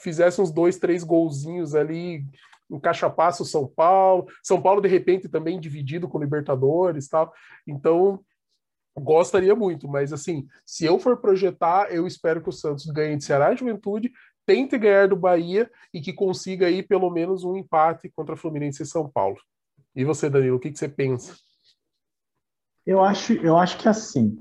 fizesse 0.00 0.40
uns 0.40 0.52
dois, 0.52 0.78
três 0.78 1.02
golzinhos 1.02 1.74
ali 1.74 2.24
encaixapasse 2.70 3.42
o 3.42 3.44
São 3.44 3.66
Paulo, 3.66 4.28
São 4.44 4.62
Paulo 4.62 4.80
de 4.80 4.88
repente 4.88 5.28
também 5.28 5.58
dividido 5.58 6.08
com 6.08 6.20
Libertadores, 6.20 7.08
tal. 7.08 7.32
Então, 7.66 8.20
Gostaria 8.94 9.54
muito, 9.54 9.88
mas 9.88 10.12
assim, 10.12 10.46
se 10.66 10.84
eu 10.84 10.98
for 10.98 11.16
projetar, 11.16 11.90
eu 11.90 12.06
espero 12.06 12.42
que 12.42 12.50
o 12.50 12.52
Santos 12.52 12.84
ganhe 12.86 13.16
de 13.16 13.24
Ceará 13.24 13.52
e 13.52 13.56
Juventude, 13.56 14.12
tente 14.44 14.76
ganhar 14.76 15.08
do 15.08 15.16
Bahia 15.16 15.70
e 15.94 16.00
que 16.00 16.12
consiga 16.12 16.66
aí 16.66 16.82
pelo 16.82 17.10
menos 17.10 17.44
um 17.44 17.56
empate 17.56 18.10
contra 18.10 18.36
Fluminense 18.36 18.82
e 18.82 18.86
São 18.86 19.08
Paulo. 19.08 19.38
E 19.94 20.04
você, 20.04 20.28
Danilo, 20.28 20.56
o 20.56 20.60
que, 20.60 20.70
que 20.70 20.78
você 20.78 20.88
pensa? 20.88 21.34
Eu 22.84 23.02
acho, 23.02 23.32
eu 23.34 23.56
acho 23.56 23.78
que 23.78 23.88
assim, 23.88 24.36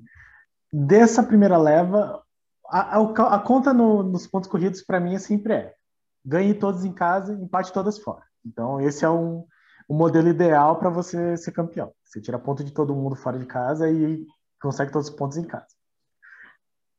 dessa 0.72 1.24
primeira 1.24 1.58
leva, 1.58 2.22
a, 2.68 2.98
a, 2.98 3.36
a 3.36 3.40
conta 3.40 3.74
no, 3.74 4.02
nos 4.04 4.28
pontos 4.28 4.50
corridos 4.50 4.82
para 4.82 5.00
mim 5.00 5.16
é 5.16 5.20
sempre 5.20 5.54
é 5.54 5.76
ganhe 6.24 6.54
todos 6.54 6.86
em 6.86 6.94
casa, 6.94 7.34
empate 7.34 7.74
todas 7.74 7.98
fora. 7.98 8.24
Então 8.46 8.80
esse 8.80 9.04
é 9.06 9.10
um, 9.10 9.46
um 9.90 9.96
modelo 9.96 10.28
ideal 10.28 10.78
para 10.78 10.90
você 10.90 11.36
ser 11.38 11.52
campeão. 11.52 11.94
Você 12.04 12.22
tira 12.22 12.40
ponto 12.40 12.64
de 12.64 12.72
todo 12.72 12.96
mundo 12.96 13.16
fora 13.16 13.38
de 13.38 13.46
casa 13.46 13.90
e 13.90 14.26
consegue 14.62 14.92
todos 14.92 15.10
os 15.10 15.16
pontos 15.16 15.38
em 15.38 15.44
casa. 15.44 15.68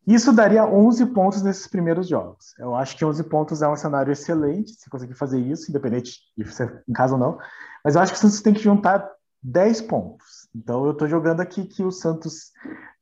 Isso 0.07 0.33
daria 0.33 0.67
11 0.67 1.07
pontos 1.07 1.43
nesses 1.43 1.69
primeiros 1.69 2.09
jogos. 2.09 2.55
Eu 2.59 2.75
acho 2.75 2.97
que 2.97 3.05
11 3.05 3.23
pontos 3.25 3.63
é 3.63 3.69
um 3.69 3.77
cenário 3.77 4.13
excelente, 4.13 4.73
se 4.73 4.91
conseguir 4.91 5.15
fazer 5.15 5.39
isso, 5.39 5.71
independente 5.71 6.19
de 6.37 6.53
ser 6.53 6.83
em 6.89 6.93
casa 6.93 7.15
ou 7.15 7.21
não. 7.21 7.39
Mas 7.85 7.95
eu 7.95 8.01
acho 8.01 8.13
que 8.13 8.19
o 8.19 8.21
Santos 8.21 8.41
tem 8.41 8.53
que 8.53 8.61
juntar 8.61 9.09
10 9.43 9.83
pontos. 9.83 10.49
Então 10.55 10.85
eu 10.85 10.93
estou 10.93 11.07
jogando 11.07 11.41
aqui 11.41 11.65
que 11.65 11.85
o 11.85 11.93
Santos 11.93 12.51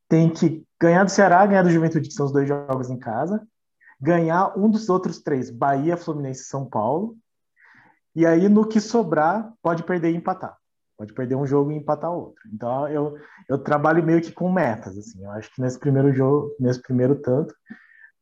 tem 0.09 0.28
que 0.28 0.66
ganhar 0.78 1.05
do 1.05 1.11
Ceará, 1.11 1.47
ganhar 1.47 1.62
do 1.62 1.70
Juventude, 1.70 2.09
que 2.09 2.15
são 2.15 2.27
os 2.27 2.32
dois 2.32 2.47
jogos 2.47 2.91
em 2.91 2.99
casa, 2.99 3.47
ganhar 3.99 4.59
um 4.59 4.69
dos 4.69 4.89
outros 4.89 5.20
três, 5.20 5.51
Bahia, 5.51 5.97
Fluminense 5.97 6.43
e 6.43 6.47
São 6.47 6.66
Paulo. 6.66 7.16
E 8.15 8.27
aí, 8.27 8.49
no 8.49 8.66
que 8.66 8.81
sobrar, 8.81 9.53
pode 9.62 9.85
perder 9.85 10.11
e 10.11 10.16
empatar. 10.16 10.60
Pode 11.01 11.14
perder 11.14 11.35
um 11.35 11.47
jogo 11.47 11.72
e 11.72 11.77
empatar 11.77 12.12
outro. 12.12 12.43
Então 12.52 12.86
eu, 12.89 13.16
eu 13.48 13.56
trabalho 13.56 14.05
meio 14.05 14.20
que 14.20 14.32
com 14.32 14.52
metas. 14.52 14.98
Assim. 14.98 15.24
Eu 15.24 15.31
acho 15.31 15.51
que 15.55 15.59
nesse 15.59 15.78
primeiro 15.78 16.12
jogo, 16.12 16.55
nesse 16.60 16.78
primeiro 16.82 17.14
tanto, 17.14 17.55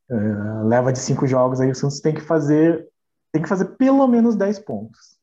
uh, 0.08 0.64
leva 0.64 0.92
de 0.92 1.00
cinco 1.00 1.26
jogos 1.26 1.60
aí 1.60 1.72
o 1.72 1.74
Santos 1.74 1.98
tem 1.98 2.14
que 2.14 2.20
fazer 2.20 2.88
tem 3.32 3.42
que 3.42 3.48
fazer 3.48 3.64
pelo 3.76 4.06
menos 4.06 4.36
10 4.36 4.60
pontos. 4.60 5.18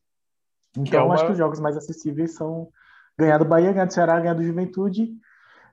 Então 0.78 1.00
é 1.00 1.04
uma... 1.04 1.14
acho 1.14 1.28
que 1.28 1.32
os 1.32 1.38
jogos 1.38 1.62
mais 1.62 1.78
acessíveis 1.78 2.36
são 2.36 2.68
ganhar 3.18 3.38
do 3.38 3.46
Bahia, 3.46 3.72
ganhar 3.72 3.86
do 3.86 3.94
Ceará, 3.94 4.20
ganhar 4.20 4.34
do 4.34 4.44
Juventude 4.44 5.18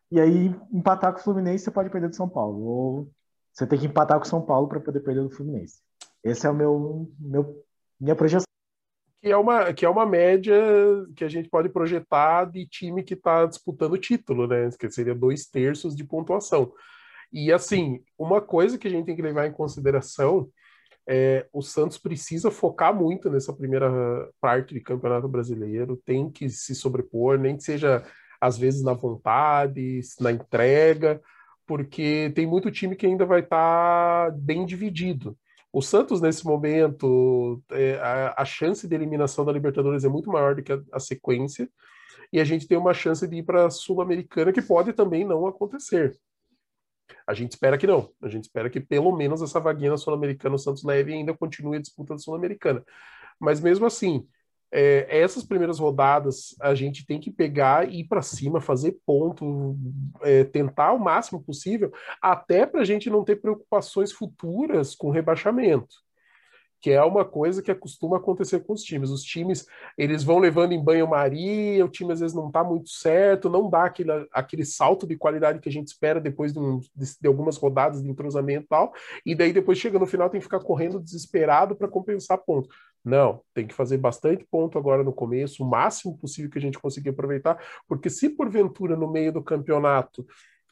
e 0.08 0.20
aí 0.20 0.54
empatar 0.72 1.12
com 1.12 1.18
o 1.18 1.22
Fluminense 1.22 1.64
você 1.64 1.72
pode 1.72 1.90
perder 1.90 2.10
do 2.10 2.14
São 2.14 2.28
Paulo. 2.28 2.60
Ou 2.60 3.10
você 3.52 3.66
tem 3.66 3.76
que 3.76 3.86
empatar 3.86 4.20
com 4.20 4.24
o 4.24 4.28
São 4.28 4.40
Paulo 4.40 4.68
para 4.68 4.78
poder 4.78 5.00
perder 5.00 5.24
do 5.24 5.30
Fluminense. 5.30 5.80
Esse 6.22 6.46
é 6.46 6.50
o 6.50 6.54
meu, 6.54 7.10
meu 7.18 7.60
minha 8.00 8.14
projeção 8.14 8.44
que 9.22 9.30
é 9.30 9.36
uma, 9.36 9.72
que 9.72 9.86
é 9.86 9.88
uma 9.88 10.04
média 10.04 10.52
que 11.14 11.24
a 11.24 11.28
gente 11.28 11.48
pode 11.48 11.68
projetar 11.68 12.44
de 12.46 12.66
time 12.66 13.04
que 13.04 13.14
está 13.14 13.46
disputando 13.46 13.92
o 13.92 13.98
título, 13.98 14.48
né? 14.48 14.68
Que 14.76 14.90
seria 14.90 15.14
dois 15.14 15.46
terços 15.46 15.94
de 15.94 16.02
pontuação. 16.02 16.72
E 17.32 17.52
assim, 17.52 18.02
uma 18.18 18.40
coisa 18.40 18.76
que 18.76 18.88
a 18.88 18.90
gente 18.90 19.06
tem 19.06 19.14
que 19.14 19.22
levar 19.22 19.46
em 19.46 19.52
consideração 19.52 20.48
é 21.08 21.46
o 21.52 21.62
Santos 21.62 21.98
precisa 21.98 22.50
focar 22.50 22.94
muito 22.94 23.30
nessa 23.30 23.52
primeira 23.52 23.90
parte 24.40 24.74
de 24.74 24.80
Campeonato 24.80 25.28
Brasileiro, 25.28 26.00
tem 26.04 26.28
que 26.28 26.48
se 26.50 26.74
sobrepor, 26.74 27.38
nem 27.38 27.56
que 27.56 27.62
seja 27.62 28.04
às 28.40 28.58
vezes 28.58 28.82
na 28.82 28.92
vontade, 28.92 30.00
na 30.20 30.32
entrega, 30.32 31.20
porque 31.64 32.32
tem 32.34 32.46
muito 32.46 32.72
time 32.72 32.96
que 32.96 33.06
ainda 33.06 33.24
vai 33.24 33.40
estar 33.40 34.30
tá 34.30 34.36
bem 34.36 34.66
dividido. 34.66 35.36
O 35.72 35.80
Santos, 35.80 36.20
nesse 36.20 36.44
momento, 36.44 37.62
é, 37.70 37.94
a, 37.96 38.42
a, 38.42 38.44
chance 38.44 38.86
de 38.86 38.94
eliminação 38.94 39.44
da 39.44 39.52
Libertadores 39.52 40.04
é 40.04 40.08
muito 40.08 40.30
maior 40.30 40.54
do 40.54 40.62
que 40.62 40.72
a, 40.72 40.82
a 40.92 41.00
sequência, 41.00 41.68
e 42.32 42.40
a 42.40 42.44
gente 42.44 42.68
tem 42.68 42.76
uma 42.76 42.92
chance 42.92 43.26
de 43.26 43.36
ir 43.36 43.42
para 43.42 43.66
a 43.66 43.70
Sul-Americana, 43.70 44.52
que 44.52 44.60
pode 44.60 44.92
também 44.92 45.24
não 45.24 45.46
acontecer. 45.46 46.18
A 47.26 47.34
gente 47.34 47.52
espera 47.52 47.78
que 47.78 47.86
não. 47.86 48.10
A 48.22 48.28
gente 48.28 48.44
espera 48.44 48.70
que 48.70 48.80
pelo 48.80 49.16
menos 49.16 49.42
essa 49.42 49.60
vaguinha 49.60 49.90
na 49.90 49.96
Sul-Americana 49.96 50.54
o 50.54 50.58
Santos 50.58 50.82
leve 50.84 51.12
ainda 51.12 51.36
continue 51.36 51.76
a 51.76 51.80
disputa 51.80 52.14
da 52.14 52.18
Sul-Americana. 52.18 52.84
Mas 53.40 53.60
mesmo 53.60 53.86
assim, 53.86 54.26
é, 54.72 55.06
essas 55.20 55.44
primeiras 55.44 55.78
rodadas 55.78 56.56
a 56.60 56.74
gente 56.74 57.04
tem 57.04 57.20
que 57.20 57.30
pegar 57.30 57.88
e 57.88 58.00
ir 58.00 58.04
para 58.04 58.22
cima, 58.22 58.60
fazer 58.60 58.98
ponto, 59.04 59.76
é, 60.22 60.44
tentar 60.44 60.92
o 60.92 60.98
máximo 60.98 61.42
possível, 61.42 61.92
até 62.20 62.64
para 62.64 62.80
a 62.80 62.84
gente 62.84 63.10
não 63.10 63.22
ter 63.22 63.36
preocupações 63.36 64.10
futuras 64.10 64.94
com 64.94 65.10
rebaixamento 65.10 65.96
que 66.82 66.90
é 66.90 67.02
uma 67.02 67.24
coisa 67.24 67.62
que 67.62 67.72
costuma 67.76 68.16
acontecer 68.16 68.58
com 68.64 68.72
os 68.72 68.82
times. 68.82 69.08
Os 69.08 69.22
times, 69.22 69.64
eles 69.96 70.24
vão 70.24 70.40
levando 70.40 70.72
em 70.72 70.82
banho-maria, 70.82 71.84
o 71.84 71.88
time 71.88 72.12
às 72.12 72.18
vezes 72.18 72.34
não 72.34 72.48
está 72.48 72.64
muito 72.64 72.90
certo, 72.90 73.48
não 73.48 73.70
dá 73.70 73.84
aquele, 73.84 74.10
aquele 74.32 74.64
salto 74.64 75.06
de 75.06 75.16
qualidade 75.16 75.60
que 75.60 75.68
a 75.68 75.72
gente 75.72 75.86
espera 75.86 76.20
depois 76.20 76.52
de, 76.52 76.58
um, 76.58 76.80
de, 76.80 77.20
de, 77.20 77.28
algumas 77.28 77.56
rodadas 77.56 78.02
de 78.02 78.10
entrosamento 78.10 78.64
e 78.64 78.68
tal, 78.68 78.92
e 79.24 79.32
daí 79.32 79.52
depois 79.52 79.78
chega 79.78 79.96
no 79.96 80.06
final 80.06 80.28
tem 80.28 80.40
que 80.40 80.44
ficar 80.44 80.58
correndo 80.58 80.98
desesperado 80.98 81.76
para 81.76 81.86
compensar 81.86 82.36
ponto. 82.38 82.68
Não, 83.04 83.42
tem 83.52 83.66
que 83.66 83.74
fazer 83.74 83.98
bastante 83.98 84.46
ponto 84.48 84.78
agora 84.78 85.02
no 85.02 85.12
começo, 85.12 85.64
o 85.64 85.68
máximo 85.68 86.16
possível 86.16 86.50
que 86.50 86.58
a 86.58 86.60
gente 86.60 86.78
conseguir 86.78 87.08
aproveitar, 87.08 87.58
porque 87.88 88.08
se 88.08 88.28
porventura 88.30 88.96
no 88.96 89.10
meio 89.10 89.32
do 89.32 89.42
campeonato 89.42 90.24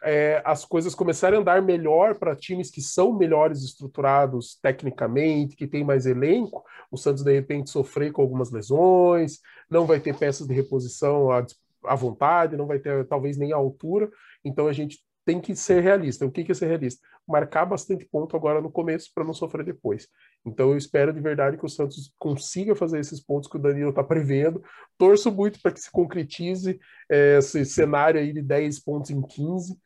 é, 0.03 0.41
as 0.45 0.65
coisas 0.65 0.95
começarem 0.95 1.39
a 1.39 1.43
andar 1.43 1.61
melhor 1.61 2.19
para 2.19 2.37
times 2.37 2.71
que 2.71 2.81
são 2.81 3.13
melhores 3.13 3.63
estruturados 3.63 4.59
tecnicamente, 4.63 5.57
que 5.57 5.67
tem 5.67 5.85
mais 5.85 6.07
elenco, 6.07 6.65
o 6.91 6.97
Santos 6.97 7.23
de 7.23 7.33
repente 7.33 7.71
sofrer 7.71 8.13
com 8.13 8.23
algumas 8.23 8.51
lesões, 8.51 9.41
não 9.69 9.87
vai 9.87 10.01
ter 10.01 10.17
peças 10.17 10.47
de 10.47 10.55
reposição 10.55 11.31
à, 11.31 11.45
à 11.85 11.95
vontade, 11.95 12.57
não 12.57 12.67
vai 12.67 12.79
ter 12.79 13.07
talvez 13.07 13.37
nem 13.37 13.53
a 13.53 13.57
altura, 13.57 14.11
então 14.45 14.67
a 14.67 14.73
gente 14.73 14.99
tem 15.31 15.41
que 15.41 15.55
ser 15.55 15.81
realista. 15.81 16.27
O 16.27 16.31
que 16.31 16.51
é 16.51 16.55
ser 16.55 16.67
realista? 16.67 17.07
Marcar 17.27 17.65
bastante 17.65 18.05
ponto 18.05 18.37
agora 18.37 18.61
no 18.61 18.69
começo 18.69 19.09
para 19.15 19.23
não 19.23 19.33
sofrer 19.33 19.65
depois. 19.65 20.09
Então 20.45 20.71
eu 20.71 20.77
espero 20.77 21.13
de 21.13 21.21
verdade 21.21 21.57
que 21.57 21.65
o 21.65 21.69
Santos 21.69 22.13
consiga 22.19 22.75
fazer 22.75 22.99
esses 22.99 23.21
pontos 23.21 23.49
que 23.49 23.57
o 23.57 23.61
Danilo 23.61 23.91
está 23.91 24.03
prevendo. 24.03 24.61
Torço 24.99 25.31
muito 25.31 25.63
para 25.63 25.71
que 25.71 25.79
se 25.79 25.89
concretize 25.89 26.81
é, 27.09 27.39
esse 27.39 27.65
cenário 27.65 28.21
aí 28.21 28.33
de 28.33 28.43
10 28.43 28.81
pontos 28.81 29.13
em 29.13 29.23
15 29.23 29.79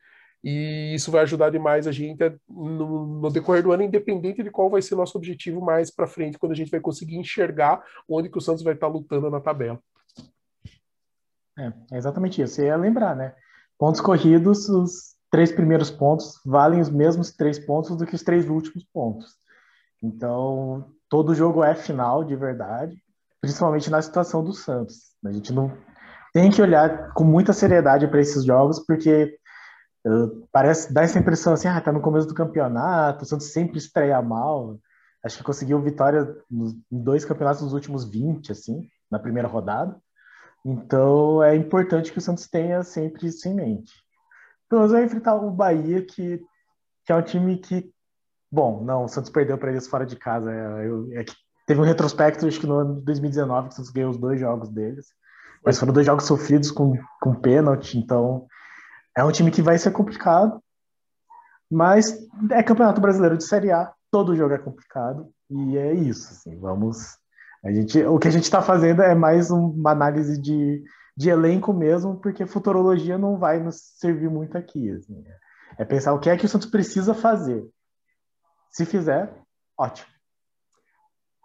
e 0.43 0.95
isso 0.95 1.11
vai 1.11 1.21
ajudar 1.21 1.51
demais 1.51 1.85
a 1.85 1.91
gente 1.91 2.19
no, 2.49 3.19
no, 3.21 3.31
decorrer 3.31 3.61
do 3.61 3.71
ano, 3.71 3.83
independente 3.83 4.43
de 4.43 4.49
qual 4.49 4.69
vai 4.69 4.81
ser 4.81 4.95
nosso 4.95 5.17
objetivo 5.17 5.61
mais 5.61 5.91
para 5.91 6.07
frente, 6.07 6.39
quando 6.39 6.53
a 6.53 6.55
gente 6.55 6.71
vai 6.71 6.79
conseguir 6.79 7.17
enxergar 7.17 7.83
onde 8.09 8.29
que 8.29 8.37
o 8.37 8.41
Santos 8.41 8.63
vai 8.63 8.73
estar 8.73 8.87
tá 8.87 8.93
lutando 8.93 9.29
na 9.29 9.41
tabela. 9.41 9.79
É, 11.57 11.71
é 11.93 11.97
exatamente 11.97 12.41
isso. 12.41 12.55
Você 12.55 12.65
ia 12.65 12.75
lembrar, 12.75 13.15
né? 13.15 13.33
Pontos 13.77 14.01
corridos, 14.01 14.69
os 14.69 15.14
três 15.35 15.51
primeiros 15.51 15.91
pontos 15.91 16.39
valem 16.45 16.79
os 16.79 16.89
mesmos 16.89 17.29
três 17.29 17.59
pontos 17.59 17.97
do 17.97 18.05
que 18.05 18.15
os 18.15 18.23
três 18.23 18.47
últimos 18.47 18.85
pontos. 18.85 19.33
Então, 20.01 20.93
todo 21.09 21.35
jogo 21.35 21.61
é 21.61 21.75
final 21.75 22.23
de 22.23 22.37
verdade, 22.37 22.95
principalmente 23.41 23.89
na 23.89 24.01
situação 24.01 24.41
do 24.41 24.53
Santos. 24.53 25.11
A 25.25 25.33
gente 25.33 25.51
não 25.51 25.77
tem 26.33 26.49
que 26.49 26.61
olhar 26.61 27.11
com 27.11 27.25
muita 27.25 27.51
seriedade 27.51 28.07
para 28.07 28.21
esses 28.21 28.45
jogos, 28.45 28.79
porque 28.79 29.37
uh, 30.07 30.47
parece 30.53 30.93
dá 30.93 31.01
essa 31.01 31.19
impressão 31.19 31.51
assim, 31.51 31.67
ah, 31.67 31.81
tá 31.81 31.91
no 31.91 31.99
começo 31.99 32.29
do 32.29 32.33
campeonato, 32.33 33.25
o 33.25 33.27
Santos 33.27 33.51
sempre 33.51 33.77
estreia 33.77 34.21
mal. 34.21 34.79
Acho 35.21 35.39
que 35.39 35.43
conseguiu 35.43 35.81
vitória 35.81 36.33
nos, 36.49 36.71
em 36.89 37.03
dois 37.03 37.25
campeonatos 37.25 37.61
nos 37.61 37.73
últimos 37.73 38.09
20, 38.09 38.53
assim, 38.53 38.87
na 39.11 39.19
primeira 39.19 39.49
rodada. 39.49 39.97
Então 40.65 41.43
é 41.43 41.57
importante 41.57 42.13
que 42.13 42.19
o 42.19 42.21
Santos 42.21 42.47
tenha 42.47 42.83
sempre 42.83 43.27
isso 43.27 43.49
em 43.49 43.53
mente. 43.53 44.04
Então 44.65 44.79
nós 44.79 44.91
vamos 44.91 45.05
enfrentar 45.05 45.35
o 45.35 45.51
Bahia, 45.51 46.03
que, 46.05 46.41
que 47.05 47.11
é 47.11 47.15
um 47.15 47.21
time 47.21 47.57
que, 47.57 47.91
bom, 48.51 48.83
não, 48.83 49.05
o 49.05 49.07
Santos 49.07 49.29
perdeu 49.29 49.57
para 49.57 49.71
eles 49.71 49.87
fora 49.87 50.05
de 50.05 50.15
casa. 50.15 50.51
É, 50.51 50.87
eu, 50.87 51.09
é 51.13 51.23
que 51.23 51.33
teve 51.67 51.79
um 51.79 51.83
retrospecto, 51.83 52.47
acho 52.47 52.59
que 52.59 52.67
no 52.67 52.75
ano 52.75 52.95
de 52.95 53.05
2019, 53.05 53.67
que 53.67 53.73
o 53.73 53.75
Santos 53.77 53.91
ganhou 53.91 54.11
os 54.11 54.17
dois 54.17 54.39
jogos 54.39 54.69
deles. 54.69 55.07
Mas 55.63 55.79
foram 55.79 55.93
dois 55.93 56.05
jogos 56.05 56.25
sofridos 56.25 56.69
com, 56.71 56.93
com 57.19 57.33
pênalti, 57.33 57.97
então 57.97 58.45
é 59.17 59.23
um 59.23 59.31
time 59.31 59.49
que 59.49 59.61
vai 59.61 59.77
ser 59.77 59.91
complicado. 59.91 60.61
Mas 61.71 62.15
é 62.51 62.61
campeonato 62.61 63.01
brasileiro 63.01 63.37
de 63.37 63.43
Série 63.43 63.71
A, 63.71 63.91
todo 64.11 64.35
jogo 64.35 64.53
é 64.53 64.59
complicado, 64.59 65.27
e 65.49 65.77
é 65.77 65.93
isso. 65.93 66.31
Assim, 66.31 66.59
vamos. 66.59 67.17
A 67.63 67.71
gente, 67.71 68.03
o 68.03 68.19
que 68.19 68.27
a 68.27 68.31
gente 68.31 68.43
está 68.43 68.61
fazendo 68.61 69.01
é 69.01 69.15
mais 69.15 69.49
uma 69.49 69.91
análise 69.91 70.39
de, 70.39 70.83
de 71.15 71.29
elenco 71.29 71.73
mesmo, 71.73 72.19
porque 72.19 72.45
futurologia 72.45 73.17
não 73.17 73.37
vai 73.37 73.59
nos 73.59 73.77
servir 73.97 74.29
muito 74.29 74.57
aqui. 74.57 74.91
Assim. 74.91 75.23
É 75.77 75.85
pensar 75.85 76.13
o 76.13 76.19
que 76.19 76.29
é 76.29 76.37
que 76.37 76.45
o 76.45 76.49
Santos 76.49 76.69
precisa 76.69 77.13
fazer. 77.13 77.65
Se 78.69 78.85
fizer, 78.85 79.33
ótimo. 79.77 80.09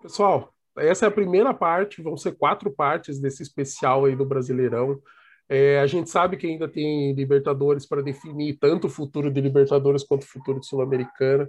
Pessoal, 0.02 0.52
essa 0.76 1.05
é 1.05 1.09
a 1.09 1.12
primeira 1.12 1.55
parte, 1.55 2.02
vão 2.02 2.16
ser 2.16 2.32
quatro 2.32 2.70
partes 2.70 3.20
desse 3.20 3.42
especial 3.42 4.05
aí 4.05 4.16
do 4.16 4.24
Brasileirão. 4.24 5.01
É, 5.48 5.80
a 5.80 5.86
gente 5.86 6.09
sabe 6.09 6.36
que 6.36 6.47
ainda 6.47 6.68
tem 6.68 7.12
Libertadores 7.12 7.86
para 7.86 8.02
definir 8.02 8.56
tanto 8.59 8.86
o 8.86 8.90
futuro 8.90 9.30
de 9.30 9.40
Libertadores 9.40 10.05
quanto 10.05 10.22
o 10.22 10.28
futuro 10.28 10.60
de 10.60 10.66
Sul-Americana. 10.66 11.48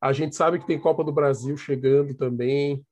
A 0.00 0.12
gente 0.12 0.36
sabe 0.36 0.58
que 0.58 0.66
tem 0.66 0.78
Copa 0.78 1.02
do 1.02 1.12
Brasil 1.12 1.56
chegando 1.56 2.14
também. 2.14 2.84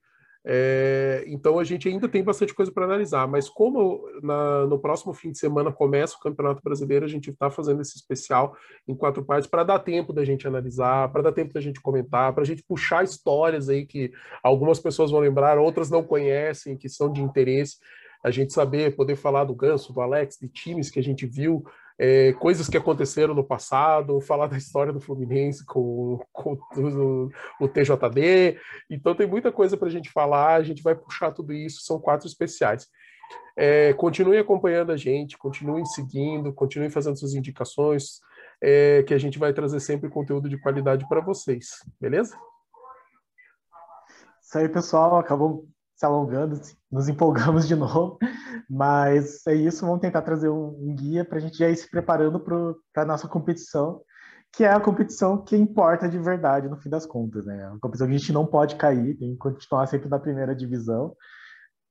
É, 0.47 1.25
então 1.27 1.59
a 1.59 1.65
gente 1.65 1.89
ainda 1.89 2.07
tem 2.07 2.23
bastante 2.23 2.53
coisa 2.53 2.71
para 2.71 2.85
analisar, 2.85 3.27
mas 3.27 3.49
como 3.49 4.07
na, 4.23 4.67
no 4.67 4.79
próximo 4.79 5.15
fim 5.15 5.31
de 5.31 5.39
semana 5.39 5.73
começa 5.73 6.17
o 6.17 6.21
Campeonato 6.21 6.61
Brasileiro, 6.63 7.07
a 7.07 7.09
gente 7.09 7.31
está 7.31 7.51
fazendo 7.51 7.81
esse 7.81 7.97
especial 7.97 8.55
em 8.87 8.95
quatro 8.95 9.25
partes 9.25 9.49
para 9.49 9.65
dar 9.65 9.79
tempo 9.79 10.13
da 10.13 10.23
gente 10.23 10.47
analisar, 10.47 11.11
para 11.11 11.23
dar 11.23 11.33
tempo 11.33 11.55
da 11.55 11.63
gente 11.63 11.81
comentar, 11.81 12.35
para 12.35 12.43
a 12.43 12.47
gente 12.47 12.63
puxar 12.63 13.03
histórias 13.03 13.71
aí 13.71 13.87
que 13.87 14.13
algumas 14.43 14.79
pessoas 14.79 15.11
vão 15.11 15.21
lembrar, 15.21 15.59
outras 15.59 15.89
não 15.89 16.03
conhecem, 16.03 16.77
que 16.77 16.91
são 16.91 17.11
de 17.11 17.23
interesse. 17.23 17.79
A 18.23 18.31
gente 18.31 18.53
saber, 18.53 18.97
poder 18.97 19.17
falar 19.17 19.45
do 19.45 19.55
Ganso, 19.55 19.93
do 19.95 20.01
Alex, 20.01 20.39
de 20.41 20.49
times 20.49 20.91
que 20.91 20.99
a 20.99 21.03
gente 21.03 21.27
viu 21.27 21.65
é, 21.99 22.33
coisas 22.35 22.69
que 22.69 22.77
aconteceram 22.77 23.35
no 23.35 23.45
passado, 23.45 24.21
falar 24.21 24.47
da 24.49 24.57
história 24.57 24.93
do 24.93 25.01
Fluminense 25.01 25.65
com, 25.65 26.21
com 26.33 26.59
o, 26.77 27.31
o, 27.61 27.69
TJD. 27.69 28.59
Então 28.91 29.15
tem 29.15 29.27
muita 29.27 29.53
coisa 29.53 29.77
para 29.77 29.89
a 29.89 29.91
gente 29.91 30.11
falar, 30.11 30.55
a 30.55 30.63
gente 30.63 30.83
vai 30.83 30.95
puxar 30.95 31.33
tudo 31.33 31.53
isso, 31.53 31.83
são 31.83 32.01
quatro 32.01 32.27
especiais. 32.27 32.89
É, 33.57 33.93
continue 33.95 34.39
acompanhando 34.39 34.91
a 34.91 34.97
gente, 34.97 35.39
continue 35.39 35.87
seguindo, 35.87 36.53
continue 36.53 36.91
fazendo 36.91 37.19
suas 37.19 37.35
indicações, 37.35 38.21
é, 38.61 39.03
que 39.05 39.15
a 39.15 39.19
gente 39.19 39.39
vai 39.39 39.53
trazer 39.53 39.81
sempre 39.81 40.11
conteúdo 40.11 40.49
de 40.49 40.59
qualidade 40.59 41.07
para 41.09 41.21
vocês, 41.21 41.69
beleza? 42.01 42.37
Isso 44.43 44.59
aí, 44.59 44.69
pessoal. 44.69 45.19
Acabou 45.19 45.67
se 46.05 46.07
alongando, 46.07 46.61
nos 46.93 47.09
empolgamos 47.09 47.67
de 47.67 47.75
novo, 47.75 48.19
mas 48.69 49.47
é 49.47 49.55
isso. 49.55 49.87
Vamos 49.87 50.01
tentar 50.01 50.23
trazer 50.23 50.51
um, 50.51 50.69
um 50.69 50.95
guia 50.95 51.25
para 51.25 51.39
a 51.39 51.41
gente 51.41 51.57
já 51.57 51.69
ir 51.71 51.77
se 51.77 51.91
preparando 51.91 52.39
para 52.39 53.03
a 53.03 53.07
nossa 53.07 53.27
competição, 53.27 54.03
que 54.53 54.63
é 54.63 54.73
a 54.73 54.81
competição 54.81 55.43
que 55.43 55.57
importa 55.57 56.09
de 56.09 56.19
verdade 56.19 56.69
no 56.69 56.77
fim 56.77 56.91
das 56.91 57.07
contas, 57.07 57.45
né? 57.47 57.63
É 57.63 57.69
uma 57.69 57.81
competição 57.81 58.07
que 58.07 58.15
a 58.15 58.19
gente 58.19 58.33
não 58.33 58.47
pode 58.47 58.77
cair, 58.77 59.17
tem 59.17 59.33
que 59.33 59.39
continuar 59.39 59.87
sempre 59.87 60.09
na 60.09 60.19
primeira 60.19 60.55
divisão. 60.55 61.17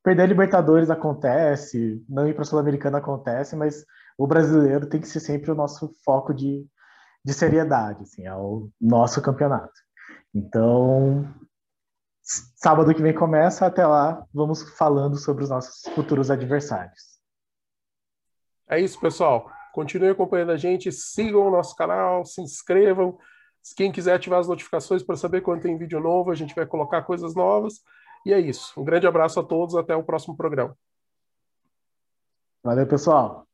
Perder 0.03 0.23
a 0.23 0.27
Libertadores 0.27 0.90
acontece, 0.90 2.03
não 2.07 2.27
ir 2.27 2.34
para 2.34 2.44
a 2.44 2.45
Sul-Americana 2.45 2.99
acontece, 2.99 3.56
mas 3.56 3.85
o 4.18 4.27
brasileiro 4.27 4.88
tem 4.88 5.02
que 5.02 5.07
ser 5.07 5.22
sempre 5.22 5.49
o 5.49 5.56
nosso 5.56 5.91
foco 6.06 6.34
de, 6.34 6.65
de 7.26 7.34
seriedade, 7.34 8.03
assim, 8.03 8.26
é 8.26 8.35
o 8.35 8.69
nosso 8.80 9.22
campeonato. 9.22 9.73
Então, 10.35 11.26
Sábado 12.24 12.94
que 12.95 13.02
vem 13.02 13.14
começa, 13.14 13.66
até 13.66 13.86
lá 13.86 14.26
vamos 14.34 14.64
falando 14.78 15.18
sobre 15.18 15.44
os 15.44 15.50
nossos 15.50 15.94
futuros 15.94 16.32
adversários. 16.32 17.20
É 18.68 18.80
isso, 18.80 18.98
pessoal. 19.00 19.52
Continue 19.74 20.10
acompanhando 20.10 20.52
a 20.52 20.58
gente, 20.58 20.91
sigam 20.91 21.45
o 21.45 21.52
nosso 21.52 21.76
canal, 21.76 22.24
se 22.24 22.41
inscrevam. 22.41 23.18
Quem 23.76 23.91
quiser 23.91 24.14
ativar 24.14 24.40
as 24.40 24.48
notificações 24.48 25.04
para 25.04 25.18
saber 25.18 25.41
quando 25.41 25.62
tem 25.62 25.78
vídeo 25.78 26.00
novo, 26.00 26.32
a 26.32 26.36
gente 26.36 26.56
vai 26.56 26.66
colocar 26.66 27.02
coisas 27.04 27.36
novas. 27.36 27.82
E 28.26 28.32
é 28.32 28.40
isso. 28.40 28.80
Um 28.80 28.86
grande 28.86 29.06
abraço 29.06 29.40
a 29.40 29.44
todos, 29.44 29.76
até 29.76 29.95
o 29.95 30.04
próximo 30.04 30.38
programa. 30.38 30.78
Valeu, 32.64 32.88
pessoal. 32.88 33.45